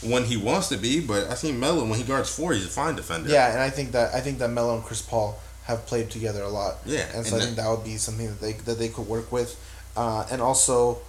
when 0.02 0.24
he 0.26 0.38
wants 0.38 0.70
to 0.70 0.78
be, 0.78 1.00
but 1.00 1.28
I 1.30 1.34
think 1.36 1.58
Melo 1.58 1.84
when 1.86 1.98
he 1.98 2.04
guards 2.06 2.30
four, 2.34 2.54
he's 2.54 2.66
a 2.66 2.70
fine 2.70 2.96
defender. 2.96 3.30
Yeah, 3.30 3.52
and 3.52 3.60
I 3.60 3.70
think 3.70 3.92
that 3.92 4.14
I 4.14 4.22
think 4.22 4.40
that 4.40 4.50
Melo 4.50 4.76
and 4.76 4.84
Chris 4.84 5.02
Paul 5.02 5.40
have 5.66 5.86
played 5.88 6.10
together 6.10 6.42
a 6.44 6.48
lot. 6.50 6.78
Yeah, 6.86 7.06
and 7.14 7.26
so 7.26 7.36
and 7.36 7.42
I 7.42 7.46
think 7.46 7.58
that 7.58 7.70
would 7.70 7.84
be 7.84 7.98
something 7.98 8.28
that 8.28 8.40
they 8.40 8.54
that 8.54 8.78
they 8.80 8.90
could 8.90 9.08
work 9.08 9.32
with, 9.32 9.60
uh, 9.98 10.26
and 10.32 10.42
also, 10.42 11.00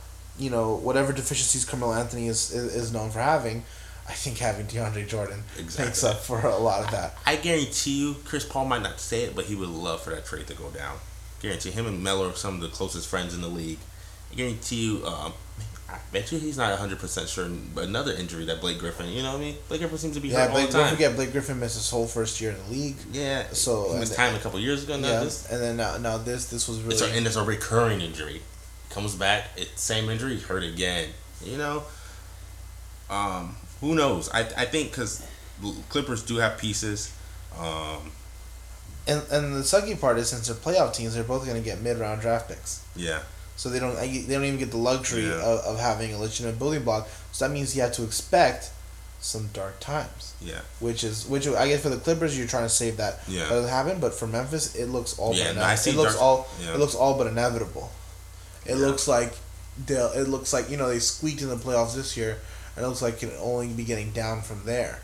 you 0.40 0.50
know, 0.50 0.74
whatever 0.74 1.12
deficiencies 1.12 1.64
Carmelo 1.64 1.92
Anthony 1.92 2.26
is, 2.26 2.50
is 2.52 2.74
is 2.74 2.92
known 2.92 3.10
for 3.10 3.20
having, 3.20 3.62
I 4.08 4.12
think 4.12 4.38
having 4.38 4.66
DeAndre 4.66 5.06
Jordan 5.06 5.44
makes 5.78 6.02
up 6.02 6.16
for 6.18 6.40
a 6.40 6.56
lot 6.56 6.84
of 6.84 6.90
that. 6.90 7.16
I 7.26 7.36
guarantee 7.36 8.00
you, 8.00 8.16
Chris 8.24 8.44
Paul 8.44 8.64
might 8.64 8.82
not 8.82 8.98
say 8.98 9.22
it, 9.24 9.36
but 9.36 9.44
he 9.44 9.54
would 9.54 9.68
love 9.68 10.00
for 10.02 10.10
that 10.10 10.24
trade 10.26 10.46
to 10.48 10.54
go 10.54 10.70
down. 10.70 10.96
Guarantee 11.42 11.70
him 11.70 11.86
and 11.86 12.02
Melo 12.02 12.28
are 12.30 12.34
some 12.34 12.54
of 12.56 12.60
the 12.60 12.68
closest 12.68 13.06
friends 13.08 13.34
in 13.34 13.40
the 13.40 13.48
league. 13.48 13.78
I 14.32 14.34
guarantee 14.36 14.76
you, 14.86 15.06
um, 15.06 15.32
I 15.88 15.98
bet 16.12 16.30
you 16.30 16.38
he's 16.38 16.56
not 16.56 16.78
hundred 16.78 16.98
percent 17.00 17.28
sure. 17.28 17.48
But 17.74 17.84
another 17.84 18.12
injury 18.12 18.44
that 18.46 18.60
Blake 18.60 18.78
Griffin, 18.78 19.08
you 19.08 19.22
know 19.22 19.32
what 19.32 19.38
I 19.40 19.44
mean? 19.44 19.56
Blake 19.68 19.80
Griffin 19.80 19.98
seems 19.98 20.14
to 20.16 20.20
be 20.20 20.28
Yeah, 20.28 20.42
hurt 20.42 20.48
all 20.50 20.54
Blake, 20.54 20.66
the 20.68 20.72
don't 20.74 20.82
time. 20.86 20.92
forget 20.94 21.16
Blake 21.16 21.32
Griffin 21.32 21.58
missed 21.58 21.76
his 21.76 21.90
whole 21.90 22.06
first 22.06 22.40
year 22.40 22.52
in 22.52 22.56
the 22.64 22.70
league. 22.70 22.96
Yeah, 23.12 23.46
So, 23.52 23.92
he 23.92 23.98
missed 24.00 24.12
and- 24.12 24.16
time 24.18 24.34
a 24.36 24.38
couple 24.38 24.60
years 24.60 24.84
ago. 24.84 24.96
Now 24.98 25.08
yeah, 25.08 25.20
this, 25.24 25.50
and 25.50 25.60
then 25.60 25.76
now, 25.78 25.96
now 25.98 26.16
this 26.18 26.46
this 26.46 26.68
was 26.68 26.80
really 26.82 26.94
it's 26.94 27.02
a, 27.02 27.10
and 27.12 27.26
it's 27.26 27.36
a 27.36 27.42
recurring 27.44 28.00
injury. 28.02 28.40
Comes 28.90 29.14
back, 29.14 29.48
it 29.56 29.68
same 29.78 30.10
injury, 30.10 30.38
hurt 30.40 30.64
again. 30.64 31.08
You 31.44 31.56
know, 31.58 31.84
um, 33.08 33.56
who 33.80 33.94
knows? 33.94 34.28
I 34.30 34.40
I 34.40 34.64
think 34.66 34.90
because 34.90 35.24
Clippers 35.88 36.22
do 36.22 36.36
have 36.36 36.58
pieces. 36.58 37.12
Um, 37.58 38.10
and 39.06 39.22
and 39.30 39.54
the 39.54 39.60
sucky 39.60 39.98
part 40.00 40.18
is 40.18 40.28
since 40.28 40.46
they're 40.48 40.56
playoff 40.56 40.94
teams, 40.94 41.14
they're 41.14 41.24
both 41.24 41.44
going 41.46 41.56
to 41.56 41.62
get 41.64 41.80
mid 41.80 41.98
round 41.98 42.20
draft 42.20 42.48
picks. 42.48 42.84
yeah, 42.94 43.20
So 43.56 43.68
they 43.70 43.78
don't 43.78 43.96
they 43.96 44.22
don't 44.28 44.44
even 44.44 44.58
get 44.58 44.70
the 44.70 44.76
luxury 44.76 45.22
Yeah. 45.26 45.34
of, 45.40 45.60
of 45.60 45.78
having 45.80 46.12
a 46.14 46.18
legitimate 46.18 46.58
building 46.58 46.82
block. 46.84 47.08
So 47.32 47.46
that 47.46 47.54
means 47.54 47.74
you 47.74 47.82
have 47.82 47.92
to 47.92 48.04
expect 48.04 48.70
some 49.20 49.48
dark 49.52 49.78
times, 49.80 50.34
yeah, 50.40 50.60
which 50.80 51.04
is 51.04 51.26
which 51.26 51.46
I 51.48 51.68
guess 51.68 51.82
for 51.82 51.88
the 51.90 51.96
Clippers 51.98 52.36
you're 52.38 52.46
trying 52.48 52.64
to 52.64 52.68
save 52.68 52.96
that 52.98 53.20
Yeah. 53.28 53.48
doesn't 53.48 53.70
happen. 53.70 54.00
But 54.00 54.14
for 54.14 54.26
Memphis, 54.26 54.74
it 54.74 54.86
looks 54.86 55.18
all 55.18 55.34
Yeah, 55.34 55.48
but 55.48 55.56
no, 55.56 55.62
I 55.64 55.74
see 55.76 55.90
it 55.90 55.96
looks 55.96 56.12
dark- 56.14 56.22
all 56.22 56.48
yeah. 56.62 56.74
it 56.74 56.78
looks 56.78 56.94
all 56.94 57.16
but 57.16 57.26
inevitable. 57.26 57.90
It 58.70 58.76
Yeah. 58.76 58.86
looks 58.86 59.06
like 59.16 59.32
they'll 59.86 60.12
it 60.12 60.28
looks 60.34 60.52
like 60.52 60.70
you 60.70 60.76
know 60.76 60.88
they 60.88 61.00
squeaked 61.00 61.42
in 61.42 61.48
the 61.48 61.56
playoffs 61.66 61.94
this 61.94 62.16
year, 62.16 62.32
and 62.76 62.84
it 62.84 62.88
looks 62.88 63.02
like 63.02 63.22
it 63.22 63.32
only 63.40 63.68
be 63.68 63.84
getting 63.84 64.10
down 64.12 64.42
from 64.42 64.60
there. 64.64 65.00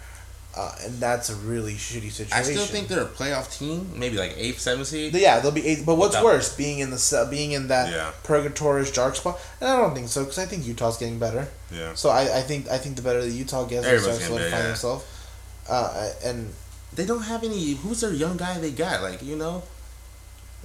Uh, 0.56 0.74
and 0.84 0.98
that's 0.98 1.28
a 1.28 1.34
really 1.52 1.74
shitty 1.74 2.10
situation. 2.10 2.32
I 2.32 2.40
still 2.40 2.64
think 2.64 2.88
they're 2.88 3.02
a 3.02 3.14
playoff 3.20 3.46
team, 3.58 3.90
maybe 3.94 4.16
like 4.16 4.32
eighth, 4.38 4.58
seventh 4.60 4.88
seed. 4.88 5.12
Yeah, 5.14 5.38
they'll 5.40 5.52
be 5.62 5.66
eight. 5.70 5.84
But 5.84 5.96
what's 5.96 6.18
worse, 6.22 6.48
being 6.56 6.78
in 6.78 6.88
the 6.90 7.28
being 7.30 7.52
in 7.52 7.68
that 7.68 7.92
Yeah. 7.92 8.10
purgatorious 8.22 8.90
dark 8.90 9.16
spot? 9.16 9.38
And 9.60 9.68
I 9.68 9.76
don't 9.76 9.94
think 9.94 10.08
so 10.08 10.22
because 10.24 10.38
I 10.38 10.46
think 10.46 10.66
Utah's 10.66 10.96
getting 10.96 11.18
better. 11.18 11.44
Yeah. 11.70 11.92
So 11.94 12.08
I, 12.08 12.38
I 12.38 12.42
think 12.48 12.68
I 12.70 12.78
think 12.78 12.96
the 12.96 13.02
better 13.02 13.20
that 13.22 13.30
Utah 13.42 13.64
gets, 13.64 13.84
they 13.84 13.98
start 13.98 14.16
solidifying 14.18 14.62
yeah. 14.62 14.68
themselves. 14.68 15.04
Uh, 15.68 16.10
and 16.24 16.54
They 16.94 17.04
don't 17.04 17.26
have 17.32 17.44
any. 17.44 17.74
Who's 17.82 18.00
their 18.00 18.14
young 18.14 18.38
guy 18.38 18.56
they 18.58 18.70
got? 18.70 19.02
Like 19.02 19.20
you 19.22 19.36
know, 19.36 19.62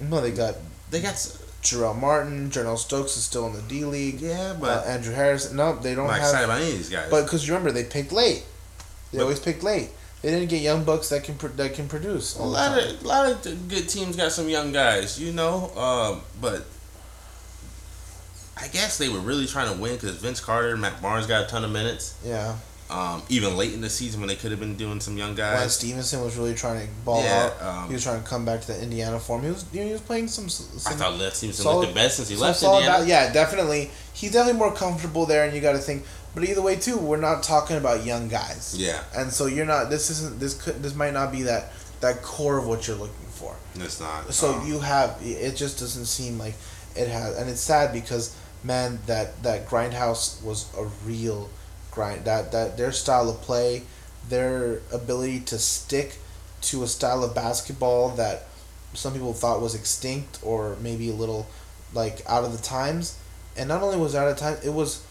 no, 0.00 0.22
they 0.22 0.30
got 0.30 0.54
they 0.90 1.00
got. 1.02 1.16
Jarell 1.62 1.98
Martin, 1.98 2.50
Jarnell 2.50 2.76
Stokes 2.78 3.16
is 3.16 3.22
still 3.24 3.46
in 3.46 3.52
the 3.52 3.62
D 3.62 3.84
League. 3.84 4.20
Yeah, 4.20 4.50
Uh, 4.50 4.54
but 4.54 4.86
Andrew 4.86 5.14
Harris. 5.14 5.52
No, 5.52 5.76
they 5.76 5.94
don't 5.94 6.06
not 6.08 6.14
have. 6.16 6.22
excited 6.24 6.44
about 6.44 6.60
any 6.60 6.72
of 6.72 6.76
these 6.78 6.88
guys. 6.88 7.06
But 7.10 7.22
because 7.24 7.48
remember, 7.48 7.70
they 7.70 7.84
picked 7.84 8.10
late. 8.12 8.44
They 9.12 9.18
But- 9.18 9.24
always 9.24 9.38
pick 9.40 9.62
late. 9.62 9.90
They 10.22 10.30
didn't 10.30 10.48
get 10.50 10.60
young 10.62 10.84
bucks 10.84 11.08
that 11.08 11.24
can 11.24 11.36
that 11.56 11.74
can 11.74 11.88
produce. 11.88 12.36
a 12.36 12.42
lot 12.42 12.78
of 12.78 13.02
a 13.02 13.06
lot 13.06 13.28
of 13.46 13.68
good 13.68 13.88
teams 13.88 14.14
got 14.16 14.30
some 14.32 14.48
young 14.48 14.70
guys, 14.72 15.18
you 15.18 15.32
know. 15.32 15.70
Um, 15.76 16.22
but 16.40 16.64
I 18.56 18.68
guess 18.68 18.98
they 18.98 19.08
were 19.08 19.18
really 19.18 19.46
trying 19.46 19.72
to 19.74 19.80
win 19.80 19.94
because 19.94 20.16
Vince 20.16 20.38
Carter, 20.40 20.76
Matt 20.76 21.02
Barnes 21.02 21.26
got 21.26 21.44
a 21.44 21.46
ton 21.46 21.64
of 21.64 21.70
minutes. 21.70 22.14
yeah. 22.24 22.56
Um, 22.92 23.22
even 23.28 23.56
late 23.56 23.72
in 23.72 23.80
the 23.80 23.88
season 23.88 24.20
when 24.20 24.28
they 24.28 24.36
could 24.36 24.50
have 24.50 24.60
been 24.60 24.76
doing 24.76 25.00
some 25.00 25.16
young 25.16 25.34
guys. 25.34 25.74
Stephenson 25.76 26.22
was 26.22 26.36
really 26.36 26.54
trying 26.54 26.86
to 26.86 26.92
ball 27.04 27.22
Yeah, 27.22 27.50
out. 27.60 27.62
um, 27.66 27.86
he 27.88 27.94
was 27.94 28.02
trying 28.02 28.22
to 28.22 28.28
come 28.28 28.44
back 28.44 28.60
to 28.62 28.66
the 28.68 28.82
Indiana 28.82 29.18
form. 29.18 29.42
He 29.42 29.48
was 29.50 29.64
he 29.72 29.90
was 29.92 30.00
playing 30.02 30.28
some. 30.28 30.44
I 30.46 30.94
thought 30.96 31.18
Lance 31.18 31.38
Stephenson 31.38 31.62
solid- 31.62 31.80
looked 31.82 31.94
the 31.94 32.00
best 32.00 32.16
since 32.16 32.28
he 32.28 32.36
left 32.36 32.62
Indiana. 32.62 33.04
yeah, 33.06 33.32
definitely. 33.32 33.90
He's 34.12 34.32
definitely 34.32 34.58
more 34.58 34.74
comfortable 34.74 35.24
there, 35.26 35.44
and 35.44 35.54
you 35.54 35.60
got 35.60 35.72
to 35.72 35.78
think. 35.78 36.04
But 36.34 36.44
either 36.44 36.62
way, 36.62 36.76
too, 36.76 36.96
we're 36.98 37.18
not 37.18 37.42
talking 37.42 37.76
about 37.76 38.04
young 38.06 38.28
guys. 38.28 38.74
Yeah, 38.78 39.02
And 39.14 39.30
so 39.32 39.46
you're 39.46 39.66
not. 39.66 39.90
This 39.90 40.08
isn't. 40.10 40.38
This 40.40 40.54
could. 40.62 40.82
This 40.82 40.94
might 40.94 41.12
not 41.14 41.30
be 41.32 41.42
that 41.44 41.72
that 42.00 42.22
core 42.22 42.58
of 42.58 42.66
what 42.66 42.86
you're 42.88 42.96
looking 42.96 43.26
for. 43.30 43.54
it's 43.76 44.00
not. 44.00 44.32
So 44.34 44.54
um, 44.54 44.66
you 44.66 44.80
have. 44.80 45.16
It 45.22 45.56
just 45.56 45.78
doesn't 45.78 46.06
seem 46.06 46.38
like 46.38 46.54
it 46.96 47.08
has, 47.08 47.36
and 47.38 47.48
it's 47.48 47.60
sad 47.60 47.92
because 47.92 48.36
man, 48.64 48.98
that 49.06 49.42
that 49.42 49.66
grindhouse 49.68 50.42
was 50.42 50.66
a 50.76 50.84
real 51.06 51.48
grind. 51.92 52.24
That 52.24 52.50
that 52.52 52.76
their 52.76 52.90
style 52.92 53.28
of 53.30 53.40
play, 53.42 53.82
their 54.28 54.80
ability 54.92 55.40
to 55.40 55.58
stick 55.58 56.16
to 56.62 56.82
a 56.82 56.86
style 56.86 57.22
of 57.24 57.34
basketball 57.34 58.10
that 58.10 58.44
some 58.94 59.12
people 59.12 59.32
thought 59.32 59.60
was 59.60 59.74
extinct 59.74 60.38
or 60.42 60.76
maybe 60.80 61.08
a 61.08 61.14
little 61.14 61.46
like 61.94 62.22
out 62.28 62.44
of 62.44 62.52
the 62.52 62.62
times. 62.62 63.18
And 63.56 63.68
not 63.68 63.82
only 63.82 63.98
was 63.98 64.14
out 64.14 64.28
of 64.28 64.36
time, 64.36 64.56
it 64.64 64.70
was 64.72 65.04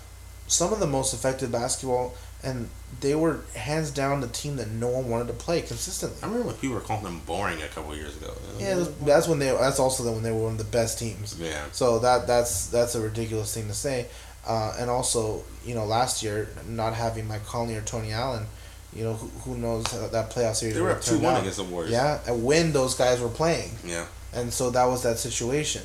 some 0.47 0.73
of 0.73 0.79
the 0.79 0.88
most 0.88 1.13
effective 1.13 1.51
basketball, 1.51 2.13
and 2.43 2.69
they 2.99 3.13
were 3.15 3.41
hands 3.55 3.91
down 3.91 4.19
the 4.21 4.27
team 4.27 4.55
that 4.57 4.69
no 4.69 4.88
one 4.89 5.07
wanted 5.09 5.27
to 5.27 5.34
play 5.34 5.61
consistently. 5.61 6.17
I 6.23 6.25
remember 6.25 6.47
when 6.47 6.55
people 6.57 6.75
were 6.75 6.82
calling 6.82 7.03
them 7.03 7.21
boring 7.25 7.61
a 7.61 7.67
couple 7.67 7.95
years 7.95 8.17
ago. 8.17 8.34
Yeah, 8.59 8.75
that's- 8.75 8.93
that's 9.03 9.27
when 9.27 9.39
they. 9.39 9.51
That's 9.51 9.79
also 9.79 10.11
when 10.11 10.23
they 10.23 10.32
were 10.32 10.43
one 10.43 10.51
of 10.53 10.57
the 10.57 10.63
best 10.63 10.97
teams. 10.99 11.36
Yeah. 11.39 11.65
So 11.71 11.99
that 11.99 12.27
that's 12.27 12.65
that's 12.67 12.95
a 12.95 13.01
ridiculous 13.01 13.53
thing 13.53 13.67
to 13.67 13.73
say, 13.73 14.07
uh, 14.47 14.75
and 14.79 14.89
also 14.89 15.43
you 15.65 15.75
know 15.75 15.85
last 15.85 16.23
year 16.23 16.49
not 16.67 16.93
having 16.93 17.27
Mike 17.27 17.45
Conley 17.45 17.75
or 17.75 17.81
Tony 17.81 18.11
Allen, 18.11 18.45
you 18.93 19.03
know 19.03 19.13
who, 19.13 19.27
who 19.51 19.57
knows 19.57 19.85
how 19.91 20.07
that 20.07 20.29
playoff 20.31 20.55
series. 20.55 20.75
They 20.75 20.81
were 20.81 20.91
up 20.91 21.01
two 21.01 21.19
one 21.19 21.39
against 21.39 21.57
the 21.57 21.63
Warriors. 21.63 21.91
Yeah, 21.91 22.19
and 22.27 22.43
when 22.43 22.71
those 22.73 22.95
guys 22.95 23.19
were 23.21 23.29
playing, 23.29 23.71
Yeah. 23.85 24.05
and 24.33 24.51
so 24.51 24.69
that 24.71 24.85
was 24.85 25.03
that 25.03 25.17
situation. 25.19 25.83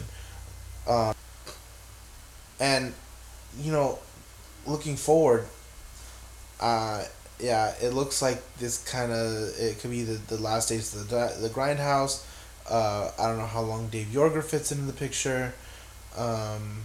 Uh, 0.87 1.13
and 2.61 2.93
you 3.61 3.73
know, 3.73 3.99
looking 4.67 4.97
forward, 4.97 5.45
uh, 6.61 7.05
yeah, 7.39 7.75
it 7.83 7.93
looks 7.93 8.23
like 8.23 8.41
this 8.59 8.83
kind 8.85 9.13
of 9.13 9.55
it 9.59 9.79
could 9.79 9.91
be 9.91 10.03
the, 10.05 10.15
the 10.35 10.41
last 10.41 10.69
days 10.69 10.95
of 10.95 11.09
the 11.09 11.37
the 11.41 11.49
grindhouse. 11.49 12.25
Uh, 12.69 13.11
I 13.19 13.29
don't 13.29 13.39
know 13.39 13.47
how 13.47 13.61
long 13.61 13.89
Dave 13.89 14.09
Joerger 14.09 14.43
fits 14.43 14.73
into 14.73 14.85
the 14.85 14.93
picture. 14.93 15.55
Um, 16.17 16.83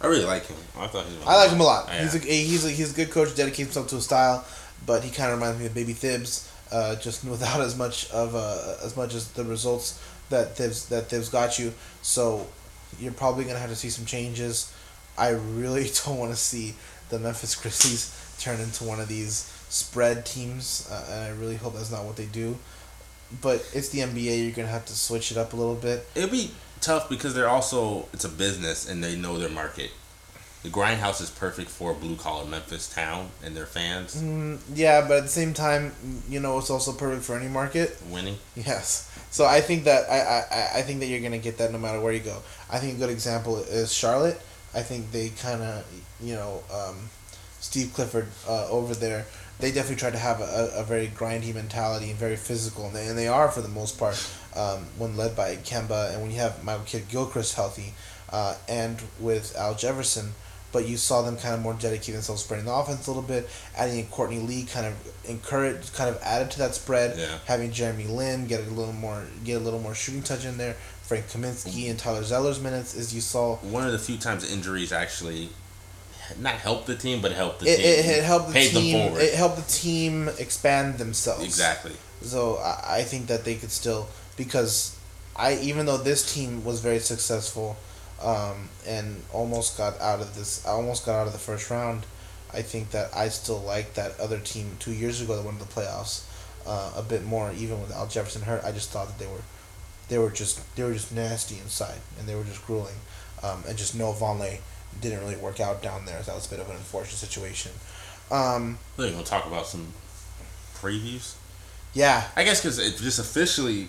I 0.00 0.08
really 0.08 0.24
like 0.24 0.46
him. 0.46 0.56
I 0.78 0.86
thought 0.86 1.06
he 1.06 1.16
was. 1.16 1.26
I 1.26 1.36
like 1.36 1.50
him 1.50 1.60
a 1.60 1.64
lot. 1.64 1.88
Yeah. 1.88 2.02
He's 2.02 2.14
a 2.14 2.18
he's 2.18 2.64
a 2.64 2.70
he's 2.70 2.92
a 2.92 2.96
good 2.96 3.10
coach. 3.10 3.34
Dedicates 3.34 3.74
himself 3.74 3.88
to 3.88 3.96
a 3.96 4.00
style, 4.00 4.44
but 4.84 5.02
he 5.02 5.10
kind 5.10 5.32
of 5.32 5.38
reminds 5.38 5.58
me 5.58 5.66
of 5.66 5.74
Baby 5.74 5.94
Thibs, 5.94 6.50
uh, 6.70 6.96
just 6.96 7.24
without 7.28 7.60
as 7.60 7.76
much 7.76 8.10
of 8.10 8.34
uh, 8.34 8.76
as 8.84 8.96
much 8.96 9.14
as 9.14 9.30
the 9.32 9.44
results 9.44 10.02
that 10.30 10.56
Thibs 10.56 10.86
that 10.88 11.08
Thibs 11.08 11.28
got 11.28 11.58
you. 11.58 11.72
So 12.02 12.46
you're 12.98 13.12
probably 13.12 13.44
gonna 13.44 13.58
have 13.58 13.70
to 13.70 13.76
see 13.76 13.88
some 13.88 14.04
changes. 14.04 14.72
I 15.16 15.30
really 15.30 15.90
don't 16.04 16.18
want 16.18 16.32
to 16.32 16.36
see 16.36 16.74
the 17.08 17.18
Memphis 17.18 17.54
Grizzlies 17.60 18.12
turn 18.38 18.60
into 18.60 18.84
one 18.84 19.00
of 19.00 19.08
these 19.08 19.50
spread 19.68 20.26
teams, 20.26 20.88
uh, 20.90 21.06
and 21.10 21.24
I 21.24 21.28
really 21.30 21.56
hope 21.56 21.74
that's 21.74 21.90
not 21.90 22.04
what 22.04 22.16
they 22.16 22.26
do. 22.26 22.56
But 23.40 23.68
it's 23.74 23.88
the 23.88 24.00
NBA. 24.00 24.44
You're 24.44 24.54
gonna 24.54 24.68
have 24.68 24.84
to 24.86 24.92
switch 24.92 25.30
it 25.30 25.38
up 25.38 25.54
a 25.54 25.56
little 25.56 25.74
bit. 25.74 26.06
It'd 26.14 26.30
be 26.30 26.50
tough 26.80 27.08
because 27.08 27.34
they're 27.34 27.48
also 27.48 28.08
it's 28.12 28.24
a 28.24 28.28
business 28.28 28.88
and 28.88 29.02
they 29.02 29.16
know 29.16 29.38
their 29.38 29.48
market. 29.50 29.90
The 30.62 30.68
grindhouse 30.72 31.20
is 31.20 31.30
perfect 31.30 31.70
for 31.70 31.94
blue 31.94 32.16
collar 32.16 32.44
Memphis 32.44 32.92
town 32.92 33.28
and 33.44 33.56
their 33.56 33.66
fans 33.66 34.16
Mm, 34.20 34.58
yeah, 34.74 35.02
but 35.06 35.18
at 35.18 35.22
the 35.22 35.28
same 35.28 35.54
time, 35.54 35.92
you 36.28 36.40
know, 36.40 36.58
it's 36.58 36.70
also 36.70 36.92
perfect 36.92 37.22
for 37.24 37.36
any 37.36 37.48
market. 37.48 37.96
winning. 38.10 38.36
Yes. 38.56 39.08
So 39.30 39.44
I 39.44 39.60
think 39.60 39.84
that 39.84 40.10
I, 40.10 40.18
I, 40.18 40.78
I 40.78 40.82
think 40.82 41.00
that 41.00 41.06
you're 41.06 41.20
gonna 41.20 41.38
get 41.38 41.58
that 41.58 41.70
no 41.72 41.78
matter 41.78 42.00
where 42.00 42.12
you 42.12 42.20
go. 42.20 42.42
I 42.70 42.78
think 42.78 42.96
a 42.96 42.98
good 42.98 43.10
example 43.10 43.58
is 43.58 43.92
Charlotte. 43.92 44.40
I 44.74 44.82
think 44.82 45.12
they 45.12 45.28
kind 45.30 45.62
of 45.62 45.84
you 46.20 46.34
know 46.34 46.62
um, 46.72 46.96
Steve 47.60 47.92
Clifford 47.94 48.26
uh, 48.48 48.68
over 48.68 48.94
there. 48.94 49.26
They 49.58 49.72
definitely 49.72 49.96
try 49.96 50.10
to 50.10 50.18
have 50.18 50.40
a, 50.40 50.72
a 50.76 50.84
very 50.84 51.08
grindy 51.08 51.54
mentality 51.54 52.10
and 52.10 52.18
very 52.18 52.36
physical, 52.36 52.86
and 52.86 52.94
they, 52.94 53.06
and 53.06 53.16
they 53.16 53.28
are 53.28 53.50
for 53.50 53.62
the 53.62 53.68
most 53.68 53.98
part 53.98 54.16
um, 54.54 54.86
when 54.98 55.16
led 55.16 55.34
by 55.34 55.56
Kemba 55.56 56.12
and 56.12 56.22
when 56.22 56.30
you 56.30 56.38
have 56.38 56.62
Michael 56.62 56.84
Kidd 56.84 57.08
Gilchrist 57.08 57.54
healthy, 57.54 57.94
uh, 58.30 58.56
and 58.68 59.02
with 59.20 59.56
Al 59.56 59.74
Jefferson. 59.74 60.32
But 60.72 60.86
you 60.86 60.98
saw 60.98 61.22
them 61.22 61.38
kind 61.38 61.54
of 61.54 61.62
more 61.62 61.72
dedicate 61.72 62.14
themselves 62.14 62.42
spreading 62.42 62.66
the 62.66 62.74
offense 62.74 63.06
a 63.06 63.10
little 63.10 63.22
bit, 63.22 63.48
adding 63.78 63.98
in 63.98 64.06
Courtney 64.06 64.40
Lee 64.40 64.64
kind 64.64 64.84
of 64.84 64.94
encouraged, 65.24 65.94
kind 65.94 66.10
of 66.10 66.20
added 66.22 66.50
to 66.50 66.58
that 66.58 66.74
spread. 66.74 67.16
Yeah. 67.18 67.38
Having 67.46 67.72
Jeremy 67.72 68.04
Lin 68.04 68.46
get 68.46 68.60
a 68.60 68.70
little 68.70 68.92
more, 68.92 69.24
get 69.44 69.54
a 69.54 69.60
little 69.60 69.80
more 69.80 69.94
shooting 69.94 70.22
touch 70.22 70.44
in 70.44 70.58
there. 70.58 70.74
Frank 71.02 71.28
Kaminsky 71.28 71.88
and 71.88 71.98
Tyler 71.98 72.24
Zeller's 72.24 72.60
minutes, 72.60 72.96
as 72.96 73.14
you 73.14 73.20
saw, 73.20 73.56
One 73.58 73.86
of 73.86 73.92
the 73.92 73.98
few 73.98 74.18
times 74.18 74.50
injuries 74.50 74.92
actually 74.92 75.50
not 76.38 76.54
helped 76.54 76.86
the 76.86 76.96
team, 76.96 77.20
but 77.22 77.32
helped 77.32 77.60
the 77.60 77.66
it, 77.66 77.76
team. 77.76 77.86
it, 77.86 78.18
it 78.18 78.24
helped 78.24 78.48
the 78.48 78.52
Paid 78.54 78.74
them 78.74 78.82
team. 78.82 79.06
forward. 79.08 79.22
It 79.22 79.34
helped 79.34 79.56
the 79.56 79.70
team 79.72 80.28
expand 80.38 80.98
themselves. 80.98 81.44
exactly. 81.44 81.92
So 82.22 82.56
I, 82.56 82.98
I 82.98 83.02
think 83.02 83.26
that 83.26 83.44
they 83.44 83.54
could 83.56 83.70
still 83.70 84.08
because 84.36 84.98
I 85.36 85.54
even 85.56 85.86
though 85.86 85.98
this 85.98 86.34
team 86.34 86.64
was 86.64 86.80
very 86.80 86.98
successful, 86.98 87.76
um, 88.22 88.68
and 88.86 89.22
almost 89.32 89.76
got 89.76 90.00
out 90.00 90.20
of 90.20 90.34
this, 90.34 90.66
I 90.66 90.70
almost 90.70 91.04
got 91.06 91.20
out 91.20 91.26
of 91.26 91.32
the 91.32 91.38
first 91.38 91.70
round. 91.70 92.04
I 92.52 92.62
think 92.62 92.90
that 92.92 93.14
I 93.14 93.28
still 93.28 93.60
like 93.60 93.94
that 93.94 94.18
other 94.18 94.38
team 94.38 94.76
two 94.78 94.92
years 94.92 95.20
ago 95.20 95.36
that 95.36 95.44
went 95.44 95.58
to 95.60 95.66
the 95.66 95.72
playoffs 95.72 96.24
uh, 96.66 96.92
a 96.96 97.02
bit 97.02 97.24
more, 97.24 97.52
even 97.52 97.80
with 97.82 97.92
Al 97.92 98.06
Jefferson 98.06 98.42
hurt. 98.42 98.64
I 98.64 98.72
just 98.72 98.90
thought 98.90 99.08
that 99.08 99.18
they 99.18 99.26
were, 99.26 99.42
they 100.08 100.16
were 100.18 100.30
just 100.30 100.60
they 100.76 100.82
were 100.84 100.94
just 100.94 101.12
nasty 101.14 101.56
inside, 101.58 102.00
and 102.18 102.26
they 102.26 102.34
were 102.34 102.44
just 102.44 102.64
grueling, 102.66 102.96
um, 103.42 103.62
and 103.68 103.76
just 103.76 103.94
no 103.94 104.12
Vonleh 104.12 104.58
didn't 105.00 105.20
really 105.20 105.36
work 105.36 105.60
out 105.60 105.82
down 105.82 106.04
there. 106.06 106.18
So 106.22 106.30
that 106.32 106.34
was 106.36 106.46
a 106.46 106.50
bit 106.50 106.60
of 106.60 106.68
an 106.70 106.76
unfortunate 106.76 107.16
situation. 107.18 107.72
Um, 108.30 108.78
We're 108.96 109.10
gonna 109.10 109.22
talk 109.24 109.46
about 109.46 109.66
some 109.66 109.92
previews. 110.74 111.34
yeah, 111.94 112.28
I 112.36 112.44
guess 112.44 112.60
because 112.60 112.78
it 112.78 112.96
just 112.98 113.18
officially 113.18 113.88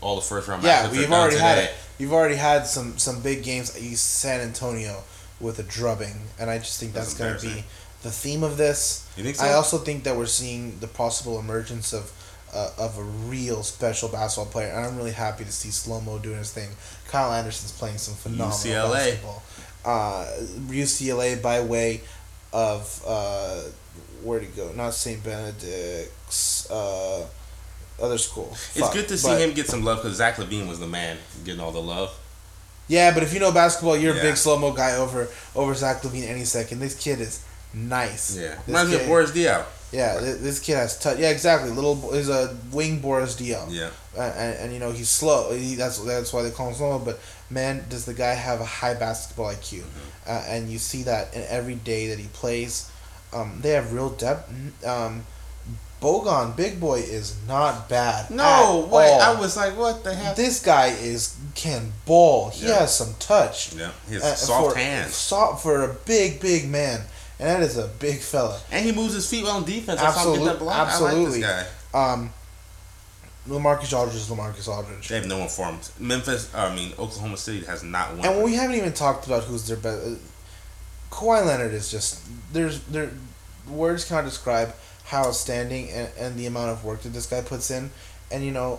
all 0.00 0.16
the 0.16 0.22
first 0.22 0.48
round 0.48 0.62
Yeah, 0.62 0.90
we've 0.90 1.10
already 1.10 1.36
had 1.38 1.56
today. 1.56 1.64
it. 1.70 1.74
You've 1.98 2.12
already 2.12 2.36
had 2.36 2.66
some 2.66 2.98
some 2.98 3.20
big 3.20 3.42
games. 3.44 3.76
East 3.80 4.04
San 4.20 4.40
Antonio 4.40 5.02
with 5.40 5.58
a 5.58 5.62
drubbing, 5.62 6.20
and 6.38 6.48
I 6.50 6.58
just 6.58 6.78
think 6.80 6.92
that's, 6.92 7.14
That's 7.14 7.42
going 7.42 7.54
to 7.54 7.58
be 7.60 7.64
the 8.02 8.10
theme 8.10 8.42
of 8.44 8.56
this. 8.56 9.08
You 9.16 9.24
think 9.24 9.36
so? 9.36 9.44
I 9.44 9.52
also 9.54 9.78
think 9.78 10.04
that 10.04 10.16
we're 10.16 10.26
seeing 10.26 10.78
the 10.80 10.86
possible 10.88 11.38
emergence 11.38 11.92
of 11.92 12.10
uh, 12.54 12.70
of 12.78 12.98
a 12.98 13.02
real 13.02 13.62
special 13.62 14.08
basketball 14.08 14.50
player, 14.50 14.68
and 14.72 14.86
I'm 14.86 14.96
really 14.96 15.12
happy 15.12 15.44
to 15.44 15.52
see 15.52 15.70
Slow 15.70 16.00
Mo 16.00 16.18
doing 16.18 16.38
his 16.38 16.52
thing. 16.52 16.70
Kyle 17.08 17.32
Anderson's 17.32 17.72
playing 17.72 17.98
some 17.98 18.14
phenomenal 18.14 18.50
UCLA. 18.56 18.92
basketball. 18.92 19.42
Uh, 19.84 20.26
UCLA 20.68 21.40
by 21.42 21.60
way 21.60 22.00
of 22.52 23.02
uh, 23.06 23.60
where'd 24.22 24.42
he 24.42 24.48
go? 24.48 24.70
Not 24.76 24.94
St. 24.94 25.22
Benedict's. 25.24 26.70
Uh, 26.70 27.26
other 28.00 28.18
school. 28.18 28.48
It's 28.50 28.80
Fuck, 28.80 28.94
good 28.94 29.08
to 29.08 29.18
see 29.18 29.28
but- 29.28 29.40
him 29.40 29.52
get 29.52 29.68
some 29.68 29.84
love 29.84 30.02
because 30.02 30.16
Zach 30.16 30.34
LaVine 30.36 30.66
was 30.68 30.80
the 30.80 30.86
man 30.88 31.18
getting 31.44 31.60
all 31.60 31.70
the 31.72 31.82
love. 31.82 32.10
Yeah, 32.88 33.14
but 33.14 33.22
if 33.22 33.32
you 33.32 33.38
know 33.38 33.52
basketball, 33.52 33.96
you're 33.96 34.16
a 34.16 34.20
big 34.20 34.36
slow 34.36 34.58
mo 34.58 34.72
guy 34.72 34.96
over 34.96 35.28
over 35.54 35.72
Zach 35.74 36.02
LaVine 36.02 36.26
any 36.26 36.44
second. 36.44 36.80
This 36.80 36.94
kid 36.98 37.20
is 37.20 37.44
nice. 37.72 38.36
Yeah, 38.36 38.56
This 38.56 38.66
reminds 38.66 38.90
me 38.90 38.96
of 39.00 39.06
Boris 39.06 39.30
Diaw. 39.30 39.64
Yeah, 39.92 40.18
thi- 40.18 40.32
this 40.38 40.58
kid 40.58 40.74
has 40.76 40.98
touch. 40.98 41.18
Yeah, 41.18 41.30
exactly. 41.30 41.70
Little 41.70 42.12
is 42.12 42.28
a 42.28 42.56
wing 42.72 42.98
Boris 42.98 43.36
Diaw. 43.36 43.66
Yeah, 43.70 43.90
and, 44.18 44.34
and, 44.34 44.58
and 44.64 44.72
you 44.72 44.80
know 44.80 44.90
he's 44.90 45.08
slow. 45.08 45.54
He, 45.54 45.76
that's 45.76 45.98
that's 45.98 46.32
why 46.32 46.42
they 46.42 46.50
call 46.50 46.68
him 46.70 46.74
slow. 46.74 46.98
But 46.98 47.20
man, 47.52 47.84
does 47.88 48.04
the 48.06 48.14
guy 48.14 48.34
have 48.34 48.60
a 48.60 48.64
high 48.64 48.94
basketball 48.94 49.52
IQ? 49.52 49.80
Mm-hmm. 49.80 50.08
Uh, 50.26 50.44
and 50.48 50.68
you 50.70 50.78
see 50.78 51.02
that 51.04 51.34
in 51.34 51.44
every 51.48 51.74
day 51.74 52.08
that 52.08 52.18
he 52.18 52.28
plays. 52.28 52.90
Um, 53.32 53.58
they 53.60 53.70
have 53.70 53.92
real 53.92 54.10
depth. 54.10 54.50
Um, 54.86 55.24
Boban, 56.00 56.56
big 56.56 56.80
boy, 56.80 56.98
is 56.98 57.36
not 57.46 57.88
bad. 57.88 58.28
no 58.30 58.88
all. 58.90 59.20
I 59.20 59.38
was 59.38 59.56
like, 59.56 59.76
what 59.76 60.02
the 60.02 60.12
hell? 60.12 60.34
This 60.34 60.60
guy 60.60 60.88
is 60.88 61.36
can 61.54 61.92
ball. 62.06 62.50
He 62.50 62.66
Yeah. 62.66 62.80
has 62.80 62.96
some 62.96 63.14
touch. 63.20 63.72
Yeah, 63.74 63.92
his 64.08 64.20
Uh, 64.22 64.34
soft 64.34 64.72
for, 64.72 64.78
hands, 64.78 65.14
Soft 65.14 65.62
for 65.62 65.84
a 65.84 65.94
big, 65.94 66.40
big 66.40 66.68
man, 66.68 67.02
and 67.38 67.48
that 67.48 67.62
is 67.62 67.76
a 67.76 67.86
big 67.86 68.20
fella. 68.20 68.58
and 68.72 68.84
he 68.84 68.90
moves 68.90 69.14
his 69.14 69.28
feet 69.28 69.44
well 69.44 69.58
in 69.58 69.64
defense. 69.64 70.00
That's 70.00 70.20
he 70.24 70.44
that 70.44 70.58
block. 70.58 70.74
I 70.76 70.80
absolutely. 70.90 71.40
like 71.40 71.56
this 71.56 71.66
guy. 71.92 72.12
Um, 72.12 72.32
Lamarcus 73.48 73.92
Aldridge 73.96 74.16
is 74.16 74.28
Lamarcus 74.28 74.68
Aldridge. 74.68 75.08
They 75.08 75.16
have 75.16 75.26
no 75.26 75.38
one 75.38 75.48
for 75.48 75.66
him. 75.66 75.78
Memphis, 75.98 76.52
I 76.54 76.74
mean 76.74 76.92
Oklahoma 76.98 77.36
City 77.36 77.64
has 77.66 77.82
not 77.82 78.16
won. 78.16 78.24
And 78.26 78.44
we 78.44 78.54
haven't 78.54 78.76
even 78.76 78.92
talked 78.92 79.26
about 79.26 79.44
who's 79.44 79.66
their 79.66 79.76
best. 79.76 80.06
Uh, 80.06 80.14
Kawhi 81.10 81.44
Leonard 81.44 81.74
is 81.74 81.90
just 81.90 82.20
there's 82.52 82.80
there 82.84 83.10
words 83.68 84.04
cannot 84.04 84.24
describe 84.24 84.74
how 85.04 85.24
outstanding 85.24 85.90
and, 85.90 86.08
and 86.18 86.36
the 86.36 86.46
amount 86.46 86.70
of 86.70 86.84
work 86.84 87.02
that 87.02 87.10
this 87.10 87.26
guy 87.26 87.42
puts 87.42 87.70
in, 87.70 87.90
and 88.30 88.44
you 88.44 88.50
know, 88.52 88.78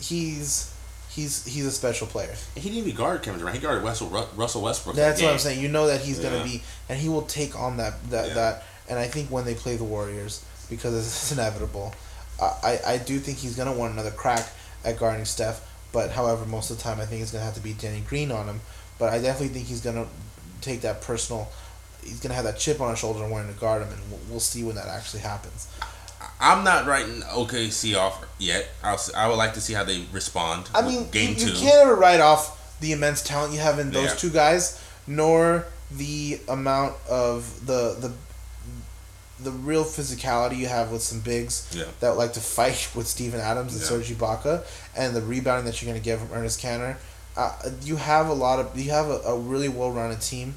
he's 0.00 0.72
he's 1.10 1.44
he's 1.46 1.66
a 1.66 1.70
special 1.72 2.06
player. 2.06 2.34
he 2.54 2.60
didn't 2.68 2.78
even 2.86 2.94
guard 2.94 3.22
Kevin 3.22 3.40
Durant. 3.40 3.56
He 3.56 3.62
guarded 3.62 3.82
Russell 3.82 4.08
Russell 4.36 4.62
Westbrook. 4.62 4.96
That's 4.96 5.22
what 5.22 5.32
I'm 5.32 5.38
saying. 5.38 5.60
You 5.60 5.68
know 5.68 5.86
that 5.86 6.00
he's 6.02 6.18
gonna 6.20 6.44
be, 6.44 6.62
and 6.88 6.98
he 7.00 7.08
will 7.08 7.22
take 7.22 7.58
on 7.58 7.78
that 7.78 7.94
that 8.10 8.28
Yeah. 8.28 8.34
that. 8.34 8.64
And 8.88 8.98
I 8.98 9.06
think 9.06 9.30
when 9.30 9.46
they 9.46 9.54
play 9.54 9.76
the 9.76 9.84
Warriors, 9.84 10.44
because 10.68 10.94
it's 10.94 11.32
inevitable, 11.36 11.94
I 12.40 12.78
I, 12.86 12.98
do 12.98 13.18
think 13.18 13.38
he's 13.38 13.56
gonna 13.56 13.72
want 13.72 13.92
another 13.92 14.10
crack 14.10 14.50
at 14.84 14.98
guarding 14.98 15.24
Steph. 15.24 15.70
But 15.92 16.10
however, 16.10 16.44
most 16.44 16.70
of 16.70 16.76
the 16.76 16.82
time 16.82 17.00
I 17.00 17.06
think 17.06 17.22
it's 17.22 17.30
gonna 17.30 17.44
have 17.44 17.54
to 17.54 17.60
be 17.60 17.72
Danny 17.72 18.00
Green 18.00 18.32
on 18.32 18.46
him. 18.46 18.60
But 18.98 19.12
I 19.12 19.18
definitely 19.20 19.48
think 19.54 19.66
he's 19.66 19.80
gonna 19.80 20.06
take 20.60 20.80
that 20.82 21.00
personal. 21.00 21.48
He's 22.02 22.20
gonna 22.20 22.34
have 22.34 22.44
that 22.44 22.58
chip 22.58 22.80
on 22.80 22.90
his 22.90 22.98
shoulder 22.98 23.22
and 23.22 23.30
wanting 23.30 23.52
to 23.54 23.58
guard 23.60 23.82
him, 23.82 23.92
and 23.92 24.00
we'll, 24.10 24.20
we'll 24.28 24.40
see 24.40 24.62
when 24.64 24.74
that 24.76 24.88
actually 24.88 25.20
happens. 25.20 25.68
I'm 26.40 26.64
not 26.64 26.86
writing 26.86 27.20
OKC 27.22 27.96
off 27.96 28.24
yet. 28.38 28.68
I'll, 28.82 29.00
I 29.16 29.28
would 29.28 29.36
like 29.36 29.54
to 29.54 29.60
see 29.60 29.72
how 29.72 29.84
they 29.84 30.04
respond. 30.12 30.68
I 30.74 30.82
mean, 30.82 31.08
game 31.10 31.30
you, 31.30 31.36
two. 31.36 31.46
you 31.52 31.54
can't 31.60 31.82
ever 31.82 31.94
write 31.94 32.20
off 32.20 32.78
the 32.80 32.92
immense 32.92 33.22
talent 33.22 33.52
you 33.52 33.60
have 33.60 33.78
in 33.78 33.90
those 33.90 34.10
Yeah. 34.10 34.14
two 34.16 34.30
guys, 34.30 34.82
nor 35.06 35.66
the 35.90 36.40
amount 36.48 36.94
of 37.08 37.66
the 37.66 37.94
the 38.00 38.12
the 39.40 39.50
real 39.50 39.84
physicality 39.84 40.56
you 40.58 40.66
have 40.68 40.90
with 40.92 41.02
some 41.02 41.20
bigs 41.20 41.68
Yeah. 41.74 41.84
that 42.00 42.16
like 42.16 42.32
to 42.34 42.40
fight 42.40 42.88
with 42.94 43.06
Steven 43.06 43.40
Adams 43.40 43.72
and 43.72 43.82
Yeah. 43.82 43.88
Serge 43.88 44.10
Ibaka, 44.10 44.64
and 44.96 45.14
the 45.14 45.22
rebounding 45.22 45.64
that 45.66 45.80
you're 45.82 45.90
going 45.90 46.00
to 46.00 46.04
get 46.04 46.18
from 46.18 46.28
Enes 46.28 46.58
Kanter. 46.60 46.96
Uh, 47.36 47.52
you 47.82 47.96
have 47.96 48.28
a 48.28 48.32
lot 48.34 48.60
of 48.60 48.78
you 48.78 48.90
have 48.92 49.06
a, 49.08 49.18
a 49.26 49.36
really 49.38 49.68
well 49.68 49.90
rounded 49.90 50.20
team 50.20 50.54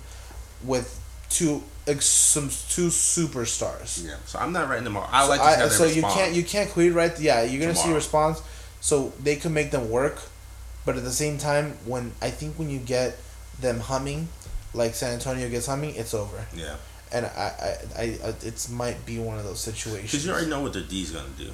with 0.63 0.99
two 1.29 1.63
ex- 1.87 2.05
some 2.05 2.49
two 2.69 2.89
superstars. 2.89 4.05
Yeah, 4.05 4.15
so 4.25 4.39
I'm 4.39 4.51
not 4.53 4.69
writing 4.69 4.83
them 4.83 4.95
off. 4.97 5.09
I 5.11 5.23
So 5.23 5.29
like 5.29 5.39
to 5.41 5.63
I- 5.65 5.67
so 5.69 5.83
you 5.85 5.95
respond. 5.95 6.13
can't 6.13 6.33
you 6.35 6.43
can't 6.43 6.69
quit 6.69 6.93
right. 6.93 7.19
Yeah, 7.19 7.41
you're 7.43 7.61
gonna 7.61 7.75
see 7.75 7.91
response. 7.93 8.41
So 8.79 9.11
they 9.21 9.35
can 9.37 9.53
make 9.53 9.71
them 9.71 9.89
work, 9.89 10.21
but 10.85 10.95
at 10.97 11.03
the 11.03 11.11
same 11.11 11.37
time, 11.39 11.77
when 11.85 12.13
I 12.21 12.29
think 12.29 12.59
when 12.59 12.69
you 12.69 12.77
get 12.79 13.17
them 13.59 13.79
humming, 13.79 14.29
like 14.75 14.93
San 14.93 15.13
Antonio 15.13 15.49
gets 15.49 15.65
humming, 15.65 15.95
it's 15.95 16.13
over. 16.13 16.45
Yeah, 16.55 16.75
And 17.11 17.25
I 17.25 17.29
I, 17.97 18.01
I, 18.01 18.03
I 18.25 18.33
it's 18.43 18.69
might 18.69 19.05
be 19.05 19.19
one 19.19 19.37
of 19.37 19.43
those 19.45 19.59
situations. 19.59 20.11
because 20.11 20.25
you 20.25 20.31
already 20.31 20.49
know 20.49 20.61
what 20.61 20.73
their 20.73 20.83
D's 20.83 21.11
gonna 21.11 21.27
do. 21.37 21.51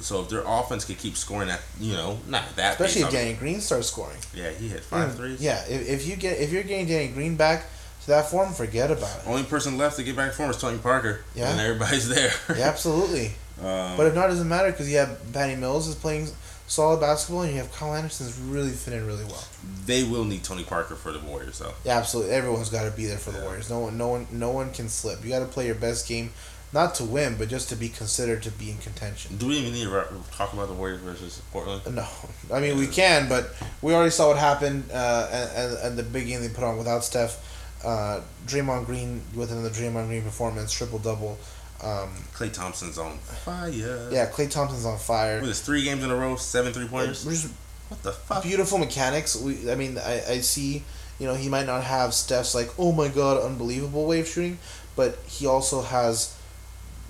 So 0.00 0.22
if 0.22 0.30
their 0.30 0.42
offense 0.46 0.84
can 0.86 0.94
keep 0.94 1.14
scoring 1.16 1.50
at, 1.50 1.60
you 1.78 1.92
know, 1.92 2.18
not 2.26 2.56
that. 2.56 2.72
Especially 2.80 3.02
if 3.02 3.10
Danny 3.10 3.34
Green 3.34 3.60
starts 3.60 3.88
scoring. 3.88 4.16
Yeah, 4.34 4.50
he 4.50 4.68
hit 4.68 4.80
five 4.80 5.10
Mm, 5.10 5.16
threes. 5.16 5.42
Yeah, 5.42 5.62
if, 5.68 5.88
if 5.88 6.06
you 6.06 6.16
get 6.16 6.38
if 6.38 6.52
you're 6.52 6.62
getting 6.62 6.86
Danny 6.86 7.08
Green 7.08 7.36
back 7.36 7.66
to 8.02 8.06
that 8.08 8.30
form, 8.30 8.52
forget 8.54 8.90
about 8.90 9.14
it. 9.18 9.22
Only 9.26 9.42
person 9.42 9.76
left 9.76 9.96
to 9.96 10.02
get 10.02 10.16
back 10.16 10.32
for 10.32 10.44
him 10.44 10.50
is 10.50 10.56
Tony 10.56 10.78
Parker. 10.78 11.22
Yeah. 11.34 11.50
and 11.50 11.60
everybody's 11.60 12.08
there. 12.08 12.32
Yeah, 12.56 12.68
absolutely. 12.68 13.32
um, 13.60 13.96
But 13.96 14.06
if 14.06 14.14
not, 14.14 14.26
it 14.26 14.30
doesn't 14.30 14.48
matter 14.48 14.70
because 14.70 14.90
you 14.90 14.98
have 14.98 15.18
Patty 15.32 15.56
Mills 15.56 15.86
is 15.88 15.94
playing 15.94 16.28
solid 16.66 17.00
basketball, 17.00 17.42
and 17.42 17.52
you 17.52 17.58
have 17.58 17.72
Kyle 17.72 17.94
Anderson's 17.94 18.38
really 18.38 18.70
fitting 18.70 19.04
really 19.06 19.24
well. 19.24 19.44
they 19.86 20.04
will 20.04 20.24
need 20.24 20.44
Tony 20.44 20.62
Parker 20.64 20.94
for 20.94 21.10
the 21.12 21.18
Warriors, 21.20 21.58
though. 21.58 21.72
Yeah, 21.84 21.98
absolutely. 21.98 22.32
Everyone's 22.32 22.70
got 22.70 22.84
to 22.84 22.90
be 22.96 23.06
there 23.06 23.18
for 23.18 23.32
the 23.32 23.38
Yeah. 23.38 23.44
Warriors. 23.44 23.68
No 23.70 23.80
one, 23.80 23.98
no 23.98 24.08
one, 24.08 24.26
no 24.30 24.50
one 24.50 24.72
can 24.72 24.88
slip. 24.88 25.22
You 25.24 25.30
got 25.30 25.40
to 25.40 25.46
play 25.46 25.66
your 25.66 25.74
best 25.74 26.06
game, 26.08 26.32
not 26.72 26.94
to 26.96 27.04
win, 27.04 27.34
but 27.36 27.48
just 27.48 27.68
to 27.70 27.76
be 27.76 27.88
considered 27.88 28.44
to 28.44 28.52
be 28.52 28.70
in 28.70 28.78
contention. 28.78 29.36
Do 29.36 29.48
we 29.48 29.56
even 29.56 29.72
need 29.72 29.84
to 29.84 30.04
talk 30.30 30.52
about 30.52 30.68
the 30.68 30.74
Warriors 30.74 31.00
versus 31.00 31.42
Portland? 31.50 31.82
No, 31.92 32.06
I 32.54 32.60
mean 32.60 32.78
we 32.78 32.86
can, 32.86 33.28
but 33.28 33.50
we 33.82 33.92
already 33.92 34.12
saw 34.12 34.28
what 34.28 34.38
happened, 34.38 34.84
uh, 34.92 35.28
and, 35.32 35.50
and, 35.56 35.78
and 35.86 35.98
the 35.98 36.04
big 36.04 36.28
game 36.28 36.40
they 36.40 36.48
put 36.48 36.62
on 36.62 36.78
without 36.78 37.02
Steph. 37.02 37.46
Uh, 37.84 38.20
Draymond 38.46 38.84
Green 38.86 39.22
with 39.34 39.50
another 39.50 39.70
Draymond 39.70 40.06
Green 40.06 40.22
performance, 40.22 40.70
triple 40.70 40.98
double. 41.00 41.36
Um, 41.82 42.10
Klay 42.34 42.52
Thompson's 42.52 42.98
on 42.98 43.16
fire. 43.18 43.70
yeah, 43.70 44.28
Klay 44.30 44.50
Thompson's 44.50 44.84
on 44.84 44.98
fire. 44.98 45.40
What 45.40 45.48
is 45.48 45.60
three 45.60 45.82
games 45.84 46.04
in 46.04 46.10
a 46.10 46.16
row, 46.16 46.36
seven 46.36 46.72
three 46.72 46.86
pointers? 46.86 47.24
Just 47.24 47.52
What 47.88 48.02
the 48.02 48.12
fuck? 48.12 48.42
beautiful 48.42 48.78
mechanics. 48.78 49.36
We, 49.36 49.70
I 49.70 49.74
mean, 49.74 49.98
I, 49.98 50.22
I 50.28 50.40
see. 50.40 50.84
You 51.18 51.26
know, 51.26 51.34
he 51.34 51.48
might 51.48 51.66
not 51.66 51.84
have 51.84 52.14
Steph's 52.14 52.54
like, 52.54 52.70
oh 52.78 52.92
my 52.92 53.08
god, 53.08 53.42
unbelievable 53.42 54.06
way 54.06 54.20
of 54.20 54.28
shooting, 54.28 54.58
but 54.96 55.18
he 55.26 55.46
also 55.46 55.82
has 55.82 56.34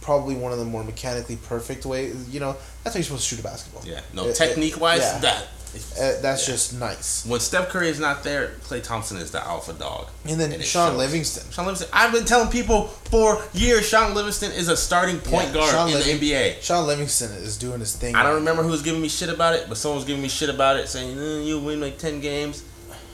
probably 0.01 0.35
one 0.35 0.51
of 0.53 0.59
the 0.59 0.65
more 0.65 0.83
mechanically 0.83 1.37
perfect 1.37 1.87
ways. 1.87 2.29
You 2.29 2.41
know, 2.41 2.57
that's 2.83 2.95
how 2.95 2.99
you're 2.99 3.05
supposed 3.05 3.29
to 3.29 3.37
shoot 3.37 3.41
a 3.41 3.45
basketball. 3.45 3.85
Yeah, 3.85 4.01
no, 4.13 4.33
technique 4.33 4.81
wise, 4.81 5.01
yeah. 5.01 5.19
that. 5.19 5.47
Uh, 5.75 6.21
that's 6.21 6.47
Yeah. 6.49 6.55
just 6.55 6.73
nice. 6.75 7.25
When 7.27 7.39
Steph 7.41 7.69
Curry 7.69 7.89
is 7.89 7.99
not 8.01 8.25
there, 8.25 8.53
Klay 8.69 8.83
Thompson 8.83 9.17
is 9.19 9.31
the 9.31 9.45
alpha 9.45 9.73
dog. 9.73 10.09
And 10.27 10.41
then 10.41 10.53
And 10.53 10.65
Sean. 10.65 10.97
Livingston. 10.97 11.45
Sean 11.53 11.67
Livingston. 11.67 11.89
I've 11.93 12.13
been 12.13 12.25
telling 12.25 12.49
people 12.49 12.89
for 13.11 13.43
years 13.53 13.87
Sean 13.89 14.15
Livingston 14.15 14.51
is 14.53 14.69
a 14.69 14.77
starting 14.77 15.19
point 15.21 15.49
Yeah, 15.49 15.55
guard 15.55 15.71
Sean 15.71 15.89
in 15.89 15.95
Living- 15.95 16.19
the 16.21 16.33
NBA. 16.35 16.57
Sean 16.63 16.87
Livingston 16.87 17.31
is 17.33 17.57
doing 17.57 17.81
his 17.81 17.93
thing. 17.93 18.15
I 18.17 18.23
don't 18.25 18.35
remember 18.37 18.63
who 18.63 18.71
was 18.71 18.83
giving 18.83 19.01
me 19.01 19.09
shit 19.09 19.29
about 19.29 19.55
it, 19.55 19.69
but 19.69 19.79
someone 19.79 19.97
was 19.99 20.07
giving 20.07 20.23
me 20.23 20.29
shit 20.29 20.49
about 20.49 20.77
it, 20.77 20.89
saying 20.89 21.17
eh, 21.19 21.41
you 21.43 21.59
win 21.61 21.81
like 21.81 21.99
ten 21.99 22.21
games. 22.21 22.63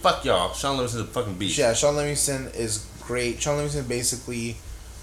Fuck 0.03 0.25
y'all. 0.25 0.53
Sean 0.55 0.77
Livingston's 0.77 1.09
a 1.09 1.13
fucking 1.13 1.35
beast. 1.35 1.59
Yeah, 1.59 1.75
Sean 1.75 1.97
Livingston 1.97 2.51
is 2.55 2.81
great. 3.03 3.43
Sean 3.43 3.57
Livingston 3.57 3.85
basically 3.87 4.57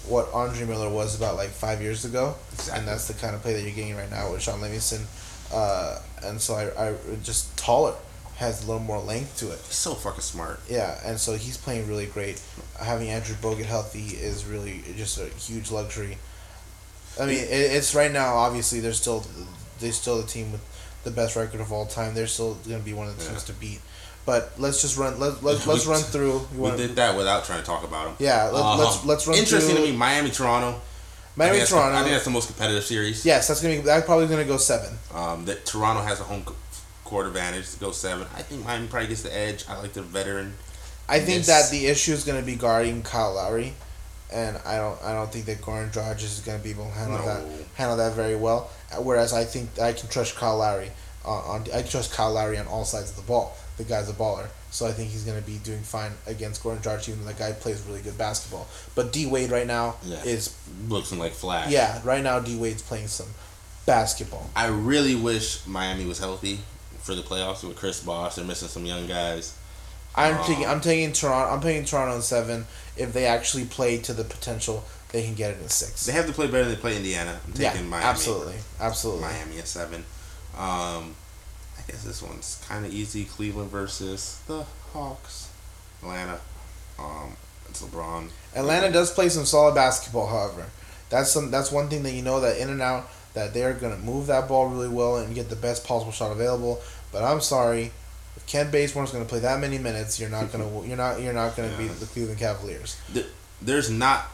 what 0.07 0.29
Andre 0.33 0.65
Miller 0.65 0.89
was 0.89 1.15
about 1.15 1.35
like 1.35 1.49
five 1.49 1.81
years 1.81 2.03
ago, 2.03 2.35
Exactly. 2.53 2.79
and 2.79 2.87
that's 2.87 3.07
the 3.07 3.13
kind 3.13 3.35
of 3.35 3.41
play 3.41 3.53
that 3.53 3.61
you're 3.61 3.71
getting 3.71 3.95
right 3.95 4.09
now 4.11 4.31
with 4.31 4.41
Sean 4.41 4.59
Livingston. 4.61 5.07
Uh, 5.53 5.99
and 6.23 6.41
so 6.41 6.55
I, 6.55 6.89
I 6.89 6.95
just 7.23 7.55
taller, 7.57 7.93
has 8.37 8.63
a 8.63 8.67
little 8.67 8.81
more 8.81 8.99
length 8.99 9.37
to 9.39 9.47
it. 9.51 9.59
He's 9.65 9.75
so 9.75 9.93
fucking 9.93 10.21
smart. 10.21 10.59
Yeah, 10.69 10.99
and 11.05 11.19
so 11.19 11.35
he's 11.35 11.57
playing 11.57 11.87
really 11.87 12.07
great. 12.07 12.41
Having 12.81 13.09
Andrew 13.09 13.35
Bogut 13.35 13.65
healthy 13.65 14.15
is 14.17 14.45
really 14.45 14.81
just 14.97 15.17
a 15.19 15.25
huge 15.27 15.69
luxury. 15.71 16.17
I 17.19 17.25
mean, 17.27 17.37
it, 17.39 17.47
it's 17.49 17.93
right 17.93 18.11
now. 18.11 18.35
Obviously, 18.35 18.79
they're 18.79 18.93
still 18.93 19.23
they're 19.79 19.91
still 19.91 20.19
the 20.21 20.27
team 20.27 20.51
with 20.51 20.61
the 21.03 21.11
best 21.11 21.35
record 21.35 21.61
of 21.61 21.71
all 21.71 21.85
time. 21.85 22.13
They're 22.15 22.25
still 22.27 22.55
going 22.67 22.79
to 22.79 22.85
be 22.85 22.93
one 22.93 23.07
of 23.07 23.17
the 23.19 23.25
teams 23.25 23.43
to 23.45 23.53
beat. 23.53 23.79
But 24.25 24.53
let's 24.57 24.81
just 24.81 24.97
run. 24.97 25.19
Let, 25.19 25.43
let, 25.43 25.67
let's 25.67 25.85
run 25.85 26.01
through. 26.01 26.47
We 26.57 26.71
did 26.71 26.95
that 26.95 27.15
without 27.15 27.43
trying 27.45 27.59
to 27.59 27.65
talk 27.65 27.83
about 27.83 28.07
him. 28.07 28.15
yeah, 28.19 28.45
let, 28.45 28.53
Uh-huh. 28.55 28.77
let's 28.83 29.05
let's 29.05 29.27
run 29.27 29.37
Interesting 29.37 29.75
through. 29.75 29.85
to 29.85 29.91
me, 29.91 29.97
Miami 29.97 30.31
Toronto. 30.31 30.81
I 31.35 31.39
Miami 31.39 31.57
think 31.57 31.69
the- 31.69 31.75
Toronto. 31.75 31.95
I 31.97 31.99
think 32.01 32.11
that's 32.13 32.25
the 32.25 32.29
most 32.31 32.47
competitive 32.47 32.83
series. 32.83 33.25
yes, 33.25 33.47
that's 33.47 33.61
gonna 33.61 33.75
be. 33.75 33.81
That's 33.81 34.05
probably 34.05 34.27
gonna 34.27 34.43
go 34.45 34.57
seven. 34.57 34.97
Um, 35.13 35.45
that 35.45 35.65
Toronto 35.65 36.03
has 36.03 36.19
a 36.19 36.23
home 36.23 36.45
court 37.05 37.25
advantage 37.27 37.71
to 37.71 37.79
go 37.79 37.91
seven. 37.91 38.27
I 38.35 38.41
think 38.43 38.63
Miami 38.63 38.87
probably 38.87 39.07
gets 39.09 39.23
the 39.23 39.35
edge. 39.35 39.65
I 39.67 39.77
like 39.79 39.93
the 39.93 40.01
veteran. 40.03 40.53
I 41.09 41.19
think 41.19 41.45
that 41.45 41.69
the 41.71 41.87
issue 41.87 42.13
is 42.13 42.23
gonna 42.23 42.41
be 42.43 42.55
guarding 42.55 43.01
Kyle 43.01 43.33
Lowry, 43.33 43.73
and 44.31 44.57
I 44.65 44.77
don't. 44.77 45.01
I 45.03 45.13
don't 45.13 45.31
think 45.31 45.45
that 45.45 45.61
Goran 45.61 45.91
Dragic 45.91 46.23
is 46.23 46.39
gonna 46.45 46.59
be 46.59 46.69
able 46.71 46.85
to 46.85 46.91
handle 46.91 47.17
No. 47.19 47.25
that 47.25 47.43
handle 47.75 47.97
that 47.97 48.13
very 48.13 48.35
well. 48.35 48.69
Uh, 48.91 49.01
Whereas 49.01 49.33
I 49.33 49.43
think 49.43 49.79
I 49.79 49.93
can 49.93 50.09
trust 50.09 50.35
Kyle 50.35 50.57
Lowry 50.57 50.91
on, 51.25 51.43
on 51.43 51.67
I 51.73 51.81
trust 51.81 52.13
Kyle 52.13 52.31
Lowry 52.31 52.57
on 52.59 52.67
all 52.67 52.85
sides 52.85 53.09
of 53.09 53.15
the 53.15 53.21
ball. 53.23 53.57
The 53.77 53.83
guy's 53.85 54.07
a 54.09 54.13
baller. 54.13 54.47
So 54.73 54.87
I 54.87 54.91
think 54.91 55.11
he's 55.11 55.23
going 55.23 55.39
to 55.39 55.45
be 55.45 55.57
doing 55.59 55.81
fine 55.83 56.13
against 56.25 56.63
Goran 56.63 56.81
Dragic, 56.81 57.09
even 57.09 57.25
that 57.25 57.37
guy 57.37 57.51
plays 57.51 57.79
really 57.87 58.01
good 58.01 58.17
basketball. 58.17 58.67
But 58.95 59.13
D 59.13 59.27
Wade 59.27 59.51
right 59.51 59.67
now 59.67 59.97
Yeah. 60.03 60.23
is 60.23 60.55
Looking 60.89 61.19
like 61.19 61.33
Flash. 61.33 61.69
yeah, 61.69 62.01
right 62.03 62.23
now 62.23 62.39
D 62.39 62.57
Wade's 62.57 62.81
playing 62.81 63.07
some 63.07 63.27
basketball. 63.85 64.49
I 64.55 64.67
really 64.67 65.15
wish 65.15 65.65
Miami 65.67 66.05
was 66.05 66.17
healthy 66.17 66.59
for 67.03 67.13
the 67.13 67.21
playoffs 67.21 67.63
with 67.63 67.77
Chris 67.77 67.99
Bosh. 68.01 68.35
They're 68.35 68.45
missing 68.45 68.67
some 68.67 68.85
young 68.85 69.05
guys. 69.07 69.53
I'm 70.15 70.37
Oh. 70.39 70.43
taking 70.47 70.65
I'm 70.65 70.81
taking 70.81 71.11
Toronto. 71.13 71.53
I'm 71.53 71.61
taking 71.61 71.85
Toronto 71.85 72.15
in 72.15 72.21
seven. 72.23 72.65
If 72.97 73.13
they 73.13 73.25
actually 73.25 73.65
play 73.65 73.97
to 73.99 74.13
the 74.13 74.23
potential, 74.23 74.83
they 75.11 75.23
can 75.23 75.35
get 75.35 75.51
it 75.51 75.61
in 75.61 75.69
six. 75.69 76.05
They 76.05 76.13
have 76.13 76.25
to 76.27 76.33
play 76.33 76.47
better 76.47 76.63
than 76.65 76.73
they 76.75 76.79
play 76.81 76.95
Indiana. 76.97 77.39
I'm 77.45 77.53
yeah, 77.61 77.71
taking 77.73 77.89
Miami. 77.89 78.05
absolutely, 78.05 78.55
absolutely. 78.79 79.21
Miami 79.23 79.59
at 79.59 79.67
seven. 79.67 80.03
Um, 80.57 81.15
guess 81.87 82.03
this 82.03 82.21
one's 82.21 82.63
kind 82.67 82.85
of 82.85 82.93
easy. 82.93 83.25
Cleveland 83.25 83.69
versus 83.71 84.39
the 84.47 84.63
Hawks. 84.93 85.49
Atlanta. 86.01 86.39
Um, 86.99 87.33
it's 87.69 87.81
LeBron. 87.81 88.29
Atlanta 88.55 88.91
does 88.91 89.11
play 89.11 89.29
some 89.29 89.45
solid 89.45 89.73
basketball, 89.75 90.27
however. 90.27 90.65
That's 91.09 91.31
some 91.31 91.51
that's 91.51 91.71
one 91.71 91.89
thing 91.89 92.03
that 92.03 92.11
you 92.13 92.21
know 92.21 92.39
that 92.41 92.57
in 92.57 92.69
and 92.69 92.81
out 92.81 93.09
that 93.33 93.53
they're 93.53 93.73
gonna 93.73 93.97
move 93.97 94.27
that 94.27 94.47
ball 94.47 94.67
really 94.67 94.87
well 94.89 95.17
and 95.17 95.33
get 95.35 95.49
the 95.49 95.55
best 95.55 95.83
possible 95.85 96.11
shot 96.11 96.31
available. 96.31 96.81
But 97.11 97.23
I'm 97.23 97.41
sorry, 97.41 97.91
if 98.35 98.45
Kent 98.47 98.71
Bazemore's 98.71 99.11
gonna 99.11 99.25
play 99.25 99.39
that 99.39 99.59
many 99.59 99.77
minutes, 99.77 100.19
you're 100.19 100.29
not 100.29 100.51
gonna 100.51 100.69
you're 100.85 100.97
not 100.97 101.19
you're 101.21 101.33
not 101.33 101.55
gonna 101.55 101.69
Yeah. 101.71 101.77
beat 101.77 101.99
the 101.99 102.05
Cleveland 102.05 102.39
Cavaliers. 102.39 102.95
There's 103.61 103.89
not 103.89 104.27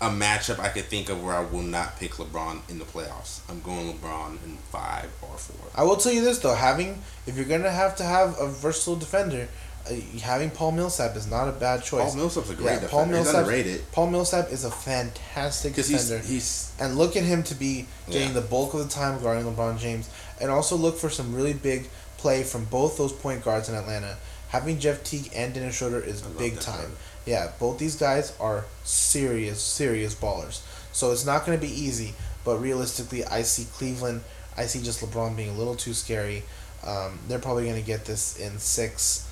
a 0.00 0.08
matchup 0.08 0.58
I 0.58 0.68
could 0.68 0.86
think 0.86 1.08
of 1.10 1.22
where 1.22 1.34
I 1.34 1.40
will 1.44 1.62
not 1.62 1.98
pick 1.98 2.12
LeBron 2.12 2.60
in 2.70 2.78
the 2.78 2.84
playoffs. 2.86 3.40
I'm 3.50 3.60
going 3.60 3.92
LeBron 3.92 4.42
in 4.44 4.56
five 4.72 5.10
or 5.22 5.36
four. 5.36 5.68
I 5.74 5.82
will 5.84 5.96
tell 5.96 6.12
you 6.12 6.22
this 6.22 6.38
though, 6.38 6.54
having 6.54 7.02
if 7.26 7.36
you're 7.36 7.44
gonna 7.44 7.70
have 7.70 7.96
to 7.96 8.04
have 8.04 8.38
a 8.40 8.48
versatile 8.48 8.96
defender, 8.96 9.48
uh, 9.86 9.94
having 10.22 10.50
Paul 10.50 10.72
Millsap 10.72 11.16
is 11.16 11.26
not 11.30 11.48
a 11.48 11.52
bad 11.52 11.82
choice. 11.82 12.10
Paul 12.12 12.16
Millsap's 12.16 12.50
a 12.50 12.54
great 12.54 12.80
Yeah, 12.80 12.88
Paul 12.88 13.04
defender. 13.06 13.16
He's 13.18 13.24
Millsap- 13.26 13.40
underrated 13.42 13.92
Paul 13.92 14.06
Millsap 14.10 14.50
is 14.52 14.64
a 14.64 14.70
fantastic 14.70 15.72
because 15.72 15.88
he's 15.88 16.08
defender. 16.08 16.26
he's 16.28 16.72
and 16.78 16.96
look 16.96 17.16
at 17.16 17.22
him 17.24 17.42
to 17.44 17.54
be 17.54 17.86
getting 18.10 18.28
Yeah. 18.28 18.34
the 18.34 18.40
bulk 18.42 18.72
of 18.74 18.80
the 18.80 18.88
time 18.88 19.20
guarding 19.22 19.44
LeBron 19.44 19.78
James, 19.78 20.08
and 20.40 20.50
also 20.50 20.76
look 20.76 20.98
for 20.98 21.10
some 21.10 21.34
really 21.34 21.52
big 21.52 21.88
play 22.16 22.42
from 22.42 22.64
both 22.66 22.96
those 22.96 23.12
point 23.12 23.44
guards 23.44 23.68
in 23.68 23.74
Atlanta. 23.74 24.16
Having 24.48 24.80
Jeff 24.80 25.04
Teague 25.04 25.30
and 25.34 25.54
Dennis 25.54 25.76
Schroeder 25.76 26.00
is 26.00 26.22
big 26.22 26.58
time. 26.58 26.96
Yeah, 27.26 27.50
both 27.58 27.78
these 27.78 27.96
guys 27.96 28.34
are 28.40 28.64
serious, 28.84 29.60
serious 29.62 30.14
ballers. 30.14 30.62
So 30.92 31.12
it's 31.12 31.24
not 31.26 31.46
going 31.46 31.58
to 31.58 31.64
be 31.66 31.72
easy, 31.72 32.14
but 32.44 32.58
realistically, 32.58 33.24
I 33.24 33.42
see 33.42 33.66
Cleveland. 33.72 34.22
I 34.56 34.66
see 34.66 34.82
just 34.82 35.00
LeBron 35.00 35.36
being 35.36 35.50
a 35.50 35.52
little 35.54 35.76
too 35.76 35.92
scary. 35.94 36.42
Um, 36.86 37.18
they're 37.28 37.38
probably 37.38 37.64
going 37.64 37.80
to 37.80 37.86
get 37.86 38.04
this 38.06 38.38
in 38.38 38.58
six, 38.58 39.28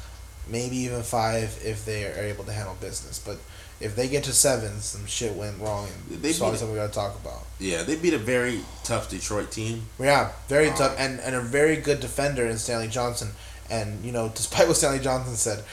maybe 0.48 0.76
even 0.76 1.02
five 1.02 1.58
if 1.64 1.84
they 1.84 2.04
are 2.04 2.22
able 2.24 2.44
to 2.44 2.52
handle 2.52 2.76
business. 2.80 3.18
But 3.18 3.38
if 3.80 3.96
they 3.96 4.08
get 4.08 4.24
to 4.24 4.32
seven, 4.32 4.80
some 4.80 5.06
shit 5.06 5.34
went 5.34 5.58
wrong, 5.60 5.86
and 5.86 6.20
They 6.22 6.28
beat 6.28 6.34
something 6.34 6.70
we 6.70 6.76
got 6.76 6.88
to 6.88 6.92
talk 6.92 7.16
about. 7.20 7.46
yeah 7.58 7.82
they 7.84 7.96
beat 7.96 8.12
a 8.14 8.18
very 8.18 8.60
tough 8.84 9.08
Detroit 9.08 9.50
team. 9.50 9.82
Yeah, 9.98 10.30
very 10.48 10.68
Um, 10.68 10.76
tough 10.76 10.94
and, 10.98 11.20
and 11.20 11.34
a 11.34 11.40
very 11.40 11.76
good 11.76 12.00
defender 12.00 12.44
in 12.46 12.58
Stanley 12.58 12.88
Johnson. 12.88 13.30
And 13.70 14.04
you 14.04 14.12
know, 14.12 14.28
despite 14.34 14.66
what 14.68 14.76
Stanley 14.76 15.00
Johnson 15.00 15.34
said, 15.36 15.64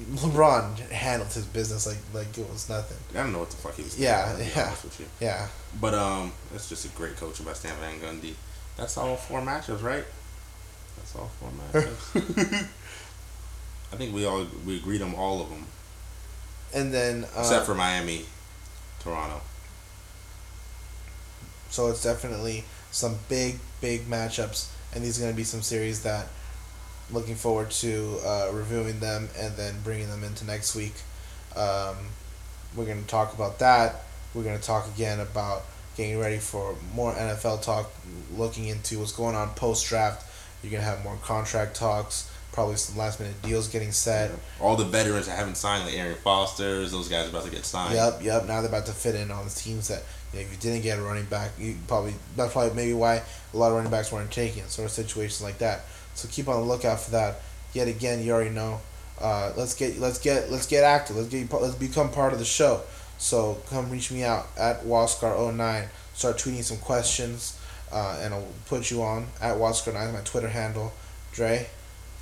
LeBron 0.00 0.78
handled 0.90 1.32
his 1.32 1.44
business 1.44 1.86
like 1.86 1.98
like 2.14 2.36
it 2.38 2.48
was 2.50 2.68
nothing. 2.68 2.96
I 3.18 3.22
don't 3.22 3.32
know 3.32 3.40
what 3.40 3.50
the 3.50 3.56
fuck 3.56 3.74
he 3.74 3.82
was. 3.82 3.98
Yeah, 3.98 4.36
be 4.36 4.44
yeah. 4.44 4.74
Yeah, 5.20 5.48
But 5.80 5.94
um, 5.94 6.32
that's 6.50 6.68
just 6.68 6.84
a 6.84 6.88
great 6.88 7.16
coaching 7.16 7.44
by 7.46 7.52
Stan 7.52 7.74
Van 7.76 7.98
Gundy. 8.00 8.34
That's 8.76 8.96
all 8.96 9.16
four 9.16 9.40
matchups, 9.40 9.82
right? 9.82 10.04
That's 10.96 11.14
all 11.16 11.30
four 11.38 11.50
matchups. 11.50 12.64
I 13.92 13.96
think 13.96 14.14
we 14.14 14.24
all 14.24 14.46
we 14.66 14.76
agreed 14.76 15.02
on 15.02 15.14
all 15.14 15.42
of 15.42 15.50
them 15.50 15.66
and 16.74 16.92
then 16.92 17.24
uh, 17.36 17.40
except 17.40 17.66
for 17.66 17.74
Miami, 17.74 18.24
Toronto. 19.00 19.40
so 21.70 21.88
it's 21.88 22.02
definitely 22.02 22.64
some 22.90 23.18
big 23.28 23.58
big 23.80 24.06
matchups, 24.06 24.70
and 24.94 25.04
these 25.04 25.18
are 25.18 25.22
going 25.22 25.32
to 25.32 25.36
be 25.36 25.44
some 25.44 25.62
series 25.62 26.02
that 26.02 26.28
looking 27.10 27.34
forward 27.34 27.70
to 27.70 28.18
uh, 28.24 28.50
reviewing 28.52 29.00
them 29.00 29.28
and 29.38 29.56
then 29.56 29.74
bringing 29.84 30.08
them 30.08 30.24
into 30.24 30.44
next 30.44 30.74
week. 30.74 30.94
Um, 31.56 31.96
we're 32.76 32.86
going 32.86 33.02
to 33.02 33.08
talk 33.08 33.34
about 33.34 33.58
that. 33.58 34.04
We're 34.34 34.44
going 34.44 34.58
to 34.58 34.64
talk 34.64 34.88
again 34.94 35.20
about 35.20 35.64
getting 35.96 36.18
ready 36.18 36.38
for 36.38 36.74
more 36.94 37.12
NFL 37.12 37.62
talk, 37.62 37.90
looking 38.34 38.66
into 38.66 38.98
what's 38.98 39.12
going 39.12 39.34
on 39.34 39.50
post 39.50 39.86
draft. 39.88 40.26
You're 40.62 40.70
going 40.70 40.82
to 40.82 40.88
have 40.88 41.02
more 41.04 41.16
contract 41.16 41.76
talks, 41.76 42.30
probably 42.52 42.76
some 42.76 42.96
last 42.96 43.20
minute 43.20 43.40
deals 43.42 43.68
getting 43.68 43.92
set. 43.92 44.30
All 44.60 44.76
the 44.76 44.84
veterans 44.84 45.26
that 45.26 45.36
haven't 45.36 45.56
signed, 45.56 45.84
like 45.84 45.94
Arian 45.94 46.16
Foster's, 46.18 46.92
those 46.92 47.08
guys 47.08 47.26
are 47.26 47.30
about 47.30 47.44
to 47.44 47.50
get 47.50 47.64
signed. 47.64 47.94
Yep, 47.94 48.22
yep. 48.22 48.46
Now 48.46 48.60
they're 48.60 48.70
about 48.70 48.86
to 48.86 48.92
fit 48.92 49.14
in 49.14 49.30
on 49.30 49.44
the 49.44 49.50
teams 49.50 49.88
that 49.88 50.02
you 50.32 50.38
know, 50.38 50.46
if 50.46 50.52
you 50.52 50.58
didn't 50.58 50.82
get 50.82 50.98
a 50.98 51.02
running 51.02 51.24
back, 51.26 51.50
you 51.58 51.76
probably 51.88 52.14
that's 52.36 52.52
probably 52.52 52.74
maybe 52.74 52.94
why 52.94 53.22
a 53.52 53.56
lot 53.56 53.68
of 53.68 53.76
running 53.76 53.90
backs 53.90 54.12
weren't 54.12 54.30
taken. 54.30 54.66
Sort 54.68 54.86
of 54.86 54.92
situations 54.92 55.42
like 55.42 55.58
that. 55.58 55.82
So 56.14 56.28
keep 56.30 56.48
on 56.48 56.60
the 56.60 56.66
lookout 56.66 57.00
for 57.00 57.12
that. 57.12 57.40
Yet 57.72 57.88
again, 57.88 58.22
you 58.22 58.32
already 58.32 58.50
know. 58.50 58.80
Uh, 59.20 59.52
let's 59.56 59.74
get 59.74 59.98
let's 59.98 60.18
get 60.18 60.50
let's 60.50 60.66
get 60.66 60.84
active. 60.84 61.16
Let's 61.16 61.28
get 61.28 61.50
let's 61.52 61.74
become 61.74 62.10
part 62.10 62.32
of 62.32 62.38
the 62.38 62.44
show. 62.44 62.82
So 63.18 63.62
come 63.70 63.88
reach 63.90 64.10
me 64.10 64.24
out 64.24 64.48
at 64.58 64.82
Wascar09. 64.82 65.88
Start 66.14 66.36
tweeting 66.36 66.64
some 66.64 66.78
questions, 66.78 67.58
uh, 67.92 68.18
and 68.20 68.34
I'll 68.34 68.46
put 68.66 68.90
you 68.90 69.02
on 69.02 69.26
at 69.40 69.56
Wascar9 69.56 70.12
my 70.12 70.20
Twitter 70.20 70.48
handle. 70.48 70.92
Dre, 71.32 71.66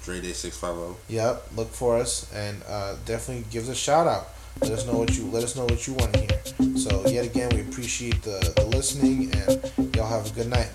Dre 0.04 0.20
Day 0.20 0.32
six 0.32 0.56
five 0.56 0.76
oh. 0.76 0.96
Yep, 1.08 1.56
look 1.56 1.72
for 1.72 1.96
us 1.96 2.30
and 2.32 2.62
uh, 2.68 2.96
definitely 3.04 3.44
give 3.50 3.64
us 3.64 3.70
a 3.70 3.74
shout 3.74 4.06
out. 4.06 4.28
Let 4.62 4.72
us 4.72 4.86
know 4.86 4.98
what 4.98 5.16
you 5.16 5.24
let 5.30 5.42
us 5.42 5.56
know 5.56 5.64
what 5.64 5.86
you 5.86 5.94
want 5.94 6.12
to 6.14 6.20
hear. 6.20 6.76
So 6.76 7.06
yet 7.08 7.24
again, 7.24 7.50
we 7.54 7.62
appreciate 7.62 8.22
the, 8.22 8.52
the 8.56 8.66
listening 8.66 9.32
and 9.34 9.96
y'all 9.96 10.06
have 10.06 10.30
a 10.30 10.34
good 10.34 10.48
night. 10.48 10.70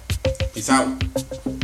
Peace 0.54 0.70
out. 0.70 1.55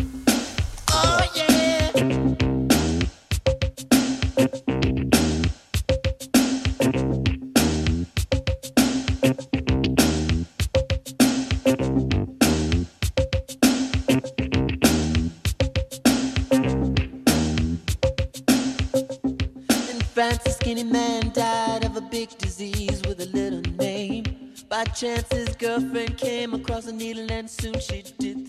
Chance, 25.02 25.28
his 25.32 25.56
girlfriend 25.56 26.16
came 26.16 26.54
across 26.54 26.86
a 26.86 26.91
needle, 26.91 27.32
and 27.32 27.49
soon 27.49 27.80
she 27.80 28.04
did. 28.20 28.41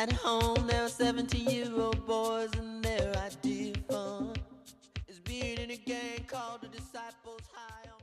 At 0.00 0.12
home, 0.12 0.66
there 0.66 0.82
are 0.82 0.88
17 0.88 1.50
year 1.50 1.68
old 1.76 2.06
boys, 2.06 2.48
and 2.54 2.82
their 2.82 3.14
idea 3.18 3.74
of 3.74 3.84
fun 3.84 4.32
is 5.06 5.20
being 5.20 5.58
in 5.58 5.70
a 5.72 5.76
gang 5.76 6.24
called 6.26 6.62
the 6.62 6.68
Disciples 6.68 7.42
High. 7.52 7.99